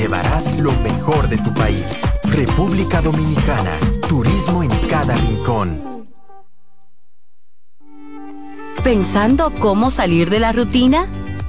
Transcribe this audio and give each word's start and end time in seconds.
llevarás 0.00 0.58
lo 0.58 0.72
mejor 0.80 1.28
de 1.28 1.36
tu 1.36 1.52
país. 1.52 1.84
República 2.24 3.02
Dominicana, 3.02 3.78
turismo 4.08 4.62
en 4.62 4.70
cada 4.88 5.14
rincón. 5.14 6.08
¿Pensando 8.82 9.52
cómo 9.60 9.90
salir 9.90 10.30
de 10.30 10.40
la 10.40 10.52
rutina? 10.52 11.06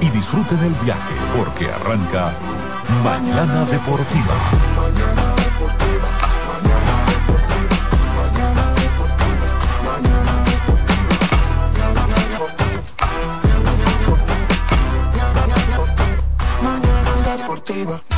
Y 0.00 0.10
disfruten 0.10 0.58
el 0.60 0.72
viaje 0.84 1.14
porque 1.36 1.68
arranca. 1.68 2.32
Mañana 3.02 3.64
Deportiva. 3.64 4.34
Mañana 4.76 5.34
Deportiva. 17.36 18.17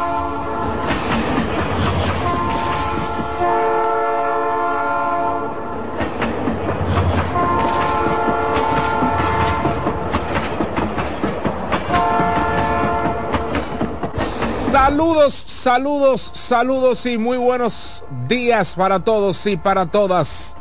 Saludos, 14.71 15.33
saludos, 15.33 16.31
saludos 16.33 17.05
y 17.05 17.17
muy 17.17 17.35
buenos 17.35 18.05
días 18.29 18.73
para 18.75 19.01
todos 19.01 19.45
y 19.45 19.57
para 19.57 19.87
todas. 19.87 20.55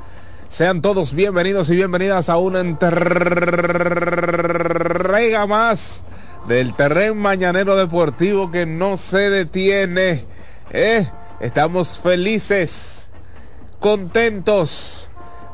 Sean 0.48 0.82
todos 0.82 1.15
bienvenidos 1.15 1.71
y 1.71 1.76
bienvenidas 1.76 2.28
a 2.28 2.37
una 2.37 2.59
entrega 2.59 3.47
más 5.47 6.04
del 6.48 6.75
terreno 6.75 7.15
mañanero 7.15 7.76
deportivo 7.76 8.50
que 8.50 8.66
no 8.66 8.97
se 8.97 9.31
detiene. 9.31 10.27
¿eh? 10.72 11.09
Estamos 11.38 12.00
felices, 12.00 13.09
contentos, 13.78 15.09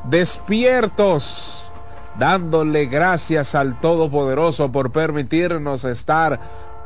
despiertos, 0.05 1.71
dándole 2.17 2.87
gracias 2.87 3.53
al 3.53 3.79
Todopoderoso 3.79 4.71
por 4.71 4.91
permitirnos 4.91 5.83
estar 5.83 6.39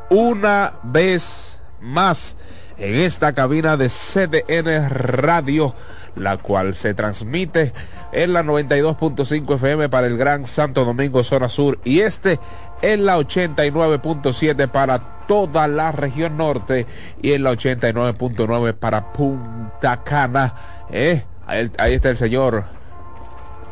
una 0.10 0.74
vez 0.84 1.61
más 1.82 2.38
en 2.78 2.96
esta 2.96 3.34
cabina 3.34 3.78
de 3.78 3.90
CDN 3.90 4.90
Radio, 4.90 5.76
la 6.16 6.38
cual 6.38 6.74
se 6.74 6.94
transmite 6.94 7.74
en 8.12 8.34
la 8.34 8.44
92.5 8.44 9.56
FM 9.56 9.90
para 9.90 10.08
el 10.08 10.18
Gran 10.18 10.48
Santo 10.48 10.84
Domingo, 10.84 11.24
zona 11.24 11.48
sur, 11.48 11.80
y 11.84 12.00
este 12.00 12.40
en 12.82 13.06
la 13.06 13.18
89.7 13.18 14.68
para 14.68 15.26
toda 15.28 15.68
la 15.68 15.92
región 15.92 16.38
norte 16.38 16.88
y 17.22 17.34
en 17.34 17.44
la 17.44 17.52
89.9 17.52 18.74
para 18.74 19.14
Punta 19.14 20.04
Cana. 20.04 20.56
Eh, 20.90 21.24
ahí 21.46 21.94
está 21.94 22.10
el 22.10 22.18
señor 22.18 22.66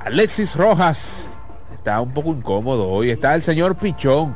Alexis 0.01 0.55
Rojas. 0.55 1.29
Está 1.73 1.99
un 2.01 2.13
poco 2.13 2.29
incómodo 2.29 2.87
hoy. 2.87 3.09
Está 3.09 3.33
el 3.33 3.41
señor 3.41 3.75
Pichón 3.75 4.35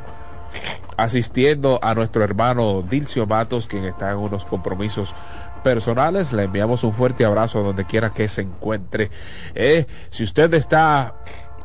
asistiendo 0.96 1.78
a 1.82 1.94
nuestro 1.94 2.22
hermano 2.22 2.84
Dilcio 2.88 3.26
Matos, 3.26 3.66
quien 3.66 3.84
está 3.84 4.10
en 4.10 4.18
unos 4.18 4.44
compromisos 4.44 5.14
personales. 5.62 6.32
Le 6.32 6.44
enviamos 6.44 6.84
un 6.84 6.92
fuerte 6.92 7.24
abrazo 7.24 7.62
donde 7.62 7.84
quiera 7.84 8.12
que 8.12 8.28
se 8.28 8.42
encuentre. 8.42 9.10
Eh, 9.54 9.86
si 10.10 10.24
usted 10.24 10.52
está 10.54 11.14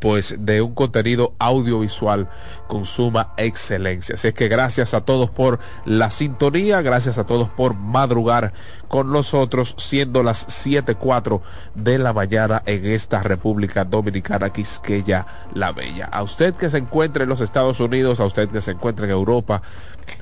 pues 0.00 0.34
de 0.38 0.62
un 0.62 0.74
contenido 0.74 1.34
audiovisual 1.38 2.28
con 2.66 2.86
suma 2.86 3.34
excelencia. 3.36 4.14
Así 4.14 4.28
es 4.28 4.34
que 4.34 4.48
gracias 4.48 4.94
a 4.94 5.02
todos 5.02 5.30
por 5.30 5.58
la 5.84 6.10
sintonía, 6.10 6.80
gracias 6.82 7.18
a 7.18 7.26
todos 7.26 7.48
por 7.50 7.74
madrugar 7.74 8.52
con 8.88 9.12
nosotros, 9.12 9.74
siendo 9.78 10.22
las 10.22 10.48
7.4 10.48 11.42
de 11.74 11.98
la 11.98 12.12
mañana 12.12 12.62
en 12.66 12.86
esta 12.86 13.22
República 13.22 13.84
Dominicana, 13.84 14.50
Quisqueya 14.50 15.26
la 15.54 15.72
Bella. 15.72 16.06
A 16.06 16.22
usted 16.22 16.54
que 16.54 16.70
se 16.70 16.78
encuentre 16.78 17.24
en 17.24 17.28
los 17.28 17.40
Estados 17.40 17.78
Unidos, 17.78 18.20
a 18.20 18.24
usted 18.24 18.48
que 18.48 18.60
se 18.60 18.72
encuentre 18.72 19.04
en 19.04 19.12
Europa, 19.12 19.62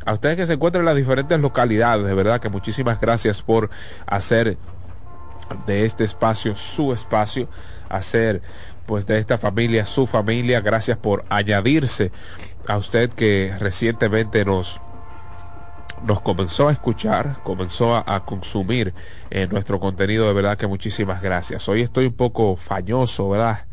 a 0.05 0.13
usted 0.13 0.37
que 0.37 0.47
se 0.47 0.55
encuentre 0.55 0.81
en 0.81 0.87
las 0.87 0.97
diferentes 0.97 1.39
localidades, 1.41 2.05
de 2.05 2.15
verdad 2.15 2.41
que 2.41 2.49
muchísimas 2.49 3.01
gracias 3.01 3.43
por 3.43 3.71
hacer 4.07 4.59
de 5.67 5.85
este 5.85 6.05
espacio 6.05 6.57
su 6.57 6.93
espacio, 6.93 7.49
hacer 7.89 8.43
pues 8.88 9.06
de 9.06 9.19
esta 9.19 9.37
familia, 9.37 9.85
su 9.85 10.06
familia. 10.06 10.62
Gracias 10.62 10.96
por 10.96 11.26
añadirse 11.29 12.11
a 12.67 12.79
usted 12.79 13.11
que 13.11 13.55
recientemente 13.61 14.44
nos 14.46 14.81
nos 16.02 16.20
comenzó 16.20 16.69
a 16.69 16.73
escuchar, 16.73 17.40
comenzó 17.43 17.96
a, 17.96 18.25
consumir 18.25 18.94
en 19.31 19.50
nuestro 19.50 19.81
contenido, 19.81 20.29
de 20.29 20.32
verdad 20.32 20.56
que 20.56 20.69
muchísimas 20.69 21.20
gracias. 21.20 21.69
Hoy 21.69 21.82
estoy 21.82 22.06
un 22.06 22.12
poco 22.14 22.56
fañoso, 22.56 23.29
¿verdad? 23.31 23.67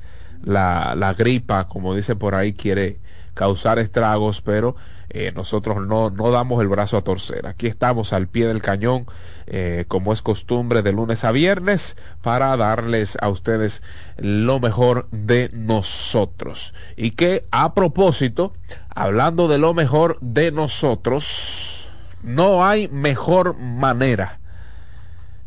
La, 0.44 0.96
la 0.98 1.14
gripa, 1.14 1.68
como 1.68 1.94
dicen 1.96 2.18
por 2.18 2.34
ahí, 2.34 2.54
quiere 2.54 3.00
causar 3.36 3.78
estragos, 3.78 4.42
pero 4.42 4.76
eh, 5.18 5.32
nosotros 5.34 5.78
no, 5.88 6.10
no 6.10 6.30
damos 6.30 6.62
el 6.62 6.68
brazo 6.68 6.98
a 6.98 7.02
torcer. 7.02 7.48
Aquí 7.48 7.68
estamos 7.68 8.12
al 8.12 8.28
pie 8.28 8.48
del 8.48 8.62
cañón, 8.62 9.06
eh, 9.48 9.86
como 9.88 10.12
es 10.12 10.22
costumbre, 10.22 10.82
de 10.82 10.92
lunes 10.92 11.24
a 11.24 11.32
viernes, 11.32 11.96
para 12.22 12.58
darles 12.58 13.18
a 13.22 13.30
ustedes 13.30 13.82
lo 14.18 14.60
mejor 14.60 15.08
de 15.12 15.50
nosotros. 15.54 16.74
Y 16.98 17.12
que 17.12 17.46
a 17.52 17.74
propósito, 17.74 18.52
hablando 18.90 19.48
de 19.48 19.58
lo 19.58 19.74
mejor 19.74 20.18
de 20.20 20.52
nosotros, 20.52 21.88
no 22.22 22.66
hay 22.66 22.90
mejor 22.90 23.56
manera 23.58 24.42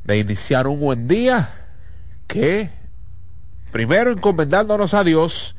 de 0.05 0.17
iniciar 0.17 0.67
un 0.67 0.81
buen 0.81 1.09
día 1.09 1.51
que 2.27 2.71
primero 3.71 4.13
encomendándonos 4.13 4.95
a 4.95 5.05
Dios 5.05 5.57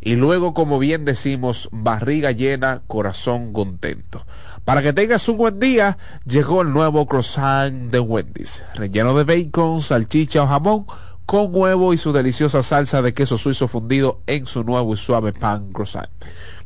y 0.00 0.16
luego, 0.16 0.54
como 0.54 0.78
bien 0.78 1.04
decimos, 1.04 1.68
barriga 1.72 2.32
llena, 2.32 2.82
corazón 2.86 3.52
contento. 3.52 4.24
Para 4.64 4.82
que 4.82 4.92
tengas 4.92 5.28
un 5.28 5.36
buen 5.36 5.58
día, 5.58 5.98
llegó 6.24 6.62
el 6.62 6.72
nuevo 6.72 7.06
croissant 7.06 7.90
de 7.90 8.00
Wendy's, 8.00 8.64
relleno 8.74 9.14
de 9.14 9.24
bacon, 9.24 9.82
salchicha 9.82 10.42
o 10.42 10.46
jamón, 10.46 10.86
con 11.26 11.54
huevo 11.54 11.92
y 11.92 11.98
su 11.98 12.12
deliciosa 12.12 12.62
salsa 12.62 13.02
de 13.02 13.12
queso 13.12 13.36
suizo 13.36 13.68
fundido 13.68 14.20
en 14.26 14.46
su 14.46 14.64
nuevo 14.64 14.94
y 14.94 14.96
suave 14.96 15.32
pan 15.32 15.70
croissant. 15.72 16.08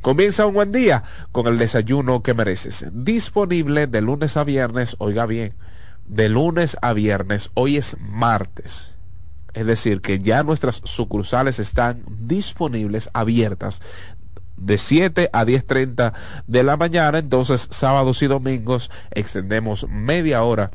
Comienza 0.00 0.46
un 0.46 0.54
buen 0.54 0.70
día 0.70 1.02
con 1.32 1.46
el 1.48 1.58
desayuno 1.58 2.22
que 2.22 2.34
mereces. 2.34 2.86
Disponible 2.92 3.88
de 3.88 4.00
lunes 4.00 4.36
a 4.36 4.44
viernes, 4.44 4.94
oiga 4.98 5.26
bien, 5.26 5.54
de 6.06 6.28
lunes 6.28 6.76
a 6.82 6.92
viernes, 6.92 7.50
hoy 7.54 7.78
es 7.78 7.96
martes 7.98 8.93
es 9.54 9.66
decir, 9.66 10.00
que 10.00 10.18
ya 10.18 10.42
nuestras 10.42 10.82
sucursales 10.84 11.58
están 11.58 12.02
disponibles, 12.06 13.08
abiertas, 13.12 13.80
de 14.56 14.78
7 14.78 15.30
a 15.32 15.44
10.30 15.44 16.12
de 16.46 16.62
la 16.62 16.76
mañana. 16.76 17.18
Entonces, 17.18 17.68
sábados 17.70 18.22
y 18.22 18.26
domingos 18.26 18.90
extendemos 19.10 19.86
media 19.88 20.42
hora 20.42 20.70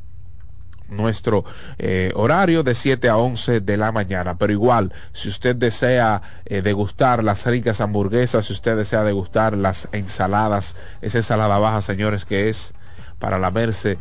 nuestro 0.90 1.46
eh, 1.78 2.12
horario 2.16 2.64
de 2.64 2.74
7 2.74 3.10
a 3.10 3.18
11 3.18 3.62
de 3.62 3.78
la 3.78 3.92
mañana. 3.92 4.38
Pero 4.38 4.54
igual, 4.54 4.92
si 5.14 5.30
usted 5.30 5.56
desea 5.56 6.22
eh, 6.46 6.62
degustar 6.62 7.24
las 7.24 7.46
ricas 7.46 7.82
hamburguesas, 7.82 8.46
si 8.46 8.54
usted 8.54 8.76
desea 8.76 9.04
degustar 9.04 9.56
las 9.56 9.88
ensaladas, 9.92 10.76
esa 11.02 11.20
ensalada 11.20 11.60
baja, 11.60 11.82
señores, 11.82 12.26
que 12.26 12.50
es 12.50 12.74
para 13.20 13.38
lamerse 13.38 13.98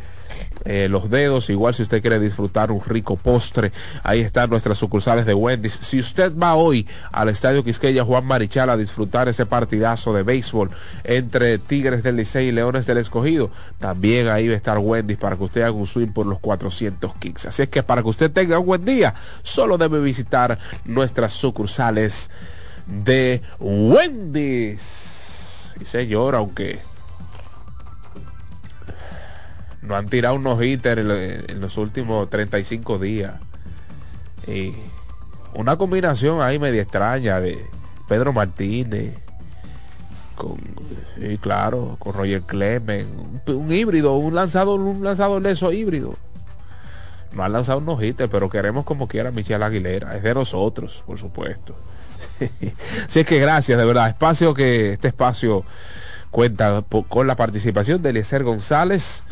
eh, 0.65 0.89
los 0.91 1.11
dedos. 1.11 1.51
Igual 1.51 1.75
si 1.75 1.83
usted 1.83 2.01
quiere 2.01 2.19
disfrutar 2.19 2.71
un 2.71 2.81
rico 2.81 3.17
postre, 3.17 3.73
ahí 4.03 4.21
están 4.21 4.51
nuestras 4.51 4.79
sucursales 4.79 5.27
de 5.27 5.35
Wendy's. 5.35 5.73
Si 5.73 5.99
usted 5.99 6.37
va 6.37 6.55
hoy 6.55 6.87
al 7.13 7.29
Estadio 7.29 7.65
Quisqueya 7.65 8.05
Juan 8.05 8.25
Marichal 8.25 8.71
a 8.71 8.77
disfrutar 8.77 9.29
ese 9.29 9.47
partidazo 9.47 10.13
de 10.13 10.23
béisbol 10.23 10.71
entre 11.05 11.59
Tigres 11.59 12.03
del 12.03 12.17
Licey 12.17 12.49
y 12.49 12.53
Leones 12.53 12.87
del 12.87 12.99
Escogido, 12.99 13.51
también 13.79 14.29
ahí 14.29 14.49
va 14.49 14.55
a 14.55 14.57
estar 14.57 14.79
Wendy's 14.79 15.19
para 15.19 15.37
que 15.37 15.45
usted 15.45 15.63
haga 15.63 15.73
un 15.73 15.87
swing 15.87 16.13
por 16.13 16.27
los 16.27 16.39
400 16.39 17.15
kicks. 17.15 17.47
Así 17.47 17.63
es 17.63 17.69
que 17.69 17.83
para 17.83 18.03
que 18.03 18.09
usted 18.09 18.31
tenga 18.31 18.59
un 18.59 18.67
buen 18.67 18.85
día, 18.85 19.15
solo 19.43 19.79
debe 19.79 20.01
visitar 20.01 20.59
nuestras 20.85 21.33
sucursales 21.33 22.31
de 22.87 23.43
Wendy's. 23.61 25.17
Y 25.81 25.85
señor, 25.85 26.35
aunque 26.35 26.81
no 29.89 29.97
han 29.97 30.07
tirado 30.07 30.35
unos 30.35 30.63
hitters 30.63 31.01
en, 31.01 31.61
los 31.61 31.77
últimos 31.79 32.29
35 32.29 32.99
días. 32.99 33.35
Y 34.47 34.75
una 35.55 35.77
combinación 35.77 36.43
ahí 36.43 36.59
media 36.59 36.83
extraña 36.83 37.41
de 37.41 37.65
Pedro 38.07 38.33
Martínez 38.33 39.15
con 40.35 40.59
y 41.21 41.37
claro, 41.39 41.97
con 41.99 42.13
Roger 42.13 42.43
Clemens, 42.43 43.09
un, 43.47 43.73
híbrido, 43.73 44.15
un 44.15 44.35
lanzador, 44.35 44.79
un 44.81 45.03
lanzador 45.03 45.43
leso 45.43 45.73
híbrido. 45.73 46.15
No 47.33 47.43
han 47.43 47.53
lanzado 47.53 47.79
unos 47.79 48.03
hitters, 48.03 48.31
pero 48.31 48.49
queremos 48.49 48.85
como 48.85 49.09
quiera 49.09 49.33
Michelle 49.33 49.65
Aguilera, 49.65 50.17
es 50.17 50.23
de 50.23 50.35
nosotros, 50.35 51.03
por 51.07 51.19
supuesto. 51.19 51.75
Así 53.07 53.21
es 53.21 53.27
que 53.27 53.41
gracias, 53.41 53.79
de 53.79 53.85
verdad. 53.85 54.09
Espacio 54.09 54.55
que 54.55 54.93
este 54.93 55.09
espacio 55.09 55.65
cuenta 56.31 56.85
con 57.09 57.27
la 57.27 57.37
participación 57.37 58.03
de 58.03 58.11
Eliezer 58.11 58.45
González, 58.45 59.23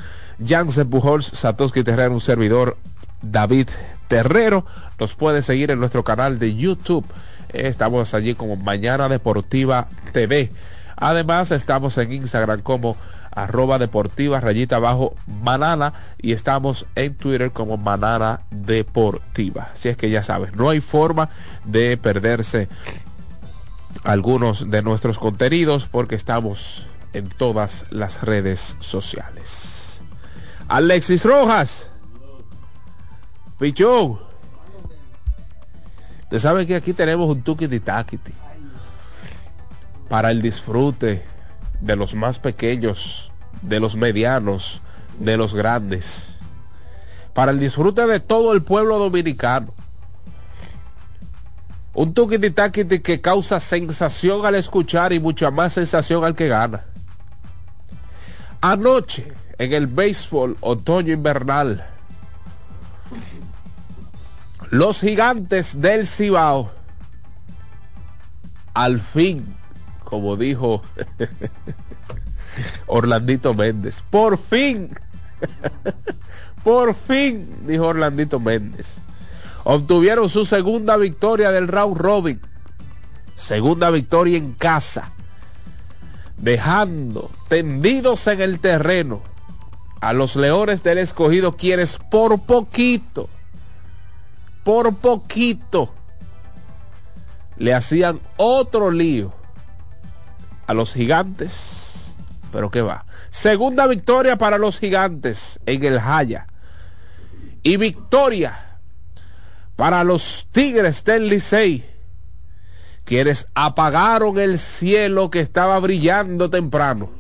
Jansen 0.44 0.88
Pujols, 0.90 1.26
Satoshi 1.26 1.82
Terrero, 1.82 2.14
un 2.14 2.20
servidor, 2.20 2.76
David 3.22 3.68
Terrero. 4.08 4.64
Nos 4.98 5.14
puede 5.14 5.42
seguir 5.42 5.70
en 5.70 5.80
nuestro 5.80 6.04
canal 6.04 6.38
de 6.38 6.54
YouTube. 6.54 7.04
Estamos 7.48 8.14
allí 8.14 8.34
como 8.34 8.56
Mañana 8.56 9.08
Deportiva 9.08 9.88
TV. 10.12 10.50
Además, 10.96 11.50
estamos 11.50 11.98
en 11.98 12.12
Instagram 12.12 12.62
como 12.62 12.96
arroba 13.36 13.78
deportiva 13.78 14.40
rayita 14.40 14.76
abajo 14.76 15.14
manana 15.42 15.92
y 16.18 16.32
estamos 16.32 16.86
en 16.94 17.14
Twitter 17.14 17.52
como 17.52 17.76
manana 17.76 18.40
deportiva. 18.50 19.68
Así 19.74 19.90
es 19.90 19.96
que 19.98 20.08
ya 20.08 20.22
sabes, 20.22 20.56
no 20.56 20.70
hay 20.70 20.80
forma 20.80 21.28
de 21.64 21.98
perderse 21.98 22.68
algunos 24.04 24.70
de 24.70 24.82
nuestros 24.82 25.18
contenidos 25.18 25.84
porque 25.84 26.14
estamos 26.14 26.86
en 27.12 27.28
todas 27.28 27.84
las 27.90 28.22
redes 28.22 28.78
sociales. 28.80 29.85
Alexis 30.68 31.24
Rojas. 31.24 31.88
Pichón. 33.58 34.18
Usted 36.24 36.38
sabe 36.40 36.66
que 36.66 36.74
aquí 36.74 36.92
tenemos 36.92 37.28
un 37.28 37.42
taquiti 37.42 38.32
para 40.08 40.30
el 40.32 40.42
disfrute 40.42 41.24
de 41.80 41.96
los 41.96 42.14
más 42.14 42.38
pequeños, 42.38 43.30
de 43.62 43.78
los 43.78 43.94
medianos, 43.94 44.80
de 45.20 45.36
los 45.36 45.54
grandes. 45.54 46.36
Para 47.32 47.52
el 47.52 47.60
disfrute 47.60 48.04
de 48.06 48.18
todo 48.18 48.52
el 48.52 48.62
pueblo 48.62 48.98
dominicano. 48.98 49.72
Un 51.94 52.12
taquiti 52.12 52.98
que 52.98 53.20
causa 53.20 53.60
sensación 53.60 54.44
al 54.44 54.56
escuchar 54.56 55.12
y 55.12 55.20
mucha 55.20 55.52
más 55.52 55.74
sensación 55.74 56.24
al 56.24 56.34
que 56.34 56.48
gana. 56.48 56.82
Anoche 58.60 59.32
en 59.58 59.72
el 59.72 59.86
béisbol 59.86 60.56
otoño 60.60 61.12
invernal. 61.12 61.84
Los 64.70 65.00
gigantes 65.00 65.80
del 65.80 66.06
Cibao, 66.06 66.72
al 68.74 69.00
fin, 69.00 69.56
como 70.04 70.36
dijo 70.36 70.82
Orlandito 72.86 73.54
Méndez, 73.54 74.02
por 74.10 74.38
fin, 74.38 74.90
por 76.64 76.94
fin, 76.94 77.48
dijo 77.66 77.86
Orlandito 77.86 78.40
Méndez, 78.40 78.98
obtuvieron 79.64 80.28
su 80.28 80.44
segunda 80.44 80.96
victoria 80.96 81.52
del 81.52 81.68
round 81.68 81.96
robin, 81.96 82.40
segunda 83.36 83.90
victoria 83.90 84.36
en 84.36 84.52
casa, 84.52 85.12
dejando 86.38 87.30
tendidos 87.48 88.26
en 88.26 88.40
el 88.40 88.58
terreno 88.58 89.35
a 90.00 90.12
los 90.12 90.36
Leones 90.36 90.82
del 90.82 90.98
Escogido 90.98 91.56
quienes 91.56 91.96
por 91.96 92.40
poquito, 92.42 93.28
por 94.64 94.94
poquito, 94.96 95.92
le 97.56 97.72
hacían 97.74 98.20
otro 98.36 98.90
lío 98.90 99.32
a 100.66 100.74
los 100.74 100.92
gigantes. 100.92 102.14
Pero 102.52 102.70
qué 102.70 102.82
va. 102.82 103.04
Segunda 103.30 103.86
victoria 103.86 104.36
para 104.36 104.58
los 104.58 104.78
gigantes 104.78 105.60
en 105.66 105.84
el 105.84 106.00
Jaya. 106.00 106.46
Y 107.62 107.76
victoria 107.76 108.78
para 109.74 110.04
los 110.04 110.48
Tigres 110.52 111.04
del 111.04 111.28
Licey, 111.28 111.84
quienes 113.04 113.48
apagaron 113.54 114.38
el 114.38 114.58
cielo 114.58 115.30
que 115.30 115.40
estaba 115.40 115.78
brillando 115.80 116.48
temprano 116.48 117.15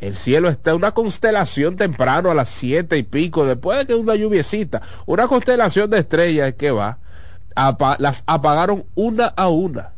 el 0.00 0.16
cielo 0.16 0.48
está 0.48 0.74
una 0.74 0.92
constelación 0.92 1.76
temprano 1.76 2.30
a 2.30 2.34
las 2.34 2.48
siete 2.48 2.96
y 2.96 3.02
pico, 3.02 3.44
después 3.44 3.78
de 3.78 3.86
que 3.86 3.94
una 3.94 4.14
lluviecita, 4.14 4.80
una 5.06 5.28
constelación 5.28 5.90
de 5.90 5.98
estrellas 5.98 6.54
que 6.54 6.70
va, 6.70 6.98
las 7.98 8.24
apagaron 8.26 8.84
una 8.94 9.26
a 9.26 9.48
una. 9.48 9.90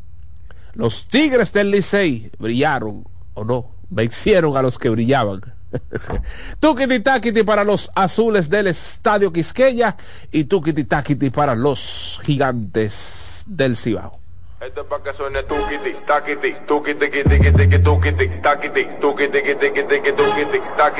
Los 0.75 1.07
tigres 1.07 1.53
del 1.53 1.71
Licey 1.71 2.33
brillaron, 2.39 3.05
o 3.35 3.45
no, 3.45 3.71
vencieron 3.91 4.57
a 4.57 4.63
los 4.63 4.79
que 4.79 4.89
brillaban. 4.89 5.41
tukiti 6.61 7.01
takiti 7.01 7.45
para 7.45 7.65
los 7.65 7.91
azules 7.95 8.51
del 8.51 8.67
estadio 8.67 9.33
Quisqueya 9.33 9.97
y 10.31 10.45
tukiti 10.45 10.85
takiti 10.85 11.31
para 11.31 11.55
los 11.55 12.21
gigantes 12.25 13.45
del 13.47 13.77
Cibao. 13.77 14.22
Esto 14.63 14.83
es 14.83 14.87
para 14.87 15.03
que 15.03 15.13
suene 15.13 15.43
tukiti, 15.43 15.93
takiti, 16.07 16.57
tukiti, 16.69 17.11
tukiti, 17.11 17.37
tukiti, 17.37 17.83
tukiti, 17.83 17.83
tukiti, 17.83 18.29
takiti, 18.41 18.87
takiti, 18.87 18.87
tukiti, 19.01 19.43
tukiti, 19.43 19.59
tukiti, 19.59 19.83
tukiti, 19.83 20.23
tukiti, 20.23 20.23
tukiti, 20.23 20.93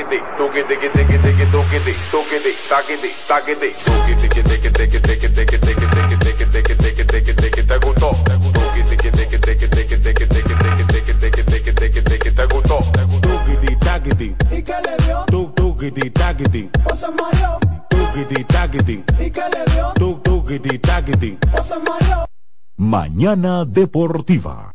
tukiti, 6.51 7.05
tukiti, 7.05 7.35
tukiti, 7.35 7.63
te 7.63 7.77
gustó, 7.79 8.11
tukiti, 8.51 8.97
tukiti, 8.97 9.11
tukiti, 9.11 9.39
tukiti, 9.39 9.69
tukiti, 9.69 10.27
tukiti, 10.27 10.67
tukiti, 10.83 11.71
tukiti, 11.71 12.01
tukiti, 12.03 12.31
te 12.35 12.45
gustó, 12.47 12.83
tukiti 13.21 13.75
taquiti. 13.79 14.35
¿Y 14.51 14.61
qué 14.61 14.75
le 14.83 15.05
dio? 15.05 15.23
Tuk 15.27 15.55
tukiti 15.55 16.09
taquiti. 16.09 16.69
O 16.91 16.95
se 16.95 17.07
mareó. 17.07 17.59
Tukiti 17.87 18.43
taquiti. 18.43 19.03
¿Y 19.19 19.31
qué 19.31 19.43
le 19.53 19.63
dio? 19.71 19.93
Taquiti. 20.81 21.37
Mareó. 21.79 22.22
Mañana 22.83 23.63
Deportiva. 23.63 24.73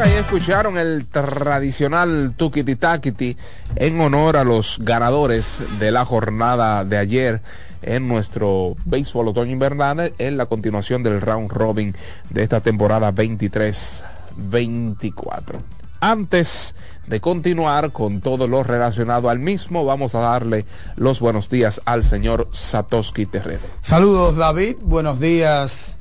Ahí 0.00 0.12
escucharon 0.12 0.78
el 0.78 1.06
tradicional 1.06 2.34
Tukiti 2.36 2.76
Takiti 2.76 3.36
en 3.74 4.00
honor 4.00 4.36
a 4.36 4.44
los 4.44 4.78
ganadores 4.80 5.60
de 5.80 5.90
la 5.90 6.04
jornada 6.04 6.84
de 6.84 6.98
ayer 6.98 7.40
en 7.82 8.08
nuestro 8.08 8.74
béisbol 8.84 9.28
otoño 9.28 9.52
invernal 9.52 10.12
en 10.18 10.36
la 10.36 10.46
continuación 10.46 11.02
del 11.02 11.20
round 11.20 11.50
robin 11.50 11.94
de 12.30 12.42
esta 12.42 12.60
temporada 12.60 13.12
23-24. 13.12 15.60
Antes 16.00 16.76
de 17.08 17.20
continuar 17.20 17.90
con 17.92 18.20
todo 18.20 18.46
lo 18.46 18.62
relacionado 18.62 19.30
al 19.30 19.40
mismo, 19.40 19.84
vamos 19.84 20.14
a 20.14 20.20
darle 20.20 20.64
los 20.96 21.18
buenos 21.18 21.48
días 21.48 21.82
al 21.84 22.04
señor 22.04 22.48
Satoshi 22.52 23.26
Terrero. 23.26 23.64
Saludos 23.82 24.36
David, 24.36 24.76
buenos 24.80 25.18
días 25.18 25.98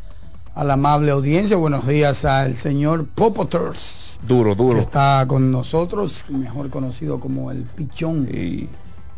a 0.58 0.64
la 0.64 0.74
amable 0.74 1.12
audiencia. 1.12 1.56
Buenos 1.56 1.86
días 1.86 2.26
al 2.26 2.58
señor 2.58 3.06
Popoters. 3.06 4.18
Duro, 4.28 4.56
duro. 4.56 4.78
Que 4.78 4.82
está 4.82 5.24
con 5.28 5.52
nosotros, 5.52 6.26
mejor 6.30 6.72
conocido 6.72 7.20
como 7.20 7.52
el 7.52 7.64
Pichón. 7.64 8.28
Y 8.32 8.68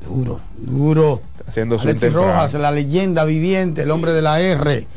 Duro, 0.08 0.40
duro. 0.58 1.22
haciendo 1.48 1.78
su 1.78 1.88
Alexis. 1.88 2.14
Rojas, 2.14 2.54
la 2.54 2.72
leyenda 2.72 3.26
viviente, 3.26 3.84
el 3.84 3.92
hombre 3.92 4.14
de 4.14 4.22
la 4.22 4.40
R. 4.40 4.88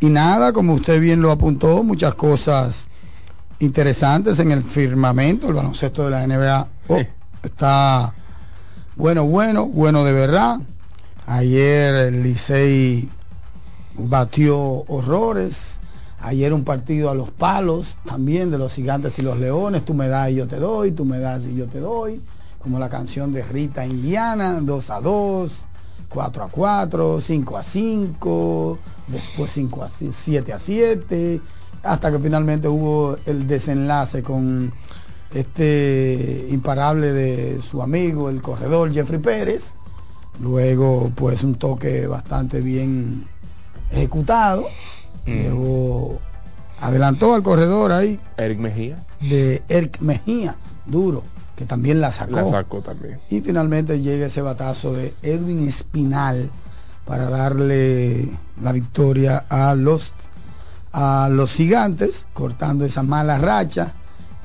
Y 0.00 0.06
nada, 0.06 0.52
como 0.52 0.74
usted 0.74 1.00
bien 1.00 1.20
lo 1.22 1.30
apuntó, 1.30 1.82
muchas 1.82 2.14
cosas 2.14 2.86
interesantes 3.60 4.38
en 4.38 4.52
el 4.52 4.62
firmamento, 4.62 5.48
el 5.48 5.54
baloncesto 5.54 6.04
de 6.04 6.10
la 6.10 6.26
NBA. 6.26 6.66
Oh, 6.88 6.98
Sí. 6.98 7.06
Está 7.42 8.14
bueno, 8.96 9.24
bueno, 9.26 9.66
bueno 9.66 10.04
de 10.04 10.12
verdad. 10.12 10.58
Ayer 11.26 11.94
el 11.94 12.22
Licey 12.24 13.08
batió 13.96 14.58
horrores. 14.88 15.76
Ayer 16.20 16.52
un 16.52 16.64
partido 16.64 17.10
a 17.10 17.14
los 17.14 17.30
palos 17.30 17.96
también 18.04 18.50
de 18.50 18.58
los 18.58 18.72
gigantes 18.72 19.18
y 19.20 19.22
los 19.22 19.38
leones. 19.38 19.84
Tú 19.84 19.94
me 19.94 20.08
das 20.08 20.30
y 20.30 20.34
yo 20.36 20.48
te 20.48 20.56
doy, 20.56 20.90
tú 20.90 21.04
me 21.04 21.20
das 21.20 21.44
y 21.44 21.54
yo 21.54 21.66
te 21.66 21.78
doy. 21.78 22.20
Como 22.58 22.78
la 22.78 22.88
canción 22.88 23.32
de 23.32 23.42
Rita 23.42 23.86
Indiana, 23.86 24.60
2 24.60 24.90
a 24.90 25.00
2, 25.00 25.64
4 26.08 26.42
a 26.44 26.48
4, 26.48 27.20
5 27.20 27.56
a 27.56 27.62
5, 27.62 28.78
después 29.08 29.50
5 29.52 29.82
a 29.84 29.88
7 29.88 30.52
a 30.52 30.58
7, 30.58 31.40
hasta 31.82 32.10
que 32.10 32.18
finalmente 32.18 32.68
hubo 32.68 33.16
el 33.26 33.46
desenlace 33.46 34.22
con 34.22 34.72
este 35.32 36.46
imparable 36.50 37.12
de 37.12 37.60
su 37.60 37.82
amigo, 37.82 38.30
el 38.30 38.42
corredor 38.42 38.92
Jeffrey 38.92 39.20
Pérez. 39.20 39.74
Luego, 40.40 41.10
pues 41.14 41.42
un 41.42 41.56
toque 41.56 42.06
bastante 42.06 42.60
bien 42.60 43.26
ejecutado. 43.90 44.66
Luego 45.26 46.18
adelantó 46.80 47.34
al 47.34 47.42
corredor 47.42 47.92
ahí 47.92 48.18
Eric 48.36 48.58
Mejía 48.58 49.04
de 49.20 49.62
Eric 49.68 50.00
Mejía, 50.00 50.56
duro, 50.86 51.22
que 51.58 51.64
también 51.64 52.00
la 52.00 52.12
sacó. 52.12 52.36
la 52.36 52.46
sacó 52.46 52.80
también. 52.80 53.18
Y 53.30 53.40
finalmente 53.40 54.00
llega 54.00 54.26
ese 54.26 54.42
batazo 54.42 54.92
de 54.92 55.12
Edwin 55.22 55.66
Espinal 55.66 56.50
para 57.04 57.28
darle 57.28 58.30
la 58.62 58.70
victoria 58.70 59.44
a 59.48 59.74
los 59.74 60.14
a 60.92 61.28
los 61.30 61.52
gigantes, 61.52 62.26
cortando 62.32 62.84
esa 62.84 63.02
mala 63.02 63.38
racha. 63.38 63.92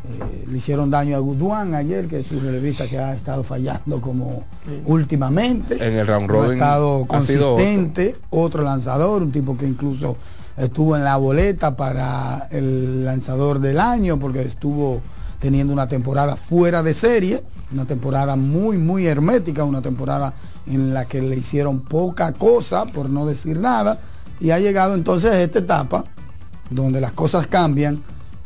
Eh, 0.05 0.45
le 0.49 0.57
hicieron 0.57 0.89
daño 0.89 1.15
a 1.15 1.19
Guduán 1.19 1.75
ayer, 1.75 2.07
que 2.07 2.21
es 2.21 2.27
su 2.27 2.39
relevista 2.39 2.89
que 2.89 2.97
ha 2.97 3.13
estado 3.13 3.43
fallando 3.43 4.01
como 4.01 4.43
últimamente. 4.85 5.75
En 5.75 5.93
el 5.93 6.07
round 6.07 6.23
ha 6.23 6.33
robin 6.33 6.53
estado 6.53 7.05
ha 7.09 7.21
sido 7.21 7.55
consistente, 7.55 8.15
otro 8.31 8.63
lanzador, 8.63 9.21
un 9.21 9.31
tipo 9.31 9.55
que 9.55 9.67
incluso 9.67 10.17
estuvo 10.57 10.95
en 10.95 11.03
la 11.03 11.15
boleta 11.17 11.77
para 11.77 12.47
el 12.49 13.05
lanzador 13.05 13.59
del 13.59 13.79
año, 13.79 14.17
porque 14.17 14.41
estuvo 14.41 15.01
teniendo 15.43 15.73
una 15.73 15.89
temporada 15.89 16.37
fuera 16.37 16.81
de 16.81 16.93
serie, 16.93 17.43
una 17.73 17.83
temporada 17.83 18.37
muy, 18.37 18.77
muy 18.77 19.07
hermética, 19.07 19.65
una 19.65 19.81
temporada 19.81 20.33
en 20.65 20.93
la 20.93 21.03
que 21.03 21.21
le 21.21 21.35
hicieron 21.35 21.81
poca 21.81 22.31
cosa, 22.31 22.85
por 22.85 23.09
no 23.09 23.25
decir 23.25 23.59
nada, 23.59 23.99
y 24.39 24.51
ha 24.51 24.59
llegado 24.59 24.95
entonces 24.95 25.31
a 25.31 25.41
esta 25.41 25.59
etapa 25.59 26.05
donde 26.69 27.01
las 27.01 27.11
cosas 27.11 27.47
cambian 27.47 28.01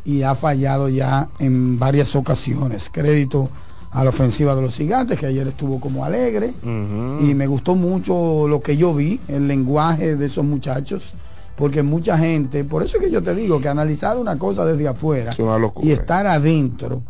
y 0.05 0.23
ha 0.23 0.33
fallado 0.33 0.89
ya 0.89 1.29
en 1.37 1.77
varias 1.77 2.15
ocasiones. 2.15 2.89
Crédito 2.91 3.47
a 3.91 4.03
la 4.03 4.09
ofensiva 4.09 4.55
de 4.55 4.63
los 4.63 4.75
gigantes, 4.75 5.19
que 5.19 5.27
ayer 5.27 5.47
estuvo 5.47 5.79
como 5.79 6.03
alegre, 6.03 6.51
y 6.63 7.35
me 7.35 7.45
gustó 7.45 7.75
mucho 7.75 8.47
lo 8.47 8.59
que 8.59 8.75
yo 8.75 8.95
vi, 8.95 9.19
el 9.27 9.47
lenguaje 9.47 10.15
de 10.15 10.25
esos 10.25 10.43
muchachos, 10.43 11.13
porque 11.57 11.81
mucha 11.81 12.19
gente, 12.19 12.63
por 12.63 12.83
eso 12.83 12.97
es 12.97 13.03
que 13.03 13.11
yo 13.11 13.23
te 13.23 13.33
digo 13.33 13.59
que 13.59 13.67
analizar 13.67 14.15
una 14.17 14.37
cosa 14.37 14.63
desde 14.63 14.87
afuera 14.87 15.31
Es 15.31 15.39
y 15.81 15.91
estar 15.91 16.27
adentro, 16.27 17.01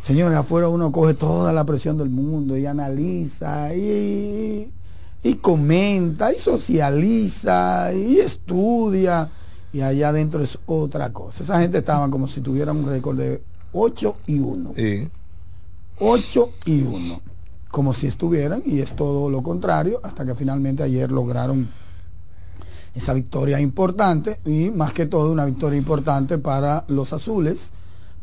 señores, 0.00 0.36
afuera 0.36 0.68
uno 0.68 0.90
coge 0.90 1.14
toda 1.14 1.52
la 1.52 1.64
presión 1.64 1.96
del 1.96 2.10
mundo 2.10 2.56
y 2.56 2.66
analiza 2.66 3.72
y, 3.72 4.68
y 5.22 5.34
comenta 5.36 6.32
y 6.32 6.38
socializa 6.38 7.94
y 7.94 8.18
estudia 8.18 9.30
y 9.72 9.80
allá 9.80 10.08
adentro 10.08 10.42
es 10.42 10.58
otra 10.66 11.12
cosa. 11.12 11.44
Esa 11.44 11.60
gente 11.60 11.78
estaba 11.78 12.10
como 12.10 12.26
si 12.26 12.40
tuvieran 12.40 12.78
un 12.78 12.86
récord 12.86 13.16
de 13.16 13.42
8 13.70 14.16
y 14.26 14.40
1. 14.40 14.72
Sí. 14.74 15.08
8 16.00 16.50
y 16.66 16.82
1. 16.82 17.20
Como 17.70 17.92
si 17.94 18.08
estuvieran, 18.08 18.60
y 18.66 18.80
es 18.80 18.94
todo 18.96 19.30
lo 19.30 19.40
contrario, 19.42 20.00
hasta 20.02 20.26
que 20.26 20.34
finalmente 20.34 20.82
ayer 20.82 21.12
lograron 21.12 21.68
esa 22.94 23.14
victoria 23.14 23.60
importante 23.60 24.40
y 24.44 24.70
más 24.70 24.92
que 24.92 25.06
todo 25.06 25.32
una 25.32 25.46
victoria 25.46 25.78
importante 25.78 26.38
para 26.38 26.84
los 26.88 27.12
azules, 27.12 27.70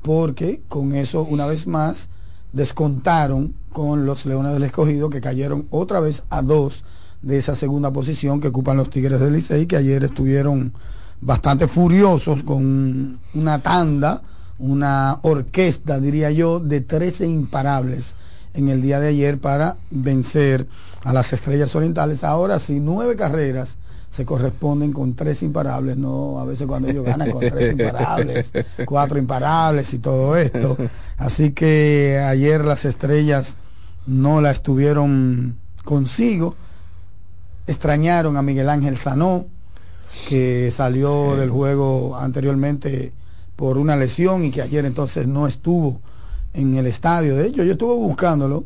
porque 0.01 0.61
con 0.67 0.95
eso 0.95 1.23
una 1.23 1.45
vez 1.45 1.67
más 1.67 2.09
descontaron 2.53 3.53
con 3.71 4.05
los 4.05 4.25
Leones 4.25 4.53
del 4.53 4.63
Escogido 4.63 5.09
que 5.09 5.21
cayeron 5.21 5.67
otra 5.69 5.99
vez 5.99 6.23
a 6.29 6.41
dos 6.41 6.83
de 7.21 7.37
esa 7.37 7.55
segunda 7.55 7.91
posición 7.91 8.39
que 8.39 8.47
ocupan 8.47 8.77
los 8.77 8.89
Tigres 8.89 9.19
del 9.19 9.33
Licey, 9.33 9.65
que 9.65 9.75
ayer 9.75 10.03
estuvieron 10.03 10.73
bastante 11.21 11.67
furiosos 11.67 12.43
con 12.43 13.19
una 13.33 13.61
tanda, 13.61 14.21
una 14.57 15.19
orquesta, 15.23 15.99
diría 15.99 16.31
yo, 16.31 16.59
de 16.59 16.81
13 16.81 17.27
imparables 17.27 18.15
en 18.53 18.69
el 18.69 18.81
día 18.81 18.99
de 18.99 19.09
ayer 19.09 19.39
para 19.39 19.77
vencer 19.89 20.67
a 21.03 21.13
las 21.13 21.33
Estrellas 21.33 21.75
Orientales. 21.75 22.23
Ahora 22.23 22.59
sí, 22.59 22.79
nueve 22.79 23.15
carreras 23.15 23.77
se 24.09 24.25
corresponden 24.25 24.91
con 24.91 25.13
tres 25.13 25.43
imparables, 25.43 25.95
no 25.97 26.39
a 26.39 26.45
veces 26.45 26.65
cuando 26.67 26.87
ellos 26.89 27.05
ganan 27.05 27.29
con 27.31 27.41
tres 27.41 27.71
imparables, 27.71 28.51
cuatro 28.85 29.19
imparables 29.19 29.93
y 29.93 29.99
todo 29.99 30.35
esto. 30.35 30.75
Así 31.17 31.51
que 31.51 32.19
ayer 32.25 32.65
las 32.65 32.85
estrellas 32.85 33.55
no 34.07 34.41
la 34.41 34.51
estuvieron 34.51 35.57
consigo, 35.83 36.55
extrañaron 37.67 38.37
a 38.37 38.41
Miguel 38.41 38.69
Ángel 38.69 38.97
Sanó, 38.97 39.45
que 40.27 40.71
salió 40.71 41.35
del 41.35 41.49
juego 41.51 42.17
anteriormente 42.17 43.13
por 43.55 43.77
una 43.77 43.95
lesión 43.95 44.43
y 44.43 44.51
que 44.51 44.61
ayer 44.61 44.85
entonces 44.85 45.27
no 45.27 45.45
estuvo 45.47 46.01
en 46.53 46.75
el 46.77 46.87
estadio. 46.87 47.35
De 47.35 47.45
hecho, 47.47 47.63
yo 47.63 47.73
estuve 47.73 47.93
buscándolo 47.95 48.65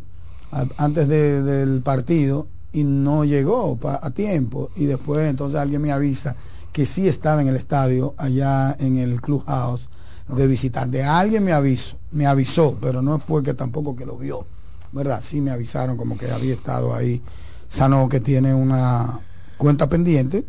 antes 0.78 1.08
de- 1.08 1.42
del 1.42 1.82
partido 1.82 2.48
y 2.74 2.84
no 2.84 3.24
llegó 3.24 3.80
a 3.84 4.10
tiempo. 4.12 4.72
Y 4.75 4.86
después 4.86 5.30
entonces 5.30 5.60
alguien 5.60 5.82
me 5.82 5.92
avisa 5.92 6.36
que 6.74 6.86
sí 6.86 7.08
estaba 7.08 7.42
en 7.42 7.48
el 7.48 7.56
estadio 7.56 8.15
allá 8.18 8.75
en 8.80 8.98
el 8.98 9.22
clubhouse 9.22 9.89
de 10.27 10.48
visitante. 10.48 11.03
Alguien 11.03 11.44
me 11.44 11.53
avisó, 11.53 11.98
me 12.12 12.25
avisó, 12.25 12.77
pero 12.82 13.01
no 13.01 13.20
fue 13.20 13.44
que 13.44 13.53
tampoco 13.53 13.96
que 13.96 14.06
lo 14.06 14.18
vio. 14.18 14.46
¿Verdad? 14.92 15.22
Sí 15.22 15.39
me 15.39 15.51
avisaron 15.51 15.98
como 15.98 16.18
que 16.18 16.30
había 16.32 16.53
estado 16.53 16.94
ahí. 16.94 17.22
Sano 17.70 18.10
que 18.10 18.20
tiene 18.20 18.53
una 18.53 19.20
cuenta 19.58 19.88
pendiente, 19.88 20.46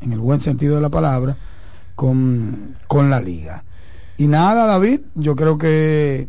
en 0.00 0.12
el 0.12 0.20
buen 0.20 0.40
sentido 0.40 0.76
de 0.76 0.80
la 0.82 0.88
palabra, 0.88 1.36
con, 1.94 2.76
con 2.86 3.10
la 3.10 3.20
liga. 3.20 3.64
Y 4.16 4.26
nada, 4.26 4.66
David, 4.66 5.00
yo 5.14 5.36
creo 5.36 5.58
que 5.58 6.28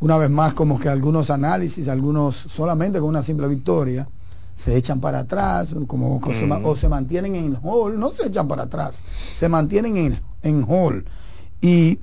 una 0.00 0.18
vez 0.18 0.30
más 0.30 0.54
como 0.54 0.78
que 0.78 0.88
algunos 0.88 1.30
análisis, 1.30 1.88
algunos 1.88 2.36
solamente 2.36 2.98
con 2.98 3.08
una 3.08 3.22
simple 3.22 3.48
victoria, 3.48 4.08
se 4.56 4.76
echan 4.76 5.00
para 5.00 5.20
atrás, 5.20 5.74
como, 5.86 6.16
o 6.16 6.34
se 6.34 6.44
o 6.44 6.76
se 6.76 6.88
mantienen 6.88 7.34
en 7.34 7.44
el 7.46 7.58
hall, 7.62 7.98
no 7.98 8.10
se 8.10 8.26
echan 8.26 8.46
para 8.46 8.64
atrás, 8.64 9.02
se 9.34 9.48
mantienen 9.48 9.96
en, 9.96 10.20
en 10.42 10.64
hall. 10.68 11.04
Y 11.60 11.98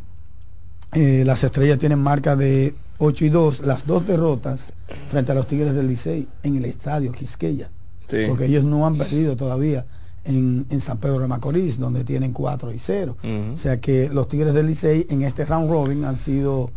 eh, 0.93 1.23
las 1.25 1.43
estrellas 1.43 1.79
tienen 1.79 1.99
marca 1.99 2.35
de 2.35 2.75
8 2.97 3.25
y 3.25 3.29
2, 3.29 3.61
las 3.61 3.87
dos 3.87 4.05
derrotas 4.05 4.71
frente 5.09 5.31
a 5.31 5.35
los 5.35 5.47
Tigres 5.47 5.73
del 5.73 5.87
Licey 5.87 6.27
en 6.43 6.57
el 6.57 6.65
estadio 6.65 7.11
Quisqueya. 7.11 7.69
Sí. 8.07 8.25
Porque 8.27 8.45
ellos 8.45 8.63
no 8.63 8.85
han 8.85 8.97
perdido 8.97 9.37
todavía 9.37 9.85
en, 10.25 10.65
en 10.69 10.81
San 10.81 10.97
Pedro 10.97 11.19
de 11.19 11.27
Macorís, 11.27 11.79
donde 11.79 12.03
tienen 12.03 12.33
4 12.33 12.73
y 12.73 12.79
0. 12.79 13.17
Ujú. 13.23 13.53
O 13.53 13.57
sea 13.57 13.79
que 13.79 14.09
los 14.09 14.27
Tigres 14.27 14.53
del 14.53 14.67
Licey 14.67 15.07
en 15.09 15.23
este 15.23 15.45
round 15.45 15.69
robin 15.69 16.03
han 16.03 16.17
sido 16.17 16.71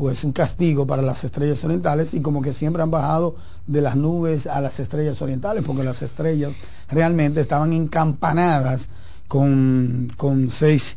pues 0.00 0.24
un 0.24 0.32
castigo 0.32 0.86
para 0.86 1.02
las 1.02 1.24
estrellas 1.24 1.62
orientales 1.62 2.14
y 2.14 2.22
como 2.22 2.40
que 2.40 2.54
siempre 2.54 2.82
han 2.82 2.90
bajado 2.90 3.36
de 3.66 3.82
las 3.82 3.96
nubes 3.96 4.46
a 4.46 4.62
las 4.62 4.80
estrellas 4.80 5.20
orientales, 5.20 5.62
porque 5.62 5.84
las 5.84 6.00
estrellas 6.00 6.54
realmente 6.88 7.42
estaban 7.42 7.74
encampanadas 7.74 8.88
con, 9.28 10.08
con 10.16 10.48
seis 10.48 10.96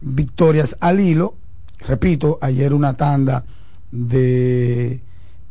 victorias 0.00 0.76
al 0.78 1.00
hilo. 1.00 1.34
Repito, 1.80 2.38
ayer 2.40 2.72
una 2.72 2.96
tanda 2.96 3.44
de 3.90 5.00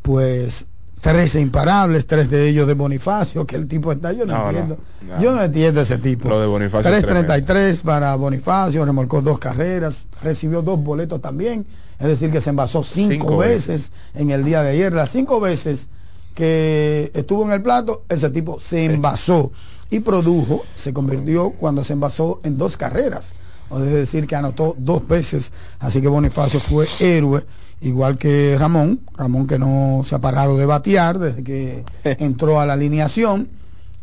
pues 0.02 0.66
13 1.02 1.42
imparables, 1.42 2.08
tres 2.08 2.30
de 2.30 2.48
ellos 2.48 2.66
de 2.66 2.74
Bonifacio, 2.74 3.46
que 3.46 3.58
el 3.58 3.68
tipo 3.68 3.92
está, 3.92 4.14
yo 4.14 4.26
no, 4.26 4.48
entiendo. 4.48 4.78
no. 5.02 5.20
Yo 5.20 5.36
no 5.36 5.44
entiendo 5.44 5.82
ese 5.82 5.98
tipo. 5.98 6.30
Lo 6.30 6.40
de 6.40 6.48
Bonifacio 6.48 6.90
es 6.96 7.06
3.33 7.06 7.82
para 7.82 8.16
Bonifacio, 8.16 8.86
remolcó 8.86 9.22
dos 9.22 9.40
carreras, 9.40 10.08
recibió 10.22 10.62
dos 10.62 10.82
boletos 10.82 11.22
también, 11.22 11.66
es 12.04 12.10
decir, 12.10 12.32
que 12.32 12.42
se 12.42 12.50
envasó 12.50 12.84
cinco, 12.84 13.14
Cinco 13.14 13.38
veces, 13.38 13.94
en 14.14 14.30
el 14.30 14.44
día 14.44 14.62
de 14.62 14.72
ayer. 14.72 14.92
Las 14.92 15.10
cinco 15.10 15.40
veces 15.40 15.88
que 16.36 17.12
estuvo 17.14 17.46
en 17.46 17.54
el 17.54 17.62
plato, 17.62 18.04
ese 18.10 18.30
tipo 18.30 18.60
se 18.60 18.84
envasó 18.84 19.54
y 19.90 20.02
produjo, 20.02 20.66
se 20.76 20.92
convirtió 20.92 21.52
cuando 21.52 21.82
se 21.82 21.94
envasó 21.94 22.42
en 22.44 22.58
dos 22.58 22.76
carreras. 22.76 23.34
O 23.70 23.80
es 23.80 23.90
decir, 23.90 24.28
que 24.28 24.36
anotó 24.36 24.76
dos 24.78 25.08
veces. 25.08 25.54
Así 25.80 26.02
que 26.02 26.10
Bonifacio 26.10 26.60
fue 26.60 26.88
héroe, 27.00 27.46
igual 27.80 28.18
que 28.18 28.58
Ramón. 28.60 29.00
Ramón 29.16 29.48
que 29.48 29.58
no 29.58 30.04
se 30.06 30.16
ha 30.16 30.20
parado 30.20 30.58
de 30.58 30.66
batear 30.66 31.20
desde 31.20 31.42
que 31.42 31.86
entró 32.04 32.60
a 32.60 32.66
la 32.66 32.74
alineación. 32.74 33.48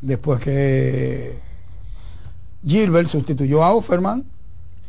Después 0.00 0.40
que 0.40 1.38
Gilbert 2.64 3.08
sustituyó 3.08 3.62
a 3.62 3.74
Offerman, 3.74 4.24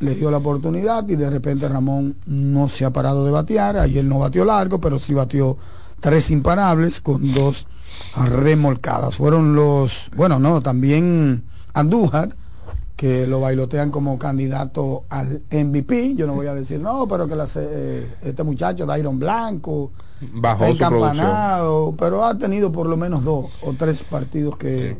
le 0.02 0.16
dio 0.16 0.30
la 0.32 0.38
oportunidad 0.38 1.08
y 1.08 1.16
de 1.16 1.30
repente 1.30 1.70
Ramón 1.70 2.16
no 2.26 2.68
se 2.68 2.86
ha 2.86 2.90
parado 2.90 3.24
de 3.24 3.32
batear. 3.32 3.78
Ayer 3.78 4.04
no 4.04 4.20
batió 4.20 4.44
largo, 4.44 4.80
pero 4.82 5.00
sí 5.00 5.14
batió 5.14 5.58
tres 6.00 6.32
imparables 6.32 7.00
con 7.00 7.34
dos 7.34 7.68
remolcadas. 8.16 9.16
Fueron 9.16 9.56
los, 9.56 10.10
bueno, 10.16 10.40
no, 10.40 10.62
también 10.62 11.44
Andújar, 11.74 12.36
que 12.96 13.28
lo 13.28 13.40
bailotean 13.42 13.92
como 13.92 14.18
candidato 14.18 15.04
al 15.10 15.44
MVP. 15.52 16.16
Yo 16.16 16.28
no 16.28 16.34
voy 16.34 16.48
a 16.48 16.54
decir, 16.54 16.80
no, 16.80 17.08
pero 17.08 17.28
que 17.28 17.36
las, 17.36 17.56
eh, 17.56 18.16
este 18.22 18.44
muchacho 18.44 18.86
de 18.86 19.00
Iron 19.00 19.20
Blanco 19.20 19.92
Bajó 20.34 20.66
está 20.66 20.88
encampanado, 20.88 21.96
pero 21.98 22.24
ha 22.24 22.38
tenido 22.38 22.72
por 22.72 22.88
lo 22.88 22.98
menos 22.98 23.24
dos 23.24 23.52
o 23.62 23.74
tres 23.74 24.04
partidos 24.04 24.58
que, 24.58 24.98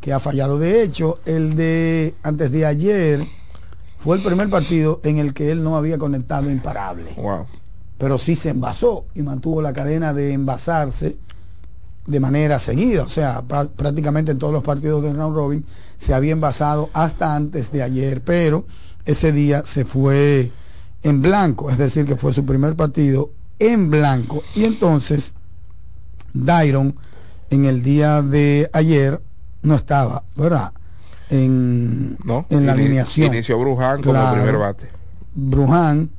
que 0.00 0.12
ha 0.12 0.20
fallado. 0.20 0.58
De 0.58 0.82
hecho, 0.82 1.18
el 1.26 1.56
de 1.56 2.14
antes 2.22 2.50
de 2.52 2.66
ayer 2.66 3.26
fue 4.04 4.16
el 4.16 4.22
primer 4.22 4.50
partido 4.50 5.00
en 5.02 5.16
el 5.16 5.32
que 5.32 5.50
él 5.50 5.64
no 5.64 5.76
había 5.78 5.96
conectado 5.96 6.50
imparable 6.50 7.10
Wow. 7.16 7.46
pero 7.96 8.18
sí 8.18 8.36
se 8.36 8.50
envasó 8.50 9.06
y 9.14 9.22
mantuvo 9.22 9.62
la 9.62 9.72
cadena 9.72 10.12
de 10.12 10.34
envasarse 10.34 11.16
de 12.06 12.20
manera 12.20 12.58
seguida, 12.58 13.04
o 13.04 13.08
sea, 13.08 13.40
prá- 13.42 13.66
prácticamente 13.66 14.30
en 14.32 14.38
todos 14.38 14.52
los 14.52 14.62
partidos 14.62 15.02
de 15.02 15.14
round 15.14 15.34
robin 15.34 15.64
se 15.96 16.12
había 16.12 16.32
envasado 16.32 16.90
hasta 16.92 17.34
antes 17.34 17.72
de 17.72 17.82
ayer, 17.82 18.20
pero 18.20 18.66
ese 19.06 19.32
día 19.32 19.64
se 19.64 19.86
fue 19.86 20.50
en 21.02 21.22
blanco, 21.22 21.70
es 21.70 21.78
decir, 21.78 22.04
que 22.04 22.16
fue 22.16 22.34
su 22.34 22.44
primer 22.44 22.74
partido 22.76 23.30
en 23.58 23.88
blanco 23.90 24.42
y 24.54 24.64
entonces 24.64 25.32
Dairon 26.34 26.94
en 27.48 27.64
el 27.64 27.82
día 27.82 28.20
de 28.20 28.68
ayer 28.74 29.22
no 29.62 29.76
estaba, 29.76 30.24
¿verdad? 30.36 30.72
En, 31.30 32.16
¿No? 32.24 32.46
en 32.50 32.66
la 32.66 32.72
Ini- 32.74 32.80
alineación. 32.80 33.34
Inició 33.34 33.58
Bruján 33.58 34.02
como 34.02 34.32
primer 34.32 34.56
bate. 34.58 34.88
Bruján, 35.34 36.10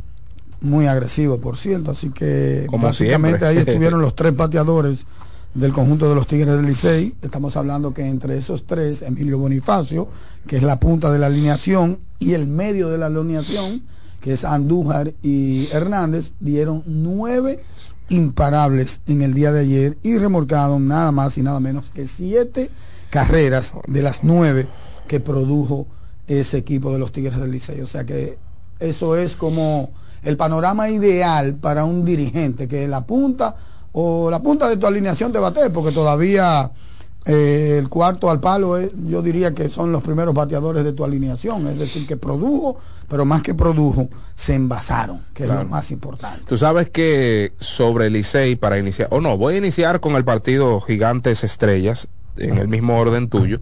muy 0.61 0.87
agresivo, 0.87 1.39
por 1.39 1.57
cierto. 1.57 1.91
Así 1.91 2.09
que 2.09 2.65
Como 2.69 2.87
básicamente 2.87 3.39
siempre. 3.39 3.47
ahí 3.47 3.57
estuvieron 3.69 4.01
los 4.01 4.15
tres 4.15 4.35
bateadores 4.35 5.05
del 5.53 5.71
conjunto 5.71 6.09
de 6.09 6.15
los 6.15 6.27
Tigres 6.27 6.55
del 6.55 6.65
Licey. 6.65 7.15
Estamos 7.21 7.55
hablando 7.55 7.93
que 7.93 8.05
entre 8.07 8.37
esos 8.37 8.65
tres, 8.65 9.01
Emilio 9.03 9.37
Bonifacio, 9.37 10.09
que 10.47 10.57
es 10.57 10.63
la 10.63 10.79
punta 10.79 11.11
de 11.11 11.19
la 11.19 11.27
alineación, 11.27 11.99
y 12.19 12.33
el 12.33 12.47
medio 12.47 12.89
de 12.89 12.97
la 12.97 13.05
alineación, 13.05 13.83
que 14.21 14.33
es 14.33 14.43
Andújar 14.43 15.13
y 15.21 15.67
Hernández, 15.71 16.31
dieron 16.39 16.83
nueve 16.87 17.63
imparables 18.09 18.99
en 19.07 19.21
el 19.21 19.33
día 19.33 19.51
de 19.51 19.61
ayer 19.61 19.97
y 20.03 20.17
remolcaron 20.17 20.87
nada 20.87 21.11
más 21.11 21.37
y 21.37 21.41
nada 21.41 21.59
menos 21.59 21.89
que 21.91 22.07
siete 22.07 22.69
carreras 23.09 23.73
de 23.87 24.01
las 24.01 24.23
nueve 24.23 24.67
que 25.07 25.19
produjo 25.19 25.87
ese 26.27 26.57
equipo 26.57 26.91
de 26.91 26.99
los 26.99 27.11
Tigres 27.11 27.39
del 27.39 27.51
Licey. 27.51 27.81
O 27.81 27.85
sea 27.85 28.03
que 28.05 28.37
eso 28.79 29.15
es 29.15 29.35
como 29.35 29.91
el 30.23 30.37
panorama 30.37 30.89
ideal 30.89 31.53
para 31.55 31.85
un 31.85 32.03
dirigente, 32.03 32.67
que 32.67 32.87
la 32.87 33.05
punta 33.05 33.55
o 33.91 34.29
la 34.29 34.41
punta 34.41 34.67
de 34.67 34.77
tu 34.77 34.87
alineación 34.87 35.31
te 35.31 35.39
bate, 35.39 35.69
porque 35.69 35.91
todavía 35.91 36.71
eh, 37.27 37.77
el 37.79 37.89
cuarto 37.89 38.29
al 38.29 38.39
palo, 38.39 38.77
es- 38.77 38.91
yo 39.07 39.21
diría 39.23 39.51
que 39.55 39.67
son 39.69 39.91
los 39.91 40.03
primeros 40.03 40.33
bateadores 40.35 40.83
de 40.83 40.93
tu 40.93 41.03
alineación, 41.03 41.65
es 41.67 41.79
decir, 41.79 42.05
que 42.05 42.17
produjo, 42.17 42.77
pero 43.07 43.25
más 43.25 43.41
que 43.41 43.55
produjo, 43.55 44.09
se 44.35 44.53
envasaron, 44.53 45.21
que 45.33 45.43
es 45.43 45.49
lo 45.49 45.63
más 45.65 45.89
importante. 45.89 46.41
Tú 46.47 46.55
sabes 46.55 46.89
que 46.91 47.53
sobre 47.59 48.07
el 48.07 48.13
Licey 48.13 48.55
para 48.57 48.77
iniciar, 48.77 49.07
o 49.11 49.21
no, 49.21 49.37
voy 49.39 49.55
a 49.55 49.57
iniciar 49.57 50.01
con 50.01 50.15
el 50.15 50.23
partido 50.23 50.81
Gigantes 50.81 51.43
Estrellas, 51.43 52.07
en 52.37 52.57
el 52.57 52.67
mismo 52.67 52.99
orden 52.99 53.27
tuyo. 53.29 53.59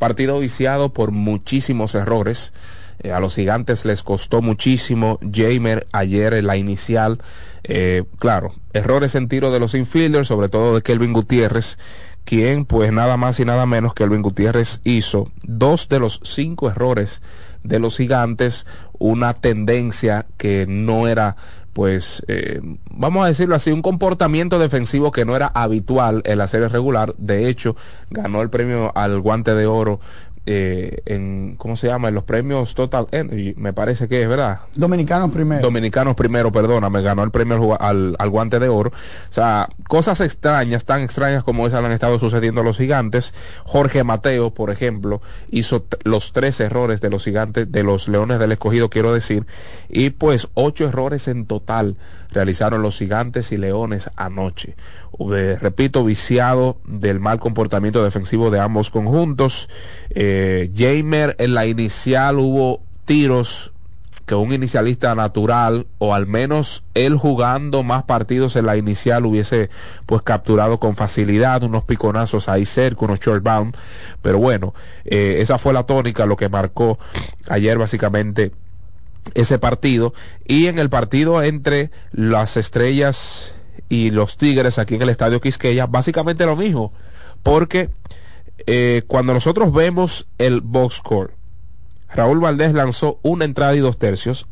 Partido 0.00 0.38
viciado 0.38 0.94
por 0.94 1.10
muchísimos 1.10 1.94
errores. 1.94 2.54
Eh, 3.00 3.12
a 3.12 3.20
los 3.20 3.34
gigantes 3.34 3.84
les 3.84 4.02
costó 4.02 4.40
muchísimo. 4.40 5.18
Jamer 5.20 5.86
ayer 5.92 6.32
en 6.32 6.46
la 6.46 6.56
inicial, 6.56 7.20
eh, 7.64 8.04
claro, 8.18 8.54
errores 8.72 9.14
en 9.14 9.28
tiro 9.28 9.52
de 9.52 9.60
los 9.60 9.74
infielders, 9.74 10.26
sobre 10.26 10.48
todo 10.48 10.74
de 10.74 10.80
Kelvin 10.80 11.12
Gutiérrez, 11.12 11.76
quien 12.24 12.64
pues 12.64 12.94
nada 12.94 13.18
más 13.18 13.40
y 13.40 13.44
nada 13.44 13.66
menos 13.66 13.92
que 13.92 14.04
Kelvin 14.04 14.22
Gutiérrez 14.22 14.80
hizo 14.84 15.30
dos 15.42 15.90
de 15.90 16.00
los 16.00 16.20
cinco 16.24 16.70
errores 16.70 17.20
de 17.62 17.78
los 17.78 17.98
gigantes, 17.98 18.64
una 18.98 19.34
tendencia 19.34 20.24
que 20.38 20.64
no 20.66 21.08
era 21.08 21.36
pues 21.72 22.22
eh, 22.28 22.60
vamos 22.90 23.24
a 23.24 23.28
decirlo 23.28 23.54
así, 23.54 23.70
un 23.70 23.82
comportamiento 23.82 24.58
defensivo 24.58 25.12
que 25.12 25.24
no 25.24 25.36
era 25.36 25.46
habitual 25.46 26.22
en 26.24 26.38
la 26.38 26.46
serie 26.46 26.68
regular. 26.68 27.14
De 27.18 27.48
hecho, 27.48 27.76
ganó 28.10 28.42
el 28.42 28.50
premio 28.50 28.92
al 28.96 29.20
guante 29.20 29.54
de 29.54 29.66
oro 29.66 30.00
eh, 30.46 31.02
en, 31.04 31.54
¿cómo 31.58 31.76
se 31.76 31.86
llama? 31.86 32.08
En 32.08 32.14
los 32.14 32.24
premios 32.24 32.74
Total 32.74 33.06
Energy, 33.10 33.54
me 33.56 33.72
parece 33.72 34.08
que 34.08 34.22
es, 34.22 34.28
¿verdad? 34.28 34.60
Dominicanos 34.74 35.30
primero. 35.30 35.60
Dominicanos 35.60 36.16
primero, 36.16 36.50
perdona, 36.50 36.88
me 36.88 37.02
ganó 37.02 37.22
el 37.22 37.30
premio 37.30 37.80
al, 37.80 38.16
al, 38.18 38.30
guante 38.30 38.58
de 38.58 38.68
oro. 38.68 38.90
O 38.90 39.32
sea, 39.32 39.68
cosas 39.86 40.20
extrañas, 40.20 40.84
tan 40.84 41.02
extrañas 41.02 41.44
como 41.44 41.66
esas 41.66 41.84
han 41.84 41.92
estado 41.92 42.18
sucediendo 42.18 42.62
a 42.62 42.64
los 42.64 42.78
gigantes. 42.78 43.34
Jorge 43.64 44.02
Mateo, 44.02 44.52
por 44.54 44.70
ejemplo, 44.70 45.20
hizo 45.50 45.84
los 46.04 46.32
tres 46.32 46.58
errores 46.60 47.00
de 47.00 47.10
los 47.10 47.24
gigantes, 47.24 47.70
de 47.70 47.82
los 47.82 48.08
leones 48.08 48.38
del 48.38 48.52
escogido, 48.52 48.88
quiero 48.88 49.12
decir, 49.12 49.46
y 49.88 50.10
pues 50.10 50.48
ocho 50.54 50.88
errores 50.88 51.28
en 51.28 51.46
total 51.46 51.96
realizaron 52.32 52.82
los 52.82 52.98
gigantes 52.98 53.52
y 53.52 53.56
leones 53.56 54.10
anoche. 54.16 54.74
Repito, 55.60 56.04
viciado 56.04 56.78
del 56.86 57.20
mal 57.20 57.38
comportamiento 57.40 58.02
defensivo 58.02 58.50
de 58.50 58.60
ambos 58.60 58.90
conjuntos. 58.90 59.68
Eh, 60.10 60.70
Jamer 60.74 61.36
en 61.38 61.54
la 61.54 61.66
inicial 61.66 62.38
hubo 62.38 62.80
tiros 63.04 63.72
que 64.30 64.36
un 64.36 64.52
inicialista 64.52 65.12
natural 65.16 65.88
o 65.98 66.14
al 66.14 66.28
menos 66.28 66.84
él 66.94 67.16
jugando 67.16 67.82
más 67.82 68.04
partidos 68.04 68.54
en 68.54 68.64
la 68.64 68.76
inicial 68.76 69.26
hubiese 69.26 69.70
pues 70.06 70.22
capturado 70.22 70.78
con 70.78 70.94
facilidad 70.94 71.64
unos 71.64 71.82
piconazos 71.82 72.48
ahí 72.48 72.64
cerca, 72.64 73.06
unos 73.06 73.18
short 73.18 73.42
bound, 73.42 73.76
pero 74.22 74.38
bueno, 74.38 74.72
eh, 75.04 75.38
esa 75.40 75.58
fue 75.58 75.72
la 75.72 75.82
tónica, 75.82 76.26
lo 76.26 76.36
que 76.36 76.48
marcó 76.48 76.96
ayer 77.48 77.76
básicamente 77.76 78.52
ese 79.34 79.58
partido. 79.58 80.12
Y 80.46 80.66
en 80.66 80.78
el 80.78 80.90
partido 80.90 81.42
entre 81.42 81.90
las 82.12 82.56
estrellas 82.56 83.54
y 83.88 84.10
los 84.10 84.36
tigres 84.36 84.78
aquí 84.78 84.94
en 84.94 85.02
el 85.02 85.08
estadio 85.08 85.40
Quisqueya 85.40 85.86
básicamente 85.86 86.46
lo 86.46 86.54
mismo 86.54 86.92
porque 87.42 87.90
eh, 88.66 89.02
cuando 89.06 89.32
nosotros 89.32 89.72
vemos 89.72 90.28
el 90.38 90.60
box 90.60 90.96
score 90.96 91.32
Raúl 92.14 92.40
Valdés 92.40 92.72
lanzó 92.72 93.18
una 93.22 93.44
entrada 93.44 93.74
y 93.74 93.80
dos 93.80 93.98
tercios 93.98 94.46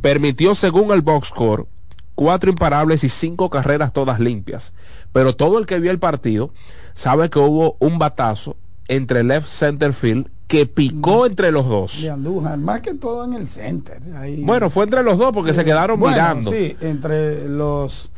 permitió 0.00 0.54
según 0.54 0.92
el 0.92 1.02
box 1.02 1.28
score 1.28 1.66
cuatro 2.14 2.50
imparables 2.50 3.04
y 3.04 3.08
cinco 3.08 3.50
carreras 3.50 3.92
todas 3.92 4.20
limpias. 4.20 4.72
Pero 5.12 5.34
todo 5.34 5.58
el 5.58 5.66
que 5.66 5.80
vio 5.80 5.90
el 5.90 5.98
partido 5.98 6.52
sabe 6.94 7.30
que 7.30 7.38
hubo 7.38 7.76
un 7.78 7.98
batazo 7.98 8.56
entre 8.88 9.24
left 9.24 9.48
center 9.48 9.92
field 9.92 10.28
que 10.52 10.66
picó 10.66 11.24
entre 11.24 11.50
los 11.50 11.66
dos. 11.66 12.02
De 12.02 12.10
Andújar, 12.10 12.58
más 12.58 12.82
que 12.82 12.92
todo 12.92 13.24
en 13.24 13.32
el 13.32 13.48
center. 13.48 14.02
ahí. 14.18 14.42
Bueno, 14.44 14.68
fue 14.68 14.84
entre 14.84 15.02
los 15.02 15.16
dos 15.16 15.32
porque 15.32 15.54
Sí. 15.54 15.60
se 15.60 15.64
quedaron 15.64 15.98
Bueno, 15.98 16.14
mirando. 16.14 16.50
Sí, 16.50 16.76
entre 16.82 17.48
los 17.48 18.10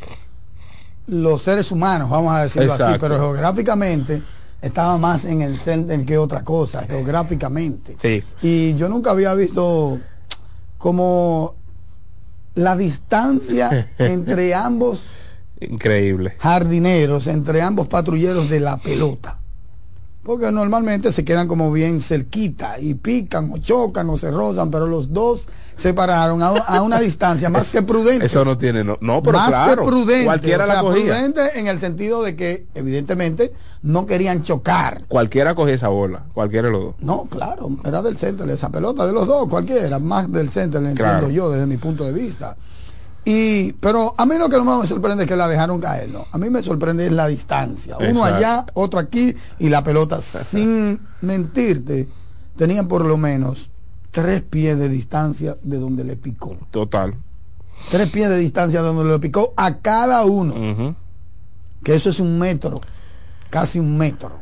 los 1.06 1.42
seres 1.42 1.70
humanos, 1.70 2.10
vamos 2.10 2.34
a 2.34 2.42
decirlo 2.42 2.72
así, 2.72 2.94
pero 2.98 3.16
geográficamente 3.18 4.20
estaba 4.60 4.98
más 4.98 5.24
en 5.26 5.42
el 5.42 5.58
center 5.60 6.04
que 6.04 6.18
otra 6.18 6.42
cosa, 6.42 6.82
geográficamente. 6.82 7.96
Sí. 8.02 8.24
Y 8.42 8.74
yo 8.74 8.88
nunca 8.88 9.12
había 9.12 9.32
visto 9.34 10.00
como 10.76 11.54
la 12.56 12.76
distancia 12.76 13.92
entre 13.98 14.54
ambos 14.54 15.04
Increíble. 15.60 16.34
jardineros, 16.38 17.28
entre 17.28 17.62
ambos 17.62 17.86
patrulleros 17.86 18.50
de 18.50 18.58
la 18.58 18.78
pelota. 18.78 19.38
Porque 20.24 20.50
normalmente 20.50 21.12
se 21.12 21.22
quedan 21.22 21.46
como 21.46 21.70
bien 21.70 22.00
cerquita 22.00 22.80
y 22.80 22.94
pican 22.94 23.52
o 23.52 23.58
chocan 23.58 24.08
o 24.08 24.16
se 24.16 24.30
rozan, 24.30 24.70
pero 24.70 24.86
los 24.86 25.12
dos 25.12 25.46
se 25.76 25.92
pararon 25.92 26.42
a, 26.42 26.48
a 26.48 26.82
una 26.82 26.98
distancia 26.98 27.50
más 27.50 27.70
que 27.70 27.82
prudente. 27.84 28.24
Eso 28.24 28.42
no 28.42 28.56
tiene, 28.56 28.82
no, 28.82 28.96
no 29.02 29.22
pero 29.22 29.36
más 29.36 29.48
claro. 29.48 29.82
que 29.82 29.88
prudente. 29.88 30.24
Cualquiera 30.24 30.64
o 30.64 30.66
sea, 30.66 30.76
la 30.76 30.80
cogía. 30.80 31.02
prudente 31.04 31.58
en 31.58 31.66
el 31.66 31.78
sentido 31.78 32.22
de 32.22 32.36
que, 32.36 32.66
evidentemente, 32.74 33.52
no 33.82 34.06
querían 34.06 34.42
chocar. 34.42 35.04
Cualquiera 35.08 35.54
cogía 35.54 35.74
esa 35.74 35.88
bola. 35.88 36.24
Cualquiera 36.32 36.68
de 36.68 36.72
los 36.72 36.82
dos. 36.84 36.94
No, 37.00 37.26
claro, 37.26 37.68
era 37.84 38.00
del 38.00 38.16
centro, 38.16 38.50
esa 38.50 38.70
pelota 38.70 39.06
de 39.06 39.12
los 39.12 39.26
dos, 39.26 39.46
cualquiera, 39.48 39.98
más 39.98 40.32
del 40.32 40.50
centro, 40.50 40.80
entiendo 40.80 41.28
yo 41.28 41.50
desde 41.50 41.66
mi 41.66 41.76
punto 41.76 42.04
de 42.04 42.12
vista. 42.12 42.56
Y, 43.24 43.72
pero 43.74 44.14
a 44.18 44.26
mí 44.26 44.36
lo 44.38 44.48
que 44.48 44.56
no 44.56 44.80
me 44.80 44.86
sorprende 44.86 45.24
es 45.24 45.28
que 45.28 45.36
la 45.36 45.48
dejaron 45.48 45.80
caer, 45.80 46.10
¿no? 46.10 46.26
A 46.30 46.36
mí 46.36 46.50
me 46.50 46.62
sorprende 46.62 47.06
es 47.06 47.12
la 47.12 47.26
distancia. 47.26 47.96
Uno 47.96 48.06
Exacto. 48.06 48.34
allá, 48.34 48.66
otro 48.74 48.98
aquí, 48.98 49.34
y 49.58 49.68
la 49.68 49.82
pelota, 49.82 50.20
sin 50.20 51.00
mentirte, 51.22 52.08
tenían 52.56 52.86
por 52.86 53.04
lo 53.04 53.16
menos 53.16 53.70
tres 54.10 54.42
pies 54.42 54.78
de 54.78 54.88
distancia 54.88 55.56
de 55.62 55.78
donde 55.78 56.04
le 56.04 56.16
picó. 56.16 56.56
Total. 56.70 57.14
Tres 57.90 58.10
pies 58.10 58.28
de 58.28 58.38
distancia 58.38 58.82
de 58.82 58.88
donde 58.88 59.04
le 59.10 59.18
picó 59.18 59.52
a 59.56 59.78
cada 59.78 60.24
uno 60.24 60.94
que 61.82 61.94
eso 61.94 62.10
es 62.10 62.18
un 62.18 62.38
metro, 62.38 62.80
casi 63.50 63.78
un 63.78 63.96
metro. 63.96 64.40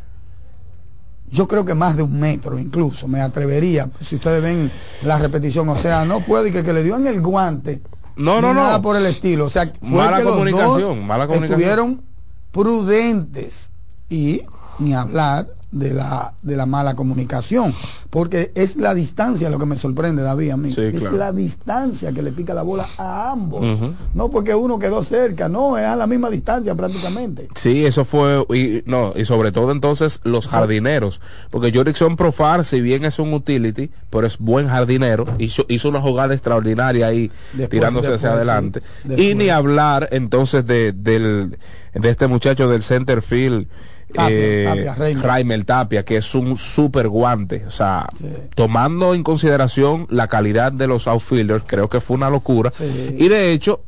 Yo 1.28 1.48
creo 1.48 1.64
que 1.64 1.74
más 1.74 1.96
de 1.96 2.02
un 2.02 2.18
metro 2.20 2.58
incluso, 2.58 3.08
me 3.08 3.20
atrevería, 3.20 3.90
si 4.00 4.16
ustedes 4.16 4.42
ven 4.42 4.70
la 5.02 5.18
repetición, 5.18 5.68
o 5.70 5.76
sea, 5.76 6.04
no 6.04 6.20
fue 6.20 6.44
de 6.44 6.52
que, 6.52 6.62
que 6.62 6.72
le 6.72 6.82
dio 6.82 6.96
en 6.96 7.06
el 7.06 7.20
guante, 7.20 7.82
No, 8.16 8.40
no, 8.40 8.52
no. 8.52 8.54
nada 8.54 8.82
por 8.82 8.96
el 8.96 9.06
estilo, 9.06 9.46
o 9.46 9.50
sea, 9.50 9.66
fue 9.66 9.88
Mala 9.90 10.18
que 10.18 10.24
los 10.24 10.32
comunicación, 10.34 10.80
dos 10.80 10.96
mala 10.96 11.26
comunicación. 11.26 11.60
estuvieron 11.60 12.02
prudentes 12.50 13.70
y 14.10 14.42
ni 14.78 14.94
hablar 14.94 15.48
de 15.72 15.92
la 15.94 16.34
de 16.42 16.54
la 16.56 16.66
mala 16.66 16.94
comunicación, 16.94 17.74
porque 18.10 18.52
es 18.54 18.76
la 18.76 18.94
distancia 18.94 19.48
lo 19.50 19.58
que 19.58 19.64
me 19.66 19.76
sorprende 19.76 20.22
David 20.22 20.50
a 20.50 20.56
mí, 20.58 20.70
Sí, 20.70 20.82
es 20.82 21.00
claro. 21.00 21.16
la 21.16 21.32
distancia 21.32 22.12
que 22.12 22.20
le 22.22 22.30
pica 22.30 22.52
la 22.54 22.62
bola 22.62 22.86
a 22.98 23.30
ambos, 23.32 23.80
no 24.14 24.30
porque 24.30 24.54
uno 24.54 24.78
quedó 24.78 25.02
cerca, 25.02 25.48
no, 25.48 25.78
es 25.78 25.86
a 25.86 25.96
la 25.96 26.06
misma 26.06 26.28
distancia 26.30 26.74
prácticamente. 26.74 27.48
Sí, 27.54 27.86
eso 27.86 28.04
fue, 28.04 28.44
y, 28.54 28.82
no, 28.84 29.12
y 29.16 29.24
sobre 29.24 29.50
todo 29.50 29.72
entonces 29.72 30.20
los 30.24 30.46
jardineros, 30.46 31.20
porque 31.50 31.72
Jorickson 31.72 32.16
Profar, 32.16 32.64
si 32.66 32.80
bien 32.82 33.04
es 33.06 33.18
un 33.18 33.32
utility, 33.32 33.90
pero 34.10 34.26
es 34.26 34.38
buen 34.38 34.68
jardinero, 34.68 35.24
hizo, 35.38 35.64
hizo 35.68 35.88
una 35.88 36.02
jugada 36.02 36.34
extraordinaria 36.34 37.06
ahí, 37.06 37.30
Después- 37.54 37.70
tirándose 37.70 38.12
hacia 38.12 38.32
adelante. 38.34 38.82
sí, 39.08 39.30
y 39.30 39.34
ni 39.34 39.48
hablar 39.48 40.08
entonces 40.12 40.66
de, 40.66 40.92
del, 40.92 41.56
de 41.94 42.10
este 42.10 42.26
muchacho 42.26 42.68
del 42.68 42.82
center 42.82 43.22
field, 43.22 43.66
Tapia, 44.12 44.36
eh, 44.38 44.64
Tapia, 44.66 44.94
Reimer. 44.94 45.26
Reimer 45.26 45.64
Tapia, 45.64 46.04
que 46.04 46.16
es 46.18 46.34
un 46.34 46.56
super 46.56 47.08
guante, 47.08 47.64
o 47.66 47.70
sea, 47.70 48.08
Sí. 48.16 48.26
tomando 48.54 49.14
en 49.14 49.22
consideración 49.22 50.06
la 50.10 50.28
calidad 50.28 50.72
de 50.72 50.86
los 50.86 51.06
outfielders, 51.06 51.64
creo 51.66 51.88
que 51.88 52.00
fue 52.00 52.16
una 52.16 52.30
locura. 52.30 52.70
Sí. 52.72 53.16
Y 53.18 53.28
de 53.28 53.52
hecho, 53.52 53.82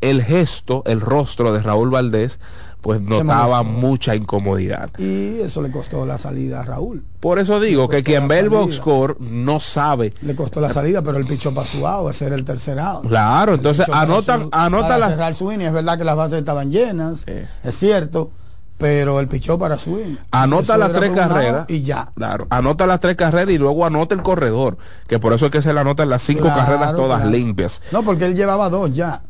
el 0.00 0.22
gesto, 0.22 0.82
el 0.86 1.00
rostro 1.00 1.52
de 1.52 1.60
Raúl 1.62 1.90
Valdés, 1.90 2.38
pues 2.82 3.00
notaba 3.00 3.62
mucha 3.62 4.16
incomodidad. 4.16 4.90
Y 4.98 5.40
eso 5.40 5.62
le 5.62 5.70
costó 5.70 6.04
la 6.04 6.18
salida 6.18 6.60
a 6.60 6.64
Raúl. 6.64 7.04
Por 7.20 7.38
eso 7.38 7.60
digo 7.60 7.88
que 7.88 8.02
quien 8.02 8.26
ve 8.26 8.40
el 8.40 8.50
box 8.50 8.74
score 8.74 9.16
no 9.20 9.60
sabe. 9.60 10.12
Le 10.20 10.34
costó 10.34 10.60
la 10.60 10.72
salida, 10.72 11.00
pero 11.00 11.18
el 11.18 11.38
su 11.38 11.86
out, 11.86 12.10
ese 12.10 12.26
era 12.26 12.34
el 12.34 12.44
tercer 12.44 12.80
out. 12.80 13.06
Claro, 13.06 13.54
entonces 13.54 13.88
anotan, 13.88 14.48
anota 14.50 14.82
para 14.88 14.98
la, 14.98 15.08
cerrar 15.10 15.32
es 15.32 15.72
verdad 15.72 15.96
que 15.96 16.04
las 16.04 16.16
bases 16.16 16.40
estaban 16.40 16.72
llenas, 16.72 17.24
es 17.62 17.74
cierto, 17.78 18.32
pero 18.78 19.20
el 19.20 19.28
pichó 19.28 19.58
para 19.58 19.78
swing. 19.78 20.16
anota 20.32 20.76
las 20.76 20.92
tres 20.92 21.12
carreras 21.12 21.64
Y 21.68 21.82
ya. 21.82 22.10
Claro, 22.16 22.46
anota 22.50 22.86
las 22.86 22.98
tres 23.00 23.16
carreras 23.16 23.50
y 23.54 23.58
luego 23.58 23.86
anota 23.86 24.14
el 24.14 24.22
corredor, 24.22 24.76
que 25.06 25.18
por 25.18 25.32
eso 25.32 25.46
es 25.46 25.52
que 25.52 25.62
se 25.62 25.72
le 25.72 25.80
anotan 25.80 26.08
las 26.08 26.22
cinco 26.22 26.42
Claro, 26.44 26.60
carreras 26.60 26.96
todas 26.96 27.20
claro. 27.20 27.30
limpias. 27.36 27.80
No, 27.92 28.02
porque 28.02 28.26
él 28.26 28.34
llevaba 28.34 28.68
dos 28.70 28.92
ya, 28.92 29.22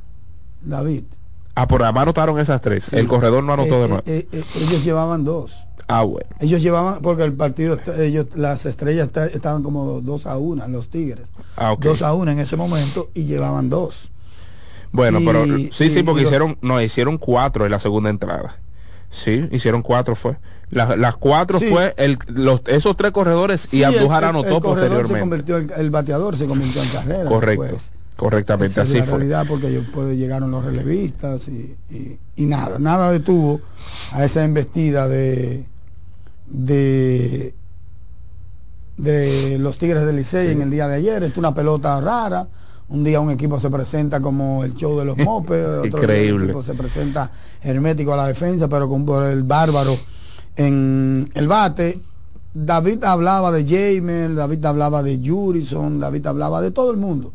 David. 0.63 1.05
Ah, 1.55 1.67
por 1.69 1.83
además 1.83 2.05
anotaron 2.05 2.39
esas 2.39 2.63
tres. 2.63 2.85
Sí. 2.85 2.97
El 2.97 3.07
corredor 3.07 3.45
no 3.45 3.53
anotó 3.53 3.75
Eh, 3.75 3.81
de 3.83 3.89
nuevo. 3.89 4.03
eh, 4.07 4.27
eh, 4.33 4.45
ellos 4.57 4.83
llevaban 4.85 5.23
dos. 5.25 5.67
ah, 5.87 6.03
bueno. 6.03 6.31
Ellos 6.41 6.63
llevaban, 6.63 7.01
porque 7.03 7.25
el 7.25 7.35
partido, 7.35 7.79
ellos, 7.99 8.29
las 8.35 8.65
estrellas 8.65 9.09
esta- 9.09 9.27
estaban 9.27 9.63
como 9.63 10.01
dos 10.01 10.27
a 10.27 10.39
una, 10.39 10.67
los 10.67 10.89
Tigres. 10.89 11.29
Ah, 11.57 11.73
ok. 11.73 11.83
Dos 11.85 12.01
a 12.01 12.15
una 12.15 12.33
en 12.33 12.39
ese 12.39 12.57
momento 12.57 13.11
y 13.13 13.25
llevaban 13.25 13.69
dos. 13.69 14.11
Bueno, 14.93 15.21
Y- 15.21 15.27
pero 15.27 15.45
sí, 15.73 15.91
sí, 15.91 16.03
porque 16.03 16.23
los- 16.23 16.31
hicieron, 16.31 16.57
no, 16.63 16.81
hicieron 16.81 17.19
cuatro 17.19 17.67
en 17.67 17.71
la 17.73 17.79
segunda 17.79 18.09
entrada. 18.09 18.57
Sí, 19.13 19.47
hicieron 19.53 19.83
cuatro 19.83 20.17
fue. 20.17 20.37
Las, 20.71 20.99
las 20.99 21.17
cuatro 21.17 21.59
Sí. 21.61 21.69
fue 21.69 21.95
el, 21.99 22.19
los, 22.29 22.63
esos 22.67 22.97
tres 22.97 23.13
corredores 23.13 23.67
y 23.67 23.77
Sí, 23.77 23.83
el- 23.85 24.11
anotó 24.11 24.57
el 24.57 24.63
corredor 24.63 24.63
Se 24.63 24.63
posteriormente. 24.63 25.21
convirtió, 25.21 25.57
el, 25.59 25.71
el 25.77 25.91
bateador 25.91 26.37
se 26.37 26.47
convirtió 26.47 26.83
en 26.83 26.89
carrera. 26.89 27.25
Correcto, 27.27 27.63
después. 27.63 27.93
correctamente, 28.17 28.73
Esa 28.73 28.83
es 28.83 28.89
así 28.89 28.99
la 28.99 29.05
fue. 29.05 29.19
realidad 29.19 29.45
porque 29.47 29.69
pues, 29.93 30.17
llegaron 30.17 30.51
los 30.51 30.65
relevistas 30.65 31.47
y, 31.49 31.77
y- 31.91 32.19
y 32.37 32.47
nada, 32.47 32.79
nada 32.79 33.13
detuvo 33.13 33.61
a 34.13 34.25
esa 34.25 34.43
embestida 34.45 35.07
de 35.09 35.67
de 36.47 37.55
de 38.97 39.59
los 39.59 39.79
Tigres 39.79 40.05
del 40.07 40.17
Licey 40.17 40.51
en 40.53 40.63
el 40.63 40.71
día 40.71 40.87
de 40.89 40.97
ayer. 40.97 41.23
Es 41.25 41.37
una 41.37 41.55
pelota 41.55 42.01
rara. 42.01 42.47
Un 42.93 43.03
día 43.03 43.21
un 43.21 43.31
equipo 43.31 43.59
se 43.59 43.71
presenta 43.71 44.21
como 44.21 44.65
el 44.65 44.75
show 44.75 44.99
de 44.99 45.07
los 45.07 45.17
mopes, 45.25 45.65
otro 45.65 45.83
día 45.83 45.99
Increíble. 45.99 46.45
el 46.45 46.51
equipo 46.51 46.63
se 46.63 46.75
presenta 46.75 47.31
hermético 47.63 48.13
a 48.13 48.19
la 48.19 48.27
defensa, 48.27 48.69
pero 48.69 48.87
con 48.87 49.07
por 49.07 49.25
el 49.25 49.43
bárbaro 49.45 49.97
en 50.57 51.31
el 51.33 51.49
bate. 51.49 51.99
David 52.53 53.03
hablaba 53.05 53.51
de 53.51 53.65
Jamer, 53.65 54.35
David 54.35 54.65
hablaba 54.67 55.03
de 55.03 55.19
Jurison, 55.25 55.99
David 55.99 56.27
hablaba 56.27 56.61
de 56.61 56.71
todo 56.71 56.91
el 56.91 56.99
mundo. 56.99 57.33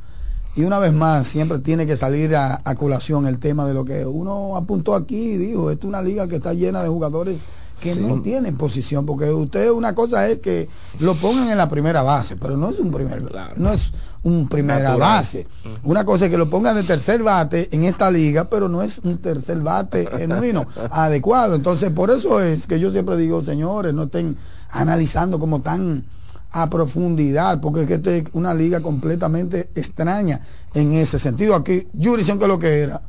Y 0.55 0.63
una 0.63 0.77
vez 0.77 0.93
más, 0.93 1.25
siempre 1.25 1.57
tiene 1.59 1.87
que 1.87 1.97
salir 1.97 2.35
a, 2.35 2.61
a 2.63 2.75
colación 2.75 3.25
el 3.27 3.39
tema 3.39 3.65
de 3.67 3.73
lo 3.73 3.83
que 3.83 4.05
uno 4.05 4.55
apuntó 4.55 4.93
aquí 4.93 5.31
y 5.31 5.37
dijo, 5.37 5.71
esta 5.71 5.87
es 5.87 5.89
una 5.89 6.03
liga 6.03 6.27
que 6.27 6.35
está 6.35 6.53
llena 6.53 6.83
de 6.83 6.89
jugadores 6.89 7.41
que 7.79 7.93
Sí. 7.93 8.01
no 8.01 8.21
tienen 8.21 8.57
posición, 8.57 9.05
porque 9.05 9.31
usted 9.31 9.69
una 9.71 9.93
cosa 9.93 10.27
es 10.27 10.39
que 10.39 10.67
lo 10.99 11.15
pongan 11.15 11.49
en 11.49 11.57
la 11.57 11.69
primera 11.69 12.01
base, 12.01 12.35
pero 12.35 12.57
no 12.57 12.69
es 12.69 12.79
un 12.79 12.91
primer 12.91 13.23
Claro. 13.25 13.53
no 13.57 13.71
es 13.71 13.91
un 14.23 14.47
primera 14.49 14.79
Natural. 14.79 14.99
base. 14.99 15.47
Una 15.83 16.03
cosa 16.03 16.25
es 16.25 16.31
que 16.31 16.37
lo 16.37 16.49
pongan 16.49 16.75
de 16.75 16.83
tercer 16.83 17.21
bate 17.23 17.69
en 17.71 17.83
esta 17.83 18.09
liga, 18.11 18.49
pero 18.49 18.67
no 18.67 18.81
es 18.81 18.99
un 18.99 19.19
tercer 19.19 19.59
bate 19.61 20.07
genuino, 20.17 20.65
adecuado. 20.91 21.55
Entonces, 21.55 21.91
por 21.91 22.09
eso 22.11 22.41
es 22.41 22.65
que 22.67 22.79
yo 22.79 22.89
siempre 22.91 23.15
digo, 23.15 23.41
señores, 23.43 23.93
no 23.93 24.03
estén 24.03 24.37
analizando 24.71 25.39
como 25.39 25.61
tan 25.61 26.05
a 26.51 26.69
profundidad, 26.69 27.59
porque 27.61 27.81
es 27.81 27.87
que 27.87 27.93
esta 27.95 28.09
es 28.11 28.23
una 28.33 28.53
liga 28.53 28.79
completamente 28.81 29.69
extraña 29.75 30.41
en 30.73 30.93
ese 30.93 31.19
sentido. 31.19 31.53
Aquí, 31.55 31.87
Jurison, 32.01 32.39
que 32.39 32.47
lo 32.47 32.57
que 32.57 32.79
era. 32.79 33.01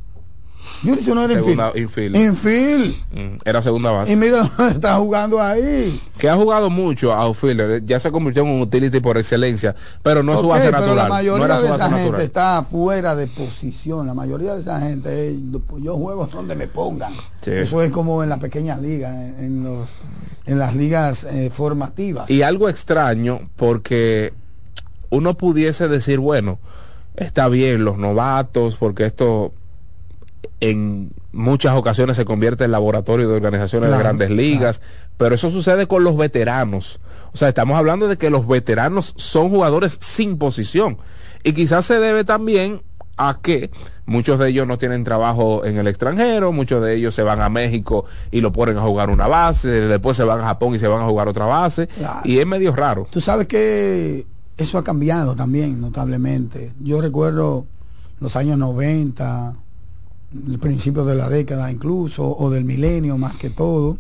Jurison 0.83 1.15
no 1.17 1.25
era 1.25 1.35
Segunda- 1.35 1.73
infield. 1.75 2.15
infield. 2.17 2.17
Infield. 2.17 2.95
Mm, 3.13 3.39
Era 3.45 3.63
segunda 3.63 3.91
base. 3.91 4.13
Y 4.13 4.17
mira 4.17 4.43
dónde 4.57 4.73
está 4.75 4.97
jugando 4.97 5.41
ahí. 5.43 6.01
que 6.19 6.29
ha 6.29 6.37
jugado 6.37 6.71
mucho 6.71 7.13
a 7.13 7.19
outfielder, 7.23 7.85
ya 7.85 7.99
se 7.99 8.11
convirtió 8.13 8.43
en 8.45 8.49
un 8.51 8.61
utility 8.63 9.01
por 9.01 9.19
excelencia, 9.19 9.75
pero 10.03 10.23
no 10.23 10.35
es 10.35 10.41
su 10.41 10.47
Ok, 10.47 10.53
base 10.53 10.67
pero 10.67 10.79
natural. 10.81 10.97
la 10.97 11.03
no 11.05 11.09
mayoría 11.11 11.45
era 11.47 11.57
su 11.57 11.63
de 11.65 11.69
esa 11.71 11.85
gente 11.89 12.01
natural. 12.03 12.21
está 12.23 12.63
fuera 12.71 13.17
de 13.17 13.27
posición. 13.27 14.07
La 14.07 14.15
mayoría 14.15 14.55
de 14.55 14.61
esa 14.61 14.81
gente, 14.81 15.31
es, 15.31 15.37
pues, 15.67 15.83
yo 15.83 15.97
juego 15.97 16.27
donde 16.27 16.55
me 16.55 16.69
pongan. 16.69 17.13
Sí. 17.41 17.51
Eso 17.53 17.83
es 17.83 17.91
como 17.91 18.23
en 18.23 18.29
las 18.29 18.39
pequeñas 18.39 18.81
ligas, 18.81 19.13
en, 19.15 19.35
en 19.39 19.65
los, 19.65 19.89
en 20.47 20.59
las 20.61 20.77
ligas 20.77 21.25
eh, 21.25 21.51
formativas. 21.53 22.31
Y 22.31 22.43
algo 22.43 22.69
extraño 22.69 23.41
porque 23.57 24.33
uno 25.11 25.35
pudiese 25.35 25.89
decir, 25.89 26.19
bueno, 26.21 26.59
está 27.17 27.49
bien 27.49 27.85
los 27.85 27.99
novatos, 27.99 28.77
porque 28.77 29.07
esto 29.07 29.53
en 30.61 31.11
muchas 31.33 31.77
ocasiones 31.77 32.17
se 32.17 32.25
convierte 32.25 32.65
en 32.65 32.73
laboratorio 32.73 33.29
de 33.29 33.35
organizaciones 33.35 33.89
Claro, 33.89 33.99
de 33.99 34.05
grandes 34.05 34.31
ligas, 34.31 34.83
pero 35.17 35.35
eso 35.35 35.51
sucede 35.51 35.87
con 35.87 36.05
los 36.05 36.17
veteranos. 36.17 37.01
O 37.33 37.37
sea, 37.37 37.49
estamos 37.49 37.79
hablando 37.79 38.09
de 38.09 38.17
que 38.17 38.31
los 38.31 38.47
veteranos 38.47 39.15
son 39.17 39.51
jugadores 39.51 39.99
sin 40.01 40.39
posición. 40.39 40.99
Y 41.45 41.53
quizás 41.53 41.85
se 41.85 42.01
debe 42.01 42.25
también 42.25 42.83
a 43.17 43.41
que 43.43 43.71
muchos 44.07 44.39
de 44.39 44.49
ellos 44.49 44.67
no 44.67 44.79
tienen 44.79 45.05
trabajo 45.05 45.65
en 45.65 45.77
el 45.77 45.89
extranjero, 45.89 46.53
muchos 46.53 46.83
de 46.83 46.95
ellos 46.95 47.15
se 47.15 47.23
van 47.23 47.41
a 47.41 47.49
México 47.49 48.05
y 48.31 48.41
lo 48.41 48.53
ponen 48.53 48.79
a 48.79 48.83
jugar 48.83 49.11
una 49.11 49.27
base, 49.27 49.69
después 49.69 50.17
se 50.17 50.25
van 50.25 50.41
a 50.41 50.45
Japón 50.45 50.75
y 50.75 50.79
se 50.79 50.89
van 50.89 51.03
a 51.03 51.07
jugar 51.07 51.29
otra 51.29 51.45
base, 51.45 51.89
y 52.25 52.39
es 52.39 52.47
medio 52.47 52.75
raro. 52.75 53.09
Tú 53.11 53.21
sabes 53.21 53.49
que 53.49 54.25
eso 54.57 54.79
ha 54.79 54.85
cambiado 54.85 55.35
también 55.35 55.81
notablemente. 55.81 56.73
Yo 56.81 57.01
recuerdo 57.01 57.67
los 58.21 58.37
años 58.37 58.57
90, 58.57 59.55
el 60.33 60.59
principio 60.59 61.05
de 61.05 61.15
la 61.15 61.29
década 61.29 61.71
incluso, 61.71 62.37
o 62.37 62.51
del 62.51 62.65
milenio 62.65 63.17
más 63.17 63.37
que 63.37 63.51
todo, 63.51 63.99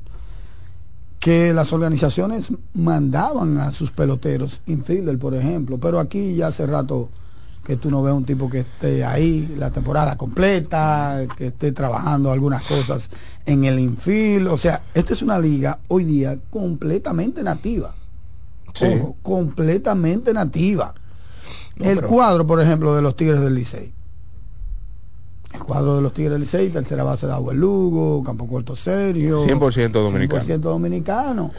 que 1.18 1.52
las 1.52 1.72
organizaciones 1.72 2.52
mandaban 2.74 3.58
a 3.58 3.72
sus 3.72 3.90
peloteros, 3.90 4.60
infielder 4.66 5.18
por 5.18 5.34
ejemplo, 5.34 5.78
pero 5.78 5.98
aquí 5.98 6.34
ya 6.34 6.48
hace 6.48 6.66
rato 6.66 7.08
que 7.64 7.76
tú 7.76 7.90
no 7.90 8.02
ves 8.02 8.14
un 8.14 8.24
tipo 8.24 8.48
que 8.48 8.60
esté 8.60 9.04
ahí 9.04 9.54
la 9.58 9.70
temporada 9.70 10.16
completa, 10.16 11.26
que 11.36 11.48
esté 11.48 11.72
trabajando 11.72 12.30
algunas 12.30 12.62
cosas 12.62 13.10
en 13.44 13.64
el 13.64 13.78
infield, 13.78 14.48
o 14.48 14.56
sea, 14.56 14.84
esta 14.94 15.12
es 15.12 15.22
una 15.22 15.38
liga 15.38 15.80
hoy 15.88 16.04
día 16.04 16.38
completamente 16.50 17.42
nativa. 17.42 17.94
Ojo, 18.80 19.16
completamente 19.22 20.32
nativa. 20.32 20.94
el 21.76 22.02
cuadro, 22.02 22.46
por 22.46 22.60
ejemplo, 22.60 22.94
de 22.94 23.02
los 23.02 23.16
Tigres 23.16 23.40
del 23.40 23.54
Licey 23.54 23.92
el 25.52 25.60
cuadro 25.62 25.96
de 25.96 26.02
los 26.02 26.12
Tigres 26.12 26.32
del 26.32 26.42
Licey, 26.42 26.68
tercera 26.70 27.02
base 27.02 27.26
de 27.26 27.32
Agua 27.32 27.54
Lugo, 27.54 28.22
Campo 28.22 28.46
Corto 28.46 28.76
Serio. 28.76 29.44
100% 29.46 29.90
dominicano. 29.92 30.42
100% 30.42 30.58
dominicano. 30.58 31.50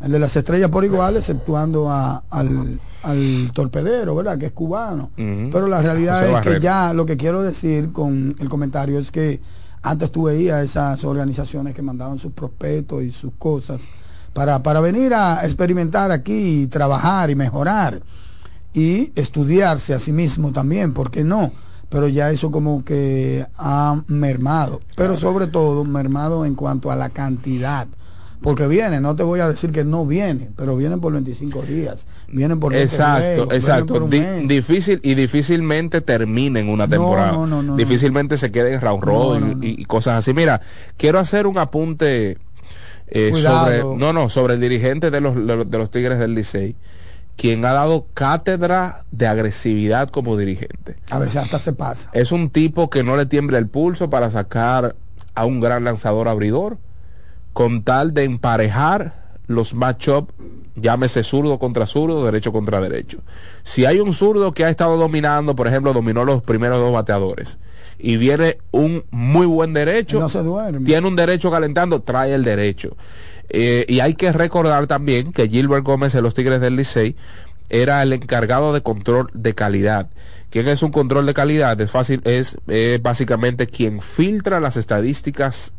El 0.00 0.10
de 0.10 0.18
las 0.18 0.34
estrellas 0.34 0.68
por 0.68 0.84
igual, 0.84 1.16
exceptuando 1.16 1.88
a, 1.88 2.24
al, 2.30 2.80
torpedero, 3.54 4.16
¿verdad? 4.16 4.36
Que 4.36 4.46
es 4.46 4.52
cubano. 4.52 5.10
Pero 5.16 5.68
la 5.68 5.80
realidad 5.80 6.28
es 6.28 6.40
que 6.40 6.60
ya 6.60 6.92
lo 6.92 7.06
que 7.06 7.16
quiero 7.16 7.42
decir 7.42 7.92
con 7.92 8.34
el 8.38 8.48
comentario 8.48 8.98
es 8.98 9.12
que 9.12 9.40
antes 9.82 10.10
tú 10.10 10.24
veías 10.24 10.64
esas 10.64 11.04
organizaciones 11.04 11.74
que 11.74 11.82
mandaban 11.82 12.18
sus 12.18 12.32
prospectos 12.32 13.02
y 13.02 13.12
sus 13.12 13.32
cosas 13.38 13.80
para, 14.32 14.62
para 14.62 14.80
venir 14.80 15.14
a 15.14 15.44
experimentar 15.44 16.10
aquí 16.10 16.62
y 16.62 16.66
trabajar 16.66 17.30
y 17.30 17.34
mejorar 17.36 18.00
y 18.74 19.12
estudiarse 19.14 19.94
a 19.94 19.98
sí 19.98 20.12
mismo 20.12 20.52
también, 20.52 20.94
¿por 20.94 21.10
qué 21.10 21.22
no? 21.22 21.52
Pero 21.92 22.08
ya 22.08 22.30
eso 22.30 22.50
como 22.50 22.84
que 22.84 23.46
ha 23.58 24.02
mermado, 24.06 24.80
pero 24.96 25.14
sobre 25.14 25.46
todo 25.46 25.84
mermado 25.84 26.46
en 26.46 26.54
cuanto 26.54 26.90
a 26.90 26.96
la 26.96 27.10
cantidad. 27.10 27.86
Porque 28.40 28.66
viene, 28.66 29.00
no 29.00 29.14
te 29.14 29.22
voy 29.22 29.38
a 29.38 29.46
decir 29.46 29.70
que 29.70 29.84
no 29.84 30.04
viene, 30.04 30.50
pero 30.56 30.74
vienen 30.74 31.00
por 31.00 31.12
25 31.12 31.62
días, 31.62 32.08
vienen 32.26 32.58
por 32.58 32.74
Exacto, 32.74 33.52
exacto. 33.52 34.08
difícil 34.44 34.98
y 35.04 35.14
difícilmente 35.14 36.00
terminen 36.00 36.68
una 36.68 36.88
temporada. 36.88 37.38
difícilmente 37.76 38.36
se 38.36 38.50
queden 38.50 38.80
round 38.80 39.04
roll 39.04 39.58
y, 39.60 39.84
cosas 39.84 40.18
así. 40.18 40.34
Mira, 40.34 40.60
quiero 40.96 41.20
hacer 41.20 41.46
un 41.46 41.58
apunte 41.58 42.38
eh, 43.06 43.32
sobre 43.32 43.84
no, 43.96 44.12
no, 44.12 44.28
sobre 44.28 44.54
el 44.54 44.60
dirigente 44.60 45.12
de 45.12 45.20
los 45.20 45.34
de 45.36 45.78
los 45.78 45.90
Tigres 45.90 46.18
del 46.18 46.34
Licey 46.34 46.74
quien 47.36 47.64
ha 47.64 47.72
dado 47.72 48.06
cátedra 48.14 49.04
de 49.10 49.26
agresividad 49.26 50.10
como 50.10 50.36
dirigente. 50.36 50.96
A 51.10 51.18
ver 51.18 51.30
si 51.30 51.38
hasta 51.38 51.58
se 51.58 51.72
pasa. 51.72 52.10
Es 52.12 52.32
un 52.32 52.50
tipo 52.50 52.90
que 52.90 53.02
no 53.02 53.16
le 53.16 53.26
tiembla 53.26 53.58
el 53.58 53.68
pulso 53.68 54.10
para 54.10 54.30
sacar 54.30 54.94
a 55.34 55.44
un 55.44 55.60
gran 55.60 55.84
lanzador 55.84 56.28
abridor, 56.28 56.78
con 57.52 57.82
tal 57.82 58.14
de 58.14 58.24
emparejar 58.24 59.22
los 59.46 59.74
matchup, 59.74 60.30
llámese 60.76 61.22
zurdo 61.22 61.58
contra 61.58 61.86
zurdo, 61.86 62.24
derecho 62.24 62.52
contra 62.52 62.80
derecho. 62.80 63.18
Si 63.62 63.84
hay 63.84 64.00
un 64.00 64.12
zurdo 64.12 64.52
que 64.52 64.64
ha 64.64 64.70
estado 64.70 64.96
dominando, 64.96 65.54
por 65.54 65.66
ejemplo, 65.66 65.92
dominó 65.92 66.24
los 66.24 66.42
primeros 66.42 66.80
dos 66.80 66.92
bateadores, 66.92 67.58
y 67.98 68.16
viene 68.16 68.58
un 68.70 69.04
muy 69.10 69.46
buen 69.46 69.72
derecho, 69.72 70.20
no 70.20 70.28
se 70.28 70.42
duerme. 70.42 70.84
tiene 70.84 71.06
un 71.06 71.16
derecho 71.16 71.50
calentando, 71.50 72.00
trae 72.00 72.34
el 72.34 72.44
derecho. 72.44 72.96
Eh, 73.54 73.84
y 73.86 74.00
hay 74.00 74.14
que 74.14 74.32
recordar 74.32 74.86
también 74.86 75.32
que 75.32 75.48
Gilbert 75.48 75.84
Gómez 75.84 76.14
de 76.14 76.22
los 76.22 76.34
Tigres 76.34 76.60
del 76.60 76.74
Licey 76.74 77.14
era 77.68 78.02
el 78.02 78.12
encargado 78.12 78.72
de 78.72 78.80
control 78.80 79.28
de 79.34 79.54
calidad. 79.54 80.08
¿Quién 80.50 80.68
es 80.68 80.82
un 80.82 80.90
control 80.90 81.26
de 81.26 81.34
calidad? 81.34 81.80
Es 81.80 81.90
fácil, 81.90 82.20
es 82.24 82.58
básicamente 83.00 83.66
quien 83.66 84.00
filtra 84.00 84.60
las 84.60 84.76
estadísticas 84.76 85.72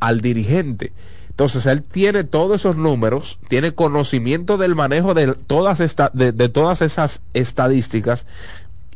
al 0.00 0.20
dirigente. 0.20 0.92
Entonces 1.30 1.66
él 1.66 1.82
tiene 1.82 2.24
todos 2.24 2.60
esos 2.60 2.76
números, 2.76 3.38
tiene 3.48 3.72
conocimiento 3.72 4.56
del 4.56 4.74
manejo 4.74 5.14
de 5.14 5.34
todas, 5.34 5.78
de, 6.12 6.32
de 6.32 6.48
todas 6.48 6.82
esas 6.82 7.22
estadísticas 7.32 8.26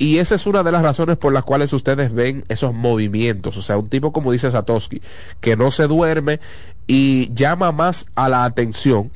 y 0.02 0.18
esa 0.18 0.34
es 0.34 0.48
una 0.48 0.64
de 0.64 0.72
las 0.72 0.82
razones 0.82 1.16
por 1.16 1.32
las 1.32 1.44
cuales 1.44 1.72
ustedes 1.72 2.12
ven 2.12 2.44
esos 2.48 2.74
movimientos. 2.74 3.56
O 3.56 3.62
sea, 3.62 3.78
un 3.78 3.88
tipo 3.88 4.12
como 4.12 4.32
dice 4.32 4.50
Satoshi, 4.50 5.00
que 5.40 5.54
no 5.54 5.70
se 5.70 5.86
duerme 5.86 6.40
y 6.86 7.32
llama 7.34 7.72
más 7.72 8.06
a 8.14 8.28
la 8.28 8.44
atención 8.44 9.10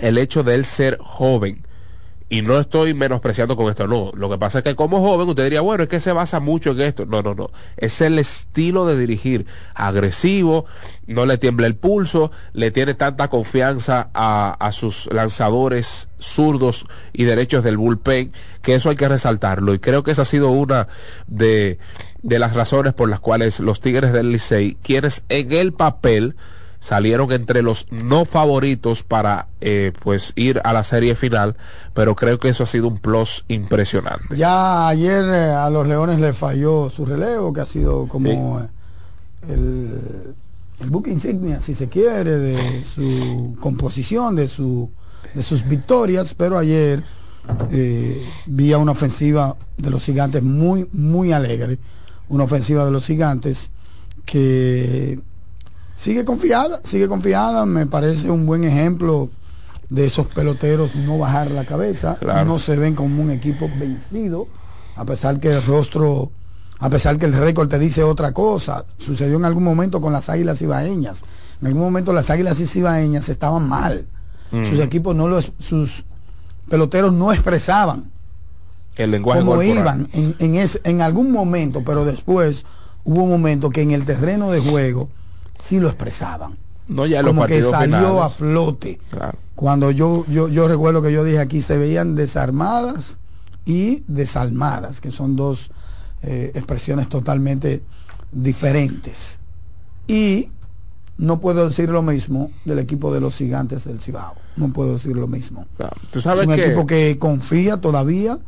el 0.00 0.18
hecho 0.18 0.42
de 0.42 0.54
él 0.54 0.64
ser 0.64 0.98
joven 1.00 1.64
y 2.34 2.42
no 2.42 2.58
estoy 2.58 2.94
menospreciando 2.94 3.56
con 3.56 3.68
esto, 3.68 3.86
no. 3.86 4.10
Lo 4.14 4.28
que 4.30 4.38
pasa 4.38 4.58
es 4.58 4.64
que 4.64 4.74
como 4.74 5.00
joven 5.00 5.28
usted 5.28 5.44
diría, 5.44 5.60
bueno, 5.60 5.84
es 5.84 5.88
que 5.88 6.00
se 6.00 6.10
basa 6.12 6.40
mucho 6.40 6.72
en 6.72 6.80
esto. 6.80 7.06
No, 7.06 7.22
no, 7.22 7.34
no. 7.34 7.50
Es 7.76 8.00
el 8.00 8.18
estilo 8.18 8.86
de 8.86 8.98
dirigir 8.98 9.46
agresivo, 9.74 10.64
no 11.06 11.26
le 11.26 11.38
tiembla 11.38 11.66
el 11.68 11.76
pulso, 11.76 12.32
le 12.52 12.70
tiene 12.70 12.94
tanta 12.94 13.28
confianza 13.28 14.10
a, 14.14 14.56
a 14.58 14.72
sus 14.72 15.06
lanzadores 15.12 16.08
zurdos 16.18 16.86
y 17.12 17.22
derechos 17.22 17.62
del 17.62 17.76
bullpen, 17.76 18.32
que 18.62 18.74
eso 18.74 18.90
hay 18.90 18.96
que 18.96 19.08
resaltarlo. 19.08 19.74
Y 19.74 19.78
creo 19.78 20.02
que 20.02 20.10
esa 20.10 20.22
ha 20.22 20.24
sido 20.24 20.50
una 20.50 20.88
de, 21.28 21.78
de 22.22 22.38
las 22.38 22.54
razones 22.54 22.94
por 22.94 23.08
las 23.08 23.20
cuales 23.20 23.60
los 23.60 23.80
Tigres 23.80 24.12
del 24.12 24.32
Licey, 24.32 24.76
quienes 24.82 25.24
en 25.28 25.52
el 25.52 25.72
papel 25.72 26.34
salieron 26.84 27.32
entre 27.32 27.62
los 27.62 27.86
no 27.90 28.26
favoritos 28.26 29.02
para 29.02 29.48
eh, 29.62 29.92
pues 30.02 30.34
ir 30.36 30.60
a 30.64 30.74
la 30.74 30.84
serie 30.84 31.14
final, 31.14 31.56
pero 31.94 32.14
creo 32.14 32.38
que 32.38 32.50
eso 32.50 32.64
ha 32.64 32.66
sido 32.66 32.88
un 32.88 32.98
plus 32.98 33.46
impresionante. 33.48 34.36
Ya 34.36 34.88
ayer 34.88 35.24
eh, 35.24 35.50
a 35.52 35.70
los 35.70 35.88
Leones 35.88 36.20
le 36.20 36.34
falló 36.34 36.90
su 36.90 37.06
relevo, 37.06 37.54
que 37.54 37.62
ha 37.62 37.64
sido 37.64 38.06
como 38.06 38.60
eh, 38.60 38.66
el, 39.48 40.34
el 40.78 40.90
buque 40.90 41.10
insignia, 41.10 41.58
si 41.58 41.72
se 41.74 41.88
quiere, 41.88 42.36
de 42.36 42.82
su 42.82 43.56
composición, 43.60 44.36
de, 44.36 44.46
su, 44.46 44.90
de 45.32 45.42
sus 45.42 45.66
victorias, 45.66 46.34
pero 46.34 46.58
ayer 46.58 47.02
vi 48.46 48.72
a 48.74 48.78
una 48.78 48.92
ofensiva 48.92 49.56
de 49.78 49.88
los 49.88 50.04
gigantes 50.04 50.42
muy, 50.42 50.86
muy 50.92 51.32
alegre, 51.32 51.78
una 52.28 52.44
ofensiva 52.44 52.84
de 52.84 52.90
los 52.90 53.06
gigantes 53.06 53.70
que 54.26 55.18
sigue 55.96 56.24
confiada, 56.24 56.80
sigue 56.84 57.08
confiada, 57.08 57.66
me 57.66 57.86
parece 57.86 58.30
un 58.30 58.46
buen 58.46 58.64
ejemplo 58.64 59.30
de 59.90 60.06
esos 60.06 60.26
peloteros 60.26 60.94
no 60.96 61.18
bajar 61.18 61.50
la 61.50 61.64
cabeza, 61.64 62.18
no 62.46 62.58
se 62.58 62.76
ven 62.76 62.94
como 62.94 63.22
un 63.22 63.30
equipo 63.30 63.70
vencido, 63.78 64.48
a 64.96 65.04
pesar 65.04 65.38
que 65.40 65.52
el 65.52 65.62
rostro, 65.64 66.30
a 66.78 66.90
pesar 66.90 67.18
que 67.18 67.26
el 67.26 67.32
récord 67.32 67.68
te 67.68 67.78
dice 67.78 68.02
otra 68.02 68.32
cosa, 68.32 68.84
sucedió 68.98 69.36
en 69.36 69.44
algún 69.44 69.64
momento 69.64 70.00
con 70.00 70.12
las 70.12 70.28
águilas 70.28 70.60
ibaeñas, 70.62 71.22
en 71.60 71.68
algún 71.68 71.82
momento 71.82 72.12
las 72.12 72.30
águilas 72.30 72.76
ibaeñas 72.76 73.28
estaban 73.28 73.68
mal, 73.68 74.06
mm. 74.50 74.64
sus 74.64 74.78
equipos 74.80 75.14
no 75.14 75.28
los, 75.28 75.52
sus 75.58 76.04
peloteros 76.68 77.12
no 77.12 77.32
expresaban 77.32 78.10
el 78.96 79.10
lenguaje 79.10 79.40
como 79.40 79.62
iban 79.62 80.08
en, 80.12 80.36
en, 80.38 80.68
en 80.84 81.02
algún 81.02 81.30
momento, 81.30 81.82
pero 81.84 82.04
después 82.04 82.64
hubo 83.04 83.24
un 83.24 83.30
momento 83.30 83.70
que 83.70 83.82
en 83.82 83.90
el 83.90 84.04
terreno 84.04 84.50
de 84.50 84.60
juego 84.60 85.08
sí 85.64 85.80
lo 85.80 85.88
expresaban. 85.88 86.56
No, 86.88 87.06
ya 87.06 87.22
como 87.22 87.46
que 87.46 87.62
salió 87.62 88.22
a 88.22 88.28
flote. 88.28 89.00
Cuando 89.54 89.90
yo, 89.90 90.26
yo, 90.28 90.48
yo 90.48 90.68
recuerdo 90.68 91.00
que 91.00 91.12
yo 91.12 91.24
dije 91.24 91.38
aquí 91.38 91.60
se 91.60 91.78
veían 91.78 92.14
desarmadas 92.14 93.16
y 93.64 94.02
desalmadas, 94.06 95.00
que 95.00 95.10
son 95.10 95.36
dos 95.36 95.70
eh, 96.22 96.52
expresiones 96.54 97.08
totalmente 97.08 97.82
diferentes. 98.32 99.38
Y 100.06 100.50
no 101.16 101.40
puedo 101.40 101.68
decir 101.68 101.88
lo 101.88 102.02
mismo 102.02 102.50
del 102.66 102.80
equipo 102.80 103.14
de 103.14 103.20
los 103.20 103.36
gigantes 103.36 103.84
del 103.84 104.00
Cibao. 104.00 104.34
No 104.56 104.72
puedo 104.72 104.94
decir 104.94 105.16
lo 105.16 105.28
mismo. 105.28 105.66
es 106.12 106.26
un 106.26 106.52
equipo 106.52 106.84
que 106.84 107.16
confía 107.18 107.78
todavía 107.78 108.38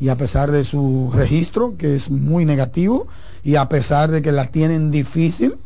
y 0.00 0.10
a 0.10 0.16
pesar 0.16 0.50
de 0.50 0.64
su 0.64 1.10
registro, 1.14 1.76
que 1.76 1.96
es 1.96 2.10
muy 2.10 2.44
negativo, 2.44 3.08
y 3.42 3.56
a 3.56 3.68
pesar 3.68 4.10
de 4.10 4.22
que 4.22 4.30
la 4.30 4.46
tienen 4.46 4.90
difícil, 4.90 5.56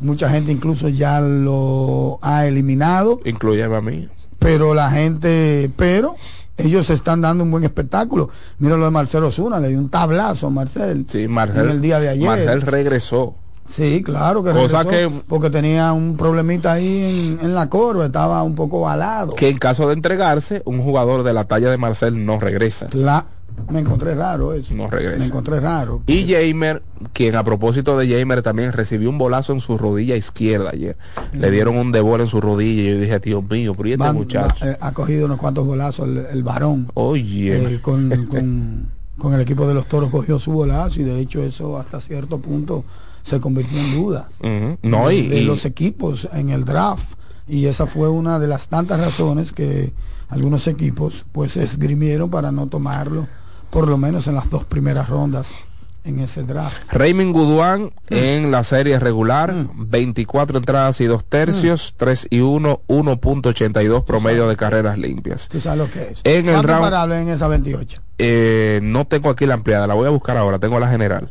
Mucha 0.00 0.30
gente 0.30 0.50
incluso 0.50 0.88
ya 0.88 1.20
lo 1.20 2.18
ha 2.22 2.46
eliminado. 2.46 3.20
Incluye 3.24 3.64
a 3.64 3.80
mí. 3.80 4.08
Pero 4.38 4.74
la 4.74 4.90
gente, 4.90 5.70
pero 5.76 6.16
ellos 6.56 6.88
están 6.90 7.20
dando 7.20 7.44
un 7.44 7.50
buen 7.50 7.64
espectáculo. 7.64 8.30
Mira 8.58 8.76
lo 8.76 8.86
de 8.86 8.90
Marcelo 8.90 9.30
Zuna, 9.30 9.60
le 9.60 9.68
dio 9.68 9.78
un 9.78 9.90
tablazo 9.90 10.46
a 10.46 10.50
Marcel. 10.50 11.04
Sí, 11.08 11.28
Marcel. 11.28 11.68
el 11.68 11.80
día 11.80 12.00
de 12.00 12.08
ayer. 12.08 12.26
Marcel 12.26 12.62
regresó. 12.62 13.34
Sí, 13.68 14.02
claro 14.02 14.42
que 14.42 14.50
Cosa 14.50 14.84
que 14.84 15.08
porque 15.28 15.48
tenía 15.48 15.92
un 15.92 16.16
problemita 16.16 16.72
ahí 16.72 17.38
en, 17.40 17.54
la 17.54 17.68
corva, 17.68 18.06
estaba 18.06 18.42
un 18.42 18.56
poco 18.56 18.80
balado. 18.80 19.30
Que 19.32 19.48
en 19.48 19.58
caso 19.58 19.86
de 19.86 19.94
entregarse, 19.94 20.62
un 20.64 20.82
jugador 20.82 21.22
de 21.22 21.32
la 21.32 21.44
talla 21.44 21.70
de 21.70 21.78
Marcel 21.78 22.26
no 22.26 22.40
regresa. 22.40 22.88
Me 23.68 23.80
encontré 23.80 24.14
raro 24.14 24.52
eso. 24.52 24.74
No 24.74 24.88
regresa. 24.90 25.18
Me 25.18 25.24
encontré 25.26 25.60
raro. 25.60 26.02
Y 26.06 26.26
Jamer, 26.32 26.82
quien 27.12 27.36
a 27.36 27.44
propósito 27.44 27.96
de 27.98 28.08
Jamer 28.08 28.42
también 28.42 28.72
recibió 28.72 29.10
un 29.10 29.18
bolazo 29.18 29.52
en 29.52 29.60
su 29.60 29.78
rodilla 29.78 30.16
izquierda 30.16 30.70
ayer. 30.70 30.96
Le 31.32 31.50
dieron 31.50 31.76
un 31.76 31.92
debol 31.92 32.20
en 32.20 32.26
su 32.26 32.40
rodilla 32.40 32.82
y 32.82 32.94
yo 32.94 33.00
dije, 33.00 33.18
Dios 33.20 33.44
mío, 33.48 33.74
pero 33.76 33.88
¿y 33.88 33.92
este 33.92 34.04
Van- 34.04 34.16
muchacho? 34.16 34.64
eh, 34.66 34.76
ha 34.80 34.92
cogido 34.92 35.26
unos 35.26 35.38
cuantos 35.38 35.66
bolazos 35.66 36.08
el, 36.08 36.18
el 36.32 36.42
varón. 36.42 36.88
Oye, 36.94 37.74
Eh, 37.74 37.80
con, 37.80 38.26
con- 38.26 38.88
con 39.18 39.34
el 39.34 39.40
equipo 39.42 39.68
de 39.68 39.74
los 39.74 39.86
toros 39.86 40.10
cogió 40.10 40.38
su 40.38 40.50
bolazo 40.52 41.00
y 41.02 41.04
de 41.04 41.20
hecho 41.20 41.42
eso 41.42 41.76
hasta 41.78 42.00
cierto 42.00 42.38
punto 42.38 42.84
se 43.22 43.38
convirtió 43.38 43.78
en 43.78 43.92
duda. 43.94 44.28
No, 44.82 45.08
de, 45.08 45.14
y, 45.16 45.28
de 45.28 45.40
y- 45.40 45.44
los 45.44 45.64
equipos 45.66 46.28
en 46.32 46.48
el 46.50 46.64
draft 46.64 47.14
y 47.46 47.66
esa 47.66 47.86
fue 47.86 48.08
una 48.08 48.38
de 48.38 48.46
las 48.48 48.68
tantas 48.68 48.98
razones 48.98 49.52
que 49.52 49.92
algunos 50.28 50.66
equipos 50.68 51.24
pues 51.32 51.56
esgrimieron 51.56 52.30
para 52.30 52.50
no 52.50 52.66
tomarlo 52.68 53.26
por 53.70 53.88
lo 53.88 53.96
menos 53.96 54.26
en 54.26 54.34
las 54.34 54.50
dos 54.50 54.64
primeras 54.64 55.08
rondas 55.08 55.54
en 56.02 56.18
ese 56.18 56.42
draft. 56.44 56.78
Raymond 56.92 57.34
Guduán 57.34 57.82
Mm. 58.08 58.14
en 58.14 58.50
la 58.50 58.64
serie 58.64 58.98
regular, 58.98 59.52
24 59.74 60.56
entradas 60.58 60.98
y 61.02 61.04
dos 61.04 61.24
Mm. 61.24 61.28
tercios, 61.28 61.94
3 61.98 62.26
y 62.30 62.40
1, 62.40 62.80
1.82 62.86 64.02
promedio 64.04 64.48
de 64.48 64.56
carreras 64.56 64.96
limpias. 64.96 65.48
Tú 65.50 65.60
sabes 65.60 65.78
lo 65.78 65.90
que 65.90 66.12
es. 66.12 66.20
En 66.24 66.46
el 66.48 66.54
¿Cuánto 66.54 66.68
round- 66.72 66.84
imparable 66.84 67.20
en 67.20 67.28
esa 67.28 67.48
28? 67.48 68.00
Eh, 68.18 68.80
no 68.82 69.06
tengo 69.06 69.28
aquí 69.30 69.44
la 69.46 69.54
ampliada, 69.54 69.86
la 69.86 69.92
voy 69.94 70.06
a 70.06 70.10
buscar 70.10 70.36
ahora, 70.38 70.58
tengo 70.58 70.80
la 70.80 70.88
general. 70.88 71.28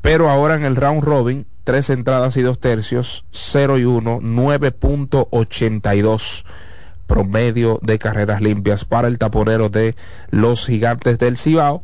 Pero 0.00 0.28
ahora 0.30 0.54
en 0.56 0.64
el 0.64 0.74
round 0.76 1.02
robin, 1.02 1.46
3 1.64 1.90
entradas 1.90 2.36
y 2.36 2.42
dos 2.42 2.58
tercios, 2.58 3.24
0 3.30 3.78
y 3.78 3.84
1, 3.84 4.18
9.82 4.20 6.44
promedio 7.08 7.80
de 7.82 7.98
carreras 7.98 8.40
limpias 8.40 8.84
para 8.84 9.08
el 9.08 9.18
taponero 9.18 9.68
de 9.68 9.96
los 10.30 10.66
gigantes 10.66 11.18
del 11.18 11.36
Cibao 11.36 11.82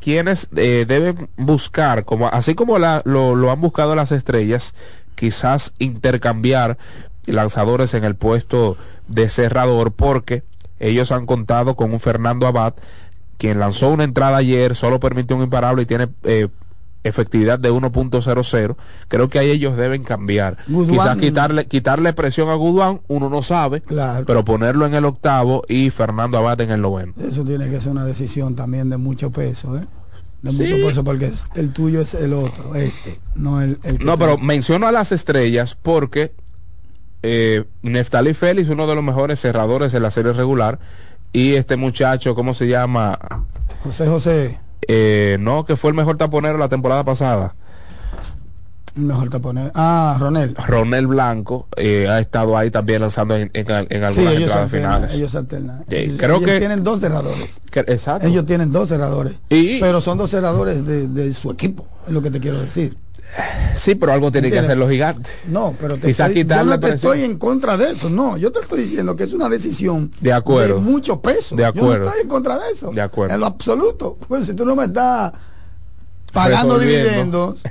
quienes 0.00 0.48
eh, 0.56 0.86
deben 0.88 1.28
buscar, 1.36 2.06
como 2.06 2.28
así 2.28 2.54
como 2.54 2.78
lo 2.78 3.50
han 3.50 3.60
buscado 3.60 3.94
las 3.94 4.12
estrellas, 4.12 4.74
quizás 5.14 5.74
intercambiar 5.78 6.78
lanzadores 7.26 7.94
en 7.94 8.04
el 8.04 8.14
puesto 8.16 8.76
de 9.08 9.28
cerrador, 9.28 9.92
porque 9.92 10.42
ellos 10.78 11.12
han 11.12 11.26
contado 11.26 11.76
con 11.76 11.92
un 11.92 12.00
Fernando 12.00 12.46
Abad, 12.46 12.74
quien 13.36 13.58
lanzó 13.60 13.90
una 13.90 14.04
entrada 14.04 14.38
ayer, 14.38 14.74
solo 14.74 15.00
permitió 15.00 15.36
un 15.36 15.42
imparable 15.42 15.82
y 15.82 15.86
tiene 15.86 16.08
eh, 16.24 16.48
efectividad 17.02 17.58
de 17.58 17.70
1.00. 17.72 18.76
Creo 19.08 19.28
que 19.28 19.38
ahí 19.38 19.50
ellos 19.50 19.76
deben 19.76 20.02
cambiar. 20.02 20.58
Quizás 20.88 21.16
quitarle, 21.18 21.66
quitarle 21.66 22.12
presión 22.12 22.48
a 22.50 22.54
Guduán, 22.54 23.00
uno 23.08 23.30
no 23.30 23.42
sabe, 23.42 23.80
Claro. 23.80 24.26
pero 24.26 24.44
ponerlo 24.44 24.86
en 24.86 24.94
el 24.94 25.04
octavo 25.04 25.62
y 25.68 25.90
Fernando 25.90 26.36
Abad 26.38 26.60
en 26.60 26.70
el 26.70 26.80
noveno. 26.82 27.14
Eso 27.20 27.44
tiene 27.44 27.70
que 27.70 27.80
ser 27.80 27.92
una 27.92 28.04
decisión 28.04 28.54
también 28.54 28.90
de 28.90 28.96
mucho 28.98 29.30
peso, 29.30 29.76
¿eh? 29.78 29.86
De 30.42 30.52
Sí. 30.52 30.62
mucho 30.62 30.86
peso 30.86 31.04
porque 31.04 31.32
el 31.54 31.70
tuyo 31.72 32.00
es 32.00 32.14
el 32.14 32.32
otro, 32.32 32.74
este, 32.74 33.20
no 33.34 33.60
el, 33.60 33.78
el 33.82 33.98
que 33.98 34.04
No, 34.04 34.16
pero 34.16 34.38
menciono 34.38 34.86
a 34.86 34.92
las 34.92 35.12
estrellas 35.12 35.76
porque 35.80 36.32
eh, 37.22 37.64
Neftali 37.82 38.32
Félix, 38.32 38.70
uno 38.70 38.86
de 38.86 38.94
los 38.94 39.04
mejores 39.04 39.38
cerradores 39.40 39.92
de 39.92 40.00
la 40.00 40.10
serie 40.10 40.32
regular, 40.32 40.78
y 41.32 41.54
este 41.54 41.76
muchacho, 41.76 42.34
¿cómo 42.34 42.54
se 42.54 42.66
llama? 42.68 43.18
José 43.84 44.06
José, 44.06 44.58
Eh, 44.92 45.36
no, 45.38 45.64
que 45.64 45.76
fue 45.76 45.90
el 45.90 45.96
mejor 45.96 46.16
taponero 46.16 46.58
la 46.58 46.68
temporada 46.68 47.04
pasada. 47.04 47.54
mejor 48.96 49.30
te 49.30 49.38
pone. 49.38 49.70
Ah, 49.74 50.16
Ronel. 50.18 50.54
Ronel 50.66 51.06
Blanco 51.06 51.68
eh, 51.76 52.08
ha 52.08 52.18
estado 52.18 52.58
ahí 52.58 52.70
también 52.72 53.00
lanzando 53.00 53.36
en, 53.36 53.48
en- 53.54 53.70
en 53.70 54.02
algunas 54.04 54.14
Sí, 54.14 54.20
entradas 54.22 54.40
alternan, 54.64 54.68
finales. 54.68 55.14
ellos 55.14 55.34
alternan. 55.36 55.84
Ellos- 55.88 56.16
creo 56.18 56.36
ellos 56.38 56.50
que- 56.50 56.58
tienen 56.58 56.82
dos 56.82 56.98
cerradores. 57.00 57.60
Que- 57.70 57.80
exacto. 57.86 58.26
Ellos 58.26 58.44
tienen 58.46 58.72
dos 58.72 58.88
cerradores. 58.88 59.34
Y- 59.48 59.78
Pero 59.78 60.00
son 60.00 60.18
dos 60.18 60.28
cerradores 60.30 60.84
de, 60.84 61.06
de 61.06 61.32
su 61.34 61.52
equipo, 61.52 61.86
es 62.06 62.12
lo 62.12 62.20
que 62.20 62.32
te 62.32 62.40
quiero 62.40 62.60
decir. 62.60 62.96
Sí, 63.76 63.94
pero 63.94 64.12
algo 64.12 64.30
tienen 64.32 64.50
que 64.50 64.58
hacer 64.58 64.76
los 64.76 64.90
gigantes. 64.90 65.32
No, 65.46 65.74
pero 65.80 65.96
te 65.96 66.08
Quizás 66.08 66.30
estoy, 66.30 66.44
yo 66.44 66.64
no 66.64 66.80
te 66.80 66.88
estoy 66.94 67.22
en 67.22 67.38
contra 67.38 67.76
de 67.76 67.92
eso, 67.92 68.10
no, 68.10 68.36
yo 68.36 68.50
te 68.52 68.60
estoy 68.60 68.82
diciendo 68.82 69.16
que 69.16 69.24
es 69.24 69.32
una 69.32 69.48
decisión 69.48 70.10
De 70.20 70.32
acuerdo. 70.32 70.74
de 70.76 70.80
mucho 70.80 71.20
peso. 71.20 71.56
De 71.56 71.62
Yo 71.62 71.68
acuerdo. 71.68 72.04
no 72.04 72.04
estoy 72.06 72.22
en 72.22 72.28
contra 72.28 72.58
de 72.58 72.72
eso. 72.72 72.90
De 72.90 73.00
acuerdo. 73.00 73.34
En 73.34 73.40
lo 73.40 73.46
absoluto. 73.46 74.18
Pues 74.28 74.46
si 74.46 74.54
tú 74.54 74.64
no 74.66 74.74
me 74.76 74.84
estás 74.84 75.32
pagando 76.32 76.78
dividendos, 76.80 77.62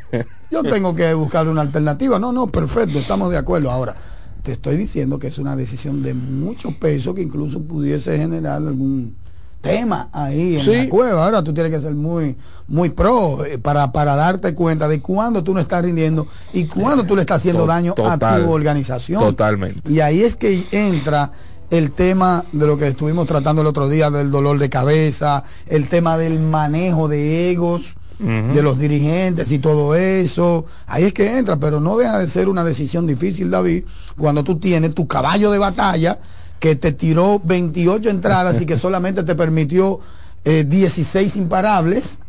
yo 0.50 0.64
tengo 0.64 0.96
que 0.96 1.14
buscar 1.14 1.48
una 1.48 1.62
alternativa. 1.62 2.18
No, 2.20 2.32
no, 2.32 2.48
perfecto, 2.48 2.98
estamos 3.00 3.30
de 3.32 3.38
acuerdo. 3.38 3.70
Ahora, 3.70 3.96
te 4.44 4.54
estoy 4.54 4.78
diciendo 4.78 5.20
que 5.20 5.28
es 5.28 5.38
una 5.38 5.56
decisión 5.56 6.02
de 6.02 6.14
mucho 6.14 6.72
peso 6.80 7.14
que 7.14 7.22
incluso 7.22 7.62
pudiese 7.62 8.18
generar 8.18 8.56
algún 8.58 9.16
tema 9.62 10.10
ahí 10.12 10.56
en 10.56 10.62
Sí. 10.62 10.76
la 10.86 10.90
cueva. 10.90 11.26
Ahora 11.26 11.44
tú 11.44 11.54
tienes 11.54 11.72
que 11.72 11.80
ser 11.82 11.94
muy 11.94 12.36
muy 12.68 12.90
pro 12.90 13.44
eh, 13.46 13.58
para, 13.58 13.92
para 13.92 14.16
darte 14.16 14.54
cuenta 14.54 14.88
de 14.88 15.02
cuándo 15.02 15.44
tú 15.44 15.54
no 15.54 15.60
estás 15.60 15.84
rindiendo 15.84 16.28
y 16.54 16.66
cuándo 16.66 17.04
tú 17.04 17.16
le 17.16 17.22
estás 17.22 17.38
haciendo 17.38 17.66
daño 17.66 17.94
a 17.98 18.18
tu 18.18 18.52
organización. 18.52 19.22
Totalmente. 19.22 19.92
Y 19.92 20.00
ahí 20.00 20.22
es 20.22 20.36
que 20.36 20.66
entra 20.72 21.32
el 21.72 21.92
tema 21.92 22.44
de 22.52 22.66
lo 22.66 22.78
que 22.78 22.88
estuvimos 22.88 23.28
tratando 23.28 23.62
el 23.62 23.68
otro 23.68 23.90
día 23.90 24.10
del 24.10 24.32
dolor 24.32 24.58
de 24.60 24.70
cabeza, 24.70 25.44
el 25.68 25.88
tema 25.88 26.18
del 26.18 26.40
manejo 26.40 27.08
de 27.08 27.52
egos 27.52 27.96
de 28.20 28.62
los 28.62 28.78
dirigentes 28.78 29.50
y 29.52 29.60
todo 29.60 29.96
eso. 29.96 30.66
Ahí 30.88 31.06
es 31.06 31.14
que 31.14 31.38
entra, 31.38 31.56
pero 31.56 31.80
no 31.80 31.98
deja 31.98 32.20
de 32.20 32.28
ser 32.28 32.50
una 32.50 32.66
decisión 32.66 33.08
difícil, 33.08 33.50
David, 33.50 33.86
cuando 34.18 34.44
tú 34.44 34.60
tienes 34.60 34.94
tu 34.94 35.08
caballo 35.08 35.52
de 35.52 35.58
batalla 35.58 36.20
que 36.60 36.76
te 36.76 36.92
tiró 36.92 37.42
28 37.44 38.10
entradas 38.10 38.62
y 38.62 38.66
que 38.66 38.78
solamente 38.78 39.24
te 39.24 39.36
permitió 39.36 40.00
eh, 40.46 40.66
16 40.68 41.36
imparables. 41.36 42.20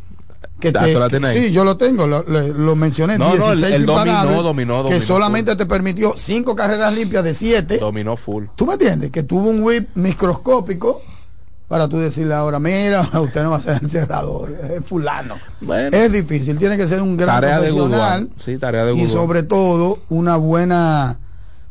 Que 0.58 0.68
Ah, 0.68 0.84
te- 0.84 0.92
¿tú 0.92 1.18
la 1.20 1.28
ahí? 1.28 1.42
sí, 1.44 1.52
yo 1.52 1.64
lo 1.64 1.76
tengo, 1.78 2.06
lo, 2.06 2.22
lo- 2.22 2.48
lo 2.48 2.76
mencioné. 2.76 3.16
No, 3.18 3.34
no, 3.34 3.46
16 3.46 3.62
el- 3.62 3.72
el 3.80 3.86
dominó, 3.86 4.10
imparables, 4.12 4.42
dominó, 4.42 4.88
que 4.88 5.00
solamente 5.00 5.56
te 5.56 5.64
permitió 5.66 6.14
5 6.16 6.54
carreras 6.54 6.94
limpias 6.94 7.24
de 7.24 7.32
7. 7.34 7.78
Dominó 7.78 8.16
full. 8.16 8.44
¿Tú 8.56 8.66
me 8.66 8.74
entiendes? 8.74 9.10
Que 9.10 9.22
tuvo 9.22 9.48
un 9.48 9.62
whip 9.62 9.88
microscópico 9.94 11.00
para 11.66 11.88
tú 11.88 11.98
decirle 11.98 12.34
ahora, 12.34 12.58
mira, 12.58 13.08
usted 13.20 13.42
no 13.42 13.50
va 13.52 13.56
a 13.56 13.60
ser 13.62 13.78
el 13.82 13.88
cerrador, 13.88 14.54
es 14.76 14.84
fulano. 14.84 15.36
Bueno. 15.60 15.96
Es 15.96 16.12
difícil, 16.12 16.58
tiene 16.58 16.76
que 16.76 16.86
ser 16.86 17.00
un 17.00 17.16
gran 17.16 17.36
Tarea 17.36 17.60
de 17.60 17.68
profesional 17.68 18.20
Goodwin. 18.24 18.34
Sí, 18.38 18.58
tarea 18.58 18.84
de 18.84 18.94
y 18.94 19.06
sobre 19.06 19.42
todo 19.44 20.00
una 20.10 20.36
buena 20.36 21.20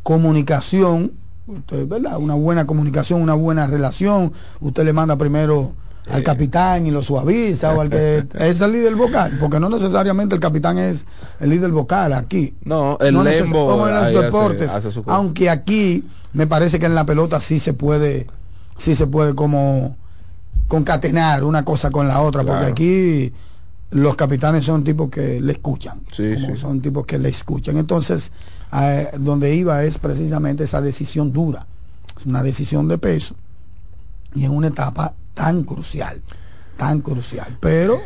comunicación, 0.04 1.12
usted, 1.50 1.88
¿verdad? 1.88 2.18
Una 2.18 2.36
buena 2.36 2.66
comunicación, 2.68 3.22
una 3.22 3.34
buena 3.34 3.68
relación. 3.68 4.32
Usted 4.62 4.84
le 4.86 4.94
manda 4.94 5.16
primero 5.18 5.74
al 6.10 6.24
capitán 6.24 6.88
y 6.88 6.92
lo 6.92 7.04
suaviza 7.04 7.74
o 7.76 7.82
al 7.82 7.90
que 7.90 8.24
es 8.40 8.62
el 8.62 8.72
líder 8.72 8.96
vocal, 8.96 9.38
porque 9.40 9.60
no 9.60 9.70
necesariamente 9.70 10.34
el 10.36 10.42
capitán 10.42 10.78
es 10.80 11.06
el 11.40 11.50
líder 11.52 11.72
vocal 11.72 12.14
aquí. 12.14 12.56
No, 12.64 12.98
el 13.00 13.22
Lembo 13.24 13.66
como 13.68 13.88
en 13.88 13.94
los 13.94 14.04
hace- 14.06 14.20
deportes, 14.20 14.70
hace 14.72 14.90
aunque 15.08 15.50
aquí 15.50 16.04
me 16.34 16.48
parece 16.48 16.80
que 16.80 16.86
en 16.88 16.96
la 16.96 17.06
pelota 17.06 17.40
sí 17.40 17.60
se 17.60 17.74
puede, 17.74 18.28
sí 18.78 18.96
se 18.96 19.06
puede 19.08 19.36
como 19.36 19.98
concatenar 20.68 21.44
una 21.44 21.64
cosa 21.66 21.90
con 21.92 22.08
la 22.08 22.22
otra, 22.22 22.44
porque 22.44 22.66
aquí 22.66 23.34
los 23.92 24.16
capitanes 24.16 24.66
son 24.66 24.84
tipos 24.84 25.10
que 25.10 25.42
le 25.42 25.54
escuchan, 25.54 26.02
Sí, 26.12 26.36
como 26.36 26.56
sí. 26.56 26.62
son 26.62 26.80
tipos 26.82 27.06
que 27.06 27.18
le 27.18 27.30
escuchan. 27.30 27.78
Entonces, 27.78 28.32
donde 29.18 29.56
iba 29.56 29.84
es 29.84 29.98
precisamente 29.98 30.66
esa 30.66 30.82
decisión 30.82 31.34
dura, 31.34 31.66
es 32.18 32.26
una 32.26 32.44
decisión 32.44 32.88
de 32.88 32.98
peso 32.98 33.36
y 34.36 34.46
en 34.46 34.52
una 34.52 34.68
etapa 34.68 35.14
tan 35.34 35.64
crucial, 35.64 36.22
tan 36.78 37.02
crucial, 37.02 37.58
pero 37.60 38.00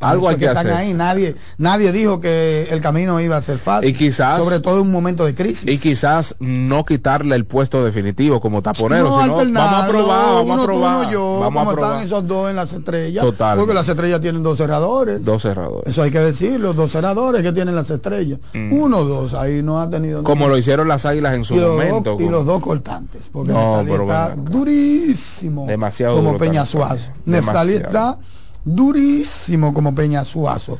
Algo 0.00 0.28
hay 0.28 0.36
que 0.36 0.46
están 0.46 0.66
hacer. 0.66 0.72
ahí, 0.78 0.94
nadie, 0.94 1.36
nadie 1.58 1.92
dijo 1.92 2.20
que 2.20 2.68
el 2.70 2.80
camino 2.80 3.20
iba 3.20 3.36
a 3.36 3.42
ser 3.42 3.58
fácil, 3.58 3.88
Y 3.90 3.92
quizás- 3.94 4.42
sobre 4.42 4.60
todo 4.60 4.76
en 4.76 4.82
un 4.82 4.92
momento 4.92 5.24
de 5.24 5.34
crisis. 5.34 5.68
Y 5.70 5.78
quizás 5.78 6.34
no 6.40 6.84
quitarle 6.84 7.34
el 7.36 7.44
puesto 7.44 7.84
definitivo 7.84 8.40
como 8.40 8.62
taponero, 8.62 9.04
No, 9.10 9.22
sino 9.22 9.36
vamos 9.36 9.52
a 9.84 9.86
probar, 9.88 10.26
vamos 10.26 10.50
uno 10.52 10.62
a 10.62 10.64
probar. 10.66 10.96
uno 11.02 11.10
yo, 11.10 11.38
vamos 11.40 11.46
como 11.46 11.60
a 11.70 11.72
probar. 11.74 11.90
están 11.92 12.06
esos 12.06 12.26
dos 12.26 12.50
en 12.50 12.56
las 12.56 12.72
estrellas. 12.72 13.24
Total. 13.24 13.58
Porque 13.58 13.74
las 13.74 13.88
estrellas 13.88 14.20
tienen 14.20 14.42
dos 14.42 14.58
cerradores. 14.58 15.24
Dos 15.24 15.42
cerradores. 15.42 15.86
Eso 15.92 16.02
hay 16.02 16.10
que 16.10 16.20
decirlo, 16.20 16.72
dos 16.72 16.92
cerradores 16.92 17.42
que 17.42 17.52
tienen 17.52 17.74
las 17.74 17.90
estrellas. 17.90 18.38
Uno, 18.54 19.04
dos, 19.04 19.34
ahí 19.34 19.62
no 19.62 19.80
ha 19.80 19.88
tenido. 19.88 20.20
Mm. 20.22 20.24
Como 20.24 20.48
lo 20.48 20.56
hicieron 20.58 20.88
las 20.88 21.06
águilas 21.06 21.34
en 21.34 21.44
su 21.44 21.54
y 21.54 21.58
momento. 21.60 22.12
dos, 22.12 22.20
y 22.20 22.28
los 22.28 22.44
dos 22.46 22.60
cortantes. 22.60 23.22
Porque 23.32 23.52
No, 23.52 23.82
pero 23.86 24.02
está 24.02 24.34
durísimo. 24.36 25.66
Demasiado 25.66 26.16
Como 26.16 26.32
duro 26.32 26.38
Peña 26.40 26.62
está 26.62 26.78
Neftalí. 26.78 26.98
Suazo. 27.00 27.12
Neftalí 27.24 27.72
Demasiado. 27.72 27.86
está 27.86 28.18
durísimo 28.66 29.72
como 29.72 29.94
Peña 29.94 30.24
Suazo. 30.26 30.78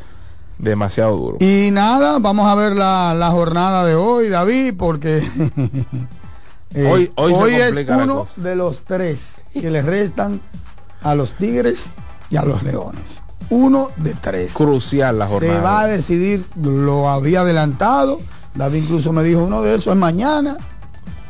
Demasiado 0.58 1.16
duro. 1.16 1.36
Y 1.40 1.70
nada, 1.70 2.18
vamos 2.18 2.46
a 2.48 2.54
ver 2.54 2.74
la, 2.76 3.14
la 3.14 3.30
jornada 3.30 3.84
de 3.84 3.94
hoy, 3.94 4.28
David, 4.28 4.74
porque 4.76 5.18
eh, 6.74 6.86
Hoy- 6.90 7.10
hoy 7.16 7.54
es 7.54 7.74
uno 7.88 8.26
de 8.36 8.56
los 8.56 8.80
tres 8.84 9.36
que 9.52 9.70
le 9.70 9.82
restan 9.82 10.40
a 11.02 11.14
los 11.14 11.32
Tigres 11.32 11.86
y 12.30 12.36
a 12.36 12.42
los 12.42 12.62
Leones. 12.62 13.20
Uno 13.50 13.90
de 13.98 14.14
tres. 14.14 14.52
Crucial 14.54 15.18
la 15.18 15.26
jornada. 15.28 15.54
Se 15.56 15.60
va 15.62 15.80
a 15.82 15.86
decidir, 15.86 16.44
lo 16.60 17.08
había 17.08 17.42
adelantado. 17.42 18.18
David 18.54 18.82
incluso 18.84 19.12
me 19.12 19.22
dijo, 19.22 19.44
uno 19.44 19.62
de 19.62 19.74
esos 19.76 19.92
es 19.92 19.96
mañana. 19.98 20.56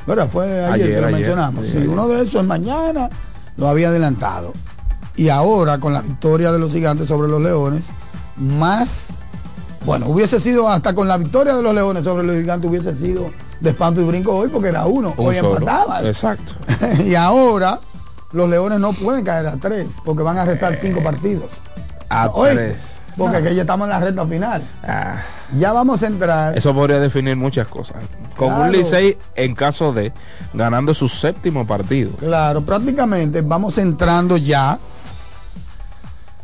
¿Verdad? 0.07 0.29
Fue 0.31 0.47
ayer, 0.65 0.73
Ayer, 0.73 0.87
que 0.95 1.01
lo 1.01 1.07
ayer, 1.09 1.17
mencionamos. 1.19 1.67
Sí, 1.69 1.77
ayer. 1.79 1.89
uno 1.89 2.09
de 2.09 2.23
esos 2.23 2.41
es 2.41 2.47
mañana, 2.47 3.11
lo 3.57 3.67
había 3.69 3.89
adelantado. 3.89 4.53
Y 5.17 5.29
ahora 5.29 5.79
con 5.79 5.93
la 5.93 6.03
victoria 6.03 6.53
de 6.53 6.59
los 6.59 6.73
gigantes 6.73 7.09
sobre 7.09 7.29
los 7.29 7.41
leones, 7.41 7.83
más, 8.37 9.09
bueno, 9.85 10.07
hubiese 10.09 10.41
sido 10.41 10.69
hasta 10.69 10.95
con 10.95 11.09
la 11.09 11.17
victoria 11.17 11.55
de 11.55 11.62
los 11.62 11.75
leones 11.75 12.05
sobre 12.05 12.25
los 12.25 12.37
gigantes 12.37 12.69
hubiese 12.71 12.95
sido 12.97 13.31
de 13.61 13.71
espanto 13.71 14.01
y 14.01 14.05
brinco 14.05 14.37
hoy 14.37 14.49
porque 14.49 14.69
era 14.69 14.85
uno, 14.87 15.14
Un 15.17 15.29
hoy 15.29 15.37
solo. 15.37 15.57
empataban. 15.59 16.07
Exacto. 16.07 16.53
y 17.07 17.14
ahora 17.14 17.79
los 18.33 18.49
leones 18.49 18.79
no 18.81 18.93
pueden 18.93 19.25
caer 19.25 19.47
a 19.47 19.57
tres 19.57 19.89
porque 20.05 20.23
van 20.23 20.39
a 20.39 20.45
restar 20.45 20.77
cinco 20.81 21.03
partidos. 21.03 21.51
A 22.09 22.31
tres. 22.33 22.77
Porque 23.17 23.43
que 23.43 23.55
ya 23.55 23.62
estamos 23.62 23.87
en 23.87 23.91
la 23.91 24.01
recta 24.01 24.27
final. 24.27 24.62
Ah, 24.83 25.17
Ya 25.59 25.73
vamos 25.73 26.03
a 26.03 26.07
entrar. 26.07 26.59
eso 26.59 26.75
podría 26.75 27.01
definir 27.01 27.35
muchas 27.35 27.67
cosas. 27.67 27.97
Con 28.37 28.53
un. 28.53 28.71
Licey 28.71 29.17
en 29.35 29.55
caso 29.55 29.91
de 29.95 30.12
ganando 30.53 30.93
su 30.93 31.09
séptimo 31.09 31.67
partido. 31.67 32.11
Claro, 32.19 32.61
prácticamente 32.61 33.41
vamos 33.41 33.79
entrando 33.79 34.37
ya 34.37 34.79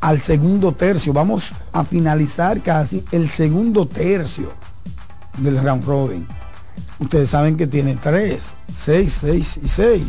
al 0.02 0.20
segundo 0.20 0.72
tercio. 0.72 1.12
Vamos 1.14 1.52
a 1.72 1.84
finalizar 1.84 2.60
casi 2.60 3.02
el 3.12 3.30
segundo 3.30 3.86
tercio 3.86 4.52
del 5.38 5.62
round 5.62 5.84
robin. 5.86 6.26
Ustedes 6.98 7.30
saben 7.30 7.56
que 7.56 7.66
tiene 7.66 7.96
3, 7.96 8.42
6, 8.74 9.18
6 9.22 9.60
y 9.64 9.68
6 9.68 10.02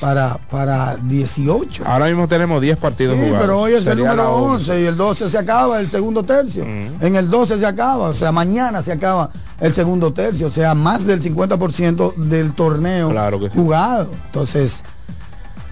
para, 0.00 0.38
para 0.50 0.96
18. 0.96 1.84
Ahora 1.86 2.06
mismo 2.06 2.26
tenemos 2.28 2.60
10 2.60 2.78
partidos 2.78 3.16
Sí, 3.16 3.22
jugados. 3.26 3.40
pero 3.42 3.60
hoy 3.60 3.72
es 3.72 3.78
el 3.78 3.84
Sería 3.84 4.04
número 4.10 4.22
la 4.24 4.30
11 4.30 4.80
y 4.80 4.84
el 4.86 4.96
12 4.96 5.30
se 5.30 5.38
acaba 5.38 5.78
el 5.80 5.90
segundo 5.90 6.22
tercio. 6.24 6.64
En 6.64 7.14
el 7.16 7.30
12 7.30 7.58
se 7.58 7.66
acaba, 7.66 8.08
o 8.08 8.14
sea, 8.14 8.32
mañana 8.32 8.82
se 8.82 8.92
acaba 8.92 9.30
el 9.60 9.74
segundo 9.74 10.12
tercio, 10.12 10.46
o 10.46 10.50
sea, 10.50 10.74
más 10.74 11.04
del 11.06 11.22
50% 11.22 12.14
del 12.16 12.54
torneo 12.54 13.10
Claro 13.10 13.38
que 13.38 13.50
sí. 13.50 13.52
jugado. 13.56 14.10
Entonces, 14.26 14.82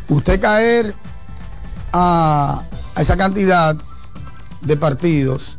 usted 0.09 0.39
caer 0.41 0.95
a, 1.93 2.63
a 2.95 3.01
esa 3.03 3.17
cantidad 3.17 3.77
de 4.61 4.77
partidos, 4.77 5.57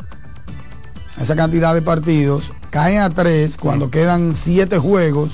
a 1.17 1.21
esa 1.23 1.35
cantidad 1.35 1.73
de 1.73 1.81
partidos, 1.81 2.51
caen 2.69 2.99
a 3.01 3.09
tres 3.09 3.57
cuando 3.57 3.89
quedan 3.89 4.35
siete 4.35 4.77
juegos. 4.77 5.31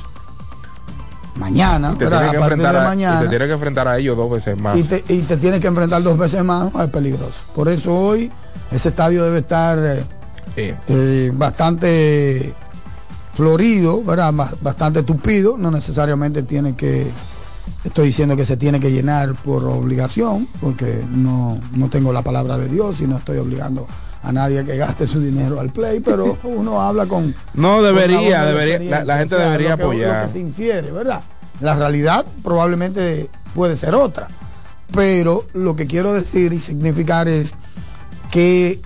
Mañana, 1.37 1.91
Y 1.93 1.97
te, 1.97 2.05
¿verdad? 2.05 2.19
tiene 2.19 2.31
que 2.31 2.37
a 2.37 2.39
partir 2.39 2.57
de 2.57 2.63
enfrentar 2.63 2.75
a, 2.75 2.85
y 2.85 2.87
mañana 2.87 3.19
te 3.21 3.27
tiene 3.27 3.45
que 3.47 3.53
enfrentar 3.53 3.87
a 3.89 3.97
ellos 3.97 4.15
dos 4.15 4.31
veces 4.31 4.57
más. 4.59 4.77
y 4.77 4.83
te, 4.83 5.03
y 5.09 5.19
te 5.23 5.35
tienes 5.35 5.59
que 5.59 5.67
enfrentar 5.67 6.01
dos 6.01 6.17
veces 6.17 6.41
más, 6.45 6.73
es 6.73 6.89
peligroso. 6.89 7.33
Por 7.53 7.67
eso 7.67 7.93
hoy 7.93 8.31
ese 8.71 8.87
estadio 8.89 9.23
debe 9.25 9.39
estar 9.39 9.77
eh, 9.79 10.03
Sí. 10.55 10.73
eh, 10.87 11.31
bastante 11.33 12.53
florido, 13.33 14.01
¿verdad? 14.01 14.31
Ba- 14.33 14.53
Bastante 14.61 15.03
tupido, 15.03 15.57
no 15.57 15.69
necesariamente 15.71 16.41
tiene 16.43 16.73
que, 16.77 17.11
estoy 17.85 18.07
diciendo 18.07 18.35
que 18.35 18.45
se 18.45 18.57
tiene 18.57 18.79
que 18.79 18.91
llenar 18.91 19.33
por 19.35 19.63
obligación, 19.63 20.47
porque 20.59 21.03
no, 21.09 21.59
no 21.73 21.89
tengo 21.89 22.11
la 22.11 22.21
palabra 22.23 22.57
de 22.57 22.67
Dios 22.67 22.99
y 22.99 23.07
no 23.07 23.17
estoy 23.17 23.37
obligando 23.37 23.87
a 24.23 24.31
nadie 24.31 24.59
a 24.59 24.63
que 24.63 24.75
gaste 24.75 25.05
su 25.05 25.21
dinero 25.21 25.59
al 25.59 25.69
play, 25.69 25.99
pero 25.99 26.37
uno 26.43 26.81
habla 26.81 27.05
con... 27.05 27.33
No, 27.53 27.75
con 27.75 27.83
debería, 27.85 28.43
debería, 28.45 29.05
la, 29.05 29.19
gente 29.19 29.35
o 29.35 29.37
sea, 29.37 29.47
debería 29.47 29.69
lo 29.71 29.77
que- 29.77 29.83
apoyar. 29.83 30.21
Lo 30.21 30.27
que 30.27 30.33
se 30.33 30.39
infiere, 30.39 30.91
¿verdad? 30.91 31.21
La 31.61 31.75
realidad 31.75 32.25
probablemente 32.43 33.29
puede 33.53 33.77
ser 33.77 33.93
otra, 33.95 34.27
pero 34.93 35.45
lo 35.53 35.75
que 35.75 35.85
quiero 35.85 36.13
decir 36.13 36.51
y 36.53 36.59
significar 36.59 37.27
es 37.27 37.53
que 38.31 38.81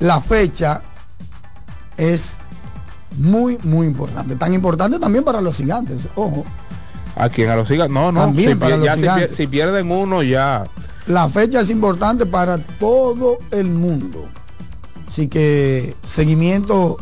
la 0.00 0.20
fecha 0.20 0.82
es 1.96 2.36
muy, 3.18 3.56
muy 3.62 3.86
importante. 3.86 4.36
Tan 4.36 4.52
importante 4.52 4.98
también 4.98 5.24
para 5.24 5.40
los 5.40 5.56
gigantes, 5.56 6.08
ojo. 6.16 6.44
A 7.16 7.28
quien 7.28 7.50
a 7.50 7.56
los 7.56 7.68
gigantes. 7.68 7.94
No, 7.94 8.10
no. 8.12 8.20
También 8.20 8.50
si, 8.50 8.54
para 8.56 8.76
pier- 8.76 8.78
los 8.78 9.00
ya 9.00 9.28
si, 9.30 9.46
pierden 9.46 9.90
uno, 9.90 10.22
ya. 10.22 10.64
La 11.06 11.28
fecha 11.28 11.60
es 11.60 11.70
importante 11.70 12.26
para 12.26 12.58
todo 12.58 13.38
el 13.50 13.68
mundo. 13.68 14.24
Así 15.08 15.28
que 15.28 15.94
seguimiento 16.06 16.96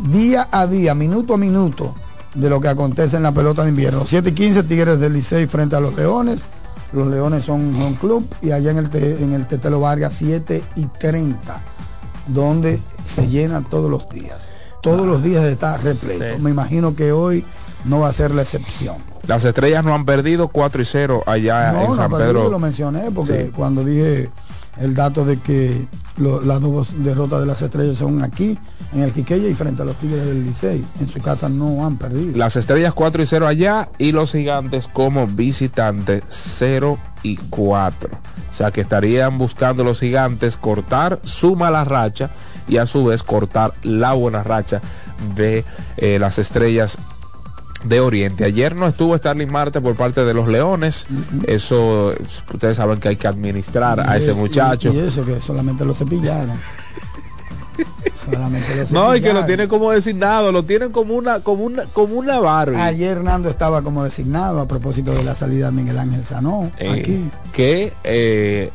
día 0.00 0.48
a 0.50 0.66
día, 0.66 0.94
minuto 0.94 1.34
a 1.34 1.36
minuto 1.36 1.94
de 2.34 2.48
lo 2.50 2.60
que 2.60 2.68
acontece 2.68 3.16
en 3.16 3.22
la 3.22 3.32
pelota 3.32 3.62
de 3.62 3.68
invierno. 3.68 4.04
7 4.06 4.30
y 4.30 4.32
15 4.32 4.62
Tigres 4.64 4.98
del 4.98 5.12
Licey 5.12 5.46
frente 5.46 5.76
a 5.76 5.80
los 5.80 5.94
Leones. 5.94 6.42
Los 6.92 7.06
Leones 7.06 7.44
son 7.44 7.60
un 7.74 7.94
club 7.94 8.26
y 8.42 8.50
allá 8.50 8.70
en 8.70 8.78
el, 8.78 8.90
te- 8.90 9.22
en 9.22 9.32
el 9.34 9.46
Tetelo 9.46 9.80
Vargas 9.80 10.14
7 10.18 10.62
y 10.76 10.84
30, 10.86 11.60
donde 12.26 12.80
se 13.06 13.28
llena 13.28 13.62
todos 13.70 13.90
los 13.90 14.08
días. 14.08 14.40
Todos 14.82 15.06
los 15.06 15.22
días 15.22 15.44
está 15.44 15.76
repleto. 15.76 16.24
Sí. 16.36 16.42
Me 16.42 16.50
imagino 16.50 16.96
que 16.96 17.12
hoy 17.12 17.44
no 17.84 18.00
va 18.00 18.08
a 18.08 18.12
ser 18.12 18.32
la 18.32 18.42
excepción. 18.42 18.96
Las 19.26 19.44
estrellas 19.44 19.84
no 19.84 19.94
han 19.94 20.04
perdido 20.04 20.48
4 20.48 20.82
y 20.82 20.84
0 20.84 21.22
allá 21.26 21.72
No, 21.72 21.84
en 21.86 21.94
San 21.94 22.10
Pedro. 22.10 22.44
yo 22.44 22.50
lo 22.50 22.58
mencioné 22.58 23.10
porque 23.12 23.46
Sí. 23.46 23.52
cuando 23.54 23.84
dije 23.84 24.30
el 24.80 24.94
dato 24.94 25.24
de 25.24 25.38
que 25.38 25.86
lo- 26.16 26.40
las 26.40 26.60
dos 26.60 26.88
derrotas 27.04 27.40
de 27.40 27.46
las 27.46 27.60
estrellas 27.62 27.98
son 27.98 28.22
aquí, 28.22 28.58
en 28.94 29.02
el 29.02 29.12
Quiqueya 29.12 29.48
y 29.48 29.54
frente 29.54 29.82
a 29.82 29.84
los 29.84 29.96
Tigres 29.96 30.24
del 30.26 30.44
Licey. 30.44 30.84
En 31.00 31.08
su 31.08 31.20
casa 31.20 31.48
no 31.48 31.86
han 31.86 31.96
perdido. 31.96 32.36
Las 32.36 32.56
estrellas 32.56 32.92
4 32.94 33.22
y 33.22 33.26
0 33.26 33.46
allá 33.46 33.88
y 33.98 34.12
los 34.12 34.32
gigantes 34.32 34.88
como 34.88 35.26
visitantes 35.26 36.22
0 36.28 36.98
y 37.22 37.36
4. 37.36 38.10
O 38.50 38.54
sea 38.54 38.70
que 38.70 38.80
estarían 38.82 39.38
buscando 39.38 39.84
los 39.84 40.00
gigantes 40.00 40.56
cortar 40.56 41.20
su 41.22 41.54
mala 41.56 41.84
racha 41.84 42.30
y 42.68 42.76
a 42.78 42.86
su 42.86 43.04
vez 43.04 43.22
cortar 43.22 43.72
la 43.82 44.12
buena 44.12 44.42
racha 44.42 44.80
de 45.36 45.64
eh, 45.96 46.18
las 46.18 46.38
estrellas 46.38 46.98
de 47.84 48.00
Oriente. 48.00 48.44
Ayer 48.44 48.74
no 48.76 48.86
estuvo 48.86 49.16
Starling 49.16 49.50
Marte 49.50 49.80
por 49.80 49.96
parte 49.96 50.24
de 50.24 50.34
los 50.34 50.48
Leones. 50.48 51.06
Eso 51.46 52.14
ustedes 52.52 52.76
saben 52.76 53.00
que 53.00 53.08
hay 53.08 53.16
que 53.16 53.26
administrar 53.26 54.00
a 54.08 54.16
ese 54.16 54.34
muchacho. 54.34 54.92
Y, 54.92 54.96
y 54.96 55.00
eso 55.00 55.24
que 55.24 55.40
solamente 55.40 55.84
lo 55.84 55.94
cepillaron. 55.94 56.58
No, 58.92 59.16
y 59.16 59.20
que 59.20 59.32
lo 59.32 59.44
tienen 59.44 59.68
como 59.68 59.90
designado, 59.90 60.52
lo 60.52 60.62
tienen 60.62 60.92
como 60.92 61.14
una, 61.14 61.40
como 61.40 61.64
una, 61.64 61.84
como 61.84 62.14
una 62.14 62.38
Barbie. 62.38 62.76
Ayer 62.76 63.16
Hernando 63.16 63.48
estaba 63.48 63.82
como 63.82 64.04
designado 64.04 64.60
a 64.60 64.68
propósito 64.68 65.12
de 65.12 65.24
la 65.24 65.34
salida 65.34 65.66
de 65.66 65.72
Miguel 65.72 65.98
Ángel 65.98 66.24
Sanó. 66.24 66.70
Eh, 66.78 66.90
aquí. 66.90 67.30
que 67.52 67.92
eh, 68.04 68.70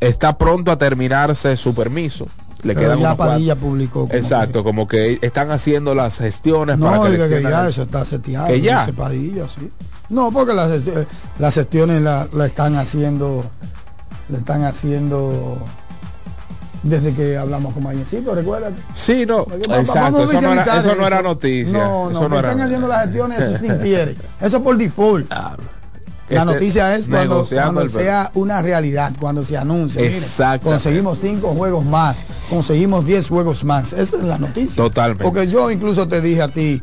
está 0.00 0.36
pronto 0.36 0.70
a 0.70 0.78
terminarse 0.78 1.56
su 1.56 1.74
permiso. 1.74 2.28
Le 2.62 2.74
quedan 2.76 3.00
ya 3.00 3.14
Padilla 3.16 3.56
publicó. 3.56 4.08
Exacto, 4.12 4.62
como 4.62 4.86
que 4.86 5.18
están 5.20 5.50
haciendo 5.50 5.94
las 5.94 6.18
gestiones 6.18 6.78
para 6.78 6.96
No, 6.96 7.02
que, 7.04 7.10
diga 7.10 7.24
le 7.24 7.28
que 7.28 7.34
extiendan 7.36 7.52
ya 7.52 7.62
el- 7.64 7.68
eso 7.70 7.82
está 7.82 8.04
seteado. 8.04 8.46
Que 8.46 8.60
ya. 8.60 8.86
Padilla, 8.96 9.48
sí. 9.48 9.68
No, 10.08 10.30
porque 10.30 10.52
las, 10.54 10.70
gesti- 10.70 11.06
las 11.38 11.54
gestiones 11.54 12.02
la, 12.02 12.28
la 12.32 12.46
están 12.46 12.76
haciendo, 12.76 13.44
la 14.28 14.38
están 14.38 14.62
haciendo 14.64 15.58
desde 16.84 17.14
que 17.14 17.36
hablamos 17.38 17.74
con 17.74 17.82
Mañecito, 17.84 18.34
recuerda. 18.34 18.70
Sí, 18.94 19.24
no, 19.26 19.44
Vamos 19.46 19.68
exacto, 19.88 20.24
eso 20.24 20.40
no, 20.40 20.52
era, 20.52 20.78
eso 20.78 20.94
no 20.94 21.06
era 21.06 21.22
noticia. 21.22 21.72
No, 21.78 22.04
no, 22.04 22.10
eso 22.10 22.20
que 22.22 22.28
no 22.28 22.38
era 22.38 22.48
están 22.50 22.60
haciendo 22.66 22.88
las 22.88 23.02
gestiones, 23.04 23.40
eso 23.40 23.64
infiere. 23.66 24.16
Eso 24.40 24.62
por 24.62 24.76
default. 24.76 25.30
La 26.28 26.40
Este, 26.42 26.52
noticia 26.54 26.94
es 26.96 27.08
cuando, 27.08 27.44
sea 27.44 28.30
una 28.34 28.62
realidad, 28.62 29.12
cuando 29.20 29.44
se 29.44 29.56
anuncie. 29.58 30.06
Exactamente. 30.06 30.64
conseguimos 30.70 31.18
cinco 31.20 31.48
juegos 31.48 31.84
más, 31.84 32.16
conseguimos 32.48 33.04
diez 33.04 33.28
juegos 33.28 33.64
más. 33.64 33.92
Esa 33.92 34.16
es 34.16 34.22
la 34.22 34.38
noticia. 34.38 34.76
Totalmente. 34.82 35.24
Porque 35.24 35.46
yo 35.48 35.70
incluso 35.70 36.08
te 36.08 36.20
dije 36.20 36.40
a 36.42 36.48
ti 36.48 36.80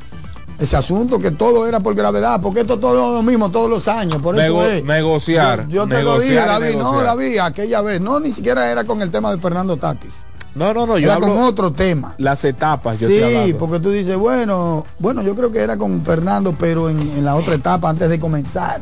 ese 0.60 0.76
asunto 0.76 1.20
que 1.20 1.32
todo 1.32 1.66
era 1.68 1.80
por 1.80 1.96
gravedad, 1.96 2.42
porque 2.42 2.60
esto 2.62 2.78
todo 2.78 3.14
lo 3.16 3.24
mismo 3.24 3.50
todos 3.50 3.70
los 3.70 3.88
años. 3.88 4.22
Por 4.22 4.36
Nego- 4.36 4.62
eso 4.62 4.72
es. 4.72 4.84
negociar, 4.84 5.68
Yo, 5.68 5.70
yo 5.70 5.88
te 5.88 6.04
lo 6.04 6.20
negociar 6.20 6.22
dije, 6.30 6.44
y 6.44 6.76
David, 6.76 6.76
no. 6.84 7.02
David, 7.02 7.38
aquella 7.40 7.82
vez. 7.82 8.02
No, 8.02 8.20
ni 8.20 8.32
siquiera 8.32 8.70
era 8.70 8.84
con 8.84 9.02
el 9.02 9.10
tema 9.10 9.32
de 9.32 9.40
Fernando 9.40 9.78
Tatis. 9.78 10.26
No, 10.56 10.74
no, 10.74 10.86
no, 10.86 10.98
yo 10.98 11.06
Era 11.06 11.16
hablo 11.16 11.28
con 11.30 11.44
otro 11.44 11.72
tema. 11.72 12.14
las 12.18 12.44
etapas. 12.44 13.00
Yo 13.00 13.08
Sí, 13.08 13.56
porque 13.58 13.80
tú 13.80 13.92
dices, 13.92 14.18
bueno, 14.18 14.84
bueno, 15.00 15.22
yo 15.22 15.34
creo 15.34 15.52
que 15.52 15.60
era 15.60 15.78
con 15.78 16.02
Fernando, 16.04 16.54
pero 16.60 16.90
en, 16.90 17.00
en 17.00 17.24
la 17.24 17.36
otra 17.36 17.56
etapa, 17.56 17.88
antes 17.90 18.10
de 18.10 18.20
comenzar, 18.20 18.82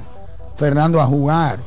Fernando 0.58 1.00
a 1.00 1.06
jugar, 1.06 1.60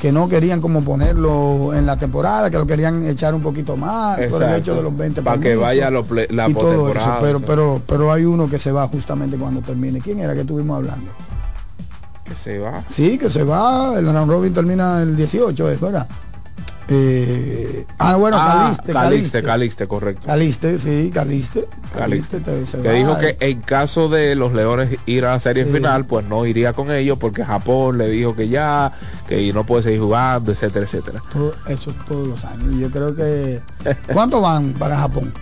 que 0.00 0.12
no 0.12 0.28
querían 0.28 0.60
como 0.60 0.82
ponerlo 0.82 1.74
en 1.74 1.86
la 1.86 1.96
temporada, 1.96 2.50
que 2.50 2.58
lo 2.58 2.66
querían 2.66 3.06
echar 3.06 3.34
un 3.34 3.42
poquito 3.42 3.76
más, 3.76 4.20
por 4.30 4.42
el 4.42 4.54
hecho 4.56 4.74
de 4.74 4.82
los 4.82 4.96
20 4.96 5.22
Para 5.22 5.40
que 5.40 5.56
vaya 5.56 5.90
lo 5.90 6.04
la 6.30 6.48
y 6.48 6.54
todo 6.54 6.90
eso, 6.90 7.16
pero, 7.20 7.40
pero, 7.40 7.82
pero 7.86 8.12
hay 8.12 8.24
uno 8.24 8.48
que 8.48 8.58
se 8.58 8.70
va 8.70 8.86
justamente 8.88 9.36
cuando 9.36 9.60
termine. 9.60 10.00
¿Quién 10.00 10.20
era 10.20 10.34
que 10.34 10.40
estuvimos 10.42 10.76
hablando? 10.76 11.10
que 12.26 12.34
se 12.34 12.58
va. 12.58 12.82
Sí, 12.88 13.18
que 13.18 13.30
se 13.30 13.44
va, 13.44 13.94
el 13.96 14.06
round 14.06 14.30
robin 14.30 14.52
termina 14.52 15.00
el 15.02 15.16
18, 15.16 15.70
es 15.70 15.80
verdad. 15.80 16.06
Eh, 16.88 17.84
ah, 17.98 18.14
bueno, 18.14 18.36
Ah, 18.38 18.66
Caliste, 18.76 18.92
Calixte, 18.92 19.42
Calixte, 19.42 19.88
correcto. 19.88 20.22
Caliste, 20.26 20.78
sí, 20.78 21.10
Caliste. 21.12 21.66
Calixte. 21.96 22.38
te- 22.38 22.64
se 22.64 22.78
que 22.80 22.92
dijo 22.92 23.18
que 23.18 23.36
en 23.40 23.60
caso 23.60 24.08
de 24.08 24.36
los 24.36 24.52
Leones 24.52 24.96
ir 25.06 25.24
a 25.24 25.30
la 25.32 25.40
serie 25.40 25.64
Sí. 25.64 25.70
final, 25.72 26.04
pues 26.04 26.24
no 26.26 26.46
iría 26.46 26.74
con 26.74 26.92
ellos 26.92 27.18
porque 27.18 27.44
Japón 27.44 27.98
le 27.98 28.08
dijo 28.08 28.36
que 28.36 28.48
ya, 28.48 28.92
que 29.28 29.52
no 29.52 29.64
puede 29.64 29.82
seguir 29.82 29.98
jugando, 30.00 30.52
etcétera, 30.52 30.84
etcétera. 30.84 31.22
Todo- 31.32 31.54
eso 31.66 31.92
todos 32.06 32.28
los 32.28 32.44
años. 32.44 32.74
Yo 32.76 32.88
creo 32.90 33.16
que. 33.16 33.60
¿Cuánto 34.12 34.40
van 34.40 34.72
para 34.74 34.96
Japón? 34.98 35.34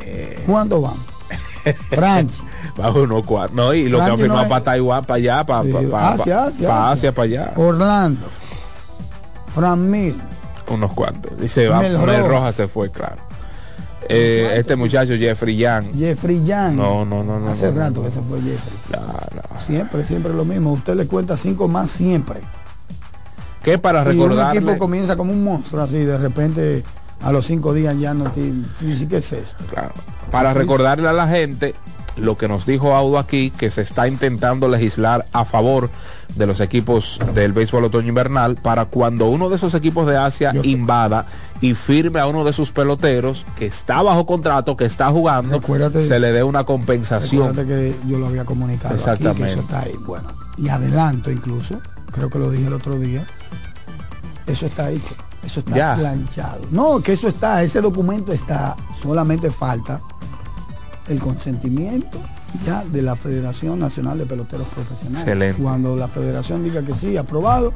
Eh. 0.00 0.42
¿Cuánto 0.46 0.80
van? 0.80 0.94
Franchi. 1.90 2.42
Bajo 2.76 3.02
uno 3.02 3.20
cuatro. 3.22 3.54
No, 3.54 3.74
y 3.74 3.88
lo 3.90 3.98
que 3.98 4.04
han 4.04 4.16
firmado 4.16 4.38
no 4.40 4.42
es- 4.44 4.48
para 4.48 4.64
Taiwán, 4.64 5.04
para 5.04 5.16
allá, 5.16 5.44
para, 5.44 5.64
Sí, 5.64 5.72
para, 5.90 6.08
Asia, 6.12 6.44
Asia, 6.44 6.68
para 6.68 6.82
Asia. 6.84 6.92
Asia, 6.92 7.14
para 7.14 7.24
allá. 7.26 7.52
Orlando. 7.56 8.26
Fran 9.54 9.90
Mil. 9.90 10.16
Unos 10.68 10.92
cuantos. 10.92 11.38
Dice, 11.38 11.68
va, 11.68 11.80
Mel. 11.80 11.98
Rojas 12.26 12.54
se 12.54 12.68
fue, 12.68 12.90
claro. 12.90 13.16
Eh, 14.08 14.54
este 14.56 14.76
muchacho 14.76 15.12
Jeffrey 15.16 15.56
Young. 15.56 15.94
Jeffrey 15.96 16.42
Young. 16.42 16.74
No, 16.74 17.04
no, 17.04 17.22
no, 17.22 17.38
no. 17.38 17.50
Hace 17.50 17.70
no, 17.70 17.78
rato 17.80 18.00
no, 18.00 18.08
que 18.08 18.14
se 18.14 18.20
fue 18.22 18.40
Jeffrey. 18.40 19.00
no. 19.34 19.60
Siempre, 19.60 20.04
siempre 20.04 20.32
lo 20.32 20.44
mismo. 20.44 20.72
Usted 20.72 20.94
le 20.96 21.06
cuenta 21.06 21.36
cinco 21.36 21.68
más 21.68 21.90
siempre. 21.90 22.40
Que 23.62 23.78
para 23.78 23.98
Y 24.00 24.02
un 24.02 24.06
recordarle, 24.30 24.60
equipo 24.60 24.78
comienza 24.78 25.16
como 25.16 25.32
un 25.32 25.44
monstruo 25.44 25.82
así, 25.82 25.98
de 25.98 26.16
repente 26.16 26.82
a 27.20 27.30
los 27.30 27.44
cinco 27.46 27.74
días 27.74 27.94
ya 27.98 28.14
no 28.14 28.30
tiene. 28.30 28.64
Ni 28.80 28.96
siquiera 28.96 29.18
es 29.18 29.32
esto. 29.32 29.64
claro, 29.70 29.92
para 30.30 30.54
recordarle 30.54 31.06
a 31.08 31.12
la 31.12 31.28
gente 31.28 31.74
lo 32.16 32.36
que 32.36 32.48
nos 32.48 32.66
dijo 32.66 32.94
Audo 32.94 33.18
aquí, 33.18 33.50
que 33.50 33.70
se 33.70 33.82
está 33.82 34.06
intentando 34.08 34.68
legislar 34.68 35.24
a 35.32 35.44
favor 35.44 35.90
de 36.36 36.46
los 36.46 36.60
equipos 36.60 37.18
del 37.34 37.52
béisbol 37.52 37.84
otoño 37.84 38.08
invernal 38.08 38.56
para 38.56 38.84
cuando 38.84 39.26
uno 39.26 39.48
de 39.48 39.56
esos 39.56 39.74
equipos 39.74 40.06
de 40.06 40.16
Asia 40.16 40.52
Yo- 40.52 40.62
invada 40.64 41.26
y 41.60 41.74
firme 41.74 42.20
a 42.20 42.26
uno 42.26 42.44
de 42.44 42.52
sus 42.52 42.72
peloteros 42.72 43.44
que 43.56 43.66
está 43.66 44.02
bajo 44.02 44.26
contrato, 44.26 44.76
que 44.76 44.84
está 44.84 45.10
jugando, 45.10 45.60
Recuérdate- 45.60 46.02
se 46.06 46.18
le 46.20 46.32
dé 46.32 46.42
una 46.42 46.64
compensación. 46.64 47.54
Que 47.54 47.94
yo 48.06 48.18
lo 48.18 48.26
había 48.26 48.44
comunicado 48.44 48.94
aquí, 48.94 49.02
que 49.04 49.10
Exactamente. 49.10 49.46
eso 49.46 49.60
está 49.60 49.80
ahí. 49.80 49.94
Bueno, 50.06 50.28
y 50.56 50.68
adelanto 50.68 51.30
incluso, 51.30 51.80
creo 52.12 52.28
que 52.30 52.38
lo 52.38 52.50
dije 52.50 52.66
el 52.66 52.72
otro 52.74 52.98
día, 52.98 53.24
eso 54.46 54.66
está 54.66 54.90
hecho, 54.90 55.14
eso 55.44 55.60
está 55.60 55.76
Ya. 55.76 55.94
planchado. 55.96 56.60
No, 56.70 57.00
que 57.00 57.12
eso 57.12 57.28
está, 57.28 57.62
ese 57.62 57.80
documento 57.80 58.32
está, 58.32 58.76
solamente 59.02 59.50
falta 59.50 60.00
el 61.10 61.18
consentimiento 61.18 62.18
ya 62.64 62.84
de 62.84 63.02
la 63.02 63.16
Federación 63.16 63.78
Nacional 63.78 64.18
de 64.18 64.26
Peloteros 64.26 64.68
Profesionales. 64.68 65.20
Excelente. 65.20 65.62
Cuando 65.62 65.96
la 65.96 66.08
federación 66.08 66.62
diga 66.64 66.82
que 66.82 66.94
sí, 66.94 67.16
aprobado, 67.16 67.72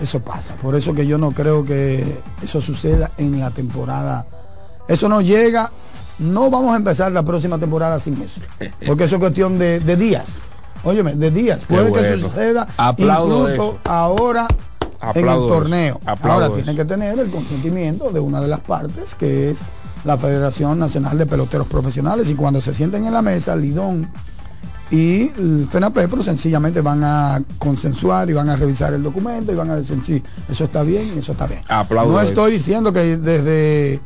eso 0.00 0.20
pasa. 0.20 0.54
Por 0.56 0.76
eso 0.76 0.92
que 0.92 1.06
yo 1.06 1.18
no 1.18 1.32
creo 1.32 1.64
que 1.64 2.18
eso 2.42 2.60
suceda 2.60 3.10
en 3.16 3.40
la 3.40 3.50
temporada. 3.50 4.26
Eso 4.88 5.08
no 5.08 5.20
llega, 5.20 5.70
no 6.18 6.50
vamos 6.50 6.74
a 6.74 6.76
empezar 6.76 7.12
la 7.12 7.22
próxima 7.22 7.58
temporada 7.58 7.98
sin 7.98 8.20
eso. 8.20 8.40
Porque 8.86 9.04
eso 9.04 9.16
es 9.16 9.20
cuestión 9.20 9.58
de, 9.58 9.80
de 9.80 9.96
días. 9.96 10.28
Óyeme, 10.84 11.14
de 11.14 11.30
días. 11.30 11.62
Puede 11.66 11.92
que 11.92 11.98
bueno. 11.98 12.18
suceda 12.18 12.66
Aplaudo 12.76 13.50
incluso 13.50 13.78
ahora 13.84 14.46
en 15.14 15.28
el 15.28 15.38
torneo. 15.38 16.00
Ahora 16.04 16.50
tiene 16.50 16.74
que 16.74 16.84
tener 16.84 17.18
el 17.18 17.30
consentimiento 17.30 18.10
de 18.10 18.20
una 18.20 18.40
de 18.40 18.48
las 18.48 18.60
partes, 18.60 19.14
que 19.14 19.50
es 19.50 19.62
la 20.04 20.16
Federación 20.16 20.78
Nacional 20.78 21.18
de 21.18 21.26
Peloteros 21.26 21.66
Profesionales. 21.66 22.30
Y 22.30 22.34
cuando 22.34 22.60
se 22.60 22.72
sienten 22.72 23.04
en 23.06 23.12
la 23.12 23.22
mesa, 23.22 23.56
Lidón 23.56 24.06
y 24.90 25.30
el 25.38 25.68
FENAPEPRO 25.70 26.22
sencillamente 26.22 26.80
van 26.80 27.04
a 27.04 27.40
consensuar 27.58 28.28
y 28.28 28.32
van 28.32 28.48
a 28.48 28.56
revisar 28.56 28.92
el 28.92 29.02
documento 29.02 29.52
y 29.52 29.54
van 29.54 29.70
a 29.70 29.76
decir, 29.76 30.00
sí, 30.04 30.22
eso 30.50 30.64
está 30.64 30.82
bien, 30.82 31.16
eso 31.16 31.32
está 31.32 31.46
bien. 31.46 31.60
Aplaudo 31.68 32.12
no 32.12 32.20
estoy 32.20 32.52
diciendo 32.52 32.92
que 32.92 33.16
desde 33.16 34.00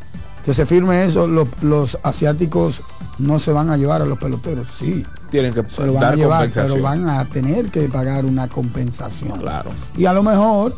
que 0.44 0.52
se 0.52 0.66
firme 0.66 1.04
eso, 1.04 1.26
los, 1.26 1.48
los 1.62 1.98
asiáticos 2.02 2.82
no 3.18 3.38
se 3.38 3.50
van 3.50 3.70
a 3.70 3.78
llevar 3.78 4.02
a 4.02 4.04
los 4.04 4.18
peloteros. 4.18 4.68
Sí, 4.78 5.06
Tienen 5.30 5.54
que 5.54 5.64
se 5.70 5.86
lo 5.86 5.94
van 5.94 6.04
a 6.04 6.16
llevar, 6.16 6.50
pero 6.52 6.82
van 6.82 7.08
a 7.08 7.24
tener 7.30 7.70
que 7.70 7.88
pagar 7.88 8.26
una 8.26 8.48
compensación. 8.48 9.40
Claro. 9.40 9.70
Y 9.96 10.04
a 10.04 10.12
lo 10.12 10.22
mejor, 10.22 10.74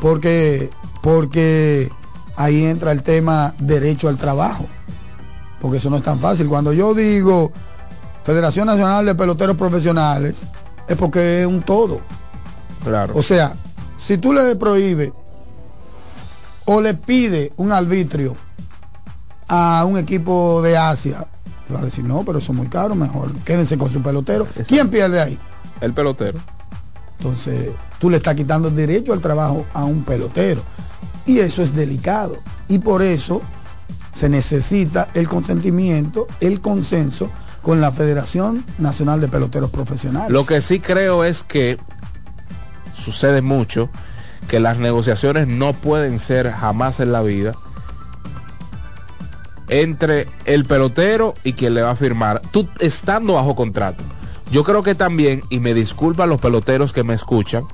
porque, 0.00 0.70
porque 1.02 1.90
ahí 2.42 2.64
entra 2.64 2.92
el 2.92 3.02
tema 3.02 3.54
derecho 3.58 4.08
al 4.08 4.16
trabajo. 4.16 4.66
Porque 5.60 5.78
eso 5.78 5.90
no 5.90 5.96
es 5.96 6.02
tan 6.02 6.18
fácil. 6.18 6.48
Cuando 6.48 6.72
yo 6.72 6.94
digo 6.94 7.52
Federación 8.24 8.66
Nacional 8.66 9.04
de 9.04 9.14
Peloteros 9.14 9.56
Profesionales, 9.56 10.42
es 10.88 10.96
porque 10.96 11.42
es 11.42 11.46
un 11.46 11.62
todo. 11.62 12.00
Claro. 12.84 13.12
O 13.16 13.22
sea, 13.22 13.52
si 13.98 14.18
tú 14.18 14.32
le 14.32 14.56
prohíbes 14.56 15.12
o 16.64 16.80
le 16.80 16.94
pide 16.94 17.52
un 17.56 17.72
arbitrio 17.72 18.36
a 19.48 19.84
un 19.84 19.98
equipo 19.98 20.62
de 20.62 20.78
Asia, 20.78 21.26
va 21.74 21.80
a 21.80 21.84
decir, 21.84 22.04
no, 22.04 22.24
pero 22.24 22.38
eso 22.38 22.52
es 22.52 22.58
muy 22.58 22.68
caro, 22.68 22.94
mejor 22.94 23.34
quédense 23.44 23.76
con 23.76 23.90
su 23.90 24.00
pelotero. 24.00 24.46
¿Quién 24.66 24.88
pierde 24.88 25.20
ahí? 25.20 25.38
el 25.80 25.92
pelotero. 25.92 26.38
Entonces, 27.18 27.70
tú 27.98 28.08
le 28.10 28.18
estás 28.18 28.34
quitando 28.34 28.68
el 28.68 28.76
derecho 28.76 29.12
al 29.12 29.20
trabajo 29.20 29.66
a 29.74 29.84
un 29.84 30.04
pelotero. 30.04 30.62
Y 31.26 31.40
eso 31.40 31.62
es 31.62 31.74
delicado. 31.74 32.36
Y 32.68 32.78
por 32.78 33.02
eso 33.02 33.42
se 34.14 34.28
necesita 34.28 35.08
el 35.14 35.28
consentimiento, 35.28 36.26
el 36.40 36.60
consenso 36.60 37.30
con 37.62 37.80
la 37.80 37.92
Federación 37.92 38.64
Nacional 38.78 39.20
de 39.20 39.28
Peloteros 39.28 39.70
Profesionales. 39.70 40.30
Lo 40.30 40.46
que 40.46 40.60
sí 40.60 40.80
creo 40.80 41.24
es 41.24 41.42
que 41.42 41.78
sucede 42.94 43.42
mucho 43.42 43.90
que 44.48 44.60
las 44.60 44.78
negociaciones 44.78 45.46
no 45.46 45.72
pueden 45.72 46.18
ser 46.18 46.50
jamás 46.50 47.00
en 47.00 47.12
la 47.12 47.22
vida 47.22 47.52
entre 49.68 50.26
el 50.44 50.64
pelotero 50.64 51.34
y 51.44 51.52
quien 51.52 51.74
le 51.74 51.82
va 51.82 51.92
a 51.92 51.96
firmar, 51.96 52.42
tú 52.50 52.68
estando 52.80 53.34
bajo 53.34 53.54
contrato. 53.54 54.02
Yo 54.50 54.64
creo 54.64 54.82
que 54.82 54.96
también, 54.96 55.44
y 55.48 55.60
me 55.60 55.74
disculpan 55.74 56.28
los 56.28 56.40
peloteros 56.40 56.92
que 56.92 57.04
me 57.04 57.14
escuchan, 57.14 57.64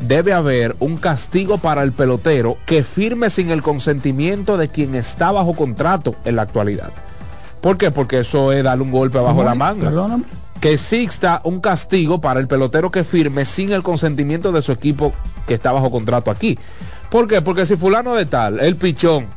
debe 0.00 0.32
haber 0.32 0.76
un 0.80 0.96
castigo 0.96 1.58
para 1.58 1.82
el 1.82 1.92
pelotero 1.92 2.56
que 2.66 2.82
firme 2.82 3.30
sin 3.30 3.50
el 3.50 3.62
consentimiento 3.62 4.56
de 4.56 4.68
quien 4.68 4.94
está 4.94 5.32
bajo 5.32 5.54
contrato 5.54 6.14
en 6.24 6.36
la 6.36 6.42
actualidad. 6.42 6.90
¿Por 7.60 7.78
qué? 7.78 7.90
Porque 7.90 8.20
eso 8.20 8.52
es 8.52 8.62
darle 8.62 8.84
un 8.84 8.92
golpe 8.92 9.18
bajo 9.18 9.28
¿Cómo 9.36 9.44
la 9.44 9.54
manga 9.54 9.88
Perdóname. 9.88 10.24
que 10.60 10.72
exista 10.74 11.40
un 11.44 11.60
castigo 11.60 12.20
para 12.20 12.40
el 12.40 12.46
pelotero 12.46 12.90
que 12.90 13.04
firme 13.04 13.44
sin 13.44 13.72
el 13.72 13.82
consentimiento 13.82 14.52
de 14.52 14.62
su 14.62 14.72
equipo 14.72 15.12
que 15.46 15.54
está 15.54 15.72
bajo 15.72 15.90
contrato 15.90 16.30
aquí. 16.30 16.58
¿Por 17.10 17.28
qué? 17.28 17.40
Porque 17.40 17.64
si 17.64 17.76
fulano 17.76 18.14
de 18.14 18.26
tal, 18.26 18.60
el 18.60 18.76
pichón, 18.76 19.28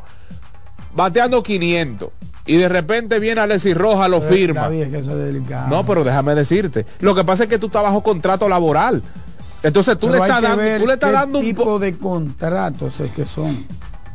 bateando 0.93 1.43
500 1.43 2.09
y 2.45 2.57
de 2.57 2.69
repente 2.69 3.19
viene 3.19 3.41
Alexis 3.41 3.75
Roja, 3.77 4.07
lo 4.07 4.21
firma. 4.21 4.61
Está 4.61 4.69
bien, 4.69 4.91
que 4.91 4.99
eso 4.99 5.11
es 5.11 5.17
delicado. 5.17 5.67
No, 5.67 5.85
pero 5.85 6.03
déjame 6.03 6.33
decirte, 6.33 6.85
lo 6.99 7.13
que 7.13 7.23
pasa 7.23 7.43
es 7.43 7.49
que 7.49 7.59
tú 7.59 7.67
estás 7.67 7.83
bajo 7.83 8.01
contrato 8.01 8.49
laboral. 8.49 9.03
Entonces 9.63 9.97
tú 9.97 10.07
Pero 10.07 10.19
le 10.19 10.25
estás 10.27 10.41
dando, 10.41 10.63
tú 10.79 10.87
le 10.87 10.93
estás 10.93 11.11
dando 11.11 11.39
un 11.39 11.45
tipo 11.45 11.63
po- 11.63 11.79
de 11.79 11.97
contratos 11.97 12.99
es 12.99 13.11
que 13.11 13.25
son. 13.25 13.65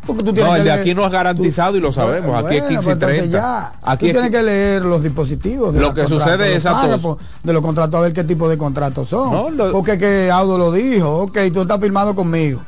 Porque 0.06 0.24
tú 0.24 0.32
tienes 0.32 0.50
No, 0.50 0.56
el 0.56 0.62
que 0.64 0.68
de 0.68 0.74
leer- 0.76 0.80
aquí 0.80 0.94
no 0.96 1.04
es 1.06 1.12
garantizado 1.12 1.76
y 1.76 1.80
lo 1.80 1.92
sabemos. 1.92 2.34
Aquí 2.44 2.56
es 2.56 2.62
Bueno, 2.62 2.68
15 2.68 2.72
y 2.72 2.76
pues 2.76 2.86
entonces 2.94 3.18
30. 3.18 3.38
ya. 3.38 3.72
Aquí 3.82 3.98
tú 4.00 4.06
es 4.06 4.12
tienes 4.12 4.30
que 4.30 4.42
leer 4.42 4.84
los 4.84 5.02
dispositivos. 5.02 5.74
de 5.74 5.80
Lo 5.80 5.94
que 5.94 6.06
sucede 6.08 6.56
es, 6.56 6.64
párrafos 6.64 7.18
de 7.42 7.52
los 7.52 7.62
contratos, 7.62 7.98
a 7.98 8.02
ver 8.02 8.12
qué 8.12 8.24
tipo 8.24 8.48
de 8.48 8.58
contratos 8.58 9.08
son. 9.08 9.30
No, 9.30 9.50
lo- 9.50 9.70
Porque 9.72 9.98
que 9.98 10.30
Audo 10.32 10.58
lo 10.58 10.72
dijo, 10.72 11.08
ok, 11.22 11.38
tú 11.54 11.62
estás 11.62 11.78
firmado 11.80 12.14
conmigo. 12.16 12.60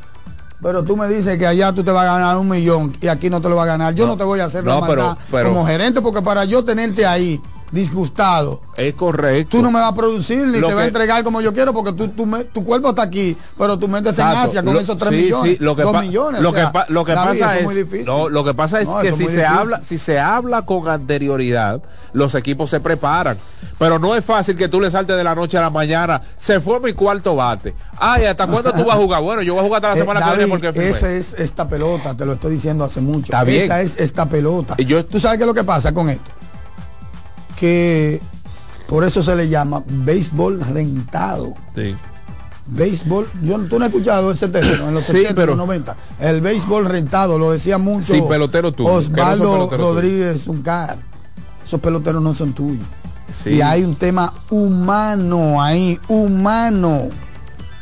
Pero 0.63 0.83
tú 0.85 0.97
me 0.97 1.09
dices 1.09 1.37
que 1.37 1.47
allá 1.47 1.73
tú 1.73 1.83
te 1.83 1.91
vas 1.91 2.05
a 2.07 2.13
ganar 2.19 2.37
un 2.37 2.49
millón 2.49 2.93
y 3.01 3.09
aquí 3.09 3.29
no 3.29 3.41
te 3.41 3.49
lo 3.49 3.57
vas 3.57 3.65
a 3.65 3.67
ganar. 3.67 3.95
Yo 3.95 4.05
no, 4.07 4.13
No, 4.13 4.17
te 4.17 4.25
voy 4.25 4.41
a 4.41 4.45
hacer 4.45 4.65
no, 4.65 4.81
pero- 4.87 5.17
como 5.45 5.67
gerente 5.67 6.01
porque 6.01 6.23
para 6.23 6.45
yo 6.45 6.65
tenerte 6.65 7.05
ahí 7.05 7.41
disgustado, 7.75 8.61
Es 8.77 8.95
correcto. 8.95 9.57
tú 9.59 9.63
no 9.63 9.71
me 9.71 9.79
vas 9.81 9.93
a 9.93 9.95
producir 9.95 10.47
ni 10.47 10.59
Lo 10.61 10.69
te 10.69 10.75
vas 10.75 10.83
a 10.83 10.85
que- 10.85 10.89
entregar 10.89 11.25
como 11.25 11.41
yo 11.41 11.53
quiero 11.53 11.73
porque 11.75 11.93
tú, 11.93 12.09
tú 12.09 12.25
me- 12.27 12.45
tu 12.45 12.65
cuerpo 12.65 12.91
está 12.91 13.03
aquí, 13.03 13.37
pero 13.59 13.79
tu 13.79 13.89
mente 13.89 14.11
está 14.11 14.33
en. 14.33 14.39
Asia 14.39 14.63
con 14.63 14.75
Lo- 14.75 14.81
esos 14.81 14.97
3 14.97 15.11
sí, 15.11 15.17
millones, 15.17 15.59
sí, 15.59 15.65
lo 15.65 15.77
que 15.77 15.83
2 15.83 15.93
pa- 15.93 16.01
millones. 16.01 16.41
Lo 16.41 16.51
o 16.51 16.53
que, 16.53 16.61
sea, 16.61 16.87
lo 16.89 17.05
que 17.05 17.15
pasa 17.15 17.59
es, 17.59 18.07
no, 18.07 18.29
lo 18.29 18.45
que 18.45 18.55
pasa 18.55 18.81
es 18.81 18.89
No, 18.89 19.01
que 19.01 19.13
si 19.13 19.29
se 19.29 19.45
habla, 19.45 19.83
si 19.83 19.99
se 19.99 20.19
habla 20.19 20.63
con 20.63 20.89
anterioridad, 20.89 21.83
los 22.13 22.35
equipos 22.35 22.71
se 22.71 22.81
preparan. 22.81 23.37
Pero 23.79 23.99
no 23.99 24.15
es 24.15 24.25
fácil 24.25 24.57
que 24.57 24.69
tú 24.69 24.81
le 24.81 24.91
saltes 24.91 25.17
de 25.17 25.25
la 25.25 25.35
noche 25.35 25.59
a 25.59 25.61
la 25.61 25.71
mañana. 25.71 26.23
Se 26.37 26.61
fue 26.61 26.79
mi 26.81 26.93
cuarto 26.93 27.35
bate. 27.35 27.75
Ay, 27.99 28.25
¿hasta 28.27 28.47
cuándo 28.47 28.73
tú 28.73 28.85
vas 28.85 28.97
a 28.97 29.01
jugar? 29.01 29.21
Bueno, 29.21 29.43
yo 29.43 29.55
voy 29.55 29.63
a 29.63 29.67
jugar 29.67 29.79
hasta 29.79 29.89
la 29.89 29.95
Eh, 29.95 29.99
semana 30.01 30.25
que 30.25 30.37
viene 30.37 30.47
porque 30.49 30.89
esa 30.89 31.11
es 31.11 31.35
esta 31.37 31.69
pelota, 31.69 32.15
te 32.15 32.25
lo 32.25 32.35
estoy 32.35 32.53
diciendo 32.53 32.85
hace 32.85 33.01
mucho. 33.01 33.25
Está 33.25 33.43
bien. 33.43 33.65
Esa 33.65 33.81
es 33.83 33.95
esta 33.97 34.27
pelota. 34.27 34.75
Y 34.79 34.85
yo- 34.85 35.05
¿Tú 35.05 35.19
sabes 35.19 35.39
qué 35.39 35.45
es 35.45 35.49
lo 35.49 35.55
que 35.55 35.65
pasa 35.65 35.93
con 35.93 36.09
esto? 36.09 36.31
Que 37.59 38.21
por 38.89 39.05
eso 39.05 39.23
se 39.23 39.35
le 39.37 39.49
llama 39.49 39.83
béisbol 39.87 40.61
rentado. 40.61 41.55
Sí. 41.75 41.95
Béisbol, 42.67 43.29
yo, 43.43 43.59
tú 43.67 43.79
no 43.79 43.85
has 43.85 43.91
escuchado 43.93 44.33
ese 44.33 44.49
término 44.49 44.89
en 44.89 44.95
los 44.95 45.05
Sí, 45.05 45.17
80 45.19 45.35
pero- 45.35 45.47
los 45.55 45.59
90. 45.59 45.97
El 46.19 46.41
béisbol 46.41 46.87
rentado, 46.87 47.39
lo 47.39 47.51
decía 47.53 47.77
mucho 47.77 48.15
Sí, 48.15 48.23
pelotero 48.27 48.71
no 48.71 48.77
son 48.77 48.87
Osvaldo 48.87 49.45
peloteros 49.53 49.69
tuyos. 49.71 49.81
Rodríguez 49.95 50.47
Uncar. 50.49 50.97
Esos 51.65 51.81
peloteros 51.81 52.23
no 52.23 52.35
son 52.35 52.53
tuyos. 52.55 52.85
Sí. 53.33 53.51
Y 53.51 53.61
hay 53.63 53.85
un 53.85 53.97
tema 53.97 54.33
humano 54.51 55.63
ahí, 55.63 55.99
humano. 56.09 57.09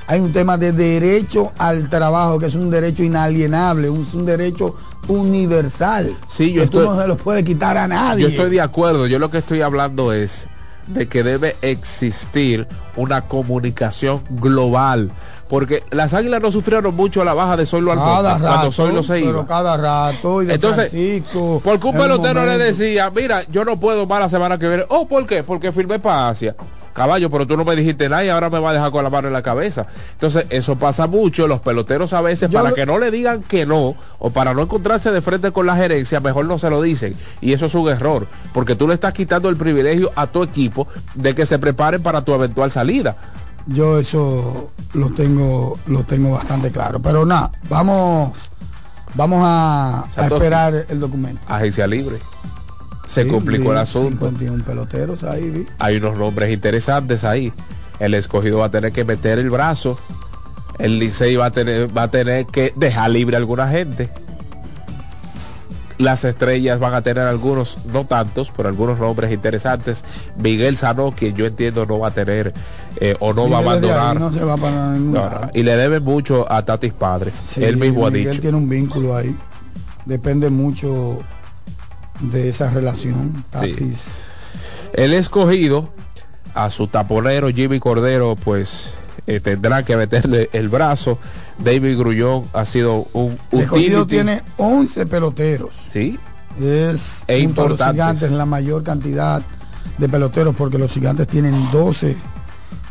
Hay 0.06 0.20
un 0.20 0.32
tema 0.32 0.56
de 0.58 0.72
derecho 0.72 1.52
al 1.58 1.88
trabajo, 1.88 2.38
que 2.38 2.46
es 2.46 2.54
un 2.54 2.70
derecho 2.70 3.02
inalienable, 3.02 3.88
es 3.88 4.14
un 4.14 4.26
derecho 4.26 4.74
universal. 5.08 6.16
Sí, 6.28 6.52
yo 6.52 6.62
que 6.62 6.68
tú 6.68 6.80
no 6.80 7.00
se 7.00 7.06
lo 7.06 7.16
puedes 7.16 7.44
quitar 7.44 7.76
a 7.76 7.86
nadie. 7.88 8.22
Yo 8.22 8.28
estoy 8.28 8.50
de 8.50 8.60
acuerdo. 8.60 9.06
Yo 9.06 9.18
lo 9.18 9.30
que 9.30 9.38
estoy 9.38 9.60
hablando 9.62 10.12
es 10.12 10.48
de 10.86 11.08
que 11.08 11.22
debe 11.22 11.56
existir 11.62 12.66
una 12.96 13.22
comunicación 13.22 14.20
global. 14.30 15.10
Porque 15.48 15.82
las 15.90 16.14
águilas 16.14 16.40
no 16.40 16.50
sufrieron 16.50 16.94
mucho 16.96 17.24
la 17.24 17.34
baja 17.34 17.56
de 17.56 17.66
cada 17.66 17.78
Almonte 17.78 18.28
rato, 18.30 18.46
cuando 18.46 18.72
Zoilo 18.72 19.02
se 19.02 19.12
pero 19.14 19.28
iba. 19.28 19.46
cada 19.46 19.76
rato 19.76 20.42
y 20.42 20.46
de 20.46 20.54
Entonces, 20.54 20.90
Francisco, 20.90 21.60
Porque 21.62 21.86
un 21.86 21.92
pelotero 21.94 22.46
le 22.46 22.56
decía, 22.56 23.10
mira, 23.14 23.42
yo 23.50 23.64
no 23.64 23.78
puedo 23.78 24.06
más 24.06 24.20
la 24.20 24.28
semana 24.30 24.56
que 24.56 24.66
viene. 24.66 24.84
Oh, 24.88 25.06
¿por 25.06 25.26
qué? 25.26 25.42
Porque 25.42 25.70
firmé 25.70 25.98
para 25.98 26.30
Asia. 26.30 26.54
Caballo, 26.92 27.30
pero 27.30 27.46
tú 27.46 27.56
no 27.56 27.64
me 27.64 27.76
dijiste 27.76 28.08
nada 28.08 28.24
y 28.24 28.28
ahora 28.28 28.50
me 28.50 28.58
va 28.58 28.70
a 28.70 28.72
dejar 28.72 28.90
con 28.90 29.04
la 29.04 29.10
mano 29.10 29.28
en 29.28 29.34
la 29.34 29.42
cabeza. 29.42 29.86
Entonces, 30.12 30.46
eso 30.50 30.76
pasa 30.76 31.06
mucho. 31.06 31.46
Los 31.46 31.60
peloteros 31.60 32.12
a 32.12 32.20
veces, 32.20 32.50
para 32.50 32.72
que 32.72 32.86
no 32.86 32.98
le 32.98 33.10
digan 33.10 33.42
que 33.42 33.66
no, 33.66 33.94
o 34.18 34.30
para 34.30 34.54
no 34.54 34.62
encontrarse 34.62 35.10
de 35.10 35.20
frente 35.20 35.52
con 35.52 35.66
la 35.66 35.76
gerencia, 35.76 36.20
mejor 36.20 36.46
no 36.46 36.58
se 36.58 36.70
lo 36.70 36.82
dicen. 36.82 37.14
Y 37.40 37.52
eso 37.52 37.66
es 37.66 37.74
un 37.74 37.88
error, 37.88 38.26
porque 38.52 38.76
tú 38.76 38.86
le 38.88 38.94
estás 38.94 39.12
quitando 39.12 39.48
el 39.48 39.56
privilegio 39.56 40.10
a 40.14 40.26
tu 40.26 40.42
equipo 40.42 40.86
de 41.14 41.34
que 41.34 41.46
se 41.46 41.58
preparen 41.58 42.02
para 42.02 42.24
tu 42.24 42.34
eventual 42.34 42.70
salida. 42.70 43.16
Yo 43.66 43.98
eso 43.98 44.70
lo 44.94 45.10
tengo, 45.10 45.78
lo 45.86 46.02
tengo 46.04 46.32
bastante 46.32 46.70
claro. 46.70 47.00
Pero 47.00 47.24
nada, 47.24 47.50
vamos, 47.68 48.32
vamos 49.14 49.40
a, 49.44 50.04
a 50.16 50.26
esperar 50.26 50.86
el 50.88 50.98
documento. 50.98 51.40
Agencia 51.46 51.86
libre 51.86 52.18
se 53.12 53.26
complicó 53.26 53.72
el 53.72 53.78
asunto. 53.78 54.26
51 54.26 54.64
peloteros 54.64 55.22
ahí, 55.24 55.66
Hay 55.78 55.96
unos 55.96 56.16
nombres 56.16 56.50
interesantes 56.50 57.24
ahí. 57.24 57.52
El 57.98 58.14
escogido 58.14 58.58
va 58.58 58.66
a 58.66 58.70
tener 58.70 58.92
que 58.92 59.04
meter 59.04 59.38
el 59.38 59.50
brazo. 59.50 59.98
El 60.78 60.98
Licey 60.98 61.36
va 61.36 61.46
a 61.46 61.50
tener, 61.50 61.96
va 61.96 62.04
a 62.04 62.08
tener 62.08 62.46
que 62.46 62.72
dejar 62.74 63.10
libre 63.10 63.36
a 63.36 63.38
alguna 63.38 63.68
gente. 63.68 64.10
Las 65.98 66.24
estrellas 66.24 66.80
van 66.80 66.94
a 66.94 67.02
tener 67.02 67.24
algunos, 67.24 67.84
no 67.92 68.06
tantos, 68.06 68.50
pero 68.56 68.70
algunos 68.70 68.98
nombres 68.98 69.30
interesantes. 69.30 70.04
Miguel 70.38 70.78
Sano, 70.78 71.14
que 71.14 71.34
yo 71.34 71.44
entiendo 71.44 71.84
no 71.84 71.98
va 71.98 72.08
a 72.08 72.10
tener 72.12 72.54
eh, 72.96 73.14
o 73.20 73.34
no 73.34 73.48
va 73.48 73.58
a 73.58 73.60
abandonar. 73.60 74.18
No 74.18 74.32
se 74.32 74.42
va 74.42 74.56
para 74.56 75.50
y 75.52 75.62
le 75.62 75.76
debe 75.76 76.00
mucho 76.00 76.50
a 76.50 76.64
Tatis 76.64 76.94
padre. 76.94 77.30
Él 77.56 77.76
mismo 77.76 78.06
ha 78.06 78.10
dicho. 78.10 78.30
Él 78.30 78.40
tiene 78.40 78.56
un 78.56 78.70
vínculo 78.70 79.14
ahí. 79.14 79.36
Depende 80.06 80.48
mucho 80.48 81.20
de 82.20 82.48
esa 82.48 82.70
relación. 82.70 83.44
El 84.92 85.14
escogido 85.14 85.88
a 86.54 86.70
su 86.70 86.86
taponero 86.86 87.48
Jimmy 87.48 87.80
Cordero, 87.80 88.36
pues 88.36 88.90
eh, 89.26 89.40
tendrá 89.40 89.82
que 89.82 89.96
meterle 89.96 90.50
el 90.52 90.68
brazo. 90.68 91.18
David 91.58 91.98
Grullón 91.98 92.44
ha 92.52 92.64
sido 92.64 93.06
un, 93.12 93.38
escogido 93.52 94.06
tiene 94.06 94.42
11 94.56 95.06
peloteros. 95.06 95.70
Sí. 95.88 96.18
Es 96.60 97.24
e 97.26 97.42
junto 97.42 97.68
los 97.68 97.82
gigantes 97.82 98.30
la 98.30 98.44
mayor 98.44 98.82
cantidad 98.82 99.40
de 99.96 100.08
peloteros 100.08 100.54
porque 100.54 100.76
los 100.76 100.90
gigantes 100.90 101.26
tienen 101.26 101.70
12 101.70 102.16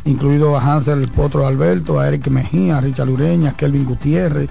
incluido 0.04 0.56
a 0.56 0.60
Hansel 0.60 1.08
Potro 1.08 1.46
Alberto, 1.46 2.00
a 2.00 2.08
Eric 2.08 2.28
Mejía, 2.28 2.78
a 2.78 2.80
Richard 2.80 3.08
Ureña, 3.08 3.56
Kelvin 3.56 3.84
Gutiérrez, 3.84 4.50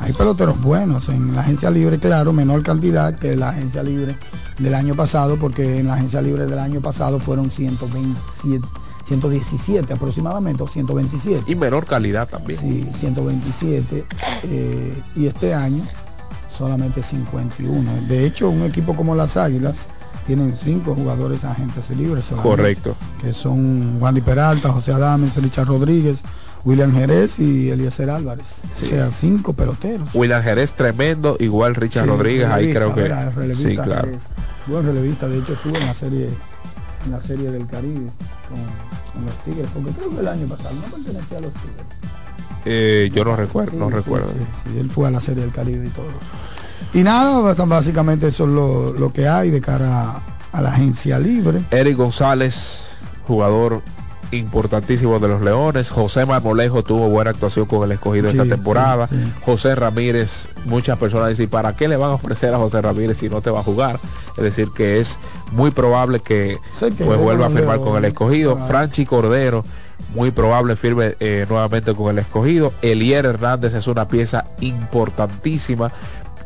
hay 0.00 0.12
peloteros 0.12 0.60
buenos 0.60 1.08
en 1.08 1.34
la 1.34 1.40
agencia 1.40 1.70
libre, 1.70 1.98
claro, 1.98 2.32
menor 2.32 2.62
cantidad 2.62 3.18
que 3.18 3.36
la 3.36 3.50
agencia 3.50 3.82
libre 3.82 4.16
del 4.58 4.74
año 4.74 4.94
pasado, 4.94 5.38
porque 5.38 5.78
en 5.80 5.88
la 5.88 5.94
agencia 5.94 6.20
libre 6.22 6.46
del 6.46 6.58
año 6.58 6.80
pasado 6.80 7.18
fueron 7.20 7.50
127, 7.50 8.66
117 9.06 9.92
aproximadamente, 9.92 10.62
o 10.62 10.68
127. 10.68 11.50
Y 11.50 11.54
menor 11.54 11.86
calidad 11.86 12.28
también. 12.28 12.60
Sí, 12.60 12.88
127. 12.98 14.04
Eh, 14.44 15.02
y 15.14 15.26
este 15.26 15.54
año 15.54 15.82
solamente 16.56 17.02
51. 17.02 17.90
De 18.08 18.26
hecho, 18.26 18.48
un 18.48 18.62
equipo 18.62 18.94
como 18.94 19.14
las 19.14 19.36
Águilas 19.36 19.76
tienen 20.26 20.56
cinco 20.56 20.94
jugadores 20.94 21.44
agentes 21.44 21.88
libres. 21.90 22.26
Correcto. 22.42 22.96
Que 23.20 23.32
son 23.32 24.00
Wandy 24.00 24.22
Peralta, 24.22 24.72
José 24.72 24.92
Adames, 24.92 25.36
Richard 25.36 25.68
Rodríguez, 25.68 26.18
William 26.66 26.92
Jerez 26.92 27.38
y 27.38 27.70
Eliezer 27.70 28.10
Álvarez. 28.10 28.56
O 28.82 28.86
sea, 28.86 29.08
cinco 29.12 29.52
peloteros. 29.52 30.08
William 30.12 30.42
Jerez 30.42 30.72
tremendo, 30.72 31.36
igual 31.38 31.76
Richard 31.76 32.08
Rodríguez, 32.08 32.48
ahí 32.48 32.72
creo 32.72 32.92
que. 32.92 33.08
sí, 33.54 33.76
claro. 33.76 34.08
Buen 34.66 34.84
relevista, 34.84 35.28
de 35.28 35.38
hecho 35.38 35.52
estuvo 35.52 35.76
en 35.76 35.86
la 35.86 35.94
serie, 35.94 36.28
en 37.04 37.12
la 37.12 37.22
serie 37.22 37.52
del 37.52 37.68
Caribe 37.68 38.10
con, 38.48 39.24
los 39.24 39.44
Tigres, 39.44 39.68
porque 39.72 39.90
creo 39.92 40.10
que 40.10 40.18
el 40.18 40.28
año 40.28 40.46
pasado 40.48 40.74
no 40.74 40.96
pertenecía 40.96 41.38
a 41.38 41.40
los 41.40 41.52
Tigres. 41.52 41.86
Eh, 42.64 43.10
yo 43.14 43.24
no 43.24 43.36
recuerdo, 43.36 43.78
no 43.78 43.88
recuerdo. 43.88 44.32
Sí, 44.64 44.76
él 44.76 44.90
fue 44.90 45.06
a 45.06 45.12
la 45.12 45.20
serie 45.20 45.44
del 45.44 45.52
Caribe 45.52 45.86
y 45.86 45.90
todo. 45.90 46.06
Y 46.94 47.04
nada, 47.04 47.54
básicamente 47.54 48.26
eso 48.26 48.42
es 48.44 48.50
lo, 48.50 48.92
lo 48.92 49.12
que 49.12 49.28
hay 49.28 49.50
de 49.50 49.60
cara 49.60 50.20
a 50.50 50.60
la 50.60 50.70
agencia 50.70 51.16
libre. 51.20 51.60
Eric 51.70 51.96
González, 51.96 52.88
jugador 53.28 53.82
importantísimo 54.32 55.18
de 55.18 55.28
los 55.28 55.42
Leones. 55.42 55.90
José 55.90 56.26
Marmolejo 56.26 56.82
tuvo 56.82 57.08
buena 57.08 57.30
actuación 57.30 57.66
con 57.66 57.84
el 57.84 57.92
escogido 57.92 58.28
esta 58.28 58.44
temporada. 58.44 59.08
José 59.44 59.74
Ramírez, 59.74 60.48
muchas 60.64 60.98
personas 60.98 61.28
dicen, 61.30 61.48
¿para 61.48 61.76
qué 61.76 61.88
le 61.88 61.96
van 61.96 62.10
a 62.10 62.14
ofrecer 62.14 62.54
a 62.54 62.58
José 62.58 62.80
Ramírez 62.82 63.18
si 63.18 63.28
no 63.28 63.40
te 63.40 63.50
va 63.50 63.60
a 63.60 63.62
jugar? 63.62 63.98
Es 64.36 64.42
decir, 64.42 64.70
que 64.74 65.00
es 65.00 65.18
muy 65.52 65.70
probable 65.70 66.20
que, 66.20 66.58
pues, 66.78 67.18
vuelva 67.18 67.46
a 67.46 67.50
firmar 67.50 67.80
con 67.80 67.96
el 67.96 68.04
escogido. 68.04 68.58
Franchi 68.66 69.06
Cordero, 69.06 69.64
muy 70.14 70.30
probable 70.30 70.76
firme 70.76 71.16
eh, 71.20 71.46
nuevamente 71.48 71.94
con 71.94 72.10
el 72.10 72.18
escogido. 72.18 72.72
Elier 72.82 73.26
Hernández 73.26 73.74
es 73.74 73.86
una 73.86 74.08
pieza 74.08 74.44
importantísima 74.60 75.90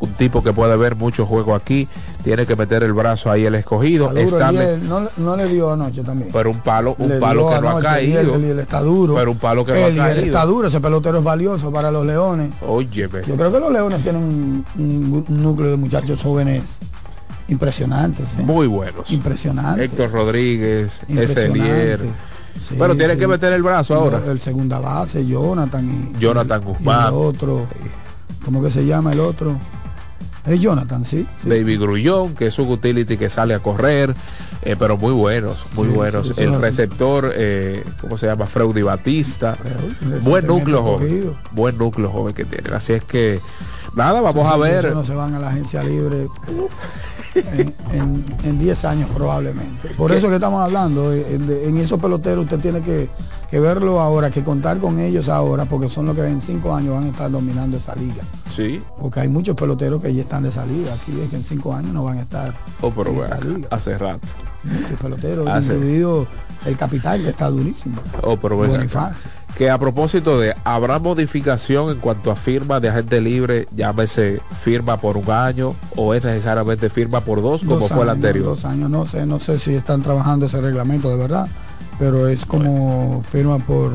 un 0.01 0.13
tipo 0.13 0.43
que 0.43 0.51
puede 0.51 0.75
ver 0.75 0.95
mucho 0.95 1.25
juego 1.25 1.55
aquí, 1.55 1.87
tiene 2.23 2.45
que 2.45 2.55
meter 2.55 2.83
el 2.83 2.93
brazo 2.93 3.31
ahí 3.31 3.45
el 3.45 3.55
escogido. 3.55 4.11
no, 4.11 5.35
le 5.37 5.47
dio 5.47 5.71
anoche 5.71 6.03
también. 6.03 6.29
Pero 6.33 6.49
un 6.49 6.59
palo, 6.59 6.95
un 6.97 7.19
palo 7.19 7.49
que 7.49 7.61
no 7.61 7.77
ha 7.77 7.81
caído. 7.81 8.35
Él, 8.35 8.59
está 8.59 8.81
duro. 8.81 9.15
Pero 9.15 9.31
un 9.31 9.37
palo 9.37 9.63
que 9.63 9.73
no 9.73 9.77
ha 9.77 10.07
caído. 10.07 10.25
está 10.25 10.45
duro, 10.45 10.67
ese 10.67 10.81
pelotero 10.81 11.19
es 11.19 11.23
valioso 11.23 11.71
para 11.71 11.91
los 11.91 12.05
leones. 12.05 12.51
Oye, 12.67 13.07
Yo 13.27 13.35
creo 13.35 13.51
que 13.51 13.59
los 13.59 13.71
leones 13.71 14.01
tienen 14.01 14.65
un, 14.77 15.25
núcleo 15.29 15.71
de 15.71 15.77
muchachos 15.77 16.21
jóvenes 16.21 16.63
impresionantes. 17.47 18.25
¿eh? 18.39 18.43
Muy 18.43 18.67
buenos. 18.67 19.11
Impresionantes. 19.11 19.85
Héctor 19.85 20.11
Rodríguez, 20.11 21.01
Eselier. 21.07 21.99
Sí, 22.59 22.75
pero 22.77 22.95
tiene 22.95 23.17
que 23.17 23.27
meter 23.27 23.53
el 23.53 23.61
brazo 23.61 23.95
ahora. 23.95 24.21
El 24.27 24.39
segunda 24.39 24.79
base, 24.79 25.25
Jonathan 25.25 26.13
y 26.15 26.19
Jonathan 26.19 26.63
Guzmán. 26.63 27.07
el 27.07 27.13
otro, 27.13 27.67
¿cómo 28.43 28.61
que 28.61 28.71
se 28.71 28.85
llama 28.85 29.13
el 29.13 29.19
otro? 29.19 29.55
Es 30.45 30.59
Jonathan, 30.59 31.05
sí. 31.05 31.27
David 31.43 31.79
Grullón, 31.79 32.35
que 32.35 32.47
es 32.47 32.57
un 32.57 32.69
utility 32.69 33.17
que 33.17 33.29
sale 33.29 33.53
a 33.53 33.59
correr, 33.59 34.13
eh, 34.63 34.75
pero 34.77 34.97
muy 34.97 35.13
buenos, 35.13 35.65
muy 35.75 35.87
buenos. 35.87 36.37
el 36.37 36.59
receptor, 36.59 37.31
eh, 37.35 37.83
¿cómo 37.99 38.17
se 38.17 38.25
llama? 38.27 38.47
Freudy 38.47 38.81
Batista. 38.81 39.55
buen 40.21 40.47
núcleo 40.47 40.81
joven. 40.81 41.33
Buen 41.51 41.77
núcleo 41.77 42.09
joven 42.09 42.33
que 42.33 42.45
tienen. 42.45 42.73
Así 42.73 42.93
es 42.93 43.03
que, 43.03 43.39
nada, 43.95 44.19
vamos 44.21 44.47
a 44.51 44.57
ver. 44.57 44.93
No 44.93 45.03
se 45.03 45.13
van 45.13 45.35
a 45.35 45.39
la 45.39 45.49
agencia 45.49 45.83
libre 45.83 46.27
en 47.33 48.59
10 48.59 48.85
años 48.85 49.09
probablemente. 49.13 49.89
Por 49.95 50.11
eso 50.11 50.27
que 50.29 50.35
estamos 50.35 50.61
hablando, 50.63 51.13
en 51.13 51.77
esos 51.77 51.99
peloteros 51.99 52.45
usted 52.45 52.59
tiene 52.59 52.81
que, 52.81 53.09
verlo 53.59 53.99
ahora, 53.99 54.29
que 54.31 54.43
contar 54.43 54.77
con 54.77 54.99
ellos 54.99 55.29
ahora, 55.29 55.65
porque 55.65 55.89
son 55.89 56.05
los 56.07 56.15
que 56.15 56.25
en 56.25 56.41
5 56.41 56.75
años 56.75 56.95
van 56.95 57.05
a 57.05 57.09
estar 57.09 57.31
dominando 57.31 57.77
esa 57.77 57.95
liga. 57.95 58.23
Sí. 58.49 58.81
Porque 58.99 59.21
hay 59.21 59.27
muchos 59.27 59.55
peloteros 59.55 60.01
que 60.01 60.13
ya 60.13 60.21
están 60.21 60.43
de 60.43 60.51
salida, 60.51 60.93
aquí 60.93 61.19
es 61.21 61.29
que 61.29 61.37
en 61.37 61.43
5 61.43 61.73
años 61.73 61.93
no 61.93 62.03
van 62.03 62.19
a 62.19 62.21
estar 62.21 62.53
oh, 62.81 62.91
pero 62.91 63.25
en 63.25 63.67
hace 63.69 63.97
rato. 63.97 64.27
Muchos 64.63 64.99
peloteros, 64.99 65.65
incluido 65.65 66.27
el 66.65 66.77
capital 66.77 67.21
que 67.21 67.29
está 67.29 67.49
durísimo. 67.49 67.97
Oh, 68.21 68.37
pero 68.37 68.57
bueno 68.57 68.75
que 69.57 69.69
a 69.69 69.77
propósito 69.77 70.39
de, 70.39 70.55
¿habrá 70.63 70.99
modificación 70.99 71.89
en 71.89 71.99
cuanto 71.99 72.31
a 72.31 72.35
firma 72.35 72.79
de 72.79 72.89
agente 72.89 73.21
libre, 73.21 73.67
llámese 73.75 74.41
firma 74.61 74.97
por 74.97 75.17
un 75.17 75.29
año 75.29 75.75
o 75.95 76.13
es 76.13 76.23
necesariamente 76.23 76.89
firma 76.89 77.21
por 77.21 77.41
dos 77.41 77.63
como 77.63 77.87
fue 77.87 78.03
el 78.03 78.09
anterior? 78.09 78.45
Dos 78.45 78.65
años, 78.65 78.89
no 78.89 79.07
sé, 79.07 79.25
no 79.25 79.39
sé 79.39 79.59
si 79.59 79.75
están 79.75 80.01
trabajando 80.01 80.45
ese 80.45 80.61
reglamento 80.61 81.09
de 81.09 81.17
verdad, 81.17 81.47
pero 81.99 82.27
es 82.27 82.45
como 82.45 83.23
firma 83.29 83.59
por 83.59 83.91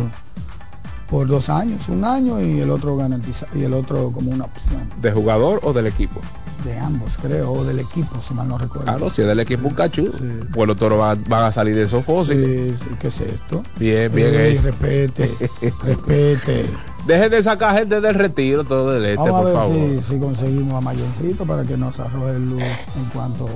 por 1.08 1.28
dos 1.28 1.48
años, 1.48 1.88
un 1.88 2.04
año 2.04 2.40
y 2.40 2.60
el 2.60 2.70
otro 2.70 2.96
garantiza 2.96 3.46
y 3.54 3.62
el 3.62 3.74
otro 3.74 4.10
como 4.10 4.32
una 4.32 4.44
opción. 4.44 4.90
¿De 5.00 5.12
jugador 5.12 5.60
o 5.62 5.72
del 5.72 5.86
equipo? 5.86 6.20
De 6.64 6.78
ambos, 6.78 7.12
creo, 7.20 7.52
o 7.52 7.64
del 7.64 7.80
equipo, 7.80 8.20
si 8.26 8.34
mal 8.34 8.48
no 8.48 8.58
recuerdo. 8.58 8.84
Claro, 8.84 9.10
si 9.10 9.22
es 9.22 9.28
del 9.28 9.40
equipo 9.40 9.68
un 9.68 9.74
cachú, 9.74 10.10
pues 10.52 10.66
los 10.66 10.76
toros 10.76 10.98
van, 10.98 11.44
a 11.44 11.52
salir 11.52 11.74
de 11.74 11.82
esos 11.82 12.04
fósiles. 12.04 12.78
¿Qué 13.00 13.08
es 13.08 13.20
esto? 13.20 13.62
Bien, 13.78 14.12
bien 14.12 14.62
Respete, 14.62 15.30
respete. 15.84 16.66
Dejen 17.06 17.30
de 17.30 17.42
sacar 17.42 17.78
gente 17.78 18.00
del 18.00 18.14
retiro, 18.14 18.64
todo 18.64 18.92
del 18.92 19.04
este, 19.06 19.30
por 19.30 19.52
favor. 19.52 19.76
Si, 19.76 20.02
si 20.02 20.18
conseguimos 20.18 20.74
a 20.74 20.80
Mayoncito 20.80 21.46
para 21.46 21.62
que 21.62 21.76
nos 21.76 22.00
arroje 22.00 22.38
luz 22.38 22.62
en 22.62 23.04
cuanto, 23.12 23.48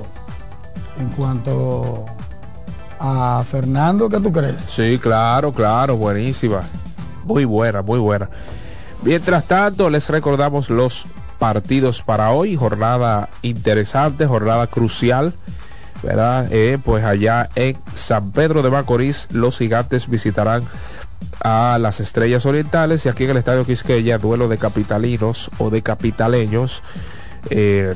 en 0.99 1.09
cuanto 1.09 2.05
a 2.99 3.43
Fernando, 3.49 4.07
¿qué 4.09 4.19
tú 4.21 4.31
crees? 4.31 4.63
Sí, 4.69 4.97
claro, 4.99 5.51
claro, 5.51 5.97
buenísima. 5.97 6.61
Muy 7.25 7.43
buena, 7.45 7.81
muy 7.81 7.99
buena. 7.99 8.29
Mientras 9.03 9.45
tanto, 9.45 9.89
les 9.89 10.07
recordamos 10.09 10.69
los 10.69 11.05
partidos 11.41 12.03
para 12.03 12.29
hoy, 12.29 12.55
jornada 12.55 13.27
interesante, 13.41 14.27
jornada 14.27 14.67
crucial, 14.67 15.33
¿verdad? 16.03 16.47
Eh, 16.51 16.77
pues 16.85 17.03
allá 17.03 17.49
en 17.55 17.77
San 17.95 18.31
Pedro 18.31 18.61
de 18.61 18.69
Macorís, 18.69 19.27
los 19.31 19.57
gigantes 19.57 20.07
visitarán 20.07 20.61
a 21.43 21.79
las 21.81 21.99
Estrellas 21.99 22.45
Orientales 22.45 23.07
y 23.07 23.09
aquí 23.09 23.23
en 23.23 23.31
el 23.31 23.37
Estadio 23.37 23.65
Quisqueya, 23.65 24.19
duelo 24.19 24.49
de 24.49 24.59
capitalinos 24.59 25.49
o 25.57 25.71
de 25.71 25.81
capitaleños. 25.81 26.83
Eh, 27.49 27.95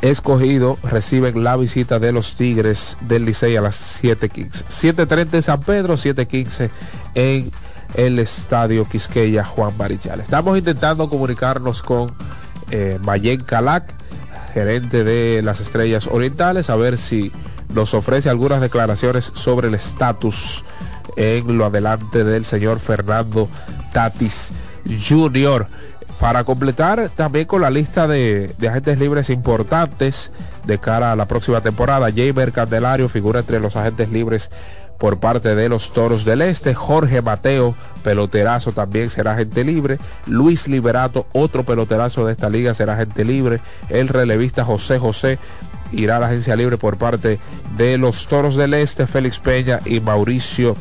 escogido 0.00 0.78
reciben 0.84 1.42
la 1.42 1.56
visita 1.56 1.98
de 1.98 2.12
los 2.12 2.36
Tigres 2.36 2.96
del 3.00 3.24
Licey 3.24 3.56
a 3.56 3.60
las 3.60 4.00
7.15. 4.04 4.94
7.30 4.94 5.34
en 5.34 5.42
San 5.42 5.60
Pedro, 5.62 5.94
7.15 5.94 6.70
en 7.16 7.50
el 7.94 8.18
Estadio 8.18 8.88
Quisqueya 8.88 9.44
Juan 9.44 9.76
Marichal. 9.76 10.20
Estamos 10.20 10.56
intentando 10.56 11.08
comunicarnos 11.08 11.82
con 11.82 12.12
eh, 12.70 12.98
Mayen 13.02 13.42
Calac, 13.42 13.92
gerente 14.54 15.04
de 15.04 15.42
las 15.42 15.60
Estrellas 15.60 16.06
Orientales, 16.06 16.70
a 16.70 16.76
ver 16.76 16.98
si 16.98 17.32
nos 17.74 17.94
ofrece 17.94 18.30
algunas 18.30 18.60
declaraciones 18.60 19.32
sobre 19.34 19.68
el 19.68 19.74
estatus 19.74 20.64
en 21.16 21.58
lo 21.58 21.66
adelante 21.66 22.24
del 22.24 22.44
señor 22.44 22.80
Fernando 22.80 23.48
Tatis 23.92 24.52
Jr. 25.08 25.66
Para 26.18 26.44
completar 26.44 27.08
también 27.10 27.46
con 27.46 27.62
la 27.62 27.70
lista 27.70 28.06
de, 28.06 28.54
agentes 28.68 28.98
libres 28.98 29.30
importantes 29.30 30.30
de 30.64 30.78
cara 30.78 31.12
a 31.12 31.16
la 31.16 31.24
próxima 31.24 31.62
temporada, 31.62 32.10
Jamer 32.14 32.52
Candelario 32.52 33.08
figura 33.08 33.40
entre 33.40 33.58
los 33.58 33.74
agentes 33.76 34.10
libres 34.10 34.50
por 35.00 35.18
parte 35.18 35.54
de 35.56 35.68
los 35.68 35.92
Toros 35.92 36.24
del 36.24 36.42
Este. 36.42 36.74
Jorge 36.74 37.22
Mateo, 37.22 37.74
peloterazo, 38.04 38.72
también 38.72 39.10
será 39.10 39.32
agente 39.32 39.64
libre. 39.64 39.98
Luis 40.26 40.68
Liberato, 40.68 41.26
otro 41.32 41.64
peloterazo 41.64 42.26
de 42.26 42.32
esta 42.32 42.50
liga, 42.50 42.74
será 42.74 42.92
agente 42.92 43.24
libre. 43.24 43.60
El 43.88 44.08
relevista 44.08 44.64
José 44.64 44.98
José 44.98 45.38
irá 45.90 46.18
a 46.18 46.20
la 46.20 46.26
agencia 46.26 46.54
libre 46.54 46.76
por 46.76 46.98
parte 46.98 47.40
de 47.76 47.98
los 47.98 48.28
Toros 48.28 48.54
del 48.54 48.74
Este. 48.74 49.06
Félix 49.06 49.40
Peña 49.40 49.80
y 49.86 50.00
Mauricio 50.00 50.76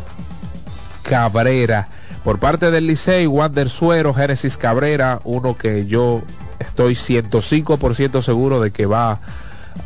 Cabrera 1.01 1.87
por 2.23 2.39
parte 2.39 2.69
del 2.69 2.85
Licey, 2.85 3.27
Wander 3.27 3.69
Suero, 3.69 4.13
Génesis 4.13 4.57
Cabrera, 4.57 5.21
uno 5.23 5.55
que 5.55 5.87
yo 5.87 6.21
estoy 6.59 6.93
105% 6.93 8.21
seguro 8.21 8.59
de 8.59 8.71
que 8.71 8.85
va 8.85 9.19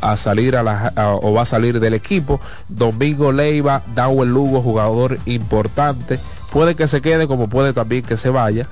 a 0.00 0.16
salir 0.16 0.56
a 0.56 0.62
la, 0.62 0.92
o 1.22 1.32
va 1.32 1.42
a 1.42 1.46
salir 1.46 1.80
del 1.80 1.94
equipo. 1.94 2.40
Domingo 2.68 3.32
Leiva, 3.32 3.82
Dawel 3.94 4.30
Lugo, 4.30 4.62
jugador 4.62 5.18
importante. 5.26 6.18
Puede 6.52 6.74
que 6.74 6.88
se 6.88 7.00
quede 7.00 7.26
como 7.26 7.48
puede 7.48 7.72
también 7.72 8.04
que 8.04 8.16
se 8.16 8.28
vaya 8.28 8.68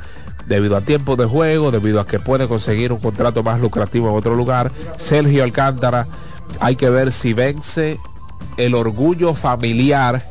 debido 0.46 0.76
a 0.76 0.80
tiempo 0.80 1.16
de 1.16 1.24
juego, 1.24 1.70
debido 1.70 2.00
a 2.00 2.06
que 2.06 2.20
puede 2.20 2.48
conseguir 2.48 2.92
un 2.92 2.98
contrato 2.98 3.42
más 3.42 3.60
lucrativo 3.60 4.10
en 4.10 4.16
otro 4.16 4.34
lugar. 4.34 4.70
Sergio 4.96 5.44
Alcántara, 5.44 6.06
hay 6.60 6.76
que 6.76 6.90
ver 6.90 7.12
si 7.12 7.32
vence 7.32 7.98
el 8.56 8.74
orgullo 8.74 9.34
familiar 9.34 10.28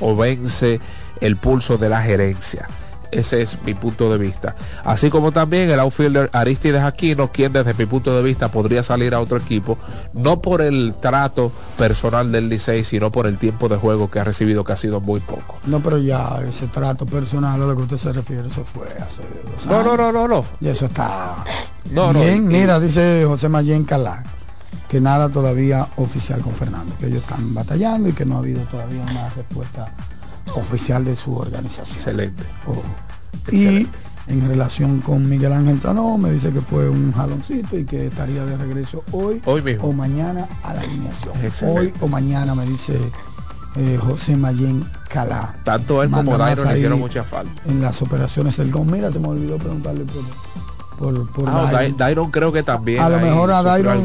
o 0.00 0.16
vence 0.16 0.80
el 1.20 1.36
pulso 1.36 1.78
de 1.78 1.88
la 1.88 2.02
gerencia. 2.02 2.68
Ese 3.12 3.42
es 3.42 3.62
mi 3.62 3.74
punto 3.74 4.10
de 4.10 4.18
vista. 4.18 4.56
Así 4.84 5.10
como 5.10 5.32
también 5.32 5.70
el 5.70 5.78
outfielder 5.78 6.30
Aristides 6.32 6.82
Aquino, 6.82 7.30
quien 7.30 7.52
desde 7.52 7.74
mi 7.74 7.84
punto 7.86 8.16
de 8.16 8.22
vista 8.22 8.48
podría 8.48 8.82
salir 8.82 9.14
a 9.14 9.20
otro 9.20 9.36
equipo, 9.36 9.78
no 10.14 10.40
por 10.40 10.62
el 10.62 10.96
trato 10.98 11.52
personal 11.76 12.32
del 12.32 12.48
Licey, 12.48 12.84
sino 12.84 13.12
por 13.12 13.26
el 13.26 13.36
tiempo 13.36 13.68
de 13.68 13.76
juego 13.76 14.10
que 14.10 14.18
ha 14.18 14.24
recibido, 14.24 14.64
que 14.64 14.72
ha 14.72 14.76
sido 14.78 15.00
muy 15.00 15.20
poco. 15.20 15.58
No, 15.66 15.80
pero 15.80 15.98
ya 15.98 16.40
ese 16.48 16.66
trato 16.68 17.04
personal 17.04 17.60
a 17.60 17.66
lo 17.66 17.76
que 17.76 17.82
usted 17.82 17.98
se 17.98 18.12
refiere, 18.12 18.48
eso 18.48 18.64
fue 18.64 18.86
hace 18.86 19.22
dos 19.44 19.66
No, 19.66 19.82
no, 19.82 19.96
no, 19.96 20.10
no, 20.10 20.26
no. 20.26 20.44
Y 20.60 20.68
eso 20.68 20.86
está. 20.86 21.36
No, 21.90 22.14
Bien, 22.14 22.48
mira, 22.48 22.80
dice 22.80 23.24
José 23.26 23.48
Mayen 23.48 23.84
Calá 23.84 24.24
que 24.88 25.00
nada 25.00 25.30
todavía 25.30 25.86
oficial 25.96 26.42
con 26.42 26.52
Fernando, 26.52 26.94
que 27.00 27.06
ellos 27.06 27.20
están 27.20 27.54
batallando 27.54 28.10
y 28.10 28.12
que 28.12 28.26
no 28.26 28.36
ha 28.36 28.38
habido 28.40 28.62
todavía 28.64 29.00
una 29.00 29.30
respuesta 29.30 29.86
oficial 30.54 31.04
de 31.04 31.14
su 31.14 31.36
organización. 31.36 31.96
Excelente. 31.96 32.44
Oh. 32.66 33.52
Y 33.52 33.86
en 34.28 34.48
relación 34.48 35.00
con 35.00 35.28
Miguel 35.28 35.52
Ángel 35.52 35.80
Sanó, 35.80 36.16
me 36.16 36.30
dice 36.30 36.52
que 36.52 36.60
fue 36.60 36.88
un 36.88 37.12
jaloncito 37.12 37.76
y 37.76 37.84
que 37.84 38.06
estaría 38.06 38.44
de 38.44 38.56
regreso 38.56 39.04
hoy, 39.12 39.42
hoy 39.44 39.78
o 39.80 39.92
mañana 39.92 40.46
a 40.62 40.74
la 40.74 40.80
alineación. 40.80 41.34
Hoy 41.76 41.92
o 42.00 42.06
mañana, 42.06 42.54
me 42.54 42.64
dice 42.64 42.98
eh, 43.76 43.98
José 44.00 44.36
Mayén 44.36 44.84
Calá. 45.08 45.54
Tanto 45.64 46.02
él 46.02 46.10
como 46.10 46.38
Dairon 46.38 46.68
le 46.68 46.74
hicieron 46.74 46.98
mucha 46.98 47.24
falta. 47.24 47.62
En 47.66 47.80
las 47.80 48.00
operaciones 48.00 48.56
del 48.56 48.70
GOM. 48.70 48.90
Mira, 48.90 49.10
se 49.10 49.18
me 49.18 49.28
olvidó 49.28 49.58
preguntarle 49.58 50.04
por, 50.98 51.32
por, 51.32 51.48
ah, 51.48 51.72
Dairon. 51.96 52.30
creo 52.30 52.52
que 52.52 52.62
también. 52.62 53.02
A 53.02 53.08
lo 53.08 53.18
mejor 53.18 53.50
a 53.50 53.62
Dairon 53.62 54.04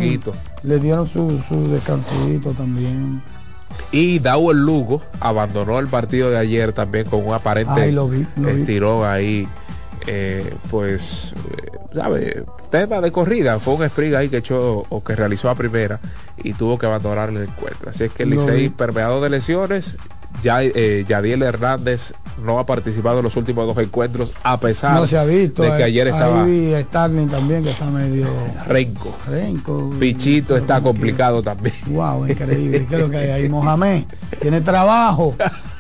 le 0.64 0.80
dieron 0.80 1.08
su, 1.08 1.42
su 1.48 1.68
descansito 1.70 2.52
también. 2.52 3.22
Y 3.92 4.20
Dawel 4.20 4.60
Lugo 4.60 5.02
abandonó 5.20 5.80
el 5.80 5.88
partido 5.88 6.30
de 6.30 6.38
ayer 6.38 6.74
también 6.74 7.10
con 7.10 7.26
un 7.26 7.34
aparente 7.34 7.94
estirón 8.48 9.06
ahí. 9.06 9.48
Eh, 10.10 10.54
pues, 10.70 11.34
¿sabe? 11.94 12.44
Tema 12.70 13.02
de 13.02 13.12
corrida. 13.12 13.60
Fue 13.60 13.76
un 13.76 13.84
sprint 13.84 14.16
ahí 14.16 14.30
que 14.30 14.38
echó 14.38 14.86
o 14.88 15.04
que 15.04 15.16
realizó 15.16 15.50
a 15.50 15.56
primera 15.56 16.00
y 16.38 16.54
tuvo 16.54 16.78
que 16.78 16.86
abandonar 16.86 17.30
el 17.30 17.38
encuentro. 17.38 17.90
Así 17.90 18.06
es 18.06 18.12
que 18.12 18.24
el 18.24 18.30
Licey 18.32 18.70
permeado 18.70 19.22
de 19.22 19.30
lesiones 19.30 19.98
ya 20.44 20.62
eh, 20.62 21.06
Yadiel 21.08 21.42
Hernández 21.42 22.14
no 22.44 22.60
ha 22.60 22.66
participado 22.66 23.18
en 23.20 23.24
los 23.24 23.36
últimos 23.36 23.66
dos 23.66 23.78
encuentros 23.84 24.32
a 24.44 24.60
pesar 24.60 24.94
no 24.94 25.08
se 25.08 25.18
ha 25.18 25.24
visto, 25.24 25.64
de 25.64 25.76
que 25.76 25.84
ayer 25.84 26.08
estaba 26.08 26.44
ahí 26.44 26.76
Starling 26.84 27.28
también 27.28 27.64
que 27.64 27.72
está 27.72 27.86
medio 27.86 28.28
renco. 28.68 29.16
Renco. 29.28 29.92
Pichito 30.00 30.56
está 30.56 30.82
complicado 30.82 31.42
también. 31.42 31.76
Wow 31.88 32.28
increíble. 32.28 32.86
¿qué 32.88 32.96
es 32.96 33.02
lo 33.02 33.10
que 33.10 33.18
hay 33.18 33.30
ahí 33.30 33.50
Mohamed 33.50 34.04
tiene 34.40 34.62
trabajo. 34.62 35.36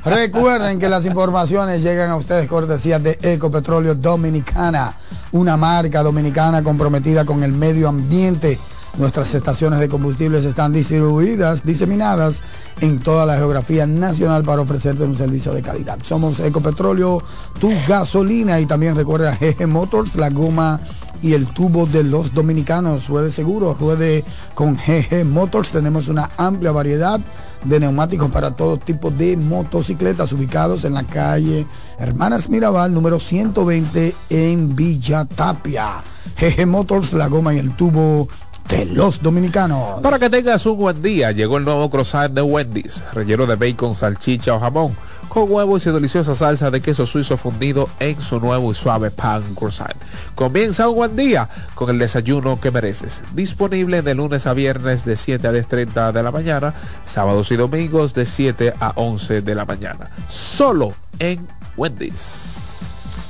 Recuerden 0.05 0.79
que 0.79 0.87
las 0.87 1.05
informaciones 1.05 1.83
llegan 1.83 2.09
a 2.09 2.15
ustedes 2.15 2.47
cortesía 2.47 2.97
de 2.97 3.17
Ecopetróleo 3.21 3.93
Dominicana 3.93 4.93
una 5.31 5.57
marca 5.57 6.01
dominicana 6.01 6.63
comprometida 6.63 7.25
con 7.25 7.43
el 7.43 7.51
medio 7.51 7.89
ambiente 7.89 8.57
Nuestras 8.97 9.35
estaciones 9.35 9.79
de 9.79 9.89
combustibles 9.89 10.43
están 10.43 10.73
distribuidas, 10.73 11.63
diseminadas 11.63 12.41
en 12.81 12.97
toda 12.97 13.27
la 13.27 13.37
geografía 13.37 13.85
nacional 13.85 14.43
para 14.43 14.61
ofrecerte 14.61 15.03
un 15.03 15.15
servicio 15.15 15.53
de 15.53 15.61
calidad. 15.61 15.99
Somos 16.01 16.39
Ecopetróleo, 16.39 17.21
tu 17.59 17.71
gasolina 17.87 18.59
y 18.59 18.65
también 18.65 18.95
recuerda 18.95 19.37
GG 19.39 19.67
Motors, 19.67 20.15
la 20.15 20.31
goma 20.31 20.79
y 21.21 21.33
el 21.33 21.45
tubo 21.45 21.85
de 21.85 22.03
los 22.03 22.33
dominicanos. 22.33 23.07
Ruede 23.07 23.31
seguro, 23.31 23.75
ruede 23.79 24.23
con 24.55 24.75
GG 24.75 25.25
Motors. 25.25 25.69
Tenemos 25.69 26.07
una 26.07 26.31
amplia 26.35 26.71
variedad 26.71 27.19
de 27.63 27.79
neumáticos 27.79 28.31
para 28.31 28.55
todo 28.55 28.77
tipo 28.77 29.11
de 29.11 29.37
motocicletas 29.37 30.31
ubicados 30.31 30.85
en 30.85 30.93
la 30.93 31.03
calle 31.03 31.65
Hermanas 31.99 32.49
Mirabal 32.49 32.93
número 32.93 33.19
120 33.19 34.15
en 34.29 34.75
Villa 34.75 35.25
Tapia. 35.25 36.03
GG 36.39 36.67
Motors, 36.67 37.13
la 37.13 37.27
goma 37.27 37.53
y 37.53 37.59
el 37.59 37.75
tubo 37.75 38.27
de 38.70 38.86
los 38.86 39.22
dominicanos. 39.22 40.01
Para 40.01 40.20
que 40.20 40.30
tengas 40.30 40.65
un 40.65 40.78
buen 40.78 41.01
día, 41.01 41.32
llegó 41.32 41.57
el 41.57 41.65
nuevo 41.65 41.89
croissant 41.89 42.34
de 42.34 42.41
Wendy's, 42.41 43.03
relleno 43.13 43.45
de 43.45 43.55
bacon, 43.55 43.95
salchicha 43.95 44.53
o 44.55 44.59
jamón, 44.59 44.95
con 45.30 45.51
huevo 45.51 45.78
y 45.78 45.80
su 45.80 45.93
deliciosa 45.93 46.36
salsa 46.36 46.72
de 46.72 46.82
queso 46.82 47.05
suizo 47.05 47.38
fundido 47.38 47.89
en 47.99 48.20
su 48.22 48.39
nuevo 48.39 48.72
y 48.72 48.76
suave 48.76 49.11
pan 49.11 49.43
croissant. 49.55 49.95
Comienza 50.36 50.89
un 50.89 50.95
buen 50.95 51.15
día 51.15 51.49
con 51.76 51.89
el 51.89 51.99
desayuno 51.99 52.59
que 52.59 52.72
mereces. 52.72 53.22
Disponible 53.34 54.01
de 54.01 54.15
lunes 54.15 54.47
a 54.47 54.53
viernes 54.53 55.05
de 55.05 55.15
7 55.15 55.47
a 55.47 55.51
10.30 55.51 56.11
de 56.11 56.24
la 56.24 56.32
mañana, 56.32 56.74
sábados 57.05 57.51
y 57.51 57.55
domingos 57.55 58.13
de 58.13 58.26
7 58.26 58.74
a 58.80 58.93
11 58.95 59.41
de 59.41 59.55
la 59.55 59.65
mañana. 59.65 60.05
Solo 60.30 60.93
en 61.20 61.47
Wendy's. 61.76 62.57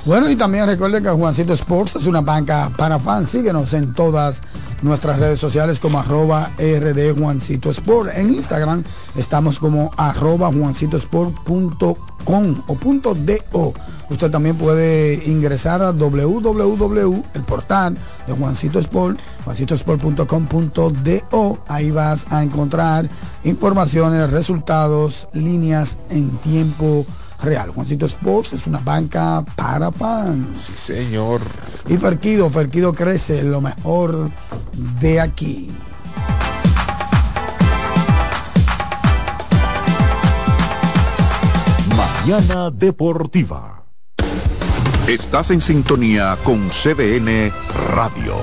Bueno, 0.04 0.30
y 0.30 0.36
también 0.36 0.66
recuerden 0.66 1.02
que 1.02 1.10
Juancito 1.10 1.52
Sports 1.52 1.96
es 1.96 2.06
una 2.06 2.22
banca 2.22 2.70
para 2.76 2.98
fans. 2.98 3.28
Síguenos 3.28 3.74
en 3.74 3.92
todas 3.92 4.40
nuestras 4.82 5.18
redes 5.18 5.38
sociales 5.38 5.80
como 5.80 5.98
arroba 5.98 6.50
rd 6.58 7.18
Juancito 7.18 7.70
Sport. 7.70 8.10
En 8.14 8.34
Instagram 8.34 8.84
estamos 9.16 9.58
como 9.58 9.90
arroba 9.96 10.52
juancitosport.com 10.52 12.62
o 12.66 12.74
punto 12.74 13.14
.do. 13.14 13.72
Usted 14.10 14.30
también 14.30 14.56
puede 14.56 15.22
ingresar 15.26 15.82
a 15.82 15.92
www, 15.92 17.24
el 17.34 17.42
portal 17.42 17.94
de 18.26 18.32
Juancito 18.32 18.78
Sport, 18.78 19.18
juancitosport.com.do. 19.44 21.58
Ahí 21.68 21.90
vas 21.90 22.26
a 22.30 22.42
encontrar 22.42 23.06
informaciones, 23.44 24.30
resultados, 24.30 25.28
líneas 25.32 25.98
en 26.10 26.30
tiempo. 26.38 27.04
Juancito 27.74 28.06
Sports 28.06 28.52
es 28.52 28.66
una 28.66 28.78
banca 28.78 29.44
para 29.56 29.90
fans. 29.90 30.58
Señor. 30.58 31.40
Y 31.88 31.96
Ferquido, 31.96 32.50
Ferquido 32.50 32.92
crece, 32.92 33.42
lo 33.42 33.60
mejor 33.60 34.30
de 35.00 35.20
aquí. 35.20 35.70
Mañana 41.96 42.70
Deportiva. 42.70 43.84
Estás 45.06 45.50
en 45.50 45.62
sintonía 45.62 46.36
con 46.44 46.68
CDN 46.68 47.50
Radio. 47.94 48.34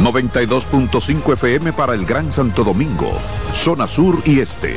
92.5 0.00 1.32
FM 1.32 1.72
para 1.72 1.94
el 1.94 2.06
Gran 2.06 2.32
Santo 2.32 2.62
Domingo, 2.62 3.10
zona 3.52 3.88
sur 3.88 4.22
y 4.24 4.38
este 4.38 4.76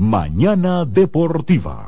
Mañana 0.00 0.84
Deportiva. 0.84 1.87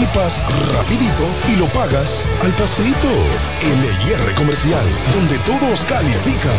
equipas 0.01 0.43
rapidito 0.73 1.27
y 1.47 1.57
lo 1.57 1.67
pagas 1.67 2.25
al 2.41 2.51
pasito. 2.53 3.07
LIR 3.61 4.35
Comercial, 4.35 4.85
donde 5.13 5.37
todos 5.39 5.85
califican. 5.85 6.51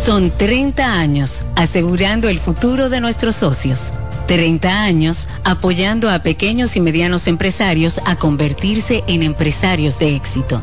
Son 0.00 0.30
30 0.30 0.84
años 0.84 1.44
asegurando 1.54 2.28
el 2.28 2.38
futuro 2.38 2.90
de 2.90 3.00
nuestros 3.00 3.36
socios. 3.36 3.92
30 4.26 4.82
años 4.82 5.28
apoyando 5.44 6.10
a 6.10 6.18
pequeños 6.18 6.76
y 6.76 6.80
medianos 6.80 7.26
empresarios 7.26 8.00
a 8.04 8.16
convertirse 8.16 9.02
en 9.06 9.22
empresarios 9.22 9.98
de 9.98 10.14
éxito. 10.14 10.62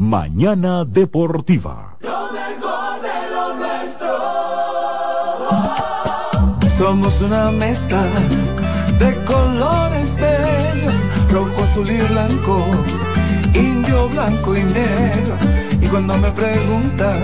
Mañana 0.00 0.86
Deportiva. 0.86 1.98
Lo 2.00 2.32
mejor 2.32 3.02
de 3.02 3.30
lo 3.34 3.52
nuestro. 3.58 4.08
Somos 6.78 7.20
una 7.20 7.50
mezcla 7.50 8.02
de 8.98 9.14
colores 9.26 10.16
bellos, 10.16 10.94
rojo, 11.30 11.64
azul 11.64 11.90
y 11.90 11.98
blanco, 11.98 12.64
indio, 13.52 14.08
blanco 14.08 14.56
y 14.56 14.62
negro. 14.62 15.34
Y 15.82 15.86
cuando 15.88 16.16
me 16.16 16.30
preguntan 16.30 17.20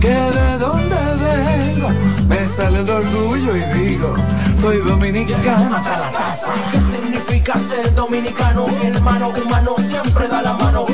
que 0.00 0.14
de 0.14 0.56
dónde 0.58 0.96
vengo, 1.20 1.90
me 2.26 2.48
sale 2.48 2.78
el 2.78 2.88
orgullo 2.88 3.54
y 3.54 3.64
digo, 3.78 4.14
soy 4.58 4.78
dominicano 4.78 5.76
hasta 5.76 5.98
la 5.98 6.10
casa. 6.10 6.54
¿Qué 6.70 6.80
significa 6.80 7.58
ser 7.58 7.94
dominicano? 7.94 8.66
Mi 8.80 8.86
hermano 8.86 9.28
humano 9.28 9.76
siempre 9.78 10.26
da 10.26 10.40
la 10.40 10.54
mano. 10.54 10.86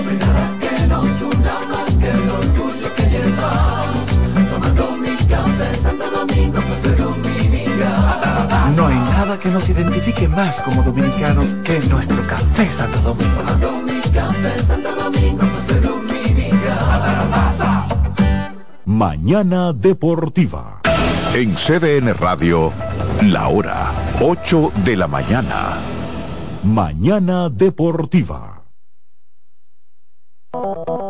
Que 0.89 0.95
nos 0.95 1.21
una 1.21 1.53
más 1.69 1.93
que 1.99 2.09
el 2.09 2.31
orgullo 2.31 2.95
que 2.97 3.03
llevamos. 3.11 4.07
Tomando 4.51 4.93
mi 4.93 5.15
café 5.27 5.75
Santo 5.77 6.11
Domingo, 6.11 6.61
pues. 6.67 6.79
No 8.75 8.87
hay 8.87 8.95
nada 8.95 9.39
que 9.39 9.51
nos 9.51 9.69
identifique 9.69 10.27
más 10.29 10.63
como 10.63 10.83
dominicanos 10.83 11.57
que 11.63 11.79
nuestro 11.89 12.23
café 12.23 12.71
Santo 12.71 12.99
Domingo. 13.01 13.37
Tomando 13.37 13.83
mi 13.83 14.01
café 14.01 14.59
Santo 14.63 14.95
Domingo, 14.95 15.41
pues. 15.41 15.83
Mañana 18.87 19.75
Deportiva. 19.75 20.81
En 21.35 21.55
CDN 21.55 22.15
Radio, 22.15 22.73
la 23.25 23.49
hora 23.49 23.91
8 24.23 24.73
de 24.87 24.97
la 24.97 25.07
mañana. 25.07 25.77
Mañana 26.65 27.51
Deportiva. 27.51 28.58
Oh. 30.55 31.08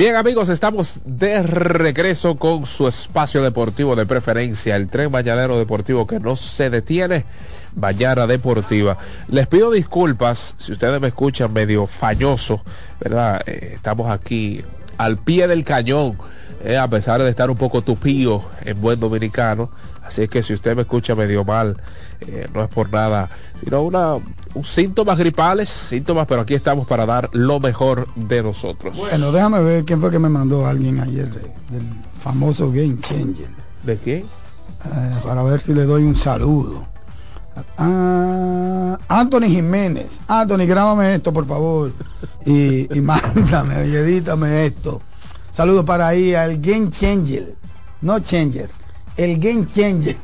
Bien 0.00 0.16
amigos, 0.16 0.48
estamos 0.48 1.00
de 1.04 1.42
regreso 1.42 2.36
con 2.36 2.64
su 2.64 2.88
espacio 2.88 3.42
deportivo 3.42 3.94
de 3.94 4.06
preferencia, 4.06 4.74
el 4.74 4.88
tren 4.88 5.10
mañanero 5.10 5.58
deportivo 5.58 6.06
que 6.06 6.18
no 6.18 6.36
se 6.36 6.70
detiene, 6.70 7.26
Mañana 7.76 8.26
Deportiva. 8.26 8.96
Les 9.28 9.46
pido 9.46 9.70
disculpas 9.70 10.54
si 10.56 10.72
ustedes 10.72 10.98
me 11.02 11.08
escuchan 11.08 11.52
medio 11.52 11.86
falloso, 11.86 12.62
¿verdad? 12.98 13.42
Eh, 13.44 13.72
estamos 13.74 14.10
aquí 14.10 14.64
al 14.96 15.18
pie 15.18 15.46
del 15.48 15.66
cañón, 15.66 16.16
eh, 16.64 16.78
a 16.78 16.88
pesar 16.88 17.22
de 17.22 17.28
estar 17.28 17.50
un 17.50 17.58
poco 17.58 17.82
tupido 17.82 18.42
en 18.64 18.80
buen 18.80 18.98
dominicano. 18.98 19.68
Así 20.02 20.22
es 20.22 20.30
que 20.30 20.42
si 20.42 20.54
usted 20.54 20.74
me 20.76 20.82
escucha 20.82 21.14
medio 21.14 21.44
mal, 21.44 21.76
eh, 22.22 22.48
no 22.54 22.64
es 22.64 22.70
por 22.70 22.90
nada, 22.90 23.28
sino 23.62 23.82
una, 23.82 24.14
un 24.14 24.64
síntomas 24.64 25.18
gripales, 25.18 25.68
síntomas, 25.68 26.26
pero 26.26 26.40
aquí 26.42 26.54
estamos 26.54 26.86
para 26.86 27.04
dar 27.06 27.28
lo 27.32 27.60
mejor 27.60 28.08
de 28.14 28.42
nosotros. 28.42 28.96
Bueno, 28.96 29.30
déjame 29.32 29.62
ver 29.62 29.84
quién 29.84 30.00
fue 30.00 30.10
que 30.10 30.18
me 30.18 30.28
mandó 30.28 30.66
alguien 30.66 31.00
ayer 31.00 31.30
de- 31.32 31.52
del 31.76 31.86
famoso 32.18 32.70
Game 32.72 32.98
Changer. 33.00 33.48
¿De 33.84 33.98
qué? 33.98 34.16
Eh, 34.18 35.14
para 35.24 35.42
ver 35.42 35.60
si 35.60 35.74
le 35.74 35.84
doy 35.84 36.04
un 36.04 36.16
saludo. 36.16 36.84
Ah, 37.76 38.98
Anthony 39.08 39.48
Jiménez. 39.48 40.18
Anthony, 40.28 40.66
grábame 40.66 41.14
esto, 41.14 41.32
por 41.32 41.46
favor. 41.46 41.92
Y, 42.46 42.88
y 42.96 43.00
mándame, 43.02 43.86
y 43.88 43.94
edítame 43.96 44.66
esto. 44.66 45.02
Saludos 45.50 45.84
para 45.84 46.08
ahí 46.08 46.34
al 46.34 46.58
Game 46.60 46.90
Changer. 46.90 47.54
No 48.00 48.18
Changer. 48.20 48.70
El 49.16 49.38
Game 49.38 49.66
Changer. 49.66 50.16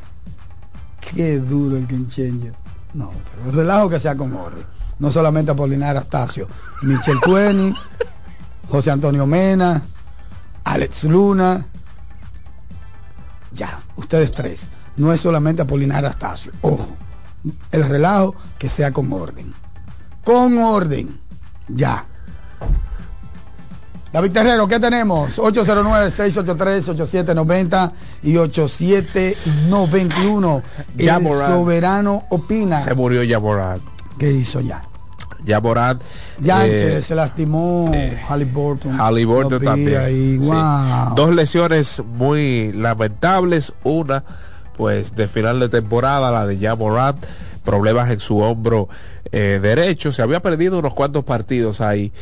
Qué 1.15 1.39
duro 1.39 1.77
el 1.77 1.87
Game 1.87 2.07
Changer. 2.09 2.53
No, 2.97 3.13
pero 3.35 3.51
el 3.51 3.57
relajo 3.57 3.91
que 3.91 4.01
sea 4.01 4.17
con 4.17 4.35
Orri. 4.35 4.63
No 4.99 5.11
solamente 5.11 5.51
Apolinar 5.51 5.99
Astacio. 5.99 6.49
Michel 6.83 7.21
Tueni, 7.21 7.75
José 8.71 8.91
Antonio 8.91 9.27
Mena, 9.27 9.83
Alex 10.65 11.05
Luna. 11.05 11.67
Ya, 13.53 13.81
ustedes 13.97 14.33
tres. 14.33 14.71
No 14.97 15.13
es 15.13 15.21
solamente 15.21 15.61
Apolinar 15.61 16.07
Astacio. 16.07 16.53
Ojo. 16.63 16.89
El 17.71 17.87
relajo 17.87 18.35
que 18.59 18.71
sea 18.71 18.93
con 18.93 19.13
orden. 19.13 19.53
Con 20.25 20.57
orden. 20.57 21.21
Ya. 21.69 22.07
David 24.17 24.33
Terrero, 24.33 24.67
¿qué 24.67 24.81
tenemos? 24.81 25.39
809-683-8790 25.39 27.93
y 28.23 28.39
8791. 28.39 30.63
El 30.97 31.05
Ya 31.05 31.19
Morán. 31.19 31.53
soberano 31.53 32.25
opina. 32.31 32.83
Se 32.83 32.95
murió 32.95 33.23
Yamorat. 33.23 33.81
¿Qué 34.19 34.33
hizo 34.33 34.63
ya? 34.63 34.81
Yamorat. 35.45 36.01
Ya 36.41 36.67
eh, 36.67 36.79
se, 36.79 37.03
se 37.03 37.15
lastimó 37.15 37.93
Halliburton. 38.27 38.99
Halliburton 38.99 39.61
vi 39.61 39.67
también. 39.67 40.41
Sí. 40.41 40.51
Dos 41.15 41.35
lesiones 41.35 42.03
muy 42.15 42.73
lamentables. 42.73 43.75
Una, 43.85 44.25
pues 44.79 45.15
de 45.15 45.29
final 45.29 45.61
de 45.61 45.69
temporada, 45.69 46.31
la 46.31 46.47
de 46.47 46.57
Yamorat. 46.57 47.17
Problemas 47.67 48.11
en 48.11 48.21
su 48.21 48.39
hombro 48.39 48.89
eh, 49.33 49.59
derecho. 49.61 50.13
Se 50.13 50.23
había 50.23 50.41
perdido 50.41 50.79
unos 50.79 50.95
cuantos 50.95 51.25
partidos 51.25 51.83
ahí. 51.83 52.13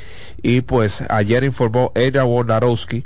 Y 0.43 0.63
pues 0.63 1.05
ayer 1.09 1.45
informó 1.45 1.93
Ella 1.95 2.25
Wonarowski 2.25 3.05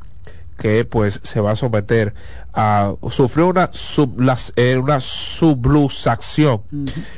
que 0.57 0.85
pues 0.85 1.21
se 1.23 1.41
va 1.41 1.53
a 1.53 1.57
someter 1.57 2.15
a 2.53 2.95
sufrió 3.11 3.47
una 3.47 3.71
sublas- 3.71 4.53
eh, 4.57 4.77
una 4.77 4.99
subluxación 4.99 6.63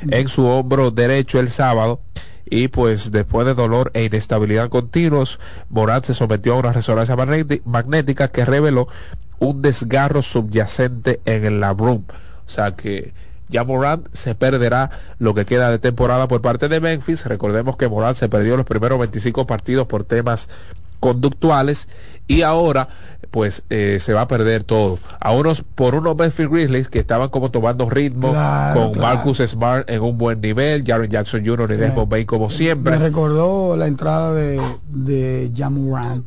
en 0.09 0.27
su 0.27 0.45
hombro 0.45 0.91
derecho 0.91 1.39
el 1.39 1.49
sábado 1.49 2.01
y 2.45 2.67
pues 2.67 3.11
después 3.11 3.47
de 3.47 3.55
dolor 3.55 3.89
e 3.95 4.03
inestabilidad 4.03 4.69
continuos 4.69 5.39
Morán 5.69 6.03
se 6.03 6.13
sometió 6.13 6.53
a 6.53 6.57
una 6.59 6.71
resonancia 6.73 7.15
magnéti- 7.15 7.61
magnética 7.65 8.27
que 8.27 8.45
reveló 8.45 8.87
un 9.39 9.63
desgarro 9.63 10.21
subyacente 10.21 11.19
en 11.25 11.43
el 11.45 11.59
labrum 11.61 12.03
o 12.45 12.49
sea 12.49 12.75
que 12.75 13.13
ya 13.51 13.63
Morán 13.63 14.03
se 14.13 14.33
perderá 14.33 14.89
lo 15.19 15.33
que 15.35 15.45
queda 15.45 15.69
de 15.69 15.77
temporada 15.79 16.27
por 16.27 16.41
parte 16.41 16.67
de 16.69 16.79
Memphis. 16.79 17.25
Recordemos 17.25 17.77
que 17.77 17.87
Morán 17.87 18.15
se 18.15 18.29
perdió 18.29 18.57
los 18.57 18.65
primeros 18.65 18.97
25 18.99 19.45
partidos 19.45 19.87
por 19.87 20.03
temas 20.03 20.49
conductuales 20.99 21.87
y 22.27 22.43
ahora 22.43 22.87
pues 23.31 23.63
eh, 23.69 23.97
se 24.01 24.13
va 24.13 24.21
a 24.21 24.27
perder 24.27 24.63
todo. 24.63 24.99
A 25.19 25.31
unos 25.31 25.63
por 25.63 25.95
unos 25.95 26.15
Memphis 26.17 26.49
Grizzlies 26.49 26.89
que 26.89 26.99
estaban 26.99 27.29
como 27.29 27.49
tomando 27.49 27.89
ritmo 27.89 28.31
Claro, 28.31 28.81
con 28.81 28.91
claro. 28.93 29.15
Marcus 29.15 29.37
Smart 29.39 29.89
en 29.89 30.01
un 30.01 30.17
buen 30.17 30.41
nivel, 30.41 30.83
Jaren 30.85 31.09
Jackson 31.09 31.45
Jr. 31.45 31.71
y 31.71 31.77
Desmond 31.77 32.09
Bain 32.09 32.25
como 32.25 32.49
siempre. 32.49 32.91
Me 32.91 32.99
recordó 32.99 33.75
la 33.77 33.87
entrada 33.87 34.33
de, 34.33 34.61
de 34.89 35.51
Jamoran 35.55 36.25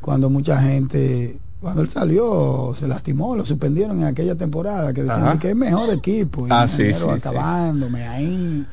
cuando 0.00 0.28
mucha 0.28 0.60
gente, 0.60 1.38
cuando 1.60 1.82
él 1.82 1.90
salió, 1.90 2.74
se 2.78 2.88
lastimó, 2.88 3.36
lo 3.36 3.44
suspendieron 3.44 3.98
en 3.98 4.04
aquella 4.04 4.34
temporada 4.34 4.92
que 4.94 5.02
decían 5.02 5.38
que 5.38 5.50
es 5.50 5.56
mejor 5.56 5.90
equipo. 5.90 6.46
Y 6.46 6.50
Ah, 6.50 6.66
sí, 6.66 6.94
sí, 6.94 7.02
sí, 7.02 7.08
acabándome 7.08 8.08
ahí. 8.08 8.66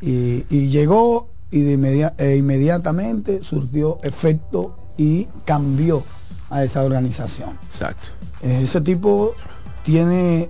Y, 0.00 0.44
y 0.48 0.68
llegó 0.68 1.28
y 1.50 1.60
de 1.62 2.12
e 2.18 2.36
inmediatamente 2.36 3.42
surtió 3.42 3.98
efecto 4.02 4.76
y 4.96 5.28
cambió 5.44 6.02
a 6.50 6.64
esa 6.64 6.82
organización. 6.82 7.50
Exacto. 7.68 8.08
Eh, 8.42 8.60
Ese 8.62 8.80
tipo 8.80 9.34
tiene 9.84 10.48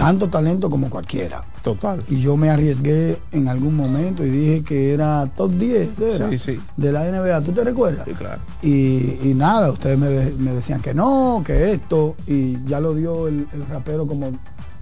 tanto 0.00 0.28
talento 0.28 0.70
como 0.70 0.88
cualquiera. 0.88 1.44
Total. 1.62 2.02
Y 2.08 2.20
yo 2.20 2.36
me 2.36 2.48
arriesgué 2.50 3.20
en 3.32 3.48
algún 3.48 3.76
momento 3.76 4.24
y 4.24 4.30
dije 4.30 4.64
que 4.64 4.94
era 4.94 5.26
top 5.36 5.52
10 5.52 5.98
era, 6.00 6.30
Sí, 6.30 6.38
sí. 6.38 6.60
de 6.76 6.90
la 6.92 7.04
NBA. 7.10 7.40
¿Tú 7.42 7.52
te 7.52 7.62
recuerdas? 7.64 8.06
Sí, 8.08 8.14
claro. 8.14 8.40
Y, 8.62 9.18
y 9.22 9.34
nada, 9.36 9.70
ustedes 9.70 9.98
me, 9.98 10.08
de- 10.08 10.32
me 10.38 10.52
decían 10.52 10.80
que 10.80 10.94
no, 10.94 11.42
que 11.44 11.72
esto, 11.72 12.16
y 12.26 12.56
ya 12.64 12.80
lo 12.80 12.94
dio 12.94 13.28
el, 13.28 13.46
el 13.52 13.66
rapero 13.66 14.06
como 14.06 14.32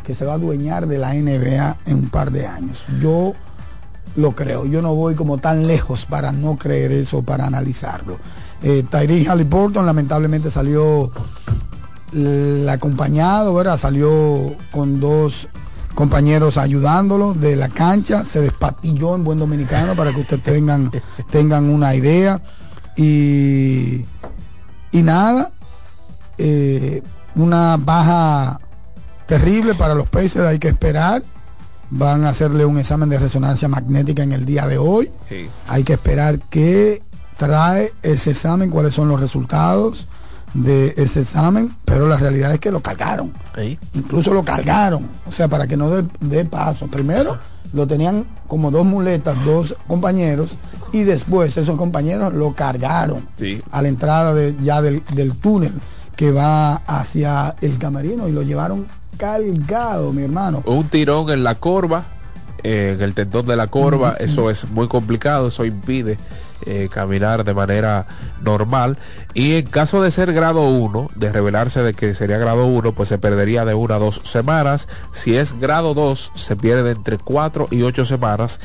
que 0.05 0.15
se 0.15 0.25
va 0.25 0.33
a 0.33 0.35
adueñar 0.37 0.87
de 0.87 0.99
la 0.99 1.13
NBA 1.15 1.77
en 1.87 1.95
un 1.97 2.09
par 2.09 2.31
de 2.31 2.47
años. 2.47 2.85
Yo 3.01 3.33
lo 4.17 4.33
creo, 4.33 4.65
yo 4.67 4.81
no 4.83 4.95
voy 4.95 5.15
como 5.15 5.39
tan 5.39 5.67
lejos 5.67 6.07
para 6.07 6.33
no 6.33 6.57
creer 6.57 6.93
eso, 6.93 7.23
para 7.23 7.45
analizarlo. 7.47 8.17
Eh, 8.63 8.85
Tyrese 8.91 9.29
Halliburton 9.29 9.85
lamentablemente 9.85 10.51
salió 10.51 11.11
el 12.13 12.69
acompañado, 12.69 13.55
¿verdad? 13.55 13.77
Salió 13.77 14.55
con 14.71 15.01
dos 15.01 15.49
compañeros 15.95 16.59
ayudándolo 16.59 17.35
de 17.35 17.57
la 17.57 17.69
cancha, 17.69 18.25
se 18.25 18.41
despatilló 18.41 19.17
en 19.17 19.25
buen 19.25 19.39
dominicano 19.39 19.95
para 19.95 20.13
que 20.13 20.21
ustedes 20.21 20.43
tengan, 20.43 20.91
tengan 21.31 21.69
una 21.69 21.95
idea. 21.95 22.41
Y, 22.97 24.05
y 24.93 25.03
nada, 25.03 25.53
eh, 26.37 27.03
una 27.35 27.77
baja 27.77 28.61
terrible 29.27 29.75
para 29.75 29.95
los 29.95 30.09
Pacers, 30.09 30.47
hay 30.47 30.59
que 30.59 30.69
esperar. 30.69 31.23
Van 31.91 32.25
a 32.25 32.31
hacerle 32.31 32.65
un 32.67 32.79
examen 32.79 33.09
de 33.09 33.19
resonancia 33.19 33.67
magnética 33.67 34.23
en 34.23 34.33
el 34.33 34.45
día 34.45 34.67
de 34.67 34.79
hoy. 34.79 35.11
Sí. 35.29 35.49
Hay 35.69 35.85
que 35.85 35.95
esperar 35.95 36.39
qué 36.51 37.03
trae 37.39 37.93
ese 38.03 38.33
examen, 38.33 38.69
cuáles 38.69 38.95
son 38.95 39.09
los 39.09 39.21
resultados 39.21 40.07
de 40.55 40.95
ese 40.97 41.21
examen, 41.21 41.75
pero 41.85 42.09
la 42.09 42.17
realidad 42.17 42.53
es 42.55 42.61
que 42.61 42.71
lo 42.71 42.81
cargaron. 42.81 43.33
Sí. 43.57 43.79
Incluso 43.95 44.33
lo 44.33 44.45
cargaron, 44.45 45.09
o 45.27 45.33
sea, 45.33 45.49
para 45.49 45.67
que 45.67 45.77
no 45.77 45.91
dé 45.91 46.05
dé 46.21 46.45
paso. 46.45 46.87
Primero 46.89 47.39
lo 47.73 47.87
tenían 47.87 48.25
como 48.47 48.71
dos 48.71 48.87
muletas, 48.87 49.37
dos 49.45 49.75
compañeros, 49.87 50.57
y 50.93 51.03
después 51.03 51.57
esos 51.57 51.77
compañeros 51.77 52.33
lo 52.33 52.55
cargaron 52.55 53.27
Sí. 53.39 53.61
a 53.71 53.83
la 53.83 53.89
entrada 53.89 54.33
de, 54.33 54.57
ya 54.63 54.81
del, 54.81 55.03
del 55.13 55.33
túnel 55.37 55.73
que 56.17 56.33
va 56.33 56.77
hacia 56.87 57.55
el 57.61 57.77
camerino 57.79 58.27
y 58.27 58.33
lo 58.33 58.43
llevaron 58.43 58.87
cargado, 59.19 60.13
mi 60.13 60.23
hermano. 60.23 60.63
un 60.67 60.89
tirón 60.89 61.29
en 61.31 61.45
la 61.45 61.57
corva, 61.57 62.05
eh, 62.63 62.95
en 62.97 63.03
el 63.03 63.15
tendón 63.15 63.47
de 63.47 63.57
la 63.57 63.69
corva, 63.69 64.17
eso 64.19 64.51
es 64.51 64.69
muy 64.69 64.89
complicado, 64.89 65.49
eso 65.49 65.65
impide 65.65 66.19
eh, 66.67 66.89
caminar 66.93 67.45
de 67.45 67.55
manera 67.55 68.07
normal. 68.43 68.99
Y 69.33 69.55
en 69.55 69.67
caso 69.67 70.03
de 70.03 70.11
ser 70.11 70.33
grado 70.33 70.69
1, 70.69 71.11
de 71.15 71.33
revelarse 71.33 71.83
de 71.83 71.95
que 71.95 72.15
sería 72.15 72.39
grado 72.39 72.67
1, 72.67 72.93
pues 72.93 73.09
se 73.09 73.19
perdería 73.19 73.65
de 73.65 73.75
una 73.75 73.95
a 73.95 73.99
dos 73.99 74.21
semanas. 74.25 74.89
Si 75.13 75.37
es 75.37 75.59
grado 75.59 75.95
2, 75.95 76.33
se 76.35 76.57
pierde 76.57 76.91
entre 76.91 77.19
4 77.19 77.69
y 77.71 77.83
8 77.83 78.05
semanas. 78.05 78.61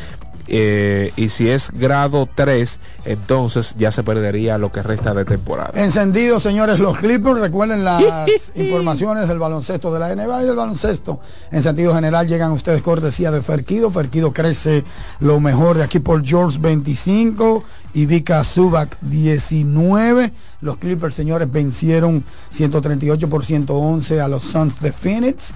Eh, 0.56 1.12
y 1.16 1.30
si 1.30 1.49
es 1.49 1.72
grado 1.72 2.30
3, 2.36 2.80
entonces 3.06 3.74
ya 3.76 3.91
se 3.91 4.04
perdería 4.04 4.60
lo 4.60 4.72
que 4.72 4.84
resta 4.84 5.12
de 5.16 5.26
temporada. 5.26 5.72
Encendido, 5.74 6.39
señores, 6.39 6.78
los 6.78 6.95
Clippers. 6.97 7.39
Recuerden 7.39 7.84
las 7.84 8.04
informaciones 8.56 9.28
del 9.28 9.39
baloncesto 9.39 9.91
de 9.91 9.99
la 9.99 10.14
NBA 10.14 10.43
y 10.43 10.45
del 10.45 10.56
baloncesto. 10.56 11.20
En 11.49 11.64
sentido 11.64 11.95
general, 11.95 12.28
llegan 12.28 12.51
ustedes 12.51 12.84
cortesía 12.84 13.32
de 13.32 13.41
Ferquido. 13.41 13.89
Ferquido 13.89 14.32
crece 14.32 14.84
lo 15.22 15.39
mejor 15.39 15.78
de 15.78 15.84
aquí 15.86 15.97
por 15.97 16.24
George 16.24 16.60
25 16.62 17.64
y 17.95 18.06
Vika 18.06 18.43
Subac 18.43 18.99
19. 19.01 20.34
Los 20.62 20.78
Clippers, 20.78 21.16
señores, 21.16 21.51
vencieron 21.51 22.24
138 22.51 23.28
por 23.28 23.43
111 23.43 24.22
a 24.22 24.28
los 24.28 24.43
Suns 24.43 24.80
de 24.80 24.91
Phoenix. 24.91 25.51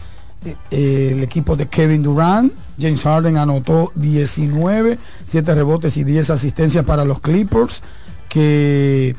Eh, 0.72 1.10
el 1.14 1.24
equipo 1.24 1.56
de 1.56 1.68
Kevin 1.68 2.04
Durant. 2.04 2.54
James 2.80 3.02
Harden 3.02 3.38
anotó 3.38 3.92
19, 3.96 5.00
7 5.26 5.56
rebotes 5.56 5.98
y 5.98 6.04
10 6.04 6.30
asistencias 6.30 6.86
para 6.86 7.06
los 7.06 7.20
Clippers, 7.20 7.82
que 8.30 9.16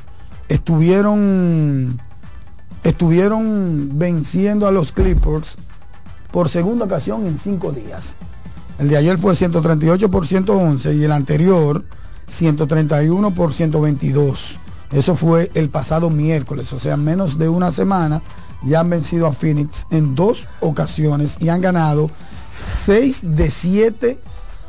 estuvieron 0.49 1.99
estuvieron 2.85 3.99
venciendo 3.99 4.67
a 4.67 4.71
los 4.71 4.93
Clippers 4.93 5.57
por 6.31 6.49
segunda 6.49 6.85
ocasión 6.85 7.27
en 7.27 7.37
cinco 7.37 7.73
días. 7.73 8.15
El 8.79 8.89
de 8.89 8.97
ayer 8.97 9.19
fue 9.19 9.35
138 9.35 10.11
por 10.11 10.27
111 10.27 10.95
y 10.95 11.05
el 11.05 11.13
anterior 11.13 11.85
131 12.29 13.35
por 13.35 13.53
122. 13.53 14.57
Eso 14.93 15.17
fue 15.17 15.51
el 15.55 15.69
pasado 15.69 16.09
miércoles, 16.09 16.73
o 16.73 16.81
sea, 16.81 16.97
menos 16.97 17.39
de 17.39 17.49
una 17.49 17.73
semana 17.73 18.23
ya 18.65 18.81
han 18.81 18.91
vencido 18.91 19.27
a 19.27 19.33
Phoenix 19.33 19.87
en 19.91 20.15
dos 20.15 20.49
ocasiones 20.61 21.37
y 21.41 21.49
han 21.49 21.61
ganado 21.61 22.11
6 22.51 23.21
de 23.23 23.51
7 23.51 24.19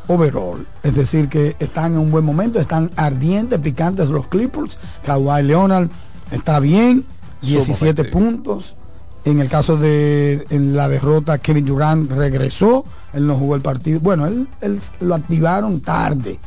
overall. 0.08 0.66
Es 0.84 0.96
decir, 0.96 1.30
que 1.30 1.56
están 1.60 1.94
en 1.94 2.00
un 2.00 2.12
buen 2.12 2.26
momento, 2.26 2.60
están 2.60 2.92
ardientes, 2.96 3.60
picantes 3.60 4.10
los 4.10 4.28
Clippers. 4.28 4.78
Kawhi 5.06 5.44
Leonard 5.44 5.90
está 6.32 6.60
bien, 6.60 7.06
17 7.42 8.06
puntos. 8.06 8.76
En 9.26 9.40
el 9.40 9.50
caso 9.50 9.76
de 9.78 10.46
en 10.50 10.76
la 10.76 10.88
derrota, 10.88 11.38
Kevin 11.40 11.66
Durant 11.66 12.10
regresó, 12.12 12.86
él 13.14 13.28
no 13.28 13.36
jugó 13.36 13.56
el 13.56 13.62
partido. 13.62 14.00
Bueno, 14.00 14.26
él, 14.26 14.48
él 14.62 14.80
lo 15.02 15.16
activaron 15.16 15.82
tarde. 15.82 16.40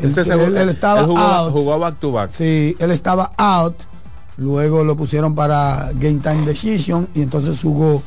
Él, 0.00 0.08
Este 0.08 0.22
él- 0.22 0.68
estaba 0.68 1.04
jugó, 1.04 1.18
out. 1.18 1.52
jugó 1.52 1.78
back 1.78 1.98
to 2.00 2.12
back. 2.12 2.30
Sí, 2.30 2.76
él 2.78 2.90
estaba 2.90 3.32
out. 3.38 3.76
Luego 4.38 4.84
lo 4.84 4.96
pusieron 4.96 5.34
para 5.34 5.90
Game 5.94 6.20
Time 6.20 6.44
Decision 6.44 7.08
y 7.14 7.22
entonces 7.22 7.60
jugó 7.60 8.02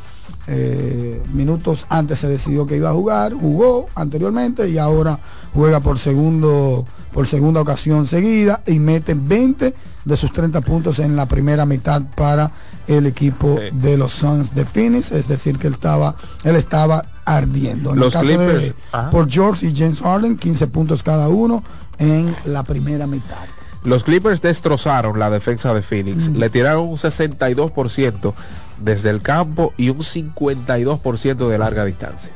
eh, 0.47 1.21
minutos 1.33 1.85
antes 1.89 2.19
se 2.19 2.27
decidió 2.27 2.65
que 2.65 2.75
iba 2.75 2.89
a 2.89 2.93
jugar, 2.93 3.33
jugó 3.33 3.87
anteriormente 3.95 4.67
y 4.69 4.77
ahora 4.77 5.19
juega 5.53 5.79
por 5.79 5.99
segundo 5.99 6.85
por 7.11 7.27
segunda 7.27 7.61
ocasión 7.61 8.05
seguida 8.05 8.61
y 8.65 8.79
mete 8.79 9.15
20 9.15 9.73
de 10.05 10.17
sus 10.17 10.31
30 10.31 10.61
puntos 10.61 10.99
en 10.99 11.15
la 11.15 11.27
primera 11.27 11.65
mitad 11.65 12.01
para 12.15 12.51
el 12.87 13.05
equipo 13.05 13.59
de 13.71 13.97
los 13.97 14.11
Suns 14.11 14.53
de 14.55 14.65
Phoenix, 14.65 15.11
es 15.11 15.27
decir 15.27 15.57
que 15.57 15.67
él 15.67 15.73
estaba 15.73 16.15
él 16.43 16.55
estaba 16.55 17.05
ardiendo. 17.25 17.91
En 17.91 17.99
Los 17.99 18.15
el 18.15 18.21
caso 18.21 18.27
Clippers, 18.27 18.63
de 18.65 18.73
por 19.11 19.29
George 19.29 19.67
y 19.67 19.75
James 19.75 20.01
Harden, 20.01 20.37
15 20.37 20.67
puntos 20.67 21.03
cada 21.03 21.27
uno 21.27 21.63
en 21.97 22.33
la 22.45 22.63
primera 22.63 23.05
mitad. 23.05 23.45
Los 23.83 24.03
Clippers 24.03 24.41
destrozaron 24.41 25.19
la 25.19 25.29
defensa 25.29 25.73
de 25.73 25.81
Phoenix. 25.81 26.27
Le 26.29 26.49
tiraron 26.49 26.87
un 26.87 26.97
62% 26.97 28.33
desde 28.77 29.09
el 29.09 29.21
campo 29.21 29.73
y 29.77 29.89
un 29.89 29.99
52% 29.99 31.47
de 31.47 31.57
larga 31.57 31.85
distancia. 31.85 32.31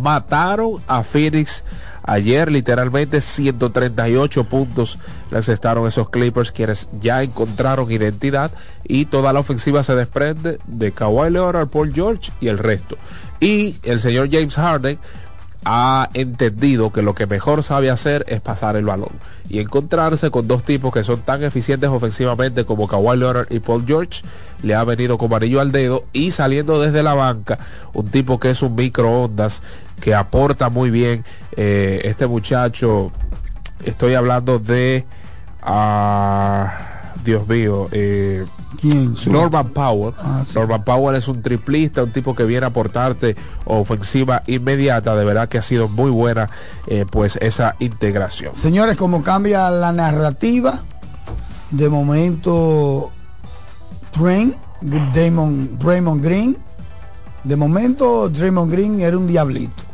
Mataron 0.00 0.82
a 0.86 1.02
Phoenix 1.02 1.64
ayer, 2.02 2.50
literalmente 2.50 3.20
138 3.20 4.44
puntos 4.44 4.98
le 5.30 5.38
asestaron 5.38 5.86
esos 5.86 6.08
Clippers, 6.10 6.52
quienes 6.52 6.88
ya 7.00 7.22
encontraron 7.22 7.90
identidad 7.90 8.50
y 8.84 9.06
toda 9.06 9.32
la 9.32 9.40
ofensiva 9.40 9.82
se 9.82 9.94
desprende 9.94 10.58
de 10.66 10.92
Kawhi 10.92 11.30
Leonard, 11.30 11.68
Paul 11.68 11.92
George 11.92 12.32
y 12.40 12.48
el 12.48 12.58
resto. 12.58 12.96
Y 13.40 13.76
el 13.82 14.00
señor 14.00 14.28
James 14.30 14.54
Harden 14.54 14.98
ha 15.68 16.10
entendido 16.14 16.92
que 16.92 17.02
lo 17.02 17.16
que 17.16 17.26
mejor 17.26 17.64
sabe 17.64 17.90
hacer 17.90 18.24
es 18.28 18.40
pasar 18.40 18.76
el 18.76 18.84
balón 18.84 19.10
y 19.48 19.58
encontrarse 19.58 20.30
con 20.30 20.46
dos 20.46 20.62
tipos 20.62 20.94
que 20.94 21.02
son 21.02 21.22
tan 21.22 21.42
eficientes 21.42 21.90
ofensivamente 21.90 22.64
como 22.64 22.86
Kawhi 22.86 23.18
Leonard 23.18 23.48
y 23.50 23.58
Paul 23.58 23.84
George. 23.84 24.22
Le 24.62 24.76
ha 24.76 24.84
venido 24.84 25.18
como 25.18 25.34
anillo 25.34 25.60
al 25.60 25.72
dedo 25.72 26.04
y 26.12 26.30
saliendo 26.30 26.80
desde 26.80 27.02
la 27.02 27.14
banca 27.14 27.58
un 27.94 28.06
tipo 28.06 28.38
que 28.38 28.50
es 28.50 28.62
un 28.62 28.76
microondas 28.76 29.60
que 30.00 30.14
aporta 30.14 30.68
muy 30.68 30.90
bien. 30.90 31.24
Eh, 31.56 32.00
este 32.04 32.28
muchacho 32.28 33.10
estoy 33.84 34.14
hablando 34.14 34.60
de 34.60 35.04
ah, 35.62 37.12
Dios 37.24 37.48
mío 37.48 37.88
eh, 37.90 38.46
Norman 39.26 39.68
Powell. 39.70 40.14
Ah, 40.18 40.44
sí. 40.46 40.54
Norman 40.54 40.84
Powell 40.84 41.16
es 41.16 41.28
un 41.28 41.42
triplista, 41.42 42.02
un 42.02 42.12
tipo 42.12 42.34
que 42.34 42.44
viene 42.44 42.64
a 42.66 42.68
aportarte 42.68 43.36
ofensiva 43.64 44.42
inmediata. 44.46 45.14
De 45.14 45.24
verdad 45.24 45.48
que 45.48 45.58
ha 45.58 45.62
sido 45.62 45.88
muy 45.88 46.10
buena 46.10 46.50
eh, 46.86 47.04
pues 47.10 47.38
esa 47.40 47.76
integración. 47.78 48.54
Señores, 48.54 48.96
como 48.96 49.22
cambia 49.22 49.70
la 49.70 49.92
narrativa, 49.92 50.80
de 51.70 51.88
momento 51.88 53.10
Drain, 54.18 54.54
Damon, 55.14 55.78
Draymond 55.78 56.22
Green, 56.22 56.56
de 57.44 57.56
momento 57.56 58.28
Draymond 58.28 58.72
Green 58.72 59.00
era 59.00 59.16
un 59.16 59.26
diablito 59.26 59.86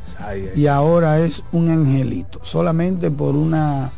y 0.54 0.66
ahora 0.66 1.20
es 1.20 1.42
un 1.52 1.68
angelito, 1.68 2.40
solamente 2.42 3.10
por 3.10 3.34
una 3.34 3.90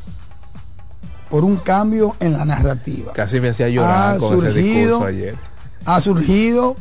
por 1.35 1.43
un 1.43 1.57
cambio 1.57 2.15
en 2.21 2.35
la 2.35 2.45
narrativa. 2.45 3.13
Casi 3.13 3.41
me 3.41 3.49
hacía 3.49 3.69
llorar 3.69 4.15
Ha 4.15 4.19
con 4.21 4.35
ese 4.39 4.53
surgido- 4.53 4.85
discurso 4.85 5.05
ayer. 5.07 5.35
Ha 5.85 6.01
surgido 6.01 6.77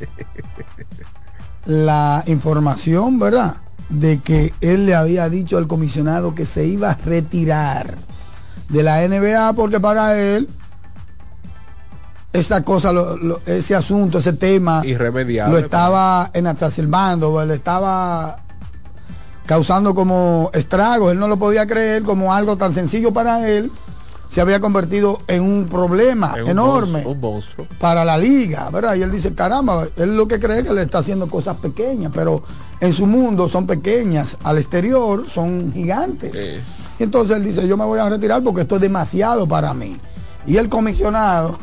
la 1.65 2.23
información, 2.27 3.17
¿verdad? 3.17 3.55
De 3.89 4.19
que 4.19 4.53
él 4.61 4.85
le 4.85 4.93
había 4.93 5.27
dicho 5.27 5.57
al 5.57 5.65
comisionado 5.65 6.35
que 6.35 6.45
se 6.45 6.67
iba 6.67 6.91
a 6.91 6.95
retirar 7.03 7.95
de 8.69 8.83
la 8.83 9.01
NBA 9.01 9.53
porque 9.53 9.79
para 9.79 10.19
él 10.19 10.47
esa 12.31 12.63
cosa, 12.63 12.91
lo- 12.91 13.17
lo- 13.17 13.41
ese 13.47 13.73
asunto, 13.73 14.19
ese 14.19 14.33
tema, 14.33 14.83
Irremediable. 14.85 15.51
lo 15.51 15.65
estaba 15.65 16.29
en 16.31 16.45
exacerbando, 16.45 17.43
le 17.43 17.55
estaba 17.55 18.37
causando 19.47 19.95
como 19.95 20.51
estragos. 20.53 21.11
Él 21.11 21.17
no 21.19 21.27
lo 21.27 21.37
podía 21.37 21.65
creer 21.65 22.03
como 22.03 22.31
algo 22.35 22.55
tan 22.55 22.71
sencillo 22.71 23.11
para 23.11 23.49
él. 23.49 23.71
Se 24.33 24.41
había 24.41 24.59
convertido 24.59 25.19
en 25.27 25.43
un 25.43 25.67
problema 25.67 26.33
Es 26.35 26.41
un 26.41 26.49
enorme 26.49 27.03
monstruo, 27.03 27.11
un 27.13 27.19
monstruo. 27.19 27.67
para 27.77 28.03
la 28.03 28.17
liga, 28.17 28.67
¿verdad? 28.71 28.95
Y 28.95 29.03
él 29.03 29.11
dice, 29.11 29.35
caramba, 29.35 29.87
él 29.95 30.17
lo 30.17 30.27
que 30.27 30.39
cree 30.39 30.61
es 30.61 30.63
que 30.67 30.73
le 30.73 30.81
está 30.81 30.97
haciendo 30.97 31.27
cosas 31.27 31.55
pequeñas, 31.57 32.11
pero 32.11 32.41
en 32.79 32.93
su 32.93 33.05
mundo 33.05 33.47
son 33.47 33.67
pequeñas, 33.67 34.35
al 34.43 34.57
exterior 34.57 35.29
son 35.29 35.71
gigantes. 35.71 36.61
Y 36.97 37.03
entonces 37.03 37.37
él 37.37 37.43
dice, 37.43 37.67
yo 37.67 37.77
me 37.77 37.85
voy 37.85 37.99
a 37.99 38.09
retirar 38.09 38.41
porque 38.41 38.61
esto 38.61 38.77
es 38.77 38.81
demasiado 38.81 39.47
para 39.47 39.71
mí. 39.75 39.97
Y 40.47 40.57
el 40.57 40.67
comisionado 40.67 41.59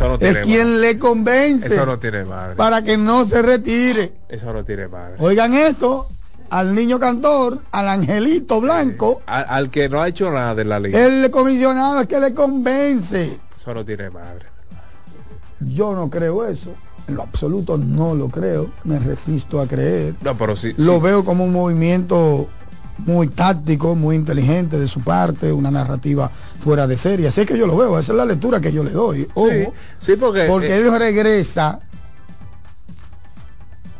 no 0.00 0.14
es 0.20 0.38
quien 0.38 0.80
le 0.80 0.98
convence 0.98 1.66
Eso 1.74 1.84
no 1.84 1.98
tiene 1.98 2.24
madre. 2.24 2.56
para 2.56 2.80
que 2.80 2.96
no 2.96 3.26
se 3.26 3.42
retire. 3.42 4.14
Eso 4.30 4.50
no 4.54 4.64
tiene 4.64 4.88
madre. 4.88 5.16
Oigan 5.18 5.52
esto, 5.52 6.08
al 6.50 6.74
niño 6.74 6.98
cantor, 6.98 7.60
al 7.72 7.88
angelito 7.88 8.60
blanco, 8.60 9.22
Al, 9.26 9.44
al 9.48 9.70
que 9.70 9.88
no 9.88 10.00
ha 10.00 10.08
hecho 10.08 10.30
nada 10.30 10.54
de 10.54 10.64
la 10.64 10.78
liga. 10.80 11.04
el 11.04 11.30
comisionado 11.30 12.00
es 12.00 12.08
que 12.08 12.18
le 12.20 12.32
convence. 12.34 13.38
Eso 13.56 13.74
no 13.74 13.84
tiene 13.84 14.10
madre. 14.10 14.46
Yo 15.60 15.94
no 15.94 16.08
creo 16.08 16.46
eso. 16.46 16.72
En 17.08 17.16
lo 17.16 17.22
absoluto 17.22 17.76
no 17.78 18.14
lo 18.14 18.28
creo. 18.28 18.68
Me 18.84 18.98
resisto 18.98 19.60
a 19.60 19.66
creer. 19.66 20.14
No, 20.22 20.36
pero 20.36 20.54
sí. 20.56 20.74
Lo 20.76 20.96
sí. 20.96 21.00
veo 21.00 21.24
como 21.24 21.44
un 21.44 21.52
movimiento 21.52 22.48
muy 22.98 23.28
táctico, 23.28 23.94
muy 23.94 24.16
inteligente 24.16 24.78
de 24.78 24.86
su 24.88 25.00
parte, 25.00 25.52
una 25.52 25.70
narrativa 25.70 26.30
fuera 26.62 26.86
de 26.86 26.96
serie. 26.96 27.28
Así 27.28 27.42
es 27.42 27.46
que 27.46 27.56
yo 27.56 27.66
lo 27.66 27.76
veo, 27.76 27.98
esa 27.98 28.12
es 28.12 28.18
la 28.18 28.24
lectura 28.24 28.60
que 28.60 28.72
yo 28.72 28.82
le 28.84 28.90
doy. 28.90 29.26
Ojo, 29.34 29.48
Sí, 29.50 29.64
sí, 30.00 30.16
porque, 30.16 30.46
porque 30.48 30.68
eh, 30.74 30.78
él 30.78 30.98
regresa 30.98 31.78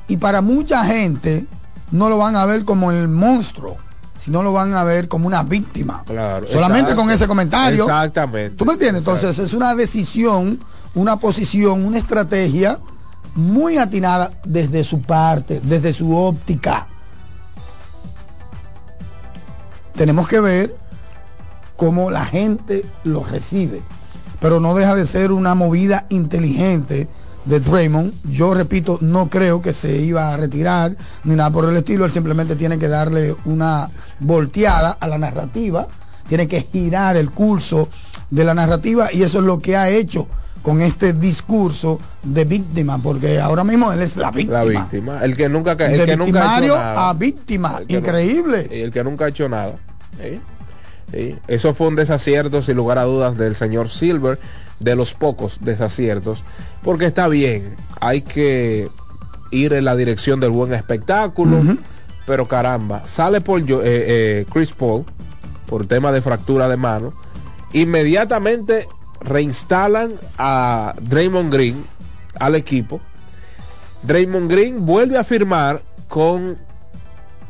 y 0.08 0.16
para 0.16 0.40
mucha 0.40 0.84
gente 0.84 1.46
no 1.90 2.08
lo 2.08 2.18
van 2.18 2.36
a 2.36 2.46
ver 2.46 2.64
como 2.64 2.92
el 2.92 3.08
monstruo, 3.08 3.76
sino 4.22 4.42
lo 4.42 4.52
van 4.52 4.74
a 4.74 4.84
ver 4.84 5.08
como 5.08 5.26
una 5.26 5.42
víctima. 5.42 6.04
Claro, 6.06 6.46
Solamente 6.46 6.94
con 6.94 7.10
ese 7.10 7.26
comentario. 7.26 7.84
Exactamente. 7.84 8.56
¿Tú 8.56 8.64
me 8.64 8.74
entiendes? 8.74 9.00
Entonces 9.00 9.38
es 9.38 9.52
una 9.52 9.74
decisión, 9.74 10.60
una 10.94 11.18
posición, 11.18 11.84
una 11.84 11.98
estrategia 11.98 12.78
muy 13.34 13.78
atinada 13.78 14.30
desde 14.44 14.84
su 14.84 15.00
parte, 15.00 15.60
desde 15.62 15.92
su 15.92 16.16
óptica. 16.16 16.88
Tenemos 19.94 20.28
que 20.28 20.40
ver 20.40 20.76
cómo 21.76 22.10
la 22.10 22.24
gente 22.24 22.84
lo 23.04 23.24
recibe. 23.24 23.82
Pero 24.40 24.60
no 24.60 24.74
deja 24.74 24.94
de 24.94 25.06
ser 25.06 25.32
una 25.32 25.54
movida 25.54 26.06
inteligente 26.10 27.08
de 27.48 27.60
Draymond. 27.60 28.12
Yo 28.30 28.54
repito, 28.54 28.98
no 29.00 29.28
creo 29.28 29.60
que 29.62 29.72
se 29.72 29.96
iba 29.96 30.32
a 30.32 30.36
retirar 30.36 30.94
ni 31.24 31.34
nada 31.34 31.50
por 31.50 31.64
el 31.64 31.76
estilo. 31.76 32.04
Él 32.04 32.12
simplemente 32.12 32.56
tiene 32.56 32.78
que 32.78 32.88
darle 32.88 33.34
una 33.46 33.88
volteada 34.20 34.96
a 35.00 35.08
la 35.08 35.18
narrativa. 35.18 35.86
Tiene 36.28 36.46
que 36.46 36.60
girar 36.60 37.16
el 37.16 37.30
curso 37.30 37.88
de 38.30 38.44
la 38.44 38.54
narrativa 38.54 39.08
y 39.12 39.22
eso 39.22 39.38
es 39.38 39.44
lo 39.44 39.58
que 39.58 39.76
ha 39.76 39.88
hecho 39.88 40.28
con 40.62 40.82
este 40.82 41.14
discurso 41.14 41.98
de 42.22 42.44
víctima, 42.44 42.98
porque 42.98 43.40
ahora 43.40 43.64
mismo 43.64 43.90
él 43.92 44.02
es 44.02 44.16
la 44.16 44.30
víctima. 44.30 44.58
La 44.64 44.64
víctima. 44.82 45.24
El 45.24 45.34
que 45.34 45.48
nunca, 45.48 45.72
el 45.72 45.98
de 45.98 46.04
que 46.04 46.16
nunca 46.16 46.56
ha 46.56 46.58
hecho 46.62 46.74
nada. 46.76 47.08
a 47.08 47.12
víctima. 47.14 47.80
No- 47.88 47.96
Increíble. 47.98 48.68
y 48.70 48.80
el 48.80 48.90
que 48.90 49.02
nunca 49.04 49.24
ha 49.24 49.28
hecho 49.28 49.48
nada. 49.48 49.72
Eso 51.46 51.72
fue 51.72 51.88
un 51.88 51.96
desacierto, 51.96 52.60
sin 52.60 52.76
lugar 52.76 52.98
a 52.98 53.04
dudas, 53.04 53.38
del 53.38 53.56
señor 53.56 53.88
Silver, 53.88 54.38
de 54.80 54.94
los 54.96 55.14
pocos 55.14 55.58
desaciertos, 55.60 56.44
porque 56.82 57.06
está 57.06 57.28
bien, 57.28 57.74
hay 58.00 58.22
que 58.22 58.88
ir 59.50 59.72
en 59.72 59.84
la 59.84 59.96
dirección 59.96 60.40
del 60.40 60.50
buen 60.50 60.72
espectáculo, 60.74 61.58
pero 62.26 62.46
caramba, 62.46 63.06
sale 63.06 63.40
por 63.40 63.64
yo- 63.64 63.82
eh, 63.82 63.86
eh, 64.40 64.46
Chris 64.52 64.72
Paul 64.72 65.04
por 65.66 65.86
tema 65.86 66.12
de 66.12 66.20
fractura 66.22 66.68
de 66.68 66.76
mano, 66.76 67.12
inmediatamente 67.72 68.86
reinstalan 69.20 70.12
a 70.38 70.94
Draymond 71.00 71.52
Green 71.52 71.84
al 72.38 72.54
equipo. 72.54 73.00
Draymond 74.02 74.50
Green 74.50 74.86
vuelve 74.86 75.18
a 75.18 75.24
firmar 75.24 75.82
con 76.08 76.56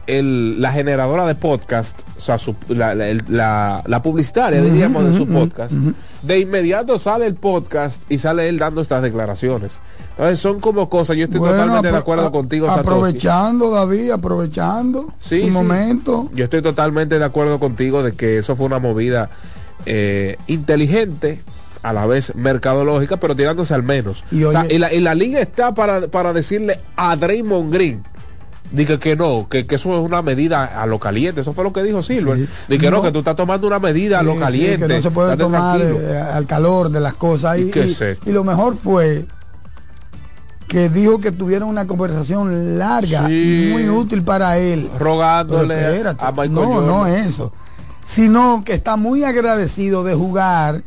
el- 0.07 0.61
la 0.63 0.73
generadora 0.73 1.27
de 1.27 1.35
podcast, 1.35 2.01
o 2.17 2.21
sea, 2.21 2.39
su- 2.39 2.57
la, 2.69 2.95
la- 2.95 3.09
el- 3.09 3.23
la- 3.29 3.83
la 3.87 4.03
publicitaria, 4.03 4.63
diríamos, 4.63 5.05
de 5.05 5.13
su 5.17 5.27
podcast. 5.27 5.75
De 6.23 6.41
inmediato 6.41 6.99
sale 6.99 7.27
el 7.27 7.35
podcast 7.35 8.03
y 8.11 8.19
sale 8.19 8.49
él 8.49 8.59
dando 8.59 8.81
estas 8.81 9.03
declaraciones. 9.03 9.79
Entonces 10.11 10.41
son 10.41 10.59
como 10.61 10.89
cosas, 10.91 11.17
yo 11.17 11.25
estoy 11.25 11.39
Bueno, 11.39 11.55
totalmente 11.55 11.93
de 11.93 11.97
acuerdo 11.97 12.33
contigo, 12.33 12.67
Satoshi. 12.67 12.81
Aprovechando, 12.89 13.71
David, 13.71 14.11
aprovechando 14.11 15.13
Sí, 15.21 15.41
su 15.41 15.47
sí. 15.47 15.51
momento. 15.53 16.29
Yo 16.35 16.45
estoy 16.45 16.61
totalmente 16.61 17.19
de 17.21 17.25
acuerdo 17.25 17.61
contigo 17.61 18.03
de 18.03 18.13
que 18.13 18.39
eso 18.39 18.57
fue 18.57 18.67
una 18.67 18.81
movida 18.81 19.31
eh, 19.87 20.37
inteligente, 20.49 21.41
a 21.83 21.93
la 21.93 22.05
vez 22.07 22.35
mercadológica, 22.35 23.19
pero 23.19 23.37
tirándose 23.37 23.73
al 23.73 23.85
menos. 23.85 24.25
Y 24.33 24.43
O 24.43 24.51
sea, 24.51 24.63
oye- 24.63 24.75
y, 24.75 24.79
la, 24.79 24.93
y 24.93 25.01
la 25.01 25.15
liga 25.15 25.39
está 25.41 25.73
para, 25.75 26.09
para 26.09 26.33
decirle 26.33 26.81
a 26.97 27.15
Draymond 27.15 27.73
Green. 27.73 28.03
Dice 28.71 28.99
que 28.99 29.17
no, 29.17 29.47
que, 29.49 29.67
que 29.67 29.77
eso 29.77 29.93
es 29.99 30.05
una 30.05 30.21
medida 30.21 30.65
a 30.83 30.85
lo 30.87 30.99
caliente. 30.99 31.41
Eso 31.41 31.53
fue 31.53 31.65
lo 31.65 31.73
que 31.73 31.83
dijo 31.83 32.03
Silver. 32.03 32.37
Dice 32.69 32.79
que 32.81 32.91
no, 32.91 32.99
No. 32.99 33.03
que 33.03 33.13
tú 33.13 33.21
estás 33.21 33.35
tomando 33.37 33.67
una 33.67 33.79
medida 33.79 34.19
a 34.19 34.23
lo 34.23 34.33
Sí, 34.33 34.37
sí, 34.39 34.43
caliente. 34.45 34.87
que 34.89 34.95
no 34.95 35.01
se 35.01 35.11
puede 35.11 35.37
tomar 35.37 35.81
eh, 35.81 36.19
al 36.33 36.47
calor 36.47 36.91
de 36.91 37.01
las 37.01 37.15
cosas. 37.15 37.59
¿Y 37.59 37.63
Y, 37.63 37.71
y- 38.27 38.31
y 38.31 38.33
lo 38.33 38.45
mejor 38.45 38.77
fue 38.77 39.25
que 40.69 40.91
dijo 40.91 41.19
que 41.19 41.33
tuvieron 41.33 41.69
una 41.71 41.87
conversación 41.87 42.79
larga 42.79 43.27
Sí. 43.27 43.69
y 43.69 43.73
muy 43.73 43.89
útil 43.89 44.23
para 44.23 44.59
él. 44.59 44.91
Rogándole 44.99 45.75
espérate, 45.95 46.23
a 46.23 46.31
Michael 46.31 46.53
No, 46.53 46.65
Jordan. 46.67 46.87
no 46.87 47.07
eso. 47.07 47.53
Sino 48.05 48.63
que 48.65 48.75
está 48.75 48.97
muy 48.97 49.25
agradecido 49.25 50.05
de 50.05 50.15
jugar 50.15 50.83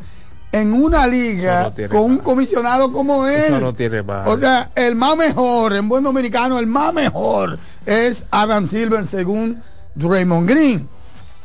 en 0.52 0.74
una 0.74 1.08
liga 1.08 1.64
no 1.64 1.68
con 2.02 2.12
un 2.12 2.18
comisionado 2.20 2.92
como 2.92 3.26
él. 3.28 3.44
Eso 3.46 3.60
no 3.60 3.74
tiene 3.74 4.04
más. 4.04 4.28
O 4.28 4.38
sea, 4.38 4.70
el 4.76 4.96
más 4.96 5.16
mejor, 5.18 5.74
en 5.74 5.88
buen 5.88 6.04
dominicano, 6.04 6.60
el 6.60 6.68
más 6.68 6.94
mejor 6.94 7.58
es 7.86 8.26
Adam 8.32 8.68
Silver 8.68 9.06
según 9.08 9.62
Draymond 9.96 10.50
Green. 10.50 10.88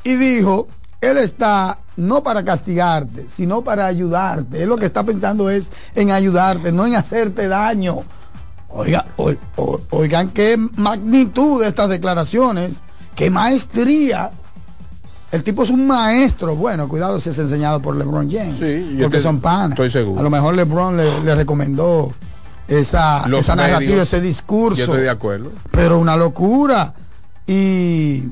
Y 0.04 0.14
dijo, 0.16 0.68
él 1.00 1.18
está 1.18 1.78
no 1.96 2.22
para 2.22 2.44
castigarte, 2.44 3.26
sino 3.28 3.62
para 3.62 3.86
ayudarte. 3.86 4.62
Él 4.62 4.68
lo 4.68 4.76
que 4.76 4.86
está 4.86 5.02
pensando 5.02 5.50
es 5.50 5.70
en 5.94 6.10
ayudarte, 6.10 6.70
no 6.72 6.84
en 6.86 6.94
hacerte 6.96 7.48
daño. 7.48 8.02
Oiga, 8.68 9.06
o- 9.16 9.80
oigan 9.90 10.28
qué 10.30 10.56
magnitud 10.76 11.62
de 11.62 11.68
estas 11.68 11.88
declaraciones, 11.88 12.74
qué 13.14 13.30
maestría. 13.30 14.30
El 15.36 15.42
tipo 15.44 15.62
es 15.64 15.70
un 15.70 15.86
maestro. 15.86 16.56
Bueno, 16.56 16.88
cuidado 16.88 17.20
si 17.20 17.28
es 17.28 17.38
enseñado 17.38 17.80
por 17.80 17.94
LeBron 17.94 18.28
James. 18.30 18.58
Sí, 18.58 18.94
yo 18.96 19.04
porque 19.04 19.18
te- 19.18 19.22
son 19.22 19.40
panas. 19.40 19.70
estoy 19.72 19.90
seguro. 19.90 20.18
A 20.18 20.22
lo 20.22 20.30
mejor 20.30 20.54
LeBron 20.54 20.96
le, 20.96 21.20
le 21.22 21.34
recomendó 21.34 22.10
esa, 22.66 23.28
Los 23.28 23.40
esa 23.40 23.54
narrativa, 23.56 24.02
ese 24.02 24.20
discurso. 24.20 24.78
Yo 24.78 24.84
estoy 24.84 25.02
de 25.02 25.10
acuerdo. 25.10 25.52
Pero 25.70 25.98
una 25.98 26.16
locura. 26.16 26.94
Y, 27.46 28.24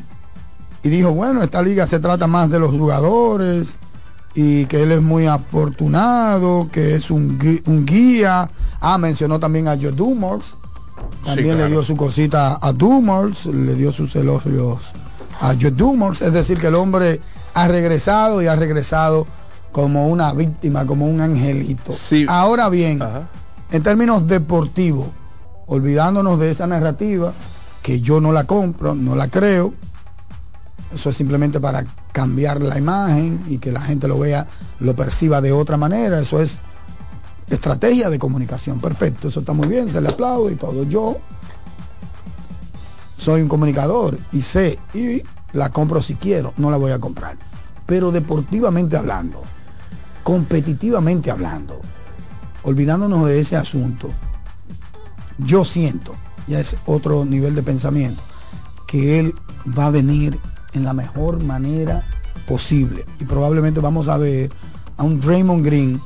y 0.82 0.88
dijo, 0.88 1.12
bueno, 1.12 1.42
esta 1.42 1.62
liga 1.62 1.86
se 1.86 2.00
trata 2.00 2.26
más 2.26 2.50
de 2.50 2.58
los 2.58 2.70
jugadores 2.70 3.76
y 4.34 4.64
que 4.66 4.82
él 4.82 4.90
es 4.92 5.02
muy 5.02 5.26
afortunado, 5.26 6.68
que 6.72 6.94
es 6.96 7.10
un, 7.10 7.38
gui- 7.38 7.62
un 7.66 7.84
guía. 7.84 8.50
Ah, 8.80 8.98
mencionó 8.98 9.38
también 9.38 9.68
a 9.68 9.76
Joe 9.76 9.92
Dumars. 9.92 10.56
También 11.24 11.48
le 11.50 11.54
claro. 11.56 11.70
dio 11.70 11.82
su 11.82 11.96
cosita 11.96 12.58
a 12.60 12.72
Dumars, 12.72 13.46
le 13.46 13.74
dio 13.74 13.92
sus 13.92 14.14
elogios 14.16 14.78
a 15.40 15.54
Joe 15.60 15.70
Dumars. 15.70 16.22
Es 16.22 16.32
decir, 16.32 16.58
que 16.58 16.68
el 16.68 16.74
hombre 16.74 17.20
ha 17.54 17.68
regresado 17.68 18.42
y 18.42 18.46
ha 18.46 18.56
regresado 18.56 19.26
como 19.72 20.08
una 20.08 20.32
víctima, 20.32 20.86
como 20.86 21.06
un 21.06 21.20
angelito. 21.20 21.92
Ahora 22.28 22.68
bien, 22.68 23.02
en 23.70 23.82
términos 23.82 24.26
deportivos, 24.26 25.08
olvidándonos 25.66 26.38
de 26.38 26.50
esa 26.50 26.66
narrativa, 26.66 27.32
que 27.82 28.00
yo 28.00 28.20
no 28.20 28.32
la 28.32 28.44
compro, 28.44 28.94
no 28.94 29.16
la 29.16 29.28
creo, 29.28 29.74
eso 30.94 31.10
es 31.10 31.16
simplemente 31.16 31.58
para 31.58 31.84
cambiar 32.12 32.62
la 32.62 32.78
imagen 32.78 33.44
y 33.48 33.58
que 33.58 33.72
la 33.72 33.80
gente 33.80 34.06
lo 34.06 34.18
vea, 34.18 34.46
lo 34.78 34.94
perciba 34.94 35.40
de 35.40 35.52
otra 35.52 35.76
manera, 35.76 36.20
eso 36.20 36.40
es 36.40 36.58
estrategia 37.50 38.08
de 38.08 38.18
comunicación, 38.18 38.80
perfecto, 38.80 39.28
eso 39.28 39.40
está 39.40 39.52
muy 39.52 39.66
bien, 39.66 39.90
se 39.90 40.00
le 40.00 40.08
aplaude 40.08 40.52
y 40.52 40.56
todo. 40.56 40.84
Yo 40.84 41.18
soy 43.24 43.40
un 43.40 43.48
comunicador 43.48 44.18
y 44.32 44.42
sé, 44.42 44.78
y 44.92 45.22
la 45.54 45.70
compro 45.70 46.02
si 46.02 46.14
quiero, 46.14 46.52
no 46.58 46.70
la 46.70 46.76
voy 46.76 46.92
a 46.92 46.98
comprar. 46.98 47.38
Pero 47.86 48.12
deportivamente 48.12 48.98
hablando, 48.98 49.42
competitivamente 50.22 51.30
hablando, 51.30 51.80
olvidándonos 52.64 53.26
de 53.26 53.40
ese 53.40 53.56
asunto, 53.56 54.10
yo 55.38 55.64
siento, 55.64 56.14
ya 56.46 56.60
es 56.60 56.76
otro 56.84 57.24
nivel 57.24 57.54
de 57.54 57.62
pensamiento, 57.62 58.20
que 58.86 59.18
él 59.18 59.34
va 59.66 59.86
a 59.86 59.90
venir 59.90 60.38
en 60.74 60.84
la 60.84 60.92
mejor 60.92 61.42
manera 61.42 62.04
posible. 62.46 63.06
Y 63.20 63.24
probablemente 63.24 63.80
vamos 63.80 64.08
a 64.08 64.18
ver 64.18 64.52
a 64.98 65.02
un 65.02 65.18
Draymond 65.18 65.64
Green 65.64 65.98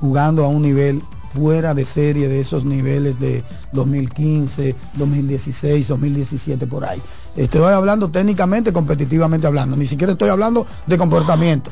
jugando 0.00 0.44
a 0.44 0.48
un 0.48 0.62
nivel 0.62 1.00
fuera 1.34 1.74
de 1.74 1.84
serie 1.84 2.28
de 2.28 2.40
esos 2.40 2.64
niveles 2.64 3.18
de 3.18 3.42
2015, 3.72 4.74
2016, 4.94 5.88
2017 5.88 6.66
por 6.66 6.84
ahí. 6.84 7.02
Estoy 7.36 7.62
hablando 7.62 8.08
técnicamente, 8.08 8.72
competitivamente 8.72 9.46
hablando, 9.46 9.76
ni 9.76 9.86
siquiera 9.86 10.12
estoy 10.12 10.28
hablando 10.28 10.66
de 10.86 10.96
comportamiento. 10.96 11.70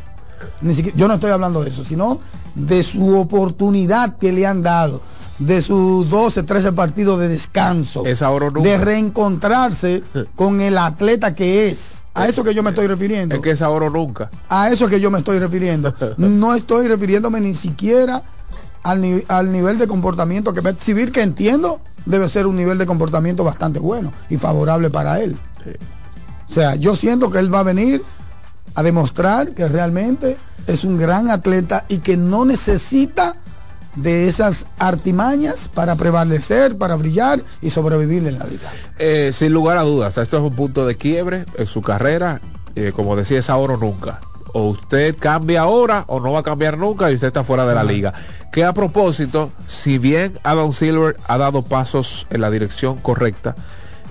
Ni 0.61 0.75
siquiera, 0.75 0.99
yo 0.99 1.07
no 1.07 1.15
estoy 1.15 1.31
hablando 1.31 1.63
de 1.63 1.71
eso, 1.71 1.85
sino 1.85 2.19
de 2.57 2.83
su 2.83 3.17
oportunidad 3.17 4.19
que 4.19 4.33
le 4.33 4.45
han 4.45 4.63
dado, 4.63 5.01
de 5.39 5.63
sus 5.63 6.09
12, 6.11 6.43
13 6.43 6.73
partidos 6.73 7.21
de 7.21 7.29
descanso, 7.29 8.05
Es 8.05 8.23
ahora 8.23 8.51
de 8.51 8.79
reencontrarse 8.79 10.03
con 10.37 10.61
el 10.61 10.77
atleta 10.79 11.35
que 11.35 11.69
es. 11.69 12.03
A 12.15 12.29
eso 12.29 12.45
que 12.45 12.53
yo 12.53 12.63
me 12.63 12.71
estoy 12.71 12.89
refiriendo. 12.89 13.35
Es 13.35 13.41
que 13.41 13.53
es 13.53 13.63
ahora 13.63 13.87
o 13.87 13.91
nunca. 13.91 14.31
A 14.49 14.71
eso 14.71 14.87
que 14.89 15.01
yo 15.01 15.11
me 15.11 15.19
estoy 15.19 15.39
refiriendo. 15.39 15.95
No 16.19 16.55
estoy 16.55 16.87
refiriéndome 16.87 17.41
ni 17.41 17.55
siquiera 17.55 18.23
al, 18.83 19.01
ni- 19.01 19.23
al 19.29 19.53
nivel 19.53 19.79
de 19.79 19.87
comportamiento 19.87 20.53
que 20.53 20.61
va 20.61 20.71
a 20.71 20.73
exhibir, 20.73 21.13
que 21.13 21.23
entiendo 21.23 21.81
debe 22.07 22.29
ser 22.29 22.47
un 22.47 22.57
nivel 22.57 22.79
de 22.79 22.87
comportamiento 22.87 23.45
bastante 23.45 23.79
bueno 23.79 24.13
y 24.29 24.37
favorable 24.37 24.91
para 24.91 25.21
él. 25.21 25.37
O 26.51 26.53
sea, 26.55 26.75
yo 26.75 26.97
siento 26.97 27.31
que 27.31 27.39
él 27.39 27.53
va 27.53 27.61
a 27.61 27.63
venir 27.65 28.03
a 28.75 28.83
demostrar 28.83 29.53
que 29.53 29.69
realmente 29.69 30.37
es 30.67 30.85
un 30.85 30.99
gran 30.99 31.31
atleta 31.31 31.85
y 31.89 31.99
que 31.99 32.17
no 32.17 32.45
necesita 32.45 33.35
de 33.97 34.27
esas 34.27 34.67
artimañas 34.79 35.69
para 35.69 35.97
prevalecer, 35.97 36.77
para 36.79 36.97
brillar 36.97 37.43
y 37.61 37.71
sobrevivir 37.71 38.27
en 38.27 38.39
la 38.39 38.47
liga. 38.47 38.71
Eh, 38.99 39.31
sin 39.35 39.53
lugar 39.53 39.77
a 39.79 39.83
dudas, 39.83 40.17
esto 40.19 40.39
es 40.39 40.43
un 40.43 40.57
punto 40.57 40.87
de 40.87 40.97
quiebre 40.97 41.45
en 41.57 41.67
su 41.67 41.83
carrera. 41.83 42.41
eh, 42.75 42.93
como 42.97 43.17
decía, 43.17 43.39
es 43.39 43.51
ahora 43.51 43.75
o 43.75 43.77
nunca. 43.77 44.21
O 44.53 44.69
usted 44.69 45.17
cambia 45.19 45.63
ahora 45.63 46.05
o 46.09 46.21
no 46.21 46.33
va 46.33 46.41
a 46.41 46.43
cambiar 46.43 46.77
nunca 46.79 47.11
y 47.11 47.15
usted 47.15 47.29
está 47.29 47.45
fuera 47.45 47.67
de 47.67 47.75
la 47.75 47.85
liga. 47.85 48.13
Que 48.53 48.65
a 48.65 48.73
propósito, 48.73 49.51
si 49.67 49.99
bien 49.99 50.39
Adam 50.43 50.73
Silver 50.73 51.17
ha 51.27 51.39
dado 51.39 51.63
pasos 51.63 52.27
en 52.31 52.41
la 52.41 52.51
dirección 52.51 52.99
correcta 52.99 53.55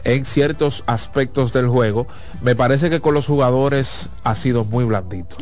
en 0.03 0.25
ciertos 0.25 0.83
aspectos 0.87 1.53
del 1.53 1.67
juego, 1.67 2.07
me 2.41 2.55
parece 2.55 2.89
que 2.89 3.01
con 3.01 3.13
los 3.13 3.27
jugadores 3.27 4.09
ha 4.23 4.33
sido 4.35 4.65
muy 4.65 4.83
blandito. 4.83 5.35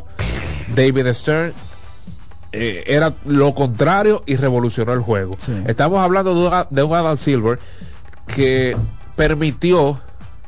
David 0.75 1.07
Stern 1.13 1.53
eh, 2.51 2.83
era 2.87 3.13
lo 3.25 3.53
contrario 3.53 4.23
y 4.25 4.35
revolucionó 4.35 4.93
el 4.93 4.99
juego. 4.99 5.33
Estamos 5.65 5.99
hablando 5.99 6.33
de 6.33 6.47
un, 6.47 6.65
de 6.69 6.83
un 6.83 6.95
Adam 6.95 7.17
Silver 7.17 7.59
que 8.27 8.75
permitió 9.15 9.99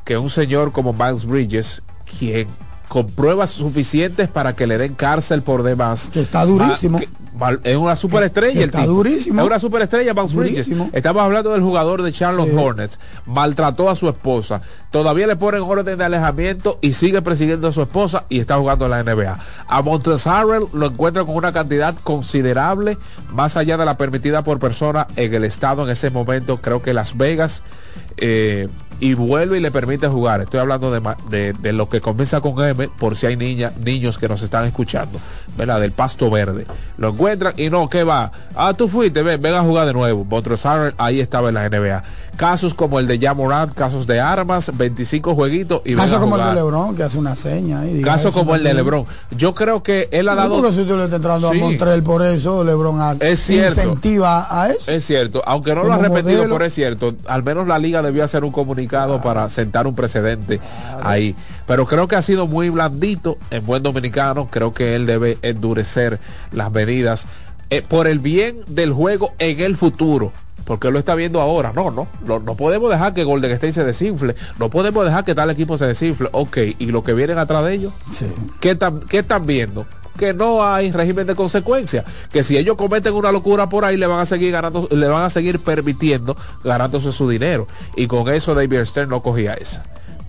que 0.04 0.18
un 0.18 0.30
señor 0.30 0.72
como 0.72 0.92
Miles 0.92 1.26
Bridges, 1.26 1.82
quien 2.18 2.48
con 2.92 3.06
pruebas 3.06 3.48
suficientes 3.48 4.28
para 4.28 4.54
que 4.54 4.66
le 4.66 4.76
den 4.76 4.92
cárcel 4.94 5.40
por 5.40 5.62
demás, 5.62 6.10
Que 6.12 6.20
está 6.20 6.44
durísimo. 6.44 6.98
va- 6.98 7.00
que- 7.00 7.08
va- 7.56 7.58
es 7.64 7.76
una 7.78 7.96
superestrella. 7.96 8.52
Que 8.58 8.64
está 8.64 8.80
tipo. 8.82 8.92
durísimo. 8.92 9.40
Es 9.40 9.46
una 9.46 9.58
superestrella, 9.58 10.12
Miles 10.12 10.34
Bridges. 10.34 10.68
Estamos 10.92 11.22
hablando 11.22 11.52
del 11.52 11.62
jugador 11.62 12.02
de 12.02 12.12
Charlotte 12.12 12.50
Sí. 12.50 12.54
Hornets. 12.54 13.00
Maltrató 13.24 13.88
a 13.88 13.94
su 13.94 14.10
esposa. 14.10 14.60
Todavía 14.90 15.26
le 15.26 15.36
ponen 15.36 15.62
orden 15.62 15.96
de 15.96 16.04
alejamiento 16.04 16.78
y 16.82 16.92
sigue 16.92 17.22
persiguiendo 17.22 17.68
a 17.68 17.72
su 17.72 17.80
esposa 17.80 18.26
y 18.28 18.40
está 18.40 18.58
jugando 18.58 18.84
en 18.84 18.90
la 18.90 19.00
NBA. 19.02 19.38
A 19.68 19.78
Harrell 20.26 20.64
lo 20.74 20.86
encuentra 20.88 21.24
con 21.24 21.34
una 21.34 21.50
cantidad 21.54 21.94
considerable, 22.02 22.98
más 23.32 23.56
allá 23.56 23.78
de 23.78 23.86
la 23.86 23.96
permitida 23.96 24.44
por 24.44 24.58
persona 24.58 25.06
en 25.16 25.32
el 25.32 25.44
estado 25.44 25.82
en 25.84 25.88
ese 25.88 26.10
momento. 26.10 26.58
Creo 26.60 26.82
que 26.82 26.92
Las 26.92 27.16
Vegas. 27.16 27.62
eh, 28.18 28.68
y 29.02 29.14
vuelve 29.14 29.58
y 29.58 29.60
le 29.60 29.72
permite 29.72 30.06
jugar. 30.06 30.42
Estoy 30.42 30.60
hablando 30.60 30.92
de, 30.92 31.52
de, 31.54 31.72
lo 31.72 31.88
que 31.88 32.00
comienza 32.00 32.40
con 32.40 32.64
M, 32.64 32.88
por 33.00 33.16
si 33.16 33.26
hay 33.26 33.36
niña, 33.36 33.72
niños 33.84 34.16
que 34.16 34.28
nos 34.28 34.44
están 34.44 34.64
escuchando, 34.64 35.18
¿verdad? 35.56 35.80
Del 35.80 35.90
pasto 35.90 36.30
verde. 36.30 36.66
Lo 36.98 37.08
encuentran 37.08 37.54
y 37.56 37.68
no, 37.68 37.88
¿qué 37.88 38.04
va? 38.04 38.30
Ah, 38.54 38.74
tú 38.74 38.86
fuiste, 38.86 39.24
ven, 39.24 39.42
ven 39.42 39.54
a 39.54 39.62
jugar 39.62 39.88
de 39.88 39.92
nuevo. 39.92 40.24
Bottrosauer 40.24 40.94
ahí 40.98 41.18
estaba 41.18 41.48
en 41.48 41.54
la 41.56 41.68
NBA. 41.68 42.04
Casos 42.36 42.72
como 42.74 42.98
el 42.98 43.06
de 43.06 43.18
Jamorant, 43.18 43.74
casos 43.74 44.06
de 44.06 44.18
armas, 44.18 44.70
25 44.74 45.34
jueguitos 45.34 45.82
y 45.84 45.90
ven 45.90 45.98
Caso 45.98 46.16
a 46.16 46.20
como 46.20 46.36
el 46.36 46.44
de 46.46 46.54
Lebron, 46.54 46.96
que 46.96 47.02
hace 47.02 47.18
una 47.18 47.36
seña. 47.36 47.80
ahí, 47.80 47.92
diga 47.92 48.12
Caso 48.12 48.32
como 48.32 48.54
el 48.54 48.64
de. 48.64 48.72
Lebron. 48.74 49.04
Yo 49.36 49.54
creo 49.54 49.82
que 49.82 50.08
él 50.10 50.28
ha 50.28 50.34
dado... 50.34 50.72
si 50.72 50.84
tú 50.84 50.96
le 50.96 51.04
estás 51.04 51.16
entrando 51.16 51.50
Sí. 51.52 51.58
a 51.58 51.60
Montreal 51.60 52.02
por 52.02 52.22
eso, 52.22 52.64
Lebron 52.64 52.98
Es 53.20 53.40
cierto. 53.40 53.82
incentiva 53.82 54.46
a 54.50 54.70
eso. 54.70 54.90
Es 54.90 55.04
cierto, 55.06 55.42
aunque 55.44 55.74
no 55.74 55.84
lo 55.84 55.92
ha 55.92 55.98
repetido, 55.98 56.38
modelo. 56.38 56.54
pero 56.54 56.64
es 56.64 56.74
cierto, 56.74 57.14
al 57.26 57.42
menos 57.42 57.68
la 57.68 57.78
liga 57.78 58.00
debió 58.02 58.24
hacer 58.24 58.44
un 58.44 58.50
comunicado 58.50 59.20
para 59.20 59.48
sentar 59.50 59.86
un 59.86 59.94
precedente 59.94 60.58
ahí. 61.02 61.36
Pero 61.66 61.86
creo 61.86 62.08
que 62.08 62.16
ha 62.16 62.22
sido 62.22 62.46
muy 62.46 62.70
blandito 62.70 63.36
en 63.50 63.64
buen 63.66 63.82
dominicano, 63.82 64.48
creo 64.50 64.72
que 64.72 64.96
él 64.96 65.06
debe 65.06 65.38
endurecer 65.42 66.18
las 66.50 66.72
medidas 66.72 67.26
eh, 67.70 67.82
por 67.86 68.06
el 68.06 68.18
bien 68.18 68.56
del 68.68 68.92
juego 68.92 69.32
en 69.38 69.60
el 69.60 69.76
futuro. 69.76 70.32
Porque 70.64 70.88
él 70.88 70.92
lo 70.92 70.98
está 70.98 71.14
viendo 71.14 71.40
ahora, 71.40 71.72
no, 71.74 71.90
no, 71.90 72.06
no, 72.24 72.38
no 72.38 72.54
podemos 72.54 72.90
dejar 72.90 73.14
que 73.14 73.24
Golden 73.24 73.50
State 73.52 73.72
se 73.72 73.84
desinfle, 73.84 74.34
no 74.58 74.70
podemos 74.70 75.04
dejar 75.04 75.24
que 75.24 75.34
tal 75.34 75.50
equipo 75.50 75.76
se 75.76 75.86
desinfle, 75.86 76.28
ok, 76.32 76.58
y 76.78 76.86
lo 76.86 77.02
que 77.02 77.14
vienen 77.14 77.38
atrás 77.38 77.64
de 77.64 77.74
ellos, 77.74 77.92
¿qué, 78.60 78.70
están, 78.72 79.00
¿qué 79.00 79.18
están 79.18 79.44
viendo? 79.44 79.86
Que 80.18 80.34
no 80.34 80.64
hay 80.64 80.92
régimen 80.92 81.26
de 81.26 81.34
consecuencia, 81.34 82.04
que 82.30 82.44
si 82.44 82.56
ellos 82.56 82.76
cometen 82.76 83.14
una 83.14 83.32
locura 83.32 83.68
por 83.68 83.84
ahí 83.84 83.96
le 83.96 84.06
van 84.06 84.20
a 84.20 84.26
seguir 84.26 84.52
ganando, 84.52 84.88
le 84.90 85.08
van 85.08 85.24
a 85.24 85.30
seguir 85.30 85.58
permitiendo 85.58 86.36
ganándose 86.62 87.12
su 87.12 87.28
dinero. 87.28 87.66
Y 87.96 88.06
con 88.06 88.28
eso 88.28 88.54
David 88.54 88.84
Stern 88.84 89.08
no 89.08 89.22
cogía 89.22 89.54
esa. 89.54 89.82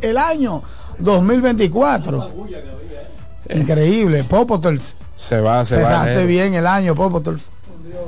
del 0.00 0.16
año 0.16 0.62
2024. 0.98 2.30
Increíble. 3.50 4.24
Popotels. 4.24 4.96
Se 5.14 5.42
va, 5.42 5.62
se 5.66 5.82
va. 5.82 6.04
Cerraste 6.04 6.24
bien 6.24 6.54
el 6.54 6.66
año, 6.66 6.94
Popotels. 6.94 7.50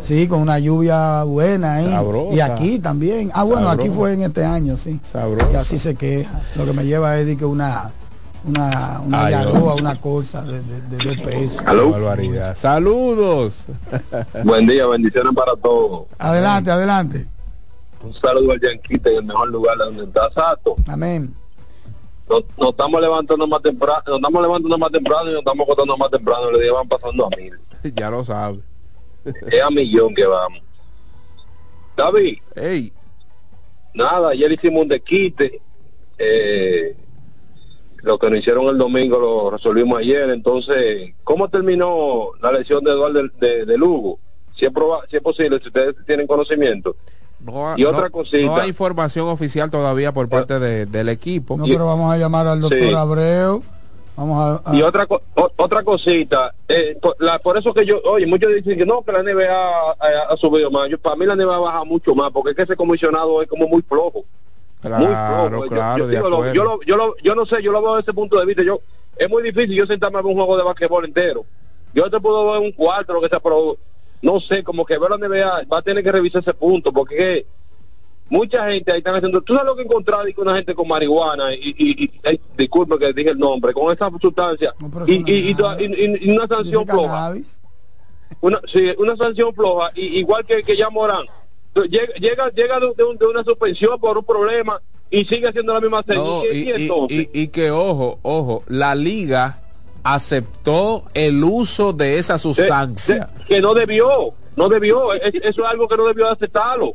Sí, 0.02 0.28
con 0.28 0.40
una 0.40 0.58
lluvia 0.58 1.22
buena 1.24 1.74
ahí. 1.76 1.86
Sabrosa. 1.90 2.34
Y 2.34 2.40
aquí 2.40 2.78
también. 2.78 3.30
Ah, 3.34 3.44
bueno, 3.44 3.68
aquí 3.68 3.88
fue 3.88 4.12
en 4.12 4.22
este 4.22 4.44
año, 4.44 4.76
sí. 4.76 5.00
Sabrosa. 5.10 5.52
Y 5.52 5.56
así 5.56 5.78
se 5.78 5.94
queja. 5.94 6.40
Lo 6.56 6.64
que 6.64 6.72
me 6.72 6.84
lleva 6.84 7.18
es 7.18 7.26
de 7.26 7.36
que 7.36 7.44
una 7.44 7.92
una, 8.44 9.00
una 9.04 9.26
Ay, 9.26 9.32
yaroa, 9.32 9.74
una 9.74 10.00
cosa 10.00 10.42
de, 10.42 10.62
de, 10.62 10.80
de 10.82 10.96
dos 11.04 11.16
pesos. 11.26 11.62
Qué 11.62 11.74
barbaridad. 11.74 12.54
Saludos. 12.56 13.66
Buen 14.44 14.66
día, 14.66 14.86
bendiciones 14.86 15.34
para 15.34 15.54
todos. 15.56 16.06
Adelante, 16.18 16.70
adelante. 16.70 17.26
Un 18.02 18.14
saludo 18.14 18.52
al 18.52 18.60
Yanquita 18.60 19.10
en 19.10 19.16
el 19.16 19.24
mejor 19.24 19.48
lugar 19.50 19.76
donde 19.76 20.04
está 20.04 20.30
Sato. 20.32 20.76
Amén. 20.86 21.34
Nos, 22.28 22.44
nos 22.56 22.70
estamos 22.70 23.00
levantando 23.00 23.46
más 23.46 23.60
temprano, 23.60 24.02
nos 24.06 24.16
estamos 24.16 24.42
levantando 24.42 24.78
más 24.78 24.90
temprano 24.90 25.28
y 25.28 25.32
nos 25.32 25.40
estamos 25.40 25.64
acostando 25.64 25.96
más 25.98 26.10
temprano. 26.10 26.50
Le 26.52 26.70
van 26.70 26.88
pasando 26.88 27.26
a 27.26 27.30
mil. 27.36 27.52
Ya 27.96 28.10
lo 28.10 28.24
sabe. 28.24 28.60
Es 29.24 29.62
a 29.62 29.70
millón 29.70 30.14
que 30.14 30.26
vamos. 30.26 30.60
David. 31.96 32.38
Hey. 32.54 32.92
Nada, 33.94 34.30
ayer 34.30 34.50
hicimos 34.52 34.82
un 34.82 34.88
desquite. 34.88 35.60
Eh, 36.18 36.96
lo 38.02 38.18
que 38.18 38.30
nos 38.30 38.38
hicieron 38.38 38.66
el 38.66 38.78
domingo 38.78 39.18
lo 39.18 39.50
resolvimos 39.50 39.98
ayer. 39.98 40.30
Entonces, 40.30 41.12
¿cómo 41.24 41.48
terminó 41.48 42.28
la 42.40 42.52
lesión 42.52 42.82
de 42.84 42.92
Eduardo 42.92 43.22
de, 43.22 43.30
de- 43.46 43.66
de 43.66 43.78
Lugo? 43.78 44.18
Si 44.56 44.64
es, 44.66 44.72
proba- 44.72 45.04
si 45.10 45.16
es 45.16 45.22
posible, 45.22 45.58
si 45.60 45.68
ustedes 45.68 45.94
tienen 46.06 46.26
conocimiento. 46.26 46.96
No, 47.40 47.74
Y 47.76 47.84
otra 47.84 48.02
no- 48.02 48.10
cosita. 48.10 48.46
No 48.46 48.56
hay 48.56 48.68
información 48.68 49.28
oficial 49.28 49.70
todavía 49.70 50.12
por 50.12 50.28
parte 50.28 50.58
de- 50.58 50.86
del 50.86 51.08
equipo. 51.08 51.56
No, 51.56 51.64
pero 51.64 51.86
vamos 51.86 52.12
a 52.12 52.18
llamar 52.18 52.46
al 52.46 52.60
doctor 52.60 52.78
Sí. 52.80 52.94
Abreu. 52.94 53.62
Vamos 54.20 54.60
a, 54.66 54.70
a- 54.70 54.76
Y 54.76 54.82
otra 54.82 55.06
co- 55.06 55.22
otra 55.56 55.82
cosita, 55.82 56.54
eh, 56.68 56.94
por, 57.00 57.16
la- 57.20 57.38
por 57.38 57.56
eso 57.56 57.72
que 57.72 57.86
yo, 57.86 58.02
oye, 58.04 58.26
muchos 58.26 58.52
dicen 58.54 58.76
que 58.76 58.84
no, 58.84 59.00
que 59.02 59.12
la 59.12 59.22
NBA 59.22 59.48
ha, 59.50 59.90
ha- 59.98 60.22
ha 60.28 60.36
subido 60.36 60.70
más. 60.70 60.90
Yo, 60.90 60.98
para 60.98 61.16
mí 61.16 61.24
la 61.24 61.34
NBA 61.36 61.58
baja 61.58 61.84
mucho 61.84 62.14
más, 62.14 62.30
porque 62.30 62.50
es 62.50 62.56
que 62.56 62.62
ese 62.64 62.76
comisionado 62.76 63.40
es 63.40 63.48
como 63.48 63.66
muy 63.66 63.80
flojo. 63.80 64.26
muy 64.98 65.06
flojo. 65.08 65.48
Yo- 65.64 65.68
claro, 65.70 65.98
yo, 65.98 66.08
digo, 66.08 66.28
lo- 66.28 66.36
yo, 66.54 66.64
lo- 66.64 66.80
yo, 66.82 66.96
lo- 66.98 67.16
yo 67.22 67.34
no 67.34 67.46
sé, 67.46 67.62
yo 67.62 67.72
lo 67.72 67.80
veo 67.80 67.96
desde 67.96 68.10
ese 68.10 68.12
punto 68.14 68.38
de 68.38 68.44
vista. 68.46 68.62
Yo 68.62 68.80
Es 69.16 69.28
muy 69.28 69.42
difícil 69.42 69.74
yo 69.74 69.86
sentarme 69.86 70.18
a 70.18 70.22
ver 70.22 70.30
un 70.30 70.36
juego 70.36 70.56
de 70.58 70.62
basquetbol 70.62 71.04
entero. 71.06 71.44
Yo 71.94 72.10
te 72.10 72.20
puedo 72.20 72.52
ver 72.52 72.60
un 72.60 72.72
cuarto, 72.72 73.12
lo 73.14 73.20
que 73.22 73.28
sea, 73.28 73.40
pero 73.40 73.76
no 74.22 74.38
sé, 74.40 74.62
como 74.64 74.84
que 74.84 74.96
ver 74.98 75.10
la 75.10 75.16
NBA 75.18 75.62
va 75.70 75.78
a 75.78 75.82
tener 75.82 76.02
que 76.04 76.12
revisar 76.12 76.40
ese 76.42 76.54
punto, 76.54 76.90
porque 76.92 77.46
mucha 78.30 78.70
gente 78.70 78.92
ahí 78.92 78.98
están 78.98 79.16
haciendo, 79.16 79.42
tú 79.42 79.52
sabes 79.54 79.66
lo 79.66 79.76
que 79.76 79.82
encontrar 79.82 80.32
con 80.34 80.46
una 80.48 80.56
gente 80.56 80.74
con 80.74 80.88
marihuana 80.88 81.52
y, 81.54 81.74
y, 81.76 82.04
y- 82.04 82.20
ay, 82.24 82.40
disculpe 82.56 82.98
que 82.98 83.12
dije 83.12 83.30
el 83.30 83.38
nombre, 83.38 83.74
con 83.74 83.92
esa 83.92 84.08
sustancia 84.20 84.72
y, 85.06 85.14
y, 85.30 85.50
y, 85.50 85.54
y- 85.84 86.28
y 86.28 86.30
una 86.36 86.46
sanción 86.46 86.86
floja. 86.86 87.12
Una, 88.40 88.60
sí, 88.72 88.94
una 88.96 89.16
sanción 89.16 89.52
floja, 89.54 89.90
y, 89.94 90.18
igual 90.20 90.46
que, 90.46 90.62
que 90.62 90.76
ya 90.76 90.88
Morán. 90.88 91.26
Llega, 91.74 92.12
llega, 92.14 92.48
llega 92.50 92.80
de, 92.80 93.04
un- 93.04 93.18
de 93.18 93.26
una 93.26 93.44
suspensión 93.44 93.98
por 94.00 94.16
un 94.16 94.24
problema 94.24 94.80
y 95.10 95.24
sigue 95.24 95.48
haciendo 95.48 95.74
la 95.74 95.80
misma 95.80 96.02
serie. 96.04 96.22
No, 96.22 96.42
y, 96.44 96.48
y, 96.48 96.50
y 96.60 96.68
y- 96.68 96.70
entonces, 96.82 97.28
y- 97.32 97.40
y 97.42 97.48
que 97.48 97.70
ojo, 97.70 98.18
ojo, 98.22 98.64
la 98.68 98.94
liga 98.94 99.60
aceptó 100.02 101.04
el 101.14 101.42
uso 101.44 101.92
de 101.92 102.18
esa 102.18 102.38
sustancia. 102.38 103.28
que 103.48 103.60
no 103.60 103.74
debió, 103.74 104.32
no 104.56 104.68
debió, 104.68 105.12
es- 105.14 105.34
eso 105.34 105.62
es 105.64 105.68
algo 105.68 105.86
que 105.88 105.96
no 105.96 106.06
debió 106.06 106.28
aceptarlo. 106.28 106.94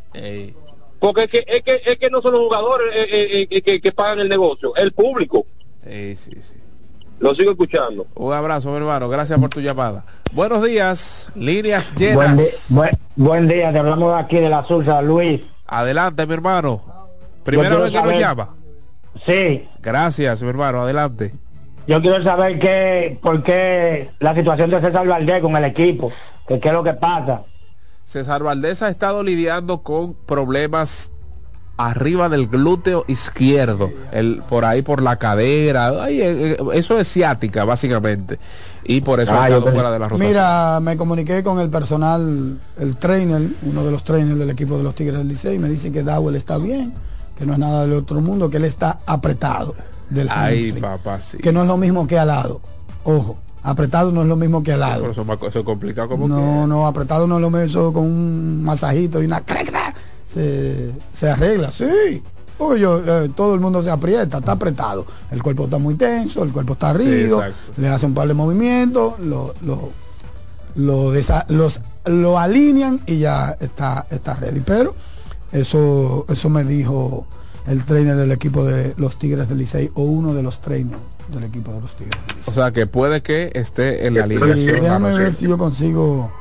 Porque 1.06 1.26
es 1.26 1.30
que, 1.30 1.45
es 1.48 1.61
que, 1.61 1.82
es 1.86 1.98
que 1.99 2.10
no 2.10 2.19
son 2.19 2.32
los 2.32 2.41
jugadores 2.41 2.88
eh, 2.95 3.06
eh, 3.11 3.48
eh, 3.52 3.61
que, 3.61 3.80
que 3.80 3.91
pagan 3.91 4.19
el 4.22 4.27
negocio, 4.27 4.76
el 4.76 4.91
público. 4.91 5.45
Sí, 5.88 6.15
sí, 6.18 6.32
sí. 6.40 6.56
Lo 7.19 7.36
sigo 7.36 7.52
escuchando. 7.52 8.07
Un 8.15 8.34
abrazo, 8.34 8.72
mi 8.72 8.77
hermano. 8.77 9.07
Gracias 9.07 9.38
por 9.40 9.49
tu 9.52 9.61
llamada. 9.61 10.03
Buenos 10.34 10.64
días. 10.64 11.30
Líneas 11.36 11.94
llenas. 11.95 12.15
Buen, 12.15 12.36
di- 12.38 12.44
buen- 12.69 12.98
buen 13.15 13.48
día, 13.48 13.72
te 13.72 13.77
hablamos 13.77 14.18
aquí 14.19 14.38
de 14.38 14.49
la 14.49 14.65
Sursa, 14.65 14.99
Luis. 15.03 15.41
Adelante, 15.68 16.26
mi 16.26 16.34
hermano. 16.34 16.82
Primera 17.44 17.76
vez 17.77 17.91
que 17.91 18.02
nos 18.02 18.19
llama. 18.19 18.56
Sí, 19.27 19.68
Gracias, 19.84 20.41
mi 20.41 20.49
hermano. 20.49 20.82
Adelante. 20.82 21.36
yo 21.86 22.02
quiero 22.02 22.23
saber 22.23 22.57
qué, 22.57 23.19
por 23.22 23.44
qué 23.44 24.10
la 24.19 24.34
situación 24.34 24.72
de 24.72 24.82
César 24.82 25.06
Valdés 25.07 25.40
con 25.40 25.56
el 25.56 25.65
equipo, 25.65 26.11
que 26.48 26.60
qué 26.60 26.69
es 26.69 26.73
lo 26.73 26.84
que 26.84 26.94
pasa. 26.95 27.44
César 28.06 28.44
Valdés 28.44 28.82
ha 28.82 28.90
estado 28.90 29.23
lidiando 29.23 29.80
con 29.80 30.14
problemas 30.14 31.11
arriba 31.77 32.30
del 32.30 32.48
glúteo 32.48 33.03
izquierdo, 33.10 33.91
el, 34.14 34.41
por 34.48 34.64
ahí 34.64 34.82
por 34.82 35.02
la 35.02 35.18
cadera, 35.18 36.03
ay, 36.03 36.22
eh, 36.22 36.52
eh, 36.53 36.57
eso 36.73 36.98
es 36.98 37.11
ciática 37.11 37.65
básicamente, 37.65 38.40
y 38.86 39.02
por 39.02 39.19
eso 39.19 39.34
ha 39.34 39.44
Ah, 39.44 39.49
estado 39.49 39.72
fuera 39.72 39.91
de 39.91 39.99
la 39.99 40.07
rotación. 40.07 40.30
Mira, 40.30 40.80
me 40.82 40.95
comuniqué 40.95 41.44
con 41.44 41.60
el 41.60 41.69
personal, 41.69 42.57
el 42.80 42.95
trainer, 42.95 43.41
uno 43.64 43.84
de 43.84 43.91
los 43.91 44.03
trainers 44.06 44.40
del 44.40 44.49
equipo 44.52 44.77
de 44.77 44.84
los 44.84 44.95
Tigres 44.95 45.18
del 45.18 45.27
Licey, 45.27 45.56
y 45.56 45.60
me 45.60 45.68
dice 45.68 45.91
que 45.91 46.02
Dowell 46.02 46.38
está 46.38 46.57
bien, 46.57 46.94
que 47.38 47.45
no 47.45 47.52
es 47.53 47.60
nada 47.60 47.82
del 47.82 47.94
otro 47.94 48.22
mundo, 48.22 48.49
que 48.49 48.56
él 48.56 48.64
está 48.65 48.99
apretado 49.06 49.76
del 50.10 50.30
Ay, 50.32 50.61
hamstring, 50.69 50.82
papá, 50.82 51.19
sí. 51.19 51.38
que 51.40 51.52
no 51.52 51.64
es 51.64 51.68
lo 51.68 51.76
mismo 51.76 52.07
que 52.07 52.18
alado. 52.18 52.61
Ojo, 53.03 53.38
apretado 53.66 54.12
no 54.12 54.22
es 54.22 54.28
lo 54.28 54.36
mismo 54.36 54.62
que 54.64 54.74
alado. 54.74 55.02
Pero 55.02 55.12
eso, 55.12 55.48
eso 55.48 55.60
es 55.60 55.66
complicado 55.66 56.10
como 56.10 56.28
No, 56.28 56.68
no, 56.68 56.88
apretado 56.88 57.28
no 57.28 57.36
es 57.36 57.42
lo 57.42 57.50
mismo 57.50 57.66
eso 57.66 57.92
con 57.94 58.04
un 58.04 58.64
masajito 58.64 59.22
y 59.22 59.26
una 59.26 59.42
crac, 59.42 59.96
se, 60.26 60.92
se 61.12 61.30
arregla, 61.30 61.72
sí. 61.72 62.22
Porque 62.58 62.80
yo, 62.80 63.00
eh, 63.24 63.30
todo 63.36 63.54
el 63.54 63.60
mundo 63.60 63.82
se 63.82 63.90
aprieta, 63.92 64.38
está 64.38 64.54
apretado. 64.54 65.06
El 65.32 65.44
cuerpo 65.44 65.66
está 65.66 65.78
muy 65.78 65.96
tenso, 65.96 66.44
el 66.44 66.52
cuerpo 66.52 66.74
está 66.74 66.94
rígido, 66.94 67.40
le 67.78 67.90
hace 67.90 68.06
un 68.06 68.14
par 68.14 68.28
de 68.30 68.34
movimientos, 68.34 69.20
lo, 69.20 69.54
lo, 69.62 69.90
lo, 70.76 71.14
desa- 71.14 71.46
los, 71.50 71.82
lo 72.06 72.40
alinean 72.40 73.02
y 73.08 73.18
ya 73.20 73.58
está, 73.60 74.06
está 74.10 74.36
ready. 74.36 74.62
Pero 74.62 74.96
eso, 75.52 76.26
eso 76.30 76.50
me 76.50 76.64
dijo 76.64 77.26
el 77.68 77.84
trainer 77.84 78.16
del 78.16 78.32
equipo 78.32 78.64
de 78.64 78.94
los 78.98 79.18
Tigres 79.18 79.50
del 79.50 79.58
Licey 79.58 79.92
o 79.96 80.04
uno 80.04 80.34
de 80.34 80.44
los 80.44 80.60
trainers 80.62 81.02
del 81.30 81.43
equipo 81.45 81.72
de 81.72 81.81
los 81.81 81.95
Tigres 81.95 82.19
O 82.47 82.52
sea 82.52 82.72
que 82.72 82.85
puede 82.88 83.22
que 83.22 83.52
esté 83.53 84.06
en 84.07 84.14
la 84.15 84.26
Licey. 84.27 84.52
alineación. 84.52 84.81
déjame 84.84 85.18
ver 85.18 85.35
si 85.35 85.47
yo 85.47 85.57
consigo 85.57 86.31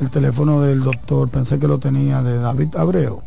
el 0.00 0.10
teléfono 0.10 0.62
del 0.62 0.82
doctor, 0.82 1.28
pensé 1.28 1.58
que 1.58 1.68
lo 1.68 1.78
tenía 1.78 2.22
de 2.22 2.38
David 2.38 2.74
Abreu, 2.76 3.22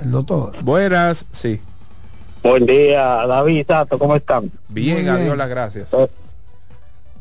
el 0.00 0.10
doctor. 0.10 0.62
Buenas, 0.62 1.26
sí. 1.32 1.60
Buen 2.42 2.64
día, 2.66 3.26
David 3.26 3.66
Sato, 3.66 3.98
¿cómo 3.98 4.14
están? 4.16 4.50
Bien, 4.68 5.00
Muy 5.02 5.08
adiós 5.08 5.24
bien. 5.26 5.38
las 5.38 5.48
gracias. 5.50 5.94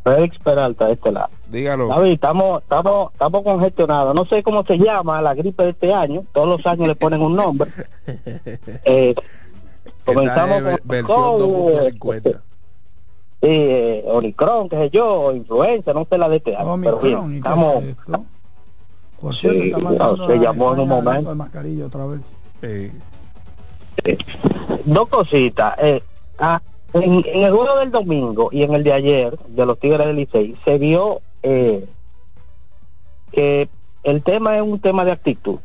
Félix 0.06 0.40
Peralta, 0.40 0.86
de 0.88 0.94
este 0.94 1.12
lado. 1.12 1.30
Dígalo. 1.52 1.88
David, 1.90 2.14
estamos, 2.14 2.62
estamos, 2.62 3.12
estamos 3.12 3.44
congestionados. 3.44 4.16
No 4.16 4.26
sé 4.26 4.42
cómo 4.42 4.64
se 4.64 4.78
llama 4.78 5.22
la 5.22 5.34
gripe 5.34 5.64
de 5.64 5.70
este 5.72 5.94
año. 5.94 6.24
Todos 6.34 6.48
los 6.48 6.66
años 6.66 6.88
le 6.88 6.96
ponen 6.96 7.22
un 7.22 7.36
nombre. 7.36 7.70
Eh, 8.86 9.14
comenzamos 10.06 10.62
con 10.62 10.80
versión 10.86 11.18
COVID, 12.00 12.22
2.50. 12.22 12.40
sí, 13.42 13.48
eh, 13.50 14.04
Omicron, 14.08 14.70
qué 14.70 14.76
sé 14.78 14.90
yo, 14.90 15.32
influenza, 15.34 15.94
no 15.94 16.06
sé 16.10 16.18
la 16.18 16.30
de 16.30 16.38
este 16.38 16.56
año. 16.56 16.80
pero 16.84 16.98
bien, 17.00 17.18
Omicron, 17.18 17.30
¿y 17.30 17.34
qué 17.34 17.38
estamos, 17.38 17.84
es? 17.84 17.96
Por 19.20 19.36
Sí, 19.36 19.42
cierto, 19.50 19.64
está 19.64 19.78
no, 19.78 19.84
mandando 19.84 20.28
se 20.28 20.34
a 20.34 20.36
llamó 20.38 20.74
en 20.74 20.80
un 20.80 20.90
momento. 20.90 21.30
de 21.30 21.36
mascarilla 21.36 21.86
otra 21.88 22.06
vez. 22.08 22.22
dos 24.86 25.08
cositas. 25.10 25.76
Eh, 25.80 26.02
ah, 26.40 26.62
en, 26.94 27.14
en 27.26 27.44
el 27.44 27.52
juego 27.54 27.80
del 27.80 27.92
domingo 27.92 28.50
y 28.52 28.64
en 28.64 28.74
el 28.74 28.84
de 28.84 28.94
ayer 28.94 29.38
de 29.48 29.66
los 29.66 29.78
Tigres 29.80 30.06
del 30.08 30.16
Licey 30.16 30.56
se 30.64 30.78
vio 30.78 31.22
eh, 31.44 31.86
que 33.32 33.70
el 34.04 34.24
tema 34.24 34.56
es 34.56 34.62
un 34.62 34.80
tema 34.80 35.04
de 35.04 35.12
actitud. 35.12 35.60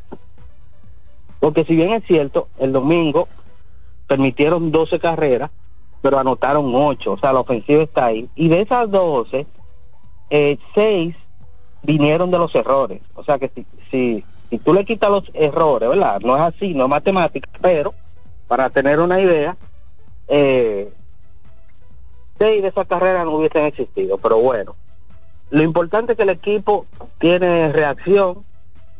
Porque 1.39 1.63
si 1.65 1.75
bien 1.75 1.91
es 1.91 2.03
cierto, 2.05 2.47
el 2.59 2.71
domingo 2.71 3.27
permitieron 4.07 4.71
12 4.71 4.99
carreras, 4.99 5.51
pero 6.03 6.19
anotaron 6.19 6.69
8, 6.75 7.13
o 7.13 7.17
sea, 7.17 7.31
la 7.31 7.39
ofensiva 7.39 7.81
está 7.81 8.07
ahí. 8.07 8.29
Y 8.35 8.49
de 8.49 8.59
esas 8.59 8.91
12, 8.91 9.47
eh, 10.29 10.57
6 10.75 11.15
vinieron 11.81 12.29
de 12.29 12.37
los 12.37 12.53
errores. 12.53 13.01
O 13.15 13.23
sea 13.23 13.39
que 13.39 13.49
si, 13.55 13.65
si, 13.89 14.25
si 14.49 14.57
tú 14.59 14.73
le 14.73 14.83
quitas 14.83 15.09
los 15.09 15.23
errores, 15.33 15.87
¿verdad? 15.87 16.19
No 16.19 16.35
es 16.35 16.41
así, 16.41 16.73
no 16.73 16.83
es 16.83 16.89
matemática, 16.89 17.49
pero 17.61 17.93
para 18.49 18.69
tener 18.69 18.99
una 18.99 19.21
idea, 19.21 19.55
eh, 20.27 20.91
seis 22.37 22.61
de 22.61 22.67
esas 22.67 22.85
carreras 22.85 23.23
no 23.23 23.37
hubiesen 23.37 23.63
existido. 23.63 24.17
Pero 24.17 24.39
bueno, 24.39 24.75
lo 25.51 25.63
importante 25.63 26.11
es 26.11 26.17
que 26.17 26.23
el 26.23 26.31
equipo 26.31 26.85
tiene 27.17 27.71
reacción, 27.71 28.43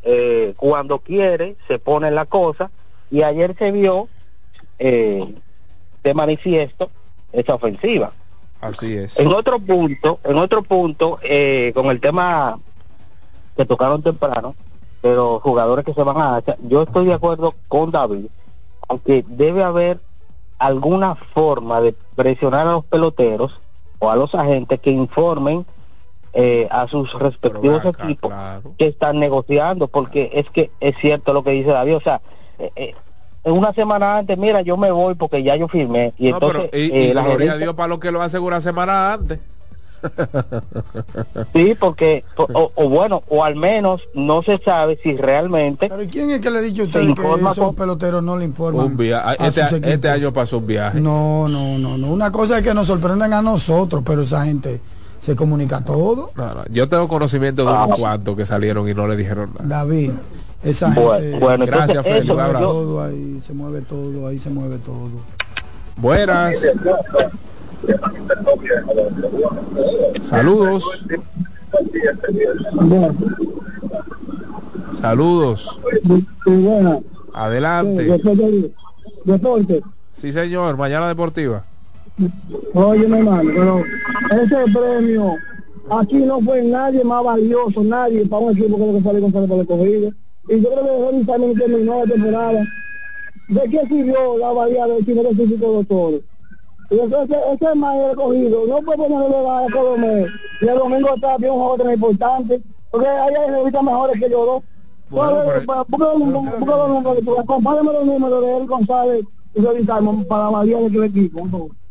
eh, 0.03 0.53
cuando 0.55 0.99
quiere, 0.99 1.57
se 1.67 1.80
pone 1.80 2.11
la 2.11 2.25
cosa, 2.25 2.71
y 3.11 3.23
ayer 3.23 3.57
se 3.57 3.73
vio 3.73 4.07
eh, 4.80 5.35
de 6.03 6.13
manifiesto 6.13 6.89
esa 7.31 7.55
ofensiva. 7.55 8.11
Así 8.61 8.93
es. 8.95 9.19
En 9.19 9.27
otro 9.27 9.59
punto, 9.59 10.19
en 10.23 10.38
otro 10.38 10.63
punto, 10.63 11.19
eh, 11.21 11.71
con 11.75 11.88
el 11.88 11.99
tema 11.99 12.59
que 13.57 13.65
tocaron 13.65 14.01
temprano, 14.01 14.55
de 15.03 15.15
los 15.15 15.41
jugadores 15.41 15.84
que 15.84 15.93
se 15.93 16.01
van 16.01 16.17
a 16.17 16.38
hacha, 16.38 16.55
yo 16.61 16.84
estoy 16.84 17.05
de 17.05 17.13
acuerdo 17.13 17.55
con 17.67 17.91
David, 17.91 18.27
aunque 18.88 19.25
debe 19.27 19.63
haber 19.63 19.99
alguna 20.57 21.15
forma 21.15 21.81
de 21.81 21.93
presionar 22.15 22.67
a 22.67 22.71
los 22.71 22.85
peloteros 22.85 23.59
o 23.99 24.09
a 24.09 24.15
los 24.15 24.34
agentes 24.34 24.80
que 24.80 24.91
informen 24.91 25.65
eh, 26.31 26.67
a 26.71 26.88
sus 26.88 27.13
respectivos 27.19 27.84
equipos 27.85 28.34
que 28.77 28.88
están 28.88 29.19
negociando, 29.19 29.88
porque 29.88 30.31
es 30.34 30.49
que 30.49 30.71
es 30.80 30.95
cierto 30.97 31.34
lo 31.34 31.43
que 31.43 31.51
dice 31.51 31.69
David, 31.69 31.97
o 31.97 32.01
sea, 32.01 32.21
eh, 32.57 32.71
eh, 32.75 32.95
una 33.43 33.73
semana 33.73 34.17
antes, 34.17 34.37
mira, 34.37 34.61
yo 34.61 34.77
me 34.77 34.91
voy 34.91 35.15
porque 35.15 35.43
ya 35.43 35.55
yo 35.55 35.67
firmé, 35.67 36.13
y 36.17 36.29
No, 36.29 36.35
entonces 36.37 36.69
pero, 36.71 36.83
y, 36.83 36.91
eh, 36.91 37.07
y 37.09 37.13
la 37.13 37.23
gloria 37.23 37.51
a 37.53 37.57
Dios 37.57 37.75
para 37.75 37.87
lo 37.89 37.99
que 37.99 38.11
lo 38.11 38.21
hace 38.21 38.39
una 38.39 38.61
semana 38.61 39.13
antes. 39.13 39.39
Sí, 41.53 41.75
porque, 41.79 42.23
o, 42.35 42.71
o 42.75 42.89
bueno, 42.89 43.23
o 43.29 43.43
al 43.43 43.55
menos 43.55 44.01
no 44.13 44.43
se 44.43 44.57
sabe 44.59 44.99
si 45.01 45.15
realmente... 45.15 45.89
¿Pero 45.89 46.09
quién 46.11 46.31
es 46.31 46.41
que 46.41 46.51
le 46.51 46.59
ha 46.59 46.61
dicho 46.61 46.81
a 46.83 46.85
se 46.85 46.89
usted 46.89 46.99
que 47.01 47.05
informa 47.05 47.51
esos 47.51 47.65
con- 47.67 47.75
peloteros 47.75 48.23
no 48.23 48.37
le 48.37 48.45
informan? 48.45 48.85
Un 48.87 48.97
via- 48.97 49.27
a 49.27 49.33
este, 49.35 49.61
este 49.93 50.09
año 50.09 50.33
pasó 50.33 50.57
un 50.57 50.67
viaje. 50.67 50.99
No, 50.99 51.47
no, 51.47 51.77
no, 51.77 51.97
no. 51.97 52.07
Una 52.11 52.31
cosa 52.31 52.57
es 52.57 52.63
que 52.63 52.73
nos 52.73 52.87
sorprendan 52.87 53.33
a 53.33 53.41
nosotros, 53.41 54.03
pero 54.05 54.23
esa 54.23 54.45
gente 54.45 54.81
se 55.19 55.35
comunica 55.35 55.81
todo. 55.85 56.31
No, 56.35 56.47
no, 56.53 56.65
Yo 56.69 56.89
tengo 56.89 57.07
conocimiento 57.07 57.63
de 57.63 57.69
Ah. 57.71 57.85
unos 57.85 57.99
cuantos 57.99 58.35
que 58.35 58.45
salieron 58.45 58.89
y 58.89 58.93
no 58.93 59.07
le 59.07 59.15
dijeron 59.15 59.51
nada. 59.57 59.79
David, 59.83 60.11
esa 60.64 60.88
Bueno, 60.94 61.19
gente 61.19 61.40
bueno, 61.40 61.65
Gracias, 61.65 62.06
entonces 62.06 62.14
Félix. 62.14 62.26
eso, 62.26 62.34
Un 62.34 62.38
se 62.40 62.44
mueve 62.44 62.44
abrazo. 62.44 62.68
todo 62.73 63.03
ahí, 63.03 63.41
se 63.45 63.53
mueve 63.53 63.81
todo, 63.81 64.27
ahí 64.27 64.40
se 64.40 64.49
mueve 64.49 64.77
todo. 64.77 65.10
Buenas. 65.98 66.56
Saludos. 70.19 71.06
Saludos. 74.99 75.80
Adelante. 77.34 78.19
Deporte. 79.26 79.81
Sí, 80.11 80.31
señor. 80.31 80.77
Mañana 80.77 81.07
deportiva. 81.07 81.64
Oye, 82.73 83.07
mi 83.07 83.18
hermano, 83.18 83.49
pero 83.56 83.81
ese 84.44 84.72
premio, 84.72 85.34
aquí 85.90 86.18
no 86.18 86.40
fue 86.41 86.61
nadie 86.61 87.03
más 87.03 87.23
valioso, 87.23 87.84
nadie 87.84 88.23
para 88.27 88.44
un 88.45 88.52
equipo 88.56 88.77
que 88.77 88.85
lo 88.85 88.94
que 88.99 89.02
sale 89.03 89.19
con 89.22 89.31
para 89.31 89.45
el 89.45 89.61
escogido. 89.61 90.11
Y 90.47 90.61
yo 90.61 90.69
creo 90.69 90.83
que 90.83 91.05
Ronnie 91.05 91.25
también 91.25 91.57
terminó 91.57 91.99
la 91.99 92.11
temporada. 92.11 92.67
¿De 93.47 93.61
qué 93.69 93.79
sirvió 93.87 94.37
la 94.37 94.51
valía 94.51 94.85
primer 95.05 95.25
específico 95.27 95.67
de 95.67 95.73
doctor? 95.73 96.21
Y 96.89 96.99
entonces 96.99 97.37
ese 97.53 97.65
es 97.65 97.75
más 97.75 97.95
el 97.95 98.11
escogido, 98.11 98.67
no 98.67 98.81
puede 98.81 98.97
ponerle 98.97 99.37
a 99.37 99.67
Colomé. 99.71 100.31
Y 100.61 100.67
el 100.67 100.77
domingo 100.77 101.15
está 101.15 101.37
bien 101.37 101.53
un 101.53 101.59
juego 101.59 101.77
tan 101.77 101.93
importante, 101.93 102.61
porque 102.91 103.07
hay 103.07 103.33
revistas 103.51 103.83
mejores 103.83 104.19
que 104.19 104.29
yo 104.29 104.45
dos. 104.45 104.63
Compárame 107.45 107.93
los 107.93 108.05
números 108.05 108.41
de 108.41 108.57
él 108.57 108.67
González 108.67 109.25
y 109.55 109.61
Simon 109.61 110.25
para 110.25 110.45
la 110.45 110.49
valía 110.49 110.77
de 110.79 110.89
tu 110.89 111.03
equipo. 111.03 111.39
por 111.41 111.49
favor. 111.51 111.82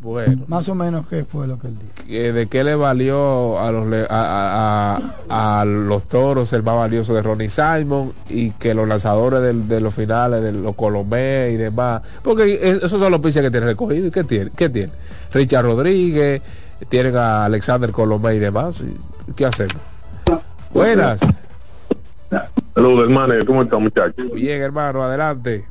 Bueno. 0.00 0.44
Más 0.48 0.68
o 0.68 0.74
menos, 0.74 1.08
¿qué 1.08 1.24
fue 1.24 1.46
lo 1.46 1.58
que 1.58 1.68
él 1.68 1.76
dijo? 1.78 2.06
¿Que 2.06 2.32
¿De 2.32 2.46
qué 2.46 2.62
le 2.62 2.74
valió 2.74 3.58
a 3.58 3.72
los, 3.72 3.86
a, 4.10 4.98
a- 5.30 5.60
a- 5.60 5.64
los 5.64 6.04
toros 6.04 6.52
el 6.52 6.62
más 6.62 6.76
valioso 6.76 7.14
de 7.14 7.22
Ronnie 7.22 7.48
Simon 7.48 8.12
y 8.28 8.50
que 8.50 8.74
los 8.74 8.86
lanzadores 8.86 9.40
del- 9.40 9.66
de 9.66 9.80
los 9.80 9.94
finales, 9.94 10.42
de 10.42 10.52
los 10.52 10.74
Colomé 10.74 11.50
y 11.52 11.56
demás? 11.56 12.02
Porque 12.22 12.54
es- 12.62 12.82
esos 12.82 13.00
son 13.00 13.12
los 13.12 13.20
piches 13.22 13.40
que 13.42 13.50
tiene 13.50 13.64
recogido. 13.66 14.06
¿Y 14.06 14.10
qué 14.10 14.24
tiene? 14.24 14.50
¿Qué 14.54 14.68
tiene? 14.68 14.92
Richard 15.32 15.64
Rodríguez, 15.64 16.42
tienen 16.90 17.16
a 17.16 17.46
Alexander 17.46 17.90
Colomé 17.90 18.34
y 18.34 18.38
demás. 18.40 18.80
¿Y 19.26 19.32
¿Qué 19.32 19.46
hacemos? 19.46 19.76
Buenas. 20.70 21.20
Saludos, 22.74 23.04
hermano. 23.04 23.34
¿Cómo 23.46 23.62
están, 23.62 23.82
muchachos? 23.84 24.32
Bien, 24.34 24.60
hermano, 24.60 25.02
adelante. 25.02 25.66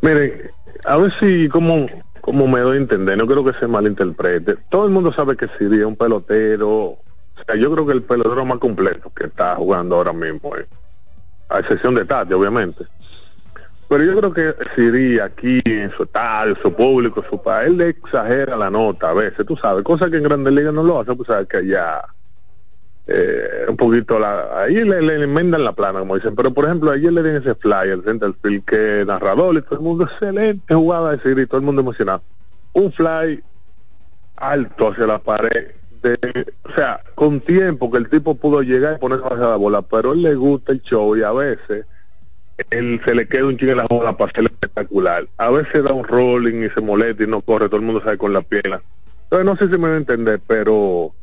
Miren, 0.00 0.50
a 0.84 0.96
ver 0.96 1.12
si, 1.20 1.48
como, 1.48 1.86
como 2.28 2.46
me 2.46 2.60
doy 2.60 2.76
a 2.76 2.80
entender, 2.80 3.16
no 3.16 3.26
creo 3.26 3.42
que 3.42 3.58
se 3.58 3.66
malinterprete. 3.66 4.56
Todo 4.68 4.84
el 4.84 4.90
mundo 4.90 5.14
sabe 5.14 5.34
que 5.34 5.48
Siri 5.56 5.78
es 5.78 5.86
un 5.86 5.96
pelotero. 5.96 6.68
O 6.68 7.00
sea, 7.46 7.56
yo 7.56 7.72
creo 7.72 7.86
que 7.86 7.94
el 7.94 8.02
pelotero 8.02 8.44
más 8.44 8.58
completo 8.58 9.10
que 9.16 9.28
está 9.28 9.56
jugando 9.56 9.96
ahora 9.96 10.12
mismo, 10.12 10.54
eh, 10.54 10.66
a 11.48 11.60
excepción 11.60 11.94
de 11.94 12.04
Tati, 12.04 12.34
obviamente. 12.34 12.84
Pero 13.88 14.04
yo 14.04 14.14
creo 14.18 14.34
que 14.34 14.54
Siri 14.76 15.18
aquí, 15.20 15.62
en 15.64 15.90
su 15.92 16.02
estadio, 16.02 16.54
su 16.60 16.70
público, 16.70 17.24
su 17.30 17.42
país, 17.42 17.68
él 17.68 17.78
le 17.78 17.88
exagera 17.88 18.58
la 18.58 18.70
nota 18.70 19.08
a 19.08 19.14
veces, 19.14 19.46
tú 19.46 19.56
sabes, 19.56 19.82
cosa 19.82 20.10
que 20.10 20.18
en 20.18 20.24
Grandes 20.24 20.52
Ligas 20.52 20.74
no 20.74 20.82
lo 20.82 21.00
hace, 21.00 21.14
pues 21.14 21.28
sabes 21.28 21.48
que 21.48 21.56
allá 21.56 22.02
eh, 23.10 23.64
un 23.66 23.76
poquito 23.78 24.18
la 24.18 24.62
ahí 24.62 24.84
le, 24.84 25.00
le 25.00 25.24
enmendan 25.24 25.64
la 25.64 25.72
plana 25.72 26.00
como 26.00 26.16
dicen. 26.16 26.36
Pero 26.36 26.52
por 26.52 26.66
ejemplo 26.66 26.90
ayer 26.90 27.10
le 27.10 27.22
dieron 27.22 27.42
ese 27.42 27.54
fly 27.54 27.88
el 27.88 28.04
center 28.04 28.34
field 28.42 28.64
que 28.66 29.04
narrador 29.06 29.56
y 29.56 29.62
todo 29.62 29.76
el 29.76 29.80
mundo 29.80 30.04
excelente 30.04 30.74
jugada 30.74 31.16
de 31.16 31.22
Siri 31.22 31.46
todo 31.46 31.58
el 31.58 31.66
mundo 31.66 31.80
emocionado. 31.80 32.22
Un 32.74 32.92
fly 32.92 33.42
alto 34.36 34.88
hacia 34.88 35.06
la 35.06 35.18
pared 35.18 35.68
de, 36.02 36.46
o 36.64 36.72
sea 36.74 37.00
con 37.14 37.40
tiempo 37.40 37.90
que 37.90 37.96
el 37.96 38.10
tipo 38.10 38.34
pudo 38.34 38.62
llegar 38.62 38.96
y 38.96 39.00
ponerse 39.00 39.24
hacia 39.24 39.48
la 39.48 39.56
bola 39.56 39.82
pero 39.82 40.10
a 40.10 40.14
él 40.14 40.22
le 40.22 40.34
gusta 40.34 40.72
el 40.72 40.82
show 40.82 41.16
y 41.16 41.22
a 41.22 41.32
veces 41.32 41.86
él 42.70 43.00
se 43.04 43.14
le 43.14 43.26
queda 43.26 43.46
un 43.46 43.56
chingo 43.56 43.72
en 43.72 43.78
la 43.78 43.86
bola 43.86 44.16
para 44.16 44.30
hacerlo 44.30 44.50
espectacular. 44.50 45.28
A 45.36 45.48
veces 45.50 45.82
da 45.82 45.92
un 45.92 46.04
rolling 46.04 46.64
y 46.64 46.70
se 46.70 46.80
molesta 46.80 47.22
y 47.22 47.26
no 47.26 47.40
corre 47.40 47.68
todo 47.68 47.76
el 47.76 47.86
mundo 47.86 48.02
sabe 48.02 48.18
con 48.18 48.32
la 48.32 48.42
pierna. 48.42 48.82
Entonces 49.24 49.46
no 49.46 49.56
sé 49.56 49.72
si 49.72 49.80
me 49.80 49.88
va 49.88 49.94
a 49.94 49.98
entender 49.98 50.40
pero 50.46 51.14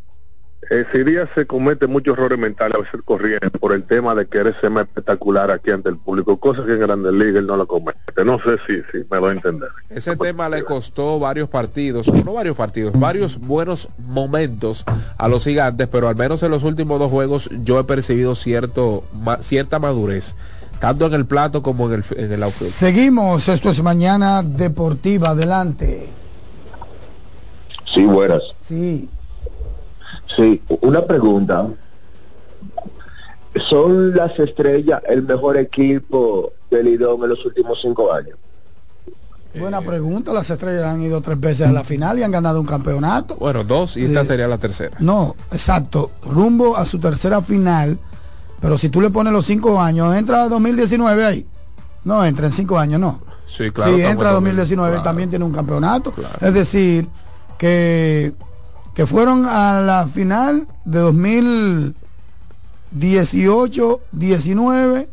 eh, 0.69 0.85
Siria 0.91 1.29
se 1.35 1.45
comete 1.45 1.87
muchos 1.87 2.17
errores 2.17 2.37
mentales 2.39 2.75
a 2.75 2.81
veces 2.81 3.01
corriendo 3.05 3.49
por 3.59 3.73
el 3.73 3.83
tema 3.83 4.15
de 4.15 4.25
querer 4.27 4.55
ser 4.61 4.69
más 4.71 4.83
espectacular 4.85 5.51
aquí 5.51 5.71
ante 5.71 5.89
el 5.89 5.97
público, 5.97 6.37
cosas 6.37 6.65
que 6.65 6.73
en 6.73 6.79
Grandes 6.79 7.13
Ligas 7.13 7.35
él 7.37 7.47
no 7.47 7.57
lo 7.57 7.67
comete. 7.67 7.99
No 8.25 8.37
sé 8.39 8.57
si, 8.67 8.75
si 8.91 9.05
me 9.09 9.17
doy 9.17 9.29
a 9.29 9.33
entender. 9.33 9.69
Ese 9.89 10.15
tema 10.15 10.49
le 10.49 10.63
costó 10.63 11.19
varios 11.19 11.49
partidos, 11.49 12.11
no 12.11 12.33
varios 12.33 12.55
partidos, 12.55 12.97
varios 12.99 13.37
buenos 13.39 13.89
momentos 13.97 14.85
a 15.17 15.27
los 15.27 15.43
gigantes, 15.43 15.87
pero 15.87 16.07
al 16.07 16.15
menos 16.15 16.41
en 16.43 16.51
los 16.51 16.63
últimos 16.63 16.99
dos 16.99 17.11
juegos 17.11 17.49
yo 17.63 17.79
he 17.79 17.83
percibido 17.83 18.35
cierto, 18.35 19.03
ma- 19.13 19.41
cierta 19.41 19.79
madurez 19.79 20.35
tanto 20.79 21.05
en 21.05 21.13
el 21.13 21.25
plato 21.25 21.63
como 21.63 21.87
en 21.91 22.03
el, 22.09 22.17
en 22.17 22.31
el 22.33 22.43
outfield. 22.43 22.71
Seguimos, 22.71 23.47
esto 23.47 23.69
es 23.69 23.81
Mañana 23.81 24.43
Deportiva, 24.43 25.29
adelante. 25.29 26.09
Sí, 27.93 28.03
buenas. 28.05 28.41
Sí. 28.67 29.07
Sí, 30.33 30.61
una 30.81 31.01
pregunta. 31.03 31.67
¿Son 33.69 34.13
las 34.15 34.37
estrellas 34.37 35.01
el 35.07 35.23
mejor 35.23 35.57
equipo 35.57 36.51
del 36.69 36.85
Lidón 36.85 37.23
en 37.23 37.29
los 37.29 37.45
últimos 37.45 37.79
cinco 37.81 38.11
años? 38.13 38.37
Buena 39.57 39.79
pregunta, 39.81 40.33
las 40.33 40.49
estrellas 40.49 40.83
han 40.83 41.01
ido 41.01 41.21
tres 41.21 41.39
veces 41.39 41.67
a 41.67 41.71
la 41.71 41.85
final 41.85 42.19
y 42.19 42.23
han 42.23 42.31
ganado 42.31 42.59
un 42.59 42.65
campeonato. 42.65 43.37
Bueno, 43.37 43.63
dos 43.63 43.95
y 43.95 44.03
esta 44.03 44.23
Sí. 44.23 44.27
sería 44.27 44.49
la 44.49 44.57
tercera. 44.57 44.97
No, 44.99 45.33
exacto, 45.51 46.11
rumbo 46.25 46.75
a 46.75 46.85
su 46.85 46.99
tercera 46.99 47.41
final, 47.41 47.97
pero 48.59 48.77
si 48.77 48.89
tú 48.89 48.99
le 48.99 49.09
pones 49.09 49.31
los 49.31 49.45
cinco 49.45 49.79
años, 49.79 50.13
entra 50.17 50.49
2019 50.49 51.23
ahí. 51.25 51.47
No, 52.03 52.25
entra 52.25 52.47
en 52.47 52.51
cinco 52.51 52.77
años, 52.77 52.99
no. 52.99 53.21
Sí, 53.45 53.71
claro. 53.71 53.95
si 53.95 54.01
entra 54.01 54.29
en 54.29 54.35
2019 54.35 54.89
claro. 54.91 55.03
también 55.03 55.29
tiene 55.29 55.45
un 55.45 55.53
campeonato. 55.53 56.13
Es 56.41 56.53
decir, 56.53 57.07
que, 57.57 58.33
que 58.95 59.05
fueron 59.05 59.45
a 59.45 59.81
la 59.81 60.07
final 60.07 60.67
de 60.85 60.99
2018, 62.91 64.01
19, 64.11 65.07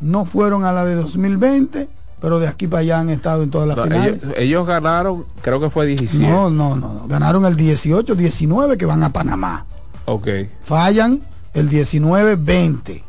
no 0.00 0.24
fueron 0.24 0.64
a 0.64 0.72
la 0.72 0.84
de 0.84 0.96
2020, 0.96 1.88
pero 2.20 2.40
de 2.40 2.48
aquí 2.48 2.66
para 2.66 2.80
allá 2.80 2.98
han 3.00 3.10
estado 3.10 3.42
en 3.42 3.50
todas 3.50 3.68
las 3.68 3.76
No, 3.76 3.84
finales. 3.84 4.22
ellos, 4.24 4.34
ellos 4.36 4.66
ganaron, 4.66 5.24
creo 5.42 5.60
que 5.60 5.70
fue 5.70 5.86
17. 5.86 6.26
No, 6.28 6.50
no, 6.50 6.74
no, 6.76 6.92
no. 6.94 7.06
Ganaron 7.08 7.44
el 7.46 7.56
18, 7.56 8.14
19 8.14 8.76
que 8.76 8.86
van 8.86 9.02
a 9.02 9.10
Panamá. 9.12 9.64
Ok. 10.06 10.28
Fallan 10.60 11.20
el 11.54 11.68
19, 11.68 12.36
20. 12.36 13.04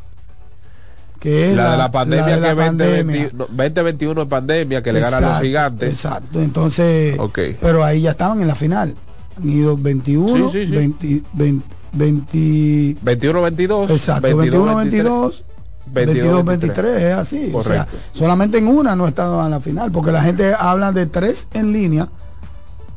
Que 1.18 1.50
es 1.50 1.56
la, 1.56 1.72
de 1.72 1.76
la 1.78 1.90
pandemia 1.90 2.26
la 2.26 2.34
de 2.36 2.40
la 2.40 2.48
que 2.50 2.54
20, 2.54 2.84
pandemia. 2.84 3.22
20 3.32 3.36
no, 3.36 3.46
2021 3.46 4.22
es 4.22 4.28
pandemia 4.28 4.82
que 4.82 4.92
le 4.92 5.00
gana 5.00 5.16
a 5.16 5.20
los 5.20 5.28
Exacto, 5.30 5.44
gigantes. 5.46 5.92
Exacto. 5.94 6.40
Entonces, 6.40 7.18
Ok. 7.18 7.38
pero 7.60 7.82
ahí 7.82 8.02
ya 8.02 8.12
estaban 8.12 8.40
en 8.40 8.46
la 8.48 8.54
final. 8.54 8.94
Han 9.36 9.48
ido 9.48 9.76
21, 9.76 10.50
Sí, 10.50 10.58
sí, 10.60 10.66
sí. 10.66 10.74
20, 10.76 11.22
20, 11.34 11.66
20 11.92 12.96
21 13.02 13.42
22. 13.42 13.90
Exacto, 13.90 14.36
21, 14.36 14.76
22, 14.76 15.44
22, 15.86 16.44
23, 16.44 17.02
es 17.02 17.14
así. 17.14 17.50
O 17.54 17.62
sea, 17.62 17.86
solamente 18.12 18.58
en 18.58 18.66
una 18.68 18.96
no 18.96 19.06
estado 19.06 19.44
en 19.44 19.50
la 19.50 19.60
final, 19.60 19.90
porque 19.92 20.12
la 20.12 20.22
gente 20.22 20.54
habla 20.58 20.92
de 20.92 21.06
tres 21.06 21.48
en 21.54 21.72
línea, 21.72 22.08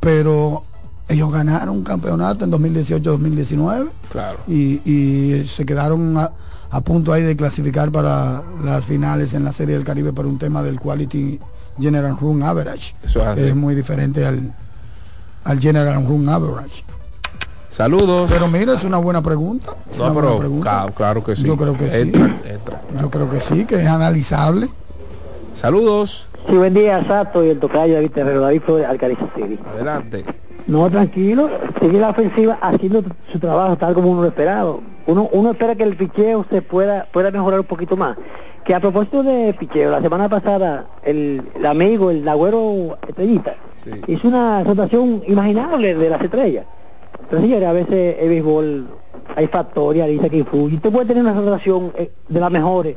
pero 0.00 0.64
ellos 1.08 1.32
ganaron 1.32 1.70
un 1.76 1.82
campeonato 1.82 2.44
en 2.44 2.52
2018-2019 2.52 3.90
Claro. 4.12 4.38
y, 4.46 4.80
y 4.88 5.44
se 5.46 5.66
quedaron 5.66 6.16
a, 6.16 6.30
a 6.70 6.80
punto 6.82 7.12
ahí 7.12 7.22
de 7.22 7.36
clasificar 7.36 7.90
para 7.90 8.42
las 8.64 8.84
finales 8.84 9.34
en 9.34 9.44
la 9.44 9.52
Serie 9.52 9.74
del 9.74 9.84
Caribe 9.84 10.12
por 10.12 10.26
un 10.26 10.38
tema 10.38 10.62
del 10.62 10.78
Quality 10.80 11.38
General 11.80 12.16
Run 12.18 12.42
Average. 12.42 12.94
Eso 13.02 13.20
es 13.22 13.26
así. 13.26 13.40
es 13.42 13.56
muy 13.56 13.74
diferente 13.74 14.24
al, 14.24 14.54
al 15.44 15.60
General 15.60 16.04
Run 16.06 16.28
Average. 16.28 16.84
Saludos. 17.68 18.30
Pero 18.32 18.48
mira, 18.48 18.74
es 18.74 18.84
una 18.84 18.98
buena 18.98 19.22
pregunta. 19.22 19.72
No, 19.96 20.04
una 20.04 20.12
buena 20.12 20.28
pero 20.28 20.38
pregunta. 20.38 20.70
claro, 20.70 20.94
claro 20.94 21.24
que 21.24 21.36
sí. 21.36 21.44
Yo 21.44 21.56
creo 21.56 21.76
que 21.76 21.90
sí. 21.90 22.02
Entra, 22.02 22.36
entra. 22.44 22.82
Yo 23.00 23.10
creo 23.10 23.28
que 23.28 23.40
sí, 23.40 23.64
que 23.64 23.76
es 23.76 23.86
analizable. 23.86 24.68
Saludos. 25.54 26.26
Sí, 26.48 26.56
buen 26.56 26.74
día, 26.74 27.04
Sato 27.06 27.44
y 27.44 27.50
el 27.50 27.60
tocayo 27.60 27.94
David 27.94 28.10
Terrero, 28.12 28.40
David 28.40 28.62
Flores, 28.62 28.86
Alcaliza 28.86 29.28
City. 29.36 29.58
Adelante. 29.74 30.24
No, 30.66 30.88
tranquilo, 30.90 31.48
sigue 31.80 31.98
la 32.00 32.10
ofensiva 32.10 32.58
haciendo 32.60 33.02
su 33.32 33.38
trabajo 33.38 33.76
tal 33.76 33.94
como 33.94 34.10
uno 34.10 34.22
lo 34.22 34.28
esperaba. 34.28 34.76
Uno, 35.06 35.28
uno 35.32 35.50
espera 35.50 35.74
que 35.74 35.82
el 35.82 35.96
picheo 35.96 36.46
se 36.50 36.62
pueda, 36.62 37.06
pueda 37.12 37.30
mejorar 37.30 37.60
un 37.60 37.66
poquito 37.66 37.96
más. 37.96 38.16
Que 38.64 38.74
a 38.74 38.80
propósito 38.80 39.22
de 39.22 39.54
picheo, 39.58 39.90
la 39.90 40.00
semana 40.02 40.28
pasada 40.28 40.86
el, 41.02 41.42
el 41.54 41.66
amigo, 41.66 42.10
el 42.10 42.22
Nagüero 42.24 42.98
Estrellita, 43.08 43.54
hizo 44.06 44.28
una 44.28 44.62
rotación 44.62 45.22
imaginable 45.26 45.94
de 45.94 46.10
las 46.10 46.22
estrellas. 46.22 46.66
Pero 47.28 47.42
señores, 47.42 47.68
a 47.68 47.72
veces 47.72 48.16
el 48.20 48.28
béisbol 48.28 48.88
hay 49.36 49.46
factores, 49.46 50.06
dice 50.06 50.28
que 50.30 50.38
influye. 50.38 50.76
Usted 50.76 50.90
puede 50.92 51.06
tener 51.06 51.22
una 51.22 51.32
rotación 51.34 51.92
eh, 51.96 52.10
de 52.28 52.40
las 52.40 52.50
mejores 52.50 52.96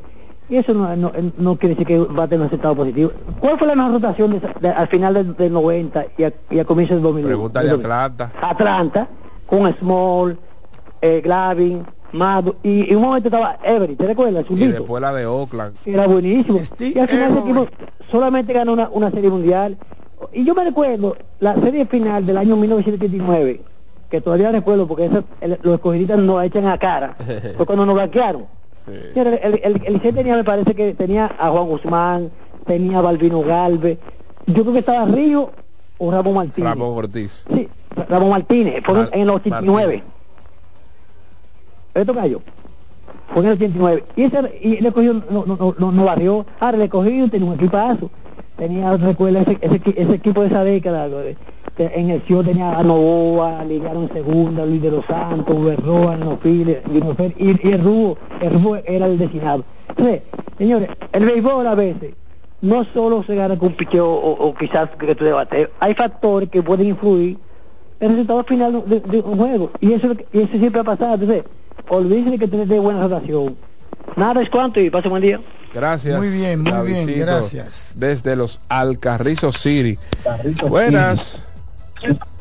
y 0.49 0.57
eso 0.57 0.73
no, 0.73 0.93
no, 0.97 1.11
no 1.37 1.55
quiere 1.55 1.75
decir 1.75 1.87
que 1.87 1.99
va 1.99 2.23
a 2.23 2.27
tener 2.27 2.41
un 2.41 2.47
resultado 2.49 2.75
positivo. 2.75 3.11
¿Cuál 3.39 3.57
fue 3.57 3.67
la 3.67 3.75
mejor 3.75 3.93
rotación 3.93 4.31
de, 4.31 4.41
de- 4.59 4.69
al 4.69 4.87
final 4.89 5.13
del, 5.13 5.35
del 5.35 5.53
90 5.53 6.05
y 6.17 6.23
a, 6.25 6.33
y 6.49 6.59
a 6.59 6.65
comienzo 6.65 6.93
del 6.95 7.03
2000? 7.03 7.25
Pregúntale 7.25 7.69
a 7.69 7.71
del 7.71 7.81
2000? 7.81 7.91
Atlanta. 7.91 8.31
Atlanta, 8.41 9.07
con 9.47 9.73
Small, 9.77 10.37
eh, 11.01 11.21
Glavin, 11.23 11.85
Y 12.61 12.89
en 12.91 12.95
un 12.97 13.01
momento 13.03 13.27
estaba 13.29 13.57
Everett, 13.63 13.97
¿te 13.97 14.05
recuerdas? 14.05 14.45
Y 14.49 14.55
después 14.67 15.01
la 15.01 15.11
de 15.13 15.25
Oakland. 15.25 15.75
era 15.85 16.07
buenísimo. 16.07 16.59
y 16.79 16.99
al 16.99 17.07
final 17.07 17.31
ese 17.31 17.39
equipo 17.39 17.67
solamente 18.11 18.53
ganó 18.53 18.73
una, 18.73 18.89
una 18.89 19.09
serie 19.11 19.29
mundial. 19.29 19.77
Y 20.31 20.45
yo 20.45 20.53
me 20.53 20.63
recuerdo 20.63 21.17
la 21.39 21.55
serie 21.55 21.85
final 21.87 22.25
del 22.25 22.37
año 22.37 22.55
1979, 22.55 23.61
que 24.09 24.21
todavía 24.21 24.51
recuerdo 24.51 24.87
porque 24.87 25.05
el- 25.41 25.59
los 25.63 25.73
escogidistas 25.75 26.19
nos 26.19 26.43
echan 26.43 26.67
a 26.67 26.77
cara, 26.77 27.15
fue 27.57 27.65
cuando 27.65 27.85
nos 27.85 27.95
blanquearon. 27.95 28.45
Señores, 28.85 29.39
El, 29.43 29.59
el, 29.63 29.81
el 29.85 30.01
tenía, 30.13 30.35
me 30.35 30.43
parece 30.43 30.75
que 30.75 30.93
tenía 30.93 31.31
a 31.39 31.49
Juan 31.49 31.65
Guzmán, 31.67 32.31
tenía 32.65 32.99
a 32.99 33.01
Balvino 33.01 33.41
Galvez, 33.41 33.97
yo 34.45 34.61
creo 34.61 34.73
que 34.73 34.79
estaba 34.79 35.05
Río 35.05 35.51
o 35.97 36.11
Ramón 36.11 36.35
Martínez. 36.35 36.69
Ramón 36.69 36.97
Ortiz. 36.97 37.45
Sí, 37.51 37.69
Ramón 38.09 38.29
Martínez, 38.29 38.83
fueron 38.83 39.05
Mar- 39.05 39.13
en 39.13 39.21
el 39.21 39.29
89. 39.29 40.03
¿Esto 41.93 42.13
cayó? 42.13 42.41
Fue 43.33 43.41
en 43.41 43.47
el 43.47 43.53
89. 43.53 44.03
Y, 44.15 44.23
ese, 44.23 44.59
y 44.61 44.81
le 44.81 44.91
cogió, 44.91 45.13
no, 45.13 45.45
no, 45.45 45.75
no, 45.77 45.91
no, 45.91 46.05
barrió. 46.05 46.45
Ahora 46.59 46.77
le 46.77 46.89
cogió, 46.89 47.29
tenía 47.29 47.47
un 47.47 47.55
equipazo. 47.55 48.09
Tenía, 48.57 48.95
recuerda, 48.97 49.41
ese, 49.41 49.57
ese, 49.61 49.81
ese 49.95 50.13
equipo 50.13 50.41
de 50.41 50.47
esa 50.47 50.63
década. 50.63 51.09
que 51.75 51.91
en 51.95 52.09
el 52.11 52.21
CIO 52.21 52.43
tenía 52.43 52.77
a 52.77 52.83
Novoa, 52.83 53.63
ligaron 53.65 54.09
segunda, 54.13 54.65
Luis 54.65 54.81
de 54.81 54.91
los 54.91 55.05
Santos, 55.05 55.63
Berroa, 55.63 56.15
Nofile, 56.15 56.81
y, 57.37 57.71
el 57.71 57.83
Rubo, 57.83 58.17
el 58.39 58.53
Rubo 58.53 58.75
era 58.75 59.07
el 59.07 59.17
designado. 59.17 59.63
Entonces, 59.89 60.21
señores, 60.57 60.89
el 61.11 61.25
béisbol 61.25 61.65
a 61.65 61.75
veces 61.75 62.13
no 62.61 62.85
solo 62.93 63.23
se 63.23 63.35
gana 63.35 63.57
con 63.57 63.69
un 63.69 63.75
picheo 63.75 64.07
o, 64.07 64.53
quizás 64.53 64.89
que 64.91 65.15
tu 65.15 65.25
debate, 65.25 65.69
hay 65.79 65.93
factores 65.95 66.49
que 66.49 66.61
pueden 66.61 66.87
influir 66.87 67.37
el 67.99 68.09
resultado 68.09 68.43
final 68.43 68.83
de, 68.85 68.99
de 68.99 69.19
un 69.21 69.37
juego. 69.37 69.71
Y 69.81 69.93
eso, 69.93 70.15
y 70.31 70.41
eso 70.41 70.57
siempre 70.57 70.81
ha 70.81 70.83
pasado. 70.83 71.15
Entonces, 71.15 71.43
olvídense 71.89 72.31
de 72.31 72.39
que 72.39 72.47
tener 72.47 72.67
de 72.67 72.79
buena 72.79 73.03
rotación. 73.07 73.55
Nada 74.15 74.41
es 74.41 74.49
cuanto 74.49 74.79
y 74.79 74.89
pase 74.89 75.09
buen 75.09 75.21
día. 75.21 75.39
Gracias. 75.73 76.17
Muy 76.17 76.29
bien, 76.29 76.61
muy 76.61 76.87
bien, 76.87 77.19
gracias. 77.19 77.95
Desde 77.97 78.35
los 78.35 78.61
Alcarrizos 78.69 79.57
City. 79.57 79.97
Buenas. 80.67 81.43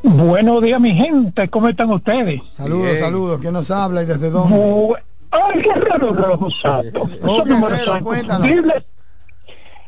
Buenos 0.03 0.63
días, 0.63 0.81
mi 0.81 0.93
gente. 0.93 1.49
¿Cómo 1.49 1.69
están 1.69 1.91
ustedes? 1.91 2.41
Saludos, 2.51 2.83
Bien. 2.91 2.99
saludos. 3.01 3.41
¿Quién 3.41 3.53
nos 3.55 3.71
habla 3.71 4.03
y 4.03 4.07
desde 4.07 4.31
dónde? 4.31 4.57
Muy- 4.57 4.97
Ay, 5.31 5.63
qué 5.63 5.73
raro. 5.73 6.11
Oh. 7.23 7.43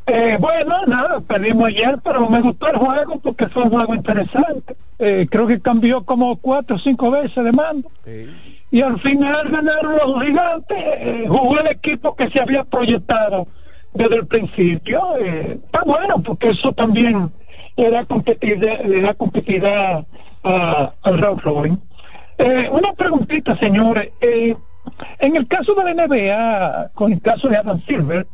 Eh, 0.06 0.36
bueno, 0.38 0.76
nada, 0.86 1.20
perdimos 1.20 1.68
ayer, 1.68 1.98
pero 2.04 2.28
me 2.28 2.40
gustó 2.42 2.68
el 2.68 2.76
juego 2.76 3.18
porque 3.20 3.48
fue 3.48 3.62
un 3.64 3.70
juego 3.70 3.94
interesante. 3.94 4.76
Eh, 4.98 5.26
creo 5.30 5.46
que 5.46 5.60
cambió 5.60 6.04
como 6.04 6.36
cuatro 6.36 6.76
o 6.76 6.78
cinco 6.78 7.10
veces 7.10 7.42
de 7.42 7.52
mando. 7.52 7.90
Y 8.74 8.82
al 8.82 8.98
final 8.98 9.50
ganaron 9.50 9.96
los 10.04 10.20
gigantes. 10.24 11.28
jugó 11.28 11.60
el 11.60 11.68
equipo 11.68 12.16
que 12.16 12.28
se 12.28 12.40
había 12.40 12.64
proyectado 12.64 13.46
desde 13.92 14.16
el 14.16 14.26
principio. 14.26 15.00
Eh, 15.20 15.60
está 15.64 15.82
bueno 15.84 16.20
porque 16.20 16.48
eso 16.48 16.72
también 16.72 17.30
le 17.76 17.90
da 17.90 18.04
competitividad, 18.04 18.80
le 18.84 19.00
da 19.00 19.14
competitividad 19.14 20.04
a- 20.42 20.92
al 21.02 21.18
round. 21.20 21.78
Eh, 22.38 22.68
una 22.72 22.92
preguntita, 22.94 23.56
señores. 23.58 24.08
Eh, 24.20 24.56
en 25.20 25.36
el 25.36 25.46
caso 25.46 25.74
de 25.74 25.84
la 25.84 25.90
NBA, 25.92 26.90
con 26.94 27.12
el 27.12 27.20
caso 27.22 27.48
de 27.48 27.56
Adam 27.58 27.80
Silver, 27.86 28.26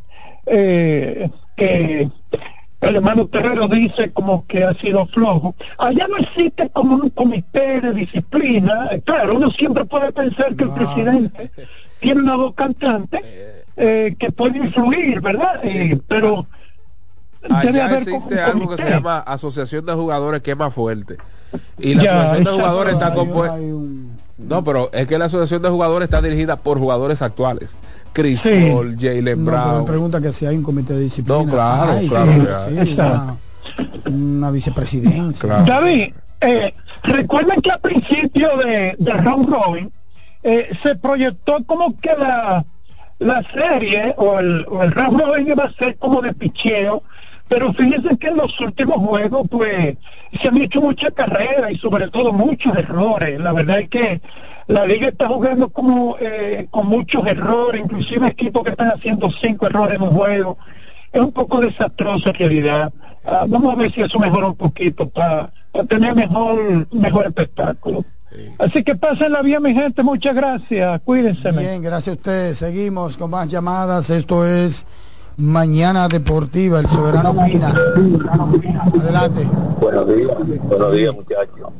que 0.46 2.08
el 2.80 2.96
hermano 2.96 3.26
Terrero 3.26 3.68
dice 3.68 4.10
como 4.12 4.46
que 4.46 4.64
ha 4.64 4.74
sido 4.74 5.06
flojo, 5.06 5.54
allá 5.78 6.06
no 6.08 6.16
existe 6.16 6.68
como 6.70 6.96
un 6.96 7.10
comité 7.10 7.80
de 7.80 7.92
disciplina. 7.92 8.88
Eh, 8.90 9.02
Claro, 9.04 9.34
uno 9.36 9.50
siempre 9.50 9.84
puede 9.84 10.12
pensar 10.12 10.54
que 10.56 10.64
el 10.64 10.70
presidente 10.70 11.50
tiene 12.00 12.22
una 12.22 12.36
voz 12.36 12.54
cantante 12.54 13.20
eh, 13.76 14.16
que 14.18 14.32
puede 14.32 14.58
influir, 14.58 15.20
¿verdad? 15.20 15.60
Eh, 15.62 16.00
pero 16.08 16.46
debe 17.42 17.54
Allá 17.80 17.84
haber 17.86 17.98
existe 17.98 18.34
como 18.36 18.40
un 18.42 18.62
algo 18.62 18.76
que 18.76 18.82
se 18.82 18.90
llama 18.90 19.18
Asociación 19.20 19.86
de 19.86 19.92
Jugadores 19.94 20.42
que 20.42 20.50
es 20.52 20.56
más 20.56 20.74
fuerte. 20.74 21.16
Y 21.78 21.94
la 21.94 22.02
Ya, 22.02 22.10
Asociación 22.20 22.44
de. 22.44 22.50
Jugadores 22.52 22.94
está 22.94 23.14
compuesta. 23.14 23.58
No, 24.38 24.64
pero 24.64 24.90
es 24.92 25.06
que 25.06 25.18
la 25.18 25.26
Asociación 25.26 25.62
de 25.62 25.68
Jugadores 25.68 26.06
está 26.06 26.22
dirigida 26.22 26.56
por 26.56 26.78
jugadores 26.78 27.20
actuales. 27.22 27.74
Chris 28.12 28.40
Paul, 28.42 28.96
Jalen 28.98 29.24
No, 29.24 29.24
pero 29.24 29.44
me 29.44 29.50
Brown. 29.72 29.84
pregunta 29.84 30.20
que 30.20 30.32
si 30.32 30.46
hay 30.46 30.56
un 30.56 30.62
comité 30.62 30.94
de 30.94 31.00
disciplina. 31.00 31.38
No, 31.42 31.46
claro, 31.50 31.92
Ay, 31.92 32.08
claro 32.08 32.32
sí, 32.68 32.76
sí, 32.84 32.92
una, 32.94 33.36
una 34.06 34.50
vicepresidencia. 34.50 35.48
David, 35.62 36.12
eh, 36.40 36.74
recuerden 37.04 37.60
que 37.62 37.70
al 37.70 37.80
principio 37.80 38.56
de, 38.56 38.96
de 38.98 39.12
round 39.12 39.48
robin 39.48 39.92
eh, 40.42 40.70
se 40.82 40.96
proyectó 40.96 41.62
como 41.66 41.98
que 42.00 42.10
la, 42.18 42.64
la 43.18 43.42
serie 43.52 44.14
o 44.16 44.38
el, 44.38 44.64
o 44.68 44.82
el 44.82 44.90
round 44.92 45.20
robin 45.20 45.54
va 45.58 45.64
a 45.64 45.72
ser 45.74 45.96
como 45.98 46.20
de 46.22 46.32
picheo, 46.32 47.02
pero 47.50 47.72
fíjense 47.72 48.16
que 48.16 48.28
en 48.28 48.36
los 48.36 48.60
últimos 48.60 48.98
juegos 48.98 49.48
pues 49.50 49.96
se 50.40 50.48
han 50.48 50.56
hecho 50.58 50.80
mucha 50.80 51.10
carrera 51.10 51.72
y 51.72 51.76
sobre 51.78 52.06
todo 52.06 52.32
muchos 52.32 52.78
errores. 52.78 53.40
La 53.40 53.52
verdad 53.52 53.80
es 53.80 53.88
que 53.88 54.20
la 54.68 54.86
liga 54.86 55.08
está 55.08 55.26
jugando 55.26 55.68
como 55.68 56.16
eh, 56.20 56.68
con 56.70 56.86
muchos 56.86 57.26
errores, 57.26 57.82
inclusive 57.82 58.28
equipos 58.28 58.62
que 58.62 58.70
están 58.70 58.92
haciendo 58.92 59.28
cinco 59.32 59.66
errores 59.66 59.96
en 59.96 60.02
un 60.02 60.10
juego. 60.10 60.58
Es 61.12 61.20
un 61.20 61.32
poco 61.32 61.60
desastroso 61.60 62.28
en 62.28 62.34
realidad. 62.36 62.92
Ah, 63.24 63.46
vamos 63.48 63.72
a 63.72 63.76
ver 63.76 63.92
si 63.92 64.00
eso 64.00 64.20
mejora 64.20 64.46
un 64.46 64.56
poquito 64.56 65.08
para 65.08 65.50
tener 65.88 66.14
mejor 66.14 66.86
mejor 66.92 67.26
espectáculo. 67.26 68.04
Así 68.60 68.84
que 68.84 68.94
pásenla 68.94 69.42
bien, 69.42 69.60
mi 69.60 69.74
gente. 69.74 70.04
Muchas 70.04 70.36
gracias. 70.36 71.00
Cuídense. 71.00 71.50
Bien, 71.50 71.82
gracias 71.82 72.14
a 72.14 72.16
ustedes. 72.16 72.58
Seguimos 72.58 73.16
con 73.16 73.30
más 73.30 73.50
llamadas. 73.50 74.08
Esto 74.08 74.46
es 74.46 74.86
Mañana 75.36 76.08
Deportiva, 76.08 76.80
el 76.80 76.88
Soberano 76.88 77.34
Pina. 77.44 77.74
Adelante. 78.94 79.46
Buenos 79.80 80.14
días, 80.14 80.36
buenos 80.64 80.92
días 80.92 81.14
muchachos. 81.14 81.70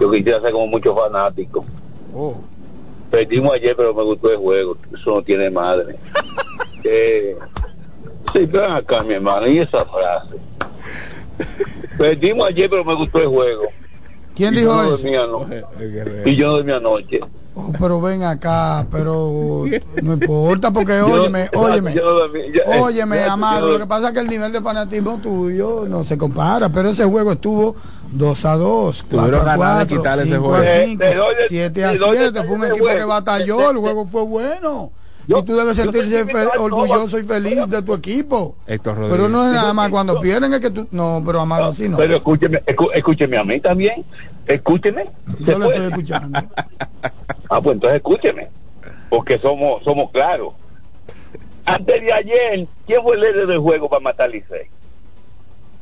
Yo 0.00 0.10
quisiera 0.10 0.40
ser 0.40 0.52
como 0.52 0.66
muchos 0.66 0.96
fanáticos. 0.96 1.64
Oh. 2.14 2.34
Perdimos 3.10 3.54
ayer, 3.54 3.76
pero 3.76 3.94
me 3.94 4.02
gustó 4.02 4.30
el 4.30 4.38
juego. 4.38 4.76
Eso 4.92 5.16
no 5.16 5.22
tiene 5.22 5.50
madre. 5.50 5.96
eh, 6.84 7.36
sí, 8.32 8.46
ven 8.46 8.70
acá, 8.70 9.02
mi 9.02 9.14
hermano, 9.14 9.46
y 9.46 9.58
esa 9.58 9.84
frase. 9.84 10.36
Perdimos 11.98 12.48
ayer, 12.48 12.70
pero 12.70 12.84
me 12.84 12.94
gustó 12.94 13.20
el 13.20 13.28
juego. 13.28 13.64
¿Quién 14.34 14.54
Y 14.54 14.58
dijo 14.58 14.72
yo 14.84 14.94
eso? 14.94 15.06
Y 16.26 16.36
yo 16.36 16.52
dormí 16.52 16.72
anoche. 16.72 17.20
Oh, 17.52 17.72
pero 17.78 18.00
ven 18.00 18.22
acá, 18.22 18.86
pero 18.92 19.64
no 20.02 20.12
importa 20.14 20.70
porque 20.70 20.98
Yo- 20.98 21.06
óyeme, 21.22 21.50
óyeme, 21.54 21.94
eh, 21.94 22.02
óyeme, 22.80 23.22
yo- 23.24 23.30
Amado, 23.32 23.66
yo- 23.66 23.72
lo 23.74 23.78
que 23.80 23.86
pasa 23.86 24.08
es 24.08 24.14
que 24.14 24.20
el 24.20 24.28
nivel 24.28 24.52
de 24.52 24.60
fanatismo 24.60 25.18
tuyo 25.20 25.84
no 25.88 26.04
se 26.04 26.16
compara, 26.16 26.68
pero 26.68 26.90
ese 26.90 27.04
juego 27.04 27.32
estuvo 27.32 27.74
2 28.12 28.44
a 28.44 28.56
2, 28.56 29.02
4 29.10 29.18
Tuvieron 29.18 29.48
a 29.48 29.56
ganas 29.56 29.78
de 29.80 29.86
4, 29.86 29.96
quitarle 29.96 30.22
ese 30.22 30.34
5 30.36 30.54
a 30.54 30.58
juego. 30.58 30.72
5, 30.86 31.04
¿De 31.04 31.14
dónde- 31.14 31.36
7 31.48 31.84
a 31.84 31.92
de 31.92 31.98
dónde 31.98 32.18
7, 32.18 32.42
fue 32.44 32.54
un 32.56 32.64
equipo 32.66 32.86
que 32.86 33.04
batalló, 33.04 33.70
el 33.70 33.76
juego 33.78 34.06
fue 34.06 34.22
bueno. 34.22 34.92
Y 35.38 35.42
tú 35.44 35.56
debes 35.56 35.76
sentirse 35.76 36.24
fe- 36.26 36.46
orgulloso 36.58 37.18
y 37.18 37.22
feliz 37.24 37.68
de 37.68 37.82
tu 37.82 37.94
equipo. 37.94 38.56
Héctor 38.66 38.96
Rodríguez. 38.96 39.16
Pero 39.16 39.28
no 39.28 39.46
es 39.46 39.52
nada 39.52 39.72
más 39.72 39.88
cuando 39.90 40.20
pierden, 40.20 40.52
es 40.54 40.60
que 40.60 40.70
tú. 40.70 40.88
No, 40.90 41.22
pero 41.24 41.40
Amado, 41.40 41.72
sí 41.72 41.88
no. 41.88 41.96
Pero 41.96 42.16
escúcheme, 42.16 42.58
escú- 42.66 42.90
escúcheme 42.92 43.36
a 43.36 43.44
mí 43.44 43.60
también. 43.60 44.04
Escúcheme. 44.46 45.10
Yo 45.40 45.58
lo 45.58 45.70
estoy 45.70 45.86
escuchando. 45.86 46.40
Ah, 47.48 47.60
pues 47.60 47.74
entonces 47.74 47.96
escúcheme. 47.96 48.48
Porque 49.08 49.38
somos 49.38 49.82
somos 49.84 50.10
claros. 50.10 50.54
Antes 51.64 52.00
de 52.00 52.12
ayer, 52.12 52.66
¿quién 52.86 53.02
fue 53.02 53.14
el 53.14 53.20
líder 53.20 53.46
del 53.46 53.58
juego 53.58 53.88
para 53.88 54.00
matar 54.00 54.26
a 54.26 54.32
Licey? 54.32 54.68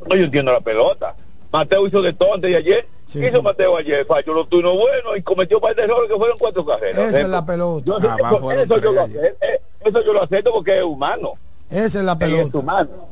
No, 0.08 0.16
yo 0.16 0.24
entiendo 0.24 0.52
la 0.52 0.60
pelota. 0.60 1.14
Mateo 1.52 1.86
hizo 1.86 2.02
de 2.02 2.12
todo 2.12 2.34
antes 2.34 2.50
de 2.50 2.56
ayer. 2.56 2.86
¿Qué 3.10 3.28
hizo 3.28 3.42
Mateo 3.42 3.76
ayer? 3.76 4.04
Falló 4.06 4.34
los 4.34 4.48
turnos 4.48 4.74
buenos 4.74 5.16
y 5.16 5.22
cometió 5.22 5.56
un 5.56 5.62
par 5.62 5.74
de 5.74 5.82
errores 5.82 6.10
que 6.10 6.16
fueron 6.16 6.36
cuatro 6.38 6.64
carreras. 6.66 7.08
Esa 7.08 7.20
es 7.20 7.28
la 7.28 7.44
pelota. 7.46 7.84
Yo- 7.86 7.96
eso, 7.98 8.52
eso 8.52 8.78
yo 8.78 8.92
lo 8.92 9.00
acepto, 9.02 9.44
eh, 9.46 9.60
eso 9.80 10.04
yo 10.04 10.12
lo 10.12 10.22
acepto 10.22 10.52
porque 10.52 10.78
es 10.78 10.84
humano. 10.84 11.32
Esa 11.70 11.98
es 12.00 12.04
la 12.04 12.12
Es 12.12 12.18
pelota. 12.18 12.58
humano. 12.58 13.08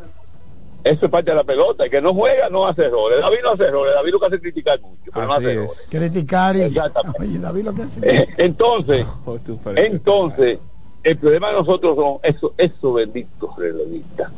Eso 0.84 1.06
es 1.06 1.10
parte 1.10 1.30
de 1.30 1.36
la 1.36 1.44
pelota. 1.44 1.84
El 1.84 1.90
que 1.90 2.00
no 2.00 2.14
juega 2.14 2.48
no 2.48 2.66
hace 2.66 2.84
errores. 2.84 3.20
David 3.20 3.38
no 3.42 3.52
hace 3.52 3.64
errores. 3.64 3.94
David 3.94 4.12
lo 4.12 4.20
que 4.20 4.26
hace 4.26 4.34
es 4.36 4.40
criticar 4.42 4.80
mucho, 4.80 5.10
pero 5.12 5.26
no 5.26 5.32
hace 5.32 5.52
errores. 5.52 5.86
Criticar 5.90 6.56
y. 6.56 6.62
Exactamente. 6.62 7.18
Oye, 7.22 7.38
David, 7.38 7.64
lo 7.64 7.74
que 7.74 7.82
hace. 7.82 8.00
Eh, 8.02 8.28
entonces, 8.36 9.06
entonces, 9.76 10.58
el 11.02 11.16
problema 11.18 11.48
de 11.48 11.52
nosotros 11.54 11.96
son 11.96 12.18
esos, 12.22 12.52
esos 12.58 12.94
benditos 12.94 13.50
relovistas. 13.56 14.30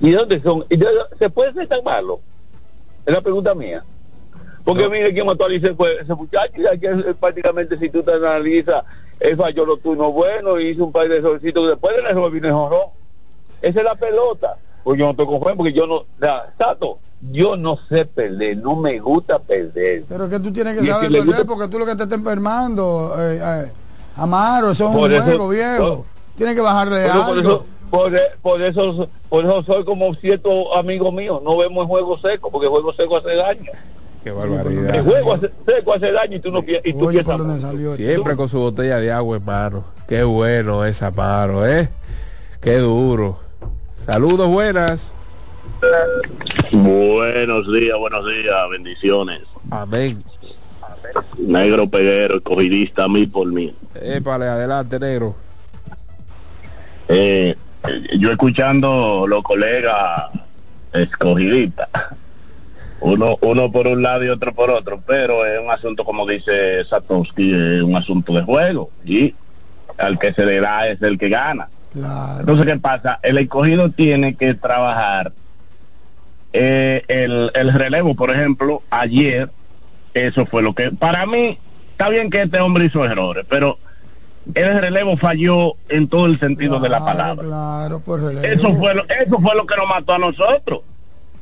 ¿Y 0.00 0.10
de 0.10 0.16
dónde 0.16 0.42
son? 0.42 0.64
¿Y 0.70 0.78
¿Se 1.18 1.30
puede 1.30 1.52
ser 1.52 1.68
tan 1.68 1.84
malo? 1.84 2.20
Es 3.06 3.12
la 3.14 3.20
pregunta 3.20 3.54
mía. 3.54 3.84
Porque 4.64 4.88
mire 4.88 5.12
quién 5.12 5.26
mató 5.26 5.44
a 5.44 5.48
fue 5.76 6.00
ese 6.00 6.14
muchacho, 6.14 6.52
y 6.56 6.78
que 6.78 6.86
es- 6.86 7.16
prácticamente 7.20 7.78
si 7.78 7.90
tú 7.90 8.02
te 8.02 8.12
analizas, 8.14 8.82
él 9.20 9.36
falló 9.36 9.66
los 9.66 9.80
turnos 9.82 10.12
buenos 10.12 10.58
y 10.60 10.68
hizo 10.68 10.84
un 10.86 10.92
par 10.92 11.08
de 11.08 11.18
errorcitos, 11.18 11.68
después 11.68 11.94
del 11.96 12.06
error 12.06 12.30
vino 12.30 12.48
el 12.48 12.54
jorrón. 12.54 12.88
Esa 13.60 13.78
es 13.80 13.84
la 13.84 13.94
pelota. 13.94 14.56
Pues 14.82 14.98
yo 14.98 15.04
no 15.06 15.10
estoy 15.12 15.26
conforme 15.26 15.56
porque 15.56 15.72
yo 15.72 15.86
no, 15.86 15.94
o 15.96 16.06
sea, 16.18 16.52
Sato, 16.58 16.98
yo 17.30 17.56
no 17.56 17.78
sé 17.88 18.04
perder, 18.06 18.56
no 18.58 18.76
me 18.76 18.98
gusta 18.98 19.38
perder. 19.38 20.04
Pero 20.08 20.28
que 20.28 20.40
tú 20.40 20.52
tienes 20.52 20.74
que 20.78 20.86
saber 20.86 21.08
que 21.08 21.12
perder 21.18 21.26
gusta- 21.26 21.44
porque 21.44 21.68
tú 21.68 21.78
lo 21.78 21.86
que 21.86 21.96
te 21.96 22.02
está 22.04 22.14
enfermando. 22.14 23.14
Eh, 23.18 23.40
eh, 23.42 23.72
Amaro, 24.16 24.70
eso 24.70 24.88
es 24.88 24.94
un 24.94 25.12
eso- 25.12 25.24
juego 25.24 25.48
viejo. 25.48 26.06
Tienes 26.36 26.54
que 26.54 26.60
bajarle 26.60 27.04
Por, 27.06 27.12
por 27.12 27.38
algo. 27.38 27.40
eso, 27.40 27.66
por, 27.90 28.14
e- 28.14 28.32
por 28.42 28.60
eso 28.62 29.08
por 29.28 29.44
eso 29.44 29.62
soy 29.64 29.84
como 29.84 30.14
ciertos 30.16 30.52
amigos 30.76 31.12
míos 31.12 31.40
no 31.44 31.56
vemos 31.56 31.82
el 31.82 31.88
juego 31.88 32.18
seco 32.18 32.50
porque 32.50 32.66
el 32.66 32.70
juego 32.72 32.92
seco 32.94 33.16
hace 33.18 33.34
daño 33.36 33.70
Qué 34.22 34.30
el 34.30 34.34
barbaridad. 34.36 35.04
juego 35.04 35.34
hace- 35.34 35.50
seco 35.66 35.92
hace 35.94 36.10
daño 36.12 36.36
y 36.36 36.40
tú 36.40 36.50
no 36.50 36.62
pi- 36.62 36.80
y 36.82 36.92
tú. 36.94 37.10
Siempre 37.96 38.36
con 38.36 38.48
su 38.48 38.58
botella 38.58 38.98
de 38.98 39.12
agua 39.12 39.36
en 39.36 39.44
mano. 39.44 39.84
Qué 40.08 40.24
bueno 40.24 40.84
es 40.86 41.02
Amaro, 41.02 41.66
¿eh? 41.68 41.90
Qué 42.62 42.78
duro. 42.78 43.38
Saludos, 44.06 44.48
buenas. 44.48 45.12
Buenos 46.72 47.70
días, 47.72 47.98
buenos 47.98 48.26
días, 48.26 48.54
bendiciones. 48.70 49.40
Amén. 49.70 50.24
Negro 51.36 51.86
Peguero, 51.86 52.36
escogidista, 52.36 53.06
mí 53.08 53.26
por 53.26 53.46
mí. 53.48 53.74
Épale, 53.94 54.46
adelante, 54.46 54.98
negro. 54.98 55.34
Eh, 57.08 57.54
yo 58.18 58.30
escuchando 58.30 59.26
los 59.28 59.42
colegas 59.42 60.30
escogidistas, 60.92 61.88
uno, 63.00 63.36
uno 63.40 63.70
por 63.70 63.86
un 63.86 64.02
lado 64.02 64.24
y 64.24 64.28
otro 64.28 64.54
por 64.54 64.70
otro, 64.70 65.02
pero 65.06 65.44
es 65.44 65.60
un 65.60 65.70
asunto, 65.70 66.04
como 66.04 66.26
dice 66.26 66.84
Satowski, 66.84 67.52
es 67.52 67.82
un 67.82 67.96
asunto 67.96 68.32
de 68.32 68.42
juego 68.42 68.90
y 69.04 69.34
al 69.98 70.18
que 70.18 70.32
se 70.32 70.46
le 70.46 70.60
da 70.60 70.88
es 70.88 71.02
el 71.02 71.18
que 71.18 71.28
gana. 71.28 71.68
Entonces, 72.40 72.66
¿qué 72.66 72.78
pasa? 72.78 73.20
El 73.22 73.38
escogido 73.38 73.90
tiene 73.90 74.34
que 74.34 74.54
trabajar 74.54 75.32
eh, 76.52 77.02
el, 77.08 77.50
el 77.54 77.72
relevo, 77.72 78.14
por 78.14 78.30
ejemplo, 78.30 78.82
ayer, 78.90 79.50
eso 80.14 80.46
fue 80.46 80.62
lo 80.62 80.74
que, 80.74 80.90
para 80.90 81.26
mí, 81.26 81.58
está 81.92 82.08
bien 82.08 82.30
que 82.30 82.42
este 82.42 82.60
hombre 82.60 82.86
hizo 82.86 83.04
errores, 83.04 83.44
pero 83.48 83.78
el 84.54 84.80
relevo 84.80 85.16
falló 85.16 85.74
en 85.88 86.08
todo 86.08 86.26
el 86.26 86.38
sentido 86.38 86.78
de 86.80 86.88
la 86.88 87.04
palabra. 87.04 87.44
Claro. 87.44 88.02
Eso 88.42 88.74
fue, 88.74 88.94
lo, 88.94 89.04
eso 89.08 89.38
fue 89.40 89.54
lo 89.54 89.66
que 89.66 89.76
nos 89.76 89.88
mató 89.88 90.14
a 90.14 90.18
nosotros. 90.18 90.80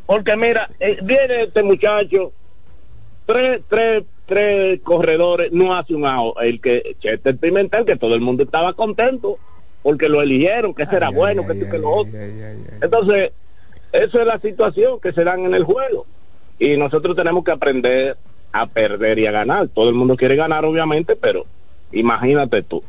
Porque 0.07 0.37
mira, 0.37 0.69
eh, 0.79 0.99
viene 1.03 1.43
este 1.43 1.63
muchacho, 1.63 2.33
tres, 3.27 3.61
tres, 3.69 4.05
tres 4.27 4.81
corredores, 4.83 5.53
no 5.53 5.75
hace 5.75 5.95
un 5.95 6.07
out. 6.07 6.37
El 6.41 6.61
que, 6.61 6.97
Chester 7.01 7.37
Pimentel, 7.37 7.85
que 7.85 7.97
todo 7.97 8.15
el 8.15 8.21
mundo 8.21 8.43
estaba 8.43 8.73
contento, 8.75 9.39
porque 9.83 10.09
lo 10.09 10.23
eligieron, 10.23 10.75
que 10.75 10.85
ese 10.85 10.97
era 10.97 11.11
bueno, 11.11 11.47
que 11.47 11.53
esto 11.53 11.67
y 11.67 11.71
que 11.71 11.79
lo 11.79 11.91
otro. 11.91 12.19
Entonces, 12.19 13.33
eso 13.93 14.21
es 14.21 14.27
la 14.27 14.39
situación 14.39 15.01
que 15.01 15.13
se 15.13 15.25
dan 15.25 15.45
en 15.45 15.55
el 15.55 15.65
juego. 15.65 16.07
Y 16.59 16.77
nosotros 16.77 17.17
tenemos 17.17 17.43
que 17.43 17.51
aprender 17.51 18.17
a 18.53 18.67
perder 18.67 19.19
y 19.19 19.27
a 19.27 19.33
ganar. 19.33 19.69
Todo 19.69 19.89
el 19.89 19.95
mundo 19.95 20.17
quiere 20.17 20.37
ganar, 20.37 20.65
obviamente, 20.65 21.17
pero 21.17 21.47
imagínate 21.91 22.63
tú. 22.63 22.83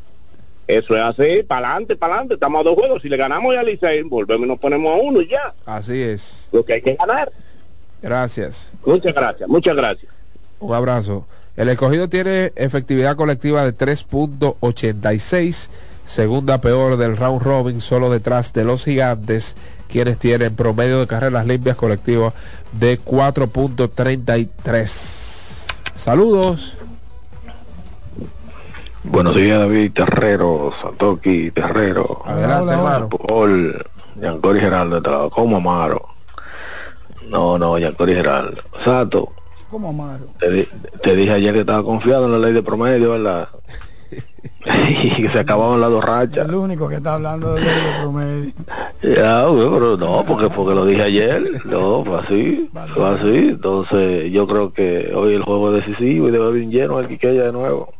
Eso 0.67 0.95
es 0.95 1.01
así, 1.01 1.43
para 1.43 1.71
adelante, 1.71 1.95
para 1.95 2.13
adelante. 2.13 2.35
Estamos 2.35 2.61
a 2.61 2.63
dos 2.63 2.75
juegos. 2.75 3.01
Si 3.01 3.09
le 3.09 3.17
ganamos 3.17 3.55
a 3.55 3.63
Licey, 3.63 4.03
volvemos 4.03 4.45
y 4.45 4.49
nos 4.49 4.59
ponemos 4.59 4.93
a 4.93 5.01
uno 5.01 5.21
y 5.21 5.27
ya. 5.27 5.53
Así 5.65 6.01
es. 6.01 6.47
Lo 6.51 6.63
que 6.63 6.73
hay 6.73 6.81
que 6.81 6.95
ganar. 6.95 7.31
Gracias. 8.01 8.71
Muchas 8.85 9.13
gracias, 9.13 9.49
muchas 9.49 9.75
gracias. 9.75 10.11
Un 10.59 10.73
abrazo. 10.73 11.25
El 11.55 11.69
escogido 11.69 12.09
tiene 12.09 12.51
efectividad 12.55 13.15
colectiva 13.15 13.63
de 13.63 13.77
3.86, 13.77 15.69
segunda 16.03 16.59
peor 16.59 16.97
del 16.97 17.15
round 17.15 17.43
robin, 17.43 17.79
solo 17.79 18.09
detrás 18.09 18.53
de 18.53 18.63
los 18.63 18.85
gigantes, 18.85 19.55
quienes 19.87 20.17
tienen 20.17 20.55
promedio 20.55 20.99
de 20.99 21.05
carreras 21.07 21.45
limpias 21.45 21.77
colectivas 21.77 22.33
de 22.71 22.99
4.33. 22.99 25.67
Saludos. 25.95 26.75
Buenos 29.03 29.35
días, 29.35 29.59
David 29.59 29.91
Terrero, 29.93 30.71
Santoki 30.81 31.51
Terrero. 31.51 32.21
Adelante, 32.25 32.73
hermano. 32.73 33.09
Paul, 33.09 33.85
Yancori 34.21 34.59
Geraldo, 34.59 35.29
como 35.29 35.57
Amaro. 35.57 36.01
No, 37.27 37.57
no, 37.57 37.77
Yancori 37.77 38.13
Geraldo. 38.13 38.61
Sato, 38.83 39.33
Como 39.69 39.89
Amaro. 39.89 40.25
te, 40.39 40.49
di- 40.49 40.69
te 41.01 41.15
dije 41.15 41.31
ayer 41.33 41.53
que 41.53 41.59
estaba 41.61 41.83
confiado 41.83 42.25
en 42.25 42.31
la 42.33 42.37
ley 42.39 42.53
de 42.53 42.63
promedio, 42.63 43.11
¿verdad? 43.11 43.49
y 44.89 45.09
que 45.23 45.29
se 45.29 45.39
acababan 45.39 45.81
las 45.81 45.89
dos 45.89 46.03
rachas. 46.03 46.47
El 46.47 46.55
único 46.55 46.87
que 46.87 46.95
está 46.95 47.15
hablando 47.15 47.53
de 47.55 47.61
ley 47.61 47.69
de 47.75 47.99
promedio. 48.01 48.51
Ya, 49.01 49.43
güey, 49.47 49.69
pero 49.69 49.97
no, 49.97 50.23
porque 50.25 50.49
porque 50.49 50.73
lo 50.75 50.85
dije 50.85 51.01
ayer, 51.03 51.43
no, 51.65 52.05
fue 52.05 52.19
así, 52.19 52.69
fue 52.93 53.09
así, 53.09 53.49
entonces 53.49 54.31
yo 54.31 54.47
creo 54.47 54.71
que 54.71 55.11
hoy 55.13 55.33
el 55.33 55.43
juego 55.43 55.75
es 55.75 55.85
decisivo 55.85 56.29
y 56.29 56.31
debe 56.31 56.45
haber 56.47 56.63
un 56.63 56.71
lleno 56.71 56.97
al 56.97 57.09
Quiqueya 57.09 57.43
de 57.43 57.51
nuevo. 57.51 57.93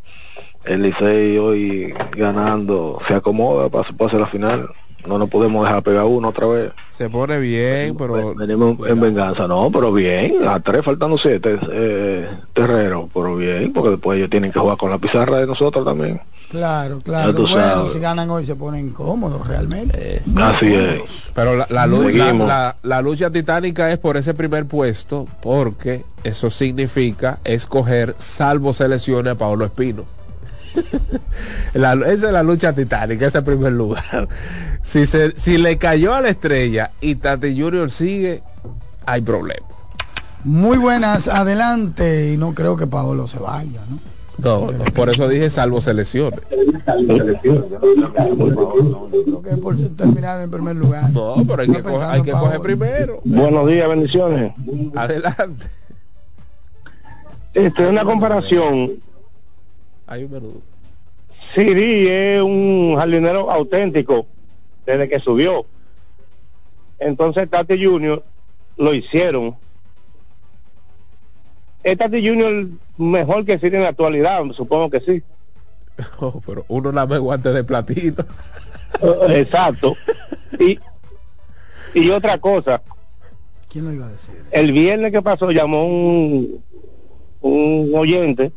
El 0.66 0.82
Licey 0.82 1.38
hoy 1.38 1.94
ganando 2.16 3.00
se 3.08 3.16
acomoda 3.16 3.70
para 3.70 3.88
su 3.88 3.96
pase 3.96 4.16
a 4.16 4.20
la 4.20 4.28
final. 4.28 4.70
No 5.06 5.18
nos 5.18 5.30
podemos 5.30 5.66
dejar 5.66 5.84
pegar 5.84 6.06
uno 6.06 6.30
otra 6.30 6.48
vez. 6.48 6.72
Se 6.98 7.10
pone 7.10 7.38
bien, 7.38 7.98
pero... 7.98 8.34
Venimos 8.36 8.78
en 8.88 9.02
venganza, 9.02 9.48
no, 9.50 9.70
pero 9.70 9.92
bien. 9.92 10.48
A 10.48 10.62
tres 10.62 10.86
faltando 10.86 11.18
siete 11.18 11.60
eh, 11.74 12.30
terreros, 12.54 13.10
pero 13.14 13.36
bien, 13.36 13.74
porque 13.74 13.90
después 13.90 14.18
ellos 14.18 14.30
tienen 14.30 14.54
que 14.54 14.60
jugar 14.60 14.78
con 14.78 14.90
la 14.92 14.98
pizarra 14.98 15.40
de 15.40 15.48
nosotros 15.48 15.84
también. 15.84 16.22
Claro, 16.50 17.02
claro. 17.04 17.34
Bueno, 17.34 17.88
si 17.88 18.00
ganan 18.00 18.30
hoy 18.30 18.46
se 18.46 18.56
ponen 18.56 18.92
cómodos 18.92 19.46
realmente. 19.46 20.22
Así 20.38 20.74
es. 20.74 21.32
Pero 21.34 21.58
la, 21.58 21.68
la, 21.70 21.86
lu- 21.86 22.08
la- 22.10 22.32
la- 22.34 22.76
la 22.84 23.02
lucha 23.02 23.30
titánica 23.30 23.92
es 23.92 23.98
por 23.98 24.16
ese 24.16 24.34
primer 24.34 24.68
puesto, 24.68 25.26
porque 25.42 26.06
eso 26.24 26.50
significa 26.50 27.40
escoger, 27.44 28.16
salvo 28.20 28.72
selecciones 28.72 29.34
a 29.34 29.38
Pablo 29.38 29.66
Espino. 29.66 30.04
La- 31.74 31.94
esa 31.94 32.28
es 32.28 32.34
la 32.34 32.44
lucha 32.44 32.74
titánica, 32.74 33.26
ese 33.28 33.42
primer 33.42 33.72
lugar. 33.74 34.28
Si, 34.82 35.06
se, 35.06 35.32
si 35.38 35.58
le 35.58 35.78
cayó 35.78 36.14
a 36.14 36.22
la 36.22 36.30
estrella 36.30 36.92
y 37.02 37.16
Tati 37.16 37.60
Junior 37.60 37.90
sigue, 37.92 38.44
hay 39.06 39.22
problema. 39.22 39.66
Muy 40.44 40.78
buenas, 40.78 41.28
adelante. 41.30 42.32
Y 42.34 42.38
no 42.38 42.54
creo 42.54 42.76
que 42.76 42.86
Paolo 42.88 43.28
se 43.28 43.40
vaya, 43.40 43.80
¿no? 43.90 44.00
No, 44.40 44.72
no, 44.72 44.84
por 44.86 45.10
eso 45.10 45.30
dije 45.30 45.50
salvo 45.50 45.80
selecciones. 45.80 46.40
Creo 48.02 49.42
que 49.42 49.58
por 49.58 49.78
terminar 49.96 50.42
en 50.42 50.52
primer 50.52 50.76
lugar. 50.76 51.10
No, 51.12 51.36
pero 51.48 51.62
hay 51.62 51.70
que, 51.70 51.82
coger, 51.84 52.08
hay 52.10 52.22
que 52.24 52.32
coger 52.32 52.60
primero. 52.60 53.22
Buenos 53.24 53.68
días, 53.68 53.88
bendiciones. 53.88 54.54
Adelante. 54.96 55.66
Este, 57.54 57.86
una 57.88 58.04
comparación. 58.04 58.94
Hay 60.14 60.26
un 60.26 60.32
menudo. 60.32 60.62
Siri 61.56 62.08
es 62.08 62.42
un 62.42 62.96
jardinero 62.96 63.50
auténtico 63.50 64.28
desde 64.86 65.10
que 65.10 65.20
subió. 65.20 65.66
Entonces 67.00 67.50
Tati 67.50 67.84
Junior 67.84 68.24
lo 68.78 68.94
hicieron. 68.94 69.56
¿Es 71.84 71.98
Tati 71.98 72.28
Junior 72.28 72.68
mejor 72.98 73.44
que 73.44 73.58
Siri 73.58 73.78
en 73.78 73.84
la 73.84 73.90
actualidad? 73.90 74.44
Supongo 74.56 74.90
que 74.92 75.00
sí. 75.00 75.24
Oh, 76.20 76.42
pero 76.46 76.64
uno 76.68 76.92
la 76.92 77.06
ve 77.06 77.18
guantes 77.18 77.54
de 77.54 77.64
platino. 77.64 78.24
Exacto. 79.30 79.96
Y, 80.60 80.80
y 81.96 82.10
otra 82.12 82.38
cosa, 82.38 82.82
¿Quién 83.68 83.86
lo 83.86 83.94
iba 83.94 84.06
a 84.08 84.12
decir? 84.12 84.36
el 84.52 84.72
viernes 84.72 85.12
que 85.12 85.24
pasó 85.24 85.50
llamó 85.50 85.86
un, 85.88 86.64
un 87.42 87.92
oyente 87.96 88.52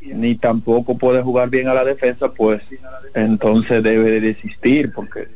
ni 0.02 0.36
tampoco 0.36 0.98
puede 0.98 1.22
jugar 1.22 1.50
bien 1.50 1.70
a 1.70 1.74
la 1.74 1.86
defensa, 1.86 2.34
pues 2.34 2.62
entonces 3.16 3.82
debe 3.82 4.12
de 4.12 4.20
desistir 4.20 4.91
porque 4.94 5.30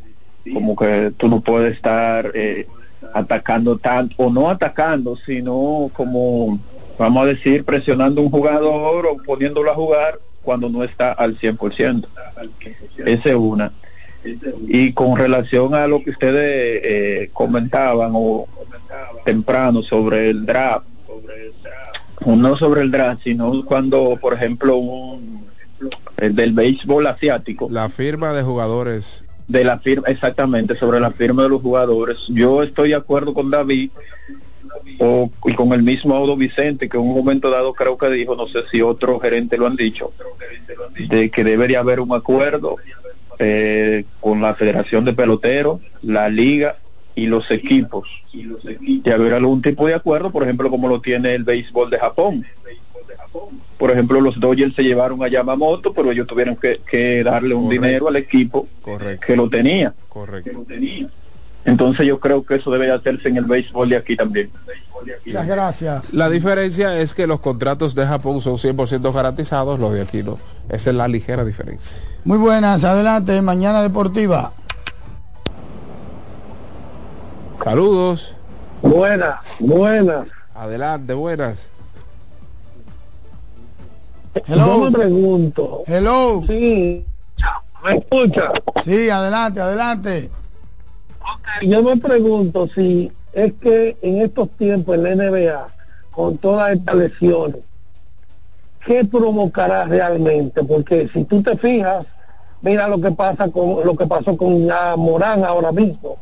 como 0.53 0.75
que 0.75 1.13
tú 1.17 1.29
no 1.29 1.39
puedes 1.41 1.73
estar 1.75 2.29
eh, 2.33 2.67
atacando 3.13 3.77
tanto 3.77 4.15
o 4.17 4.29
no 4.29 4.49
atacando, 4.49 5.15
sino 5.25 5.89
como 5.93 6.59
vamos 6.97 7.23
a 7.23 7.25
decir 7.27 7.63
presionando 7.63 8.21
un 8.21 8.29
jugador 8.29 9.05
o 9.07 9.17
poniéndolo 9.17 9.71
a 9.71 9.75
jugar 9.75 10.19
cuando 10.41 10.69
no 10.69 10.83
está 10.83 11.11
al 11.11 11.37
100%. 11.37 12.07
Esa 13.05 13.29
es 13.29 13.35
una. 13.35 13.71
Y 14.67 14.93
con 14.93 15.15
relación 15.17 15.73
a 15.75 15.87
lo 15.87 16.03
que 16.03 16.09
ustedes 16.11 16.81
eh, 16.83 17.29
comentaban 17.33 18.11
o 18.13 18.47
temprano 19.25 19.81
sobre 19.81 20.29
el 20.29 20.45
draft, 20.45 20.85
no 22.25 22.57
sobre 22.57 22.81
el 22.81 22.91
draft, 22.91 23.23
sino 23.23 23.63
cuando, 23.65 24.17
por 24.19 24.33
ejemplo, 24.33 24.77
un, 24.77 25.45
el 26.17 26.35
del 26.35 26.53
béisbol 26.53 27.07
asiático, 27.07 27.67
La 27.71 27.89
firma 27.89 28.33
de 28.33 28.43
jugadores. 28.43 29.23
de 29.47 29.63
la 29.63 29.79
firma, 29.79 30.07
exactamente, 30.07 30.75
sobre 30.75 30.99
la 30.99 31.11
firma 31.11 31.43
de 31.43 31.49
los 31.49 31.61
jugadores. 31.61 32.17
Yo 32.29 32.63
estoy 32.63 32.89
de 32.89 32.95
acuerdo 32.95 33.33
con 33.33 33.49
David 33.51 33.91
o, 34.99 35.29
y 35.45 35.53
con 35.53 35.73
el 35.73 35.83
mismo 35.83 36.15
Audo 36.15 36.35
Vicente, 36.35 36.89
que 36.89 36.97
en 36.97 37.03
un 37.03 37.13
momento 37.13 37.49
dado 37.49 37.73
creo 37.73 37.97
que 37.97 38.09
dijo, 38.09 38.35
no 38.35 38.47
sé 38.47 38.59
si 38.71 38.81
otro 38.81 39.19
gerente 39.19 39.57
lo 39.57 39.67
han 39.67 39.75
dicho, 39.75 40.13
de 41.07 41.29
que 41.29 41.43
debería 41.43 41.79
haber 41.79 41.99
un 41.99 42.13
acuerdo 42.13 42.77
eh, 43.39 44.05
con 44.19 44.41
la 44.41 44.55
Federación 44.55 45.05
de 45.05 45.13
Peloteros, 45.13 45.81
la 46.01 46.29
liga 46.29 46.77
y 47.15 47.27
los 47.27 47.49
equipos. 47.51 48.09
Y 48.31 49.09
haber 49.09 49.33
algún 49.33 49.61
tipo 49.61 49.87
de 49.87 49.95
acuerdo, 49.95 50.31
por 50.31 50.43
ejemplo, 50.43 50.69
como 50.69 50.87
lo 50.87 51.01
tiene 51.01 51.33
el 51.35 51.43
béisbol 51.43 51.89
de 51.89 51.99
Japón. 51.99 52.45
Por 53.77 53.91
ejemplo, 53.91 54.21
los 54.21 54.39
Dodgers 54.39 54.75
se 54.75 54.83
llevaron 54.83 55.23
a 55.23 55.27
Yamamoto, 55.27 55.93
pero 55.93 56.11
ellos 56.11 56.25
tuvieron 56.25 56.55
que, 56.55 56.81
que 56.89 57.23
darle 57.23 57.53
un 57.53 57.65
Correcto. 57.65 57.85
dinero 57.85 58.07
al 58.07 58.15
equipo 58.15 58.67
Correcto. 58.81 59.25
que 59.27 59.35
lo 59.35 59.49
tenía. 59.49 59.93
Correcto. 60.09 60.65
Entonces 61.65 62.07
yo 62.07 62.19
creo 62.19 62.45
que 62.45 62.55
eso 62.55 62.71
debe 62.71 62.89
hacerse 62.91 63.27
en 63.27 63.37
el 63.37 63.45
béisbol 63.45 63.89
de 63.89 63.97
aquí 63.97 64.15
también. 64.15 64.51
Muchas 65.25 65.47
gracias. 65.47 66.13
La 66.13 66.29
diferencia 66.29 66.99
es 66.99 67.13
que 67.13 67.27
los 67.27 67.39
contratos 67.39 67.93
de 67.93 68.05
Japón 68.05 68.41
son 68.41 68.55
100% 68.55 69.13
garantizados, 69.13 69.79
los 69.79 69.93
de 69.93 70.01
aquí 70.01 70.23
no. 70.23 70.37
Esa 70.69 70.89
es 70.89 70.95
la 70.95 71.07
ligera 71.07 71.43
diferencia. 71.43 72.01
Muy 72.23 72.37
buenas, 72.37 72.83
adelante, 72.83 73.41
Mañana 73.41 73.81
Deportiva. 73.81 74.53
Saludos. 77.63 78.33
Buenas, 78.81 79.39
buenas. 79.59 80.27
Adelante, 80.55 81.13
buenas. 81.13 81.67
Yo 84.47 84.89
me 84.89 84.91
pregunto. 84.91 85.83
Hello. 85.87 86.43
Sí. 86.47 87.05
¿Me 87.83 87.97
escucha? 87.97 88.51
Sí, 88.83 89.09
adelante, 89.09 89.59
adelante. 89.59 90.29
Yo 91.61 91.81
me 91.81 91.97
pregunto 91.97 92.67
si 92.73 93.11
es 93.33 93.53
que 93.53 93.97
en 94.01 94.21
estos 94.21 94.49
tiempos 94.57 94.95
en 94.95 95.03
la 95.03 95.15
NBA, 95.15 95.67
con 96.11 96.37
todas 96.37 96.73
estas 96.73 96.95
lesiones, 96.95 97.61
¿qué 98.85 99.03
provocará 99.05 99.85
realmente? 99.85 100.63
Porque 100.63 101.09
si 101.13 101.23
tú 101.25 101.41
te 101.41 101.57
fijas, 101.57 102.05
mira 102.61 102.87
lo 102.87 103.01
que 103.01 103.11
pasa 103.11 103.49
con 103.49 103.85
lo 103.85 103.95
que 103.95 104.05
pasó 104.05 104.37
con 104.37 104.69
ah, 104.71 104.95
Morán 104.97 105.43
ahora 105.43 105.71
mismo. 105.71 106.17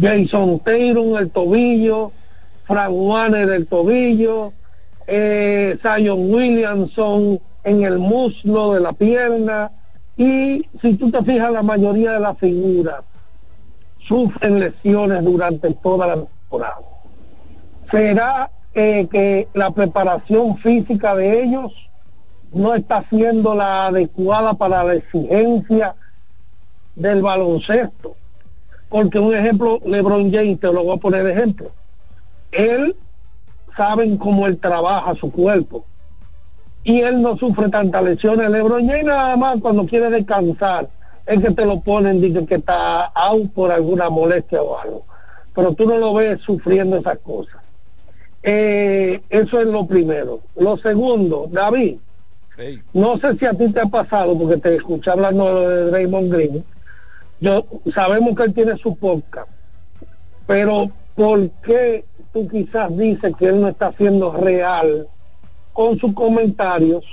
Jason 0.00 0.60
Taylor 0.60 1.20
el 1.20 1.30
tobillo, 1.30 2.12
Frank 2.64 2.92
Warner 2.92 3.46
del 3.46 3.66
tobillo, 3.66 4.52
eh, 5.06 5.78
Zion 5.82 6.32
Williamson 6.32 7.40
en 7.64 7.82
el 7.82 7.98
muslo 7.98 8.74
de 8.74 8.80
la 8.80 8.92
pierna 8.92 9.70
y 10.16 10.66
si 10.80 10.94
tú 10.94 11.10
te 11.10 11.22
fijas 11.24 11.52
la 11.52 11.62
mayoría 11.62 12.12
de 12.12 12.20
las 12.20 12.38
figuras 12.38 13.02
sufren 14.10 14.58
lesiones 14.58 15.22
durante 15.24 15.72
toda 15.74 16.08
la 16.08 16.14
temporada. 16.16 16.80
¿Será 17.92 18.50
eh, 18.74 19.06
que 19.10 19.48
la 19.54 19.70
preparación 19.70 20.58
física 20.58 21.14
de 21.14 21.44
ellos 21.44 21.72
no 22.52 22.74
está 22.74 23.04
siendo 23.08 23.54
la 23.54 23.86
adecuada 23.86 24.54
para 24.54 24.82
la 24.82 24.94
exigencia 24.94 25.94
del 26.96 27.22
baloncesto? 27.22 28.16
Porque 28.88 29.20
un 29.20 29.32
ejemplo, 29.32 29.78
LeBron 29.86 30.32
James, 30.32 30.58
te 30.58 30.72
lo 30.72 30.82
voy 30.82 30.96
a 30.96 31.00
poner 31.00 31.22
de 31.22 31.32
ejemplo. 31.32 31.70
Él 32.50 32.96
saben 33.76 34.16
cómo 34.16 34.48
él 34.48 34.58
trabaja 34.58 35.14
su 35.14 35.30
cuerpo 35.30 35.84
y 36.82 37.02
él 37.02 37.22
no 37.22 37.36
sufre 37.36 37.68
tantas 37.68 38.02
lesiones. 38.02 38.50
LeBron 38.50 38.88
James 38.88 39.04
nada 39.04 39.36
más 39.36 39.58
cuando 39.60 39.86
quiere 39.86 40.10
descansar 40.10 40.90
es 41.30 41.40
que 41.40 41.52
te 41.52 41.64
lo 41.64 41.80
ponen, 41.80 42.20
dicen 42.20 42.44
que 42.44 42.56
está 42.56 43.04
out 43.04 43.52
por 43.52 43.70
alguna 43.70 44.10
molestia 44.10 44.60
o 44.60 44.76
algo. 44.76 45.04
Pero 45.54 45.74
tú 45.74 45.86
no 45.86 45.96
lo 45.96 46.12
ves 46.14 46.40
sufriendo 46.40 46.96
esas 46.96 47.18
cosas. 47.18 47.62
Eh, 48.42 49.20
eso 49.30 49.60
es 49.60 49.66
lo 49.66 49.86
primero. 49.86 50.40
Lo 50.56 50.76
segundo, 50.78 51.48
David, 51.48 51.98
no 52.92 53.16
sé 53.18 53.36
si 53.38 53.46
a 53.46 53.54
ti 53.54 53.72
te 53.72 53.80
ha 53.80 53.86
pasado, 53.86 54.36
porque 54.36 54.56
te 54.56 54.74
escuché 54.74 55.10
hablando 55.10 55.68
de 55.68 55.90
Raymond 55.92 56.32
Green. 56.32 56.64
Yo 57.40 57.64
sabemos 57.94 58.34
que 58.34 58.42
él 58.42 58.52
tiene 58.52 58.76
su 58.78 58.96
podcast, 58.96 59.48
pero 60.48 60.90
¿por 61.14 61.48
qué 61.62 62.04
tú 62.32 62.48
quizás 62.48 62.94
dices 62.96 63.32
que 63.38 63.46
él 63.46 63.60
no 63.60 63.68
está 63.68 63.92
siendo 63.92 64.32
real 64.32 65.06
con 65.72 65.96
sus 65.96 66.12
comentarios? 66.12 67.04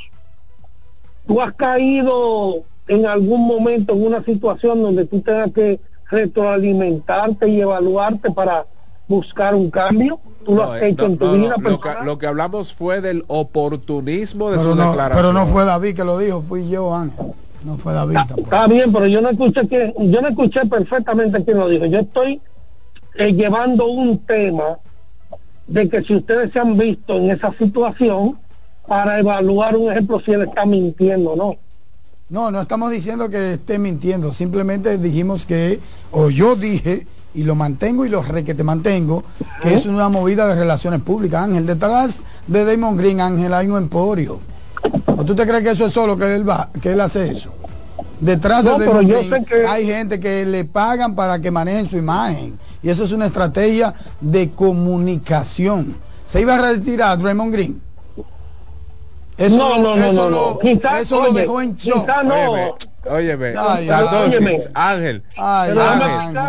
¿Tú 1.27 1.39
has 1.39 1.53
caído 1.53 2.65
en 2.87 3.05
algún 3.05 3.45
momento 3.47 3.93
en 3.93 4.05
una 4.05 4.23
situación 4.23 4.81
donde 4.81 5.05
tú 5.05 5.21
tengas 5.21 5.51
que 5.51 5.79
retroalimentarte 6.09 7.49
y 7.49 7.61
evaluarte 7.61 8.31
para 8.31 8.65
buscar 9.07 9.55
un 9.55 9.69
cambio? 9.69 10.19
¿Tú 10.45 10.55
lo 10.55 10.71
has 10.71 10.81
eh, 10.81 10.89
hecho 10.89 11.05
en 11.05 11.17
tu 11.17 11.31
vida 11.33 11.55
lo, 11.59 11.79
que, 11.81 11.89
lo 12.05 12.17
que 12.17 12.27
hablamos 12.27 12.73
fue 12.73 13.01
del 13.01 13.25
oportunismo 13.27 14.49
de 14.49 14.57
Pero 14.57 14.69
su 14.71 14.75
no, 14.75 14.87
declaración. 14.89 15.17
pero 15.17 15.33
no 15.33 15.45
fue 15.47 15.65
David 15.65 15.95
que 15.95 16.03
lo 16.05 16.17
dijo, 16.17 16.41
fui 16.41 16.69
yo, 16.69 16.95
Ángel. 16.95 17.33
No 17.65 17.77
fue 17.77 17.93
David 17.93 18.15
tampoco. 18.15 18.41
Está 18.41 18.67
bien, 18.67 18.93
pero 18.93 19.07
yo 19.07 19.21
no 19.21 19.29
escuché 19.29 19.67
que 19.67 19.93
yo 19.97 20.21
no 20.21 20.27
escuché 20.29 20.65
perfectamente 20.65 21.43
quién 21.43 21.57
lo 21.57 21.67
dijo. 21.67 21.85
Yo 21.85 21.99
estoy 21.99 22.41
eh, 23.15 23.33
llevando 23.33 23.87
un 23.87 24.19
tema 24.19 24.77
de 25.67 25.89
que 25.89 26.01
si 26.03 26.15
ustedes 26.15 26.53
se 26.53 26.59
han 26.59 26.77
visto 26.77 27.17
en 27.17 27.31
esa 27.31 27.51
situación 27.57 28.37
para 28.87 29.19
evaluar 29.19 29.75
un 29.75 29.91
ejemplo 29.91 30.21
si 30.21 30.31
él 30.31 30.43
está 30.43 30.65
mintiendo 30.65 31.31
o 31.31 31.35
no. 31.35 31.55
No, 32.29 32.51
no 32.51 32.61
estamos 32.61 32.91
diciendo 32.91 33.29
que 33.29 33.53
esté 33.53 33.79
mintiendo, 33.79 34.33
simplemente 34.33 34.97
dijimos 34.97 35.45
que, 35.45 35.79
o 36.11 36.29
yo 36.29 36.57
dije, 36.57 37.07
y 37.33 37.43
lo 37.43 37.55
mantengo 37.55 38.05
y 38.05 38.09
lo 38.09 38.21
re 38.21 38.43
que 38.43 38.53
te 38.53 38.63
mantengo, 38.65 39.23
que 39.61 39.73
es 39.73 39.85
una 39.85 40.09
movida 40.09 40.45
de 40.47 40.55
relaciones 40.55 41.01
públicas, 41.01 41.45
Ángel. 41.45 41.65
Detrás 41.65 42.19
de 42.47 42.65
Damon 42.65 42.97
Green, 42.97 43.21
Ángel, 43.21 43.53
hay 43.53 43.67
un 43.67 43.77
emporio. 43.77 44.39
¿O 45.15 45.23
tú 45.23 45.35
te 45.35 45.47
crees 45.47 45.63
que 45.63 45.71
eso 45.71 45.85
es 45.85 45.93
solo 45.93 46.17
que 46.17 46.35
él 46.35 46.47
va, 46.47 46.69
que 46.81 46.91
él 46.91 46.99
hace 46.99 47.31
eso? 47.31 47.53
Detrás 48.19 48.63
No, 48.63 48.77
de 48.77 48.85
Damon 48.87 49.07
Green 49.07 49.45
que- 49.45 49.65
hay 49.65 49.85
gente 49.85 50.19
que 50.19 50.45
le 50.45 50.65
pagan 50.65 51.15
para 51.15 51.39
que 51.39 51.49
manejen 51.49 51.85
su 51.85 51.95
imagen. 51.95 52.57
Y 52.83 52.89
eso 52.89 53.05
es 53.05 53.11
una 53.13 53.27
estrategia 53.27 53.93
de 54.19 54.49
comunicación. 54.51 55.95
¿Se 56.25 56.41
iba 56.41 56.55
a 56.55 56.73
retirar 56.73 57.17
Draymond 57.19 57.53
Green? 57.53 57.81
Eso, 59.37 59.57
No, 59.57 59.77
no, 59.77 59.95
no, 59.95 60.05
eso 60.05 60.23
no, 60.23 60.29
lo- 60.29 60.53
no. 60.53 60.59
Quizás, 60.59 61.01
eso 61.01 61.21
lo 61.21 61.29
oye, 61.29 61.41
dejó 61.41 61.61
en 61.61 61.75
shock. 61.75 62.07
no. 62.23 62.33
Óyeme, 63.09 63.55
óyeme, 63.57 63.57
óyeme. 63.57 64.59
Ángel, 64.73 65.23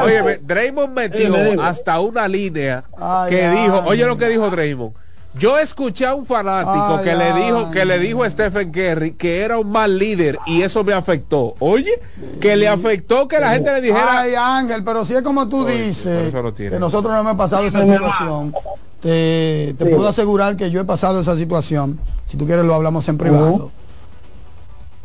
óyeme, 0.04 0.38
Draymond 0.42 0.92
metió 0.94 1.32
dime. 1.32 1.62
hasta 1.62 2.00
una 2.00 2.26
línea 2.26 2.82
Ay, 2.96 3.30
que 3.30 3.48
dijo, 3.50 3.82
oye 3.86 4.04
lo 4.06 4.16
que 4.18 4.28
dijo 4.28 4.50
Draymond. 4.50 4.94
Yo 5.34 5.56
escuché 5.58 6.06
a 6.06 6.14
un 6.14 6.26
fanático 6.26 6.96
Ay, 6.98 7.04
que 7.04 7.14
le 7.14 7.32
dijo 7.34 7.70
que 7.70 7.84
le 7.84 7.98
dijo 8.00 8.24
a 8.24 8.30
Stephen 8.30 8.72
Curry 8.72 9.12
que 9.12 9.42
era 9.42 9.58
un 9.58 9.70
mal 9.70 9.96
líder 9.98 10.38
y 10.46 10.62
eso 10.62 10.82
me 10.82 10.94
afectó. 10.94 11.54
Oye, 11.60 11.92
que 12.40 12.56
le 12.56 12.66
afectó 12.66 13.28
que 13.28 13.38
la 13.38 13.50
gente 13.52 13.70
le 13.70 13.80
dijera 13.82 14.20
Ay, 14.20 14.34
Ángel, 14.34 14.82
pero 14.82 15.04
si 15.04 15.14
es 15.14 15.22
como 15.22 15.48
tú 15.48 15.64
Oye, 15.64 15.82
dices, 15.82 16.32
que 16.56 16.78
nosotros 16.80 17.12
no 17.12 17.20
hemos 17.20 17.36
pasado 17.36 17.66
esa 17.66 17.82
situación, 17.84 18.52
te, 19.00 19.74
te 19.78 19.84
Sí. 19.84 19.90
puedo 19.94 20.08
asegurar 20.08 20.56
que 20.56 20.70
yo 20.70 20.80
he 20.80 20.84
pasado 20.84 21.20
esa 21.20 21.36
situación. 21.36 21.98
Si 22.26 22.36
tú 22.36 22.46
quieres 22.46 22.64
lo 22.64 22.74
hablamos 22.74 23.08
en 23.08 23.16
privado. 23.18 23.70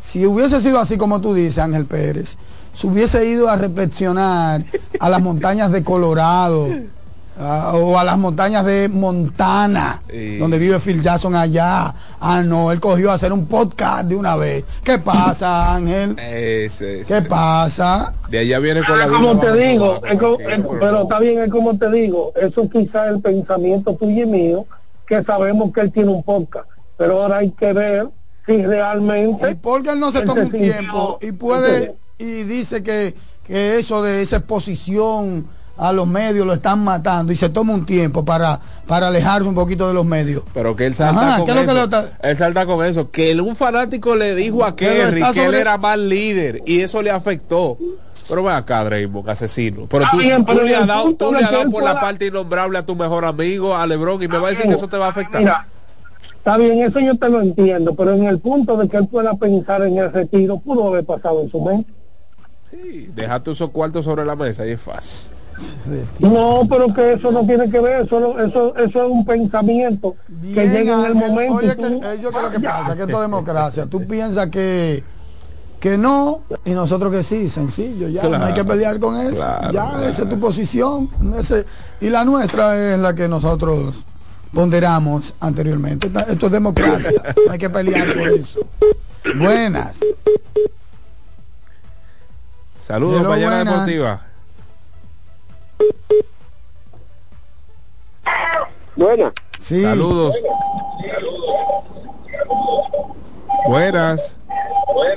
Si 0.00 0.26
hubiese 0.26 0.60
sido 0.60 0.78
así 0.78 0.98
como 0.98 1.20
tú 1.20 1.32
dices, 1.34 1.58
Ángel 1.58 1.86
Pérez, 1.86 2.36
se 2.74 2.86
hubiese 2.86 3.26
ido 3.26 3.48
a 3.48 3.56
reflexionar 3.56 4.64
a 5.00 5.08
las 5.08 5.22
montañas 5.22 5.72
de 5.72 5.82
Colorado 5.82 6.68
a- 7.38 7.72
o 7.74 7.98
a 7.98 8.04
las 8.04 8.16
montañas 8.18 8.64
de 8.64 8.88
Montana, 8.88 10.02
Sí. 10.08 10.38
donde 10.38 10.58
vive 10.58 10.78
Phil 10.78 11.02
Jackson 11.02 11.34
allá. 11.34 11.94
Ah, 12.20 12.42
no, 12.44 12.70
él 12.72 12.80
cogió 12.80 13.10
a 13.10 13.14
hacer 13.14 13.32
un 13.32 13.46
podcast 13.46 14.06
de 14.06 14.16
una 14.16 14.36
vez. 14.36 14.64
¿Qué 14.82 14.98
pasa, 14.98 15.74
Ángel? 15.74 16.16
Ese, 16.18 17.00
ese. 17.00 17.04
¿Qué 17.04 17.22
pasa? 17.22 18.12
De 18.28 18.38
allá 18.38 18.58
viene 18.60 18.82
con 18.84 18.98
la 18.98 19.04
Ah, 19.04 19.08
como 19.08 19.34
Biblia 19.34 19.52
te 19.52 19.58
digo, 19.68 20.00
es 20.04 20.12
es- 20.12 20.64
pero 20.80 21.02
está 21.02 21.18
bien, 21.18 21.38
es 21.40 21.50
como 21.50 21.76
te 21.78 21.90
digo, 21.90 22.32
eso 22.40 22.68
quizás 22.70 23.08
es 23.08 23.14
el 23.14 23.20
pensamiento 23.20 23.94
tuyo 23.94 24.22
y 24.22 24.26
mío, 24.26 24.66
que 25.06 25.22
sabemos 25.24 25.72
que 25.72 25.80
él 25.82 25.92
tiene 25.92 26.10
un 26.10 26.22
podcast, 26.22 26.66
pero 26.96 27.22
ahora 27.22 27.38
hay 27.38 27.50
que 27.50 27.72
ver 27.72 28.08
si 28.46 28.64
realmente... 28.64 29.50
Y 29.50 29.54
porque 29.54 29.90
él 29.90 30.00
no 30.00 30.12
se 30.12 30.18
él 30.20 30.24
toma 30.24 30.42
un 30.42 30.50
sintió- 30.52 30.72
tiempo 30.72 31.18
y 31.20 31.32
puede 31.32 31.94
y 32.18 32.44
dice 32.44 32.82
que, 32.82 33.14
que 33.46 33.78
eso 33.78 34.02
de 34.02 34.22
esa 34.22 34.36
exposición 34.36 35.46
a 35.76 35.92
los 35.92 36.06
medios 36.06 36.46
lo 36.46 36.52
están 36.52 36.84
matando 36.84 37.32
y 37.32 37.36
se 37.36 37.48
toma 37.48 37.74
un 37.74 37.84
tiempo 37.84 38.24
para, 38.24 38.60
para 38.86 39.08
alejarse 39.08 39.48
un 39.48 39.54
poquito 39.54 39.88
de 39.88 39.94
los 39.94 40.04
medios. 40.06 40.42
Pero 40.54 40.76
que 40.76 40.86
él 40.86 40.94
salta 40.94 41.20
Ajá, 41.28 41.36
con 41.38 41.46
¿qué 41.46 41.50
es 41.52 41.56
lo 41.56 41.62
eso. 41.62 41.74
que 41.74 41.84
está- 41.84 42.18
Él 42.30 42.36
salta 42.36 42.66
con 42.66 42.84
eso. 42.84 43.10
Que 43.10 43.40
un 43.40 43.56
fanático 43.56 44.14
le 44.14 44.34
dijo 44.34 44.64
a 44.64 44.76
Kerry 44.76 45.22
que 45.32 45.44
él 45.46 45.54
era 45.54 45.76
mal 45.76 46.08
líder 46.08 46.62
y 46.66 46.80
eso 46.80 47.02
le 47.02 47.10
afectó. 47.10 47.76
Pero 48.28 48.42
ve 48.42 48.52
acá, 48.52 48.82
Draymond, 48.84 49.28
asesino. 49.28 49.86
Pero 49.88 50.06
tú, 50.10 50.16
bien, 50.18 50.44
tú 50.46 50.54
le 50.54 50.74
has 50.76 50.86
dado, 50.86 51.14
tú 51.14 51.30
le 51.32 51.44
has 51.44 51.50
dado 51.50 51.70
por 51.70 51.82
la 51.82 52.00
parte 52.00 52.26
innombrable 52.26 52.78
a 52.78 52.86
tu 52.86 52.96
mejor 52.96 53.24
amigo, 53.26 53.76
a 53.76 53.86
Lebron, 53.86 54.22
y 54.22 54.28
me 54.28 54.38
va 54.38 54.46
a 54.46 54.50
decir 54.50 54.66
que 54.66 54.72
eso 54.74 54.88
te 54.88 54.96
va 54.96 55.06
a 55.06 55.10
afectar. 55.10 55.40
Mira, 55.42 55.66
está 56.38 56.56
bien, 56.56 56.78
eso 56.82 57.00
yo 57.00 57.18
te 57.18 57.28
lo 57.28 57.42
entiendo, 57.42 57.94
pero 57.94 58.12
en 58.14 58.24
el 58.24 58.38
punto 58.38 58.78
de 58.78 58.88
que 58.88 58.96
él 58.96 59.08
pueda 59.08 59.34
pensar 59.34 59.82
en 59.82 59.98
el 59.98 60.10
retiro, 60.10 60.58
pudo 60.58 60.88
haber 60.88 61.04
pasado 61.04 61.42
en 61.42 61.50
su 61.50 61.60
mente. 61.60 61.92
Sí, 62.70 63.10
Dejaste 63.14 63.50
esos 63.50 63.70
cuartos 63.70 64.06
sobre 64.06 64.24
la 64.24 64.34
mesa 64.36 64.66
y 64.66 64.70
es 64.70 64.80
fácil. 64.80 65.30
No, 66.20 66.62
pero 66.68 66.92
que 66.94 67.12
eso 67.14 67.30
no 67.30 67.46
tiene 67.46 67.70
que 67.70 67.78
ver, 67.80 68.06
eso, 68.06 68.38
eso, 68.38 68.76
eso 68.76 69.04
es 69.04 69.10
un 69.10 69.24
pensamiento 69.24 70.16
que 70.54 70.68
llega 70.68 71.00
en 71.00 71.04
el 71.06 71.14
momento. 71.14 71.54
Oye, 71.54 71.66
y 71.66 71.70
que, 71.70 71.76
tú- 71.76 72.00
eh, 72.04 72.18
yo 72.22 72.32
creo 72.32 72.50
que 72.50 72.60
pasa, 72.60 72.96
que 72.96 73.02
esto 73.02 73.14
es 73.16 73.20
democracia. 73.20 73.86
Tú 73.86 74.04
piensas 74.06 74.48
que 74.48 75.04
que 75.80 75.98
no 75.98 76.40
y 76.64 76.70
nosotros 76.70 77.12
que 77.12 77.22
sí, 77.22 77.46
sencillo, 77.50 78.08
ya 78.08 78.22
no 78.22 78.42
hay 78.42 78.54
que 78.54 78.64
pelear 78.64 78.98
con 78.98 79.20
eso. 79.20 79.34
claro, 79.36 79.70
ya 79.70 79.90
claro. 79.90 80.04
esa 80.06 80.22
es 80.22 80.28
tu 80.30 80.40
posición, 80.40 81.10
ese- 81.38 81.66
y 82.00 82.08
la 82.08 82.24
nuestra 82.24 82.94
es 82.94 82.98
la 82.98 83.14
que 83.14 83.28
nosotros 83.28 84.02
ponderamos 84.52 85.34
anteriormente. 85.40 86.10
Esto 86.28 86.46
es 86.46 86.52
democracia, 86.52 87.22
no 87.46 87.52
hay 87.52 87.58
que 87.58 87.68
pelear 87.68 88.14
por 88.14 88.28
eso. 88.28 88.60
Buenas. 89.36 90.00
Saludos, 92.80 93.22
mañana 93.24 93.56
buenas. 93.56 93.64
deportiva. 93.86 94.20
Buena. 98.96 99.32
Sí. 99.58 99.82
Saludos. 99.82 100.34
Buenas. 103.66 104.36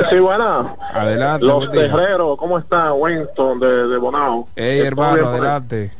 Sí, 0.09 0.19
buena. 0.19 0.75
Adelante. 0.93 1.45
Los. 1.45 1.71
Terreros, 1.71 2.37
¿cómo 2.37 2.57
está 2.57 2.93
Winston 2.93 3.59
de, 3.59 3.87
de 3.87 3.97
Bonao? 3.97 4.47
Ey, 4.55 4.77
¿Todo 4.77 4.87
hermano, 4.87 5.27
adelante. 5.27 5.91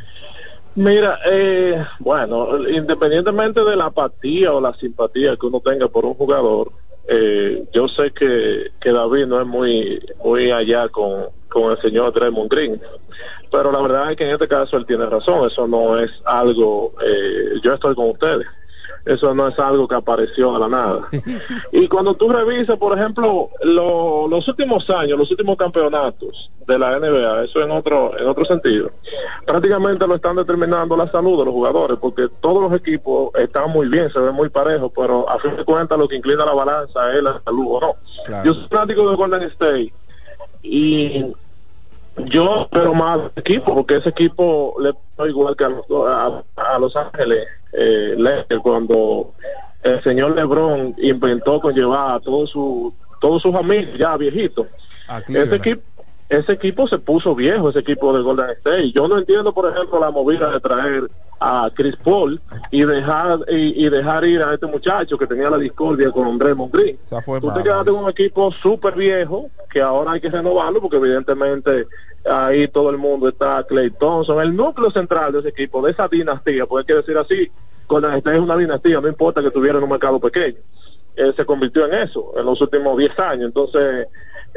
Mira, 0.75 1.19
eh, 1.25 1.83
bueno, 1.99 2.67
independientemente 2.69 3.63
de 3.63 3.75
la 3.75 3.85
apatía 3.85 4.53
o 4.53 4.61
la 4.61 4.73
simpatía 4.75 5.35
que 5.35 5.47
uno 5.47 5.59
tenga 5.59 5.87
por 5.87 6.05
un 6.05 6.13
jugador, 6.13 6.71
eh, 7.07 7.65
yo 7.73 7.87
sé 7.87 8.11
que, 8.11 8.71
que 8.79 8.91
David 8.91 9.25
no 9.25 9.41
es 9.41 9.47
muy 9.47 9.99
muy 10.23 10.51
allá 10.51 10.87
con, 10.89 11.27
con 11.61 11.71
el 11.71 11.81
señor 11.81 12.13
Draymond 12.13 12.49
Green, 12.51 12.81
pero 13.51 13.71
la 13.71 13.81
verdad 13.81 14.11
es 14.11 14.17
que 14.17 14.25
en 14.25 14.31
este 14.31 14.47
caso 14.47 14.77
él 14.77 14.85
tiene 14.85 15.05
razón, 15.05 15.47
eso 15.49 15.67
no 15.67 15.97
es 15.97 16.11
algo, 16.25 16.93
eh, 17.05 17.59
yo 17.63 17.73
estoy 17.73 17.95
con 17.95 18.09
ustedes, 18.11 18.45
eso 19.05 19.33
no 19.33 19.47
es 19.47 19.57
algo 19.57 19.87
que 19.87 19.95
apareció 19.95 20.55
a 20.55 20.59
la 20.59 20.67
nada. 20.67 21.09
Y 21.71 21.87
cuando 21.87 22.13
tú 22.15 22.27
revisas, 22.29 22.77
por 22.77 22.97
ejemplo, 22.97 23.49
lo- 23.63 24.27
los 24.27 24.47
últimos 24.47 24.89
años, 24.89 25.17
los 25.17 25.31
últimos 25.31 25.55
campeonatos 25.55 26.51
de 26.67 26.77
la 26.77 26.97
NBA, 26.99 27.45
eso 27.45 27.61
en 27.61 27.71
otro 27.71 28.17
en 28.19 28.27
otro 28.27 28.43
sentido, 28.43 28.91
prácticamente 29.45 30.05
lo 30.05 30.15
están 30.15 30.35
determinando 30.35 30.97
la 30.97 31.09
salud 31.11 31.39
de 31.39 31.45
los 31.45 31.53
jugadores, 31.53 31.97
porque 32.01 32.27
todos 32.41 32.61
los 32.69 32.77
equipos 32.79 33.31
están 33.35 33.71
muy 33.71 33.87
bien, 33.87 34.11
se 34.11 34.19
ven 34.19 34.33
muy 34.35 34.49
parejos, 34.49 34.91
pero 34.95 35.29
a 35.29 35.39
fin 35.39 35.55
de 35.55 35.63
cuentas 35.63 35.97
lo 35.97 36.07
que 36.07 36.17
inclina 36.17 36.45
la 36.45 36.53
balanza 36.53 37.13
es 37.15 37.23
la 37.23 37.41
salud 37.45 37.65
o 37.69 37.79
no. 37.79 37.95
Claro. 38.25 38.45
Yo 38.45 38.53
soy 38.55 38.67
fanático 38.69 39.09
de 39.09 39.15
Golden 39.15 39.43
State 39.43 39.93
y 40.63 41.25
Yo 42.25 42.67
pero 42.71 42.93
más 42.93 43.19
equipo, 43.35 43.75
porque 43.75 43.97
ese 43.97 44.09
equipo 44.09 44.75
le 44.79 44.93
igual 45.27 45.55
que 45.55 45.65
a 45.65 45.69
los, 45.69 45.85
a, 46.07 46.43
a 46.55 46.79
Los 46.79 46.95
Ángeles, 46.95 47.47
eh, 47.73 48.15
Lakers, 48.17 48.61
cuando 48.61 49.33
el 49.83 50.03
señor 50.03 50.35
LeBron 50.35 50.95
inventó 50.97 51.59
con 51.59 51.73
llevar 51.73 52.15
a 52.15 52.19
todos 52.19 52.49
su, 52.49 52.93
todos 53.21 53.41
sus 53.41 53.55
amigos 53.55 53.97
ya 53.97 54.17
viejitos. 54.17 54.67
Ese 55.27 55.55
equipo, 55.55 55.83
ese 56.29 56.53
equipo 56.53 56.87
se 56.87 56.99
puso 56.99 57.35
viejo, 57.35 57.69
ese 57.69 57.79
equipo 57.79 58.15
de 58.15 58.21
Golden 58.21 58.49
State. 58.49 58.91
Yo 58.91 59.07
no 59.07 59.17
entiendo, 59.17 59.53
por 59.53 59.71
ejemplo, 59.71 59.99
la 59.99 60.11
movida 60.11 60.51
de 60.51 60.59
traer 60.59 61.09
a 61.39 61.69
Chris 61.73 61.95
Paul 61.97 62.41
y 62.71 62.83
dejar 62.83 63.39
y, 63.47 63.85
y 63.85 63.89
dejar 63.89 64.25
ir 64.25 64.41
a 64.41 64.53
este 64.53 64.65
muchacho 64.65 65.17
que 65.17 65.27
tenía 65.27 65.49
la 65.49 65.57
discordia 65.57 66.11
con 66.11 66.37
Draymond 66.37 66.73
Green. 66.73 66.97
Tú 67.41 67.51
te 67.53 67.63
quedaste 67.63 67.91
con 67.91 68.03
un 68.03 68.09
equipo 68.09 68.51
súper 68.51 68.95
viejo 68.95 69.49
que 69.69 69.81
ahora 69.81 70.13
hay 70.13 70.19
que 70.19 70.29
renovarlo 70.29 70.81
porque 70.81 70.97
evidentemente 70.97 71.87
ahí 72.25 72.67
todo 72.67 72.89
el 72.89 72.97
mundo 72.97 73.29
está 73.29 73.63
Clay 73.63 73.91
Thompson, 73.91 74.41
el 74.41 74.55
núcleo 74.55 74.91
central 74.91 75.31
de 75.31 75.39
ese 75.39 75.49
equipo, 75.49 75.81
de 75.81 75.91
esa 75.91 76.07
dinastía, 76.07 76.65
pues 76.65 76.81
hay 76.81 76.87
que 76.87 76.95
decir 76.95 77.17
así, 77.17 77.51
Golden 77.87 78.15
State 78.15 78.37
es 78.37 78.43
una 78.43 78.57
dinastía, 78.57 78.99
no 78.99 79.07
importa 79.07 79.41
que 79.41 79.51
tuviera 79.51 79.77
en 79.77 79.83
un 79.83 79.89
mercado 79.89 80.19
pequeño. 80.19 80.57
Eh, 81.15 81.33
se 81.35 81.45
convirtió 81.45 81.87
en 81.87 81.95
eso 81.95 82.33
en 82.37 82.45
los 82.45 82.61
últimos 82.61 82.95
10 82.95 83.19
años. 83.19 83.45
Entonces, 83.45 84.07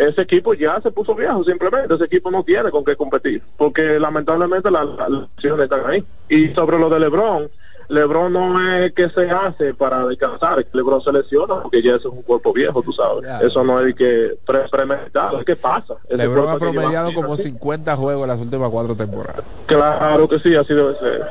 ese 0.01 0.23
equipo 0.23 0.55
ya 0.55 0.81
se 0.81 0.91
puso 0.91 1.15
viejo 1.15 1.45
simplemente, 1.45 1.95
ese 1.95 2.05
equipo 2.05 2.31
no 2.31 2.43
tiene 2.43 2.71
con 2.71 2.85
qué 2.85 2.97
competir, 2.97 3.43
porque 3.59 4.01
lamentablemente 4.01 4.71
las 4.71 4.87
la, 4.87 5.09
lesiones 5.09 5.65
están 5.65 5.83
ahí. 5.87 6.05
Y 6.29 6.49
sobre 6.55 6.79
lo 6.79 6.89
de 6.89 7.01
Lebron, 7.01 7.51
Lebron 7.89 8.33
no 8.33 8.75
es 8.77 8.93
que 8.93 9.11
se 9.11 9.29
hace 9.29 9.75
para 9.75 10.07
descansar, 10.07 10.65
Lebron 10.73 11.03
se 11.03 11.13
lesiona 11.13 11.61
porque 11.63 11.83
ya 11.83 11.97
eso 11.97 12.09
es 12.09 12.15
un 12.15 12.23
cuerpo 12.23 12.53
viejo, 12.55 12.83
tú 12.83 12.93
sabes. 12.93 13.29
Eso 13.43 13.63
no 13.63 13.81
es 13.81 13.95
que 13.95 14.39
pre 14.47 14.61
premeditado, 14.71 15.41
es 15.41 15.45
que 15.45 15.57
pasa. 15.57 15.95
Ese 16.09 16.17
Lebron 16.17 16.49
ha 16.49 16.57
promediado 16.57 17.13
como 17.13 17.37
50 17.37 17.95
juegos 17.97 18.23
en 18.23 18.29
las 18.29 18.41
últimas 18.41 18.71
cuatro 18.71 18.95
temporadas. 18.95 19.45
Claro 19.67 20.27
que 20.29 20.39
sí, 20.39 20.57
así 20.57 20.73
debe 20.73 20.99
ser. 20.99 21.27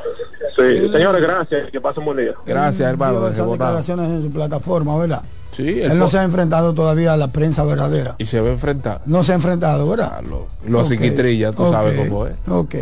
Sí, 0.56 0.88
señores, 0.90 1.20
gracias, 1.20 1.70
que 1.72 1.80
pasen 1.80 2.04
buen 2.04 2.18
día. 2.18 2.34
Gracias, 2.46 2.88
hermano. 2.88 3.26
Esas 3.26 3.50
declaraciones 3.50 4.10
en 4.10 4.22
su 4.22 4.30
plataforma, 4.30 4.96
¿verdad? 4.96 5.22
Sí, 5.52 5.80
Él 5.80 5.98
no 5.98 6.06
se 6.08 6.18
ha 6.18 6.22
enfrentado 6.22 6.72
todavía 6.74 7.12
a 7.12 7.16
la 7.16 7.28
prensa 7.28 7.64
verdadera. 7.64 8.14
Y 8.18 8.26
se 8.26 8.40
va 8.40 8.48
a 8.48 8.52
enfrentar. 8.52 9.00
No 9.06 9.24
se 9.24 9.32
ha 9.32 9.34
enfrentado, 9.34 9.88
¿verdad? 9.88 10.22
Los 10.66 10.82
Ok, 10.82 10.88
psiquitrilla, 10.88 11.52
tú 11.52 11.70
sabes 11.70 11.98
cómo 11.98 12.26
es. 12.26 12.34
Ok. 12.48 12.74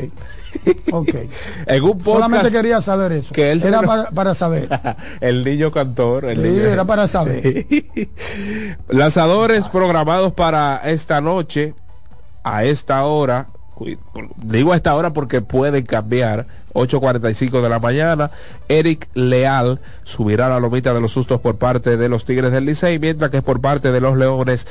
Ok. 0.93 1.09
En 1.67 1.83
un 1.85 1.91
podcast 1.99 2.25
Solamente 2.25 2.51
quería 2.51 2.81
saber 2.81 3.13
eso. 3.13 3.35
que 3.35 3.53
él 3.53 3.63
Era 3.63 3.83
para, 3.83 4.11
para 4.11 4.35
saber. 4.35 4.69
el 5.21 5.45
niño 5.45 5.71
cantor. 5.71 6.25
El 6.25 6.37
Sí, 6.37 6.43
niño- 6.43 6.63
era 6.65 6.85
para 6.85 7.07
saber. 7.07 7.67
Lanzadores 8.89 9.69
programados 9.69 10.33
para 10.33 10.81
esta 10.85 11.21
noche, 11.21 11.75
a 12.45 12.65
esta 12.65 13.05
hora. 13.05 13.49
Digo 14.37 14.73
a 14.73 14.77
esta 14.77 14.95
hora 14.95 15.13
porque 15.13 15.41
pueden 15.41 15.85
cambiar. 15.87 16.47
8.45 16.75 17.61
de 17.61 17.69
la 17.69 17.79
mañana. 17.79 18.31
Eric 18.69 19.09
Leal 19.15 19.81
subirá 20.05 20.47
a 20.47 20.51
la 20.51 20.61
lomita 20.61 20.95
de 20.95 21.01
los 21.01 21.13
sustos 21.13 21.41
por 21.41 21.57
parte 21.57 21.97
de 21.97 22.09
los 22.09 22.25
Tigres 22.25 22.53
del 22.53 22.67
Licey, 22.67 22.99
mientras 22.99 23.31
que 23.31 23.43
por 23.43 23.61
parte 23.61 23.93
de 23.93 24.01
los 24.01 24.17
Leones, 24.17 24.67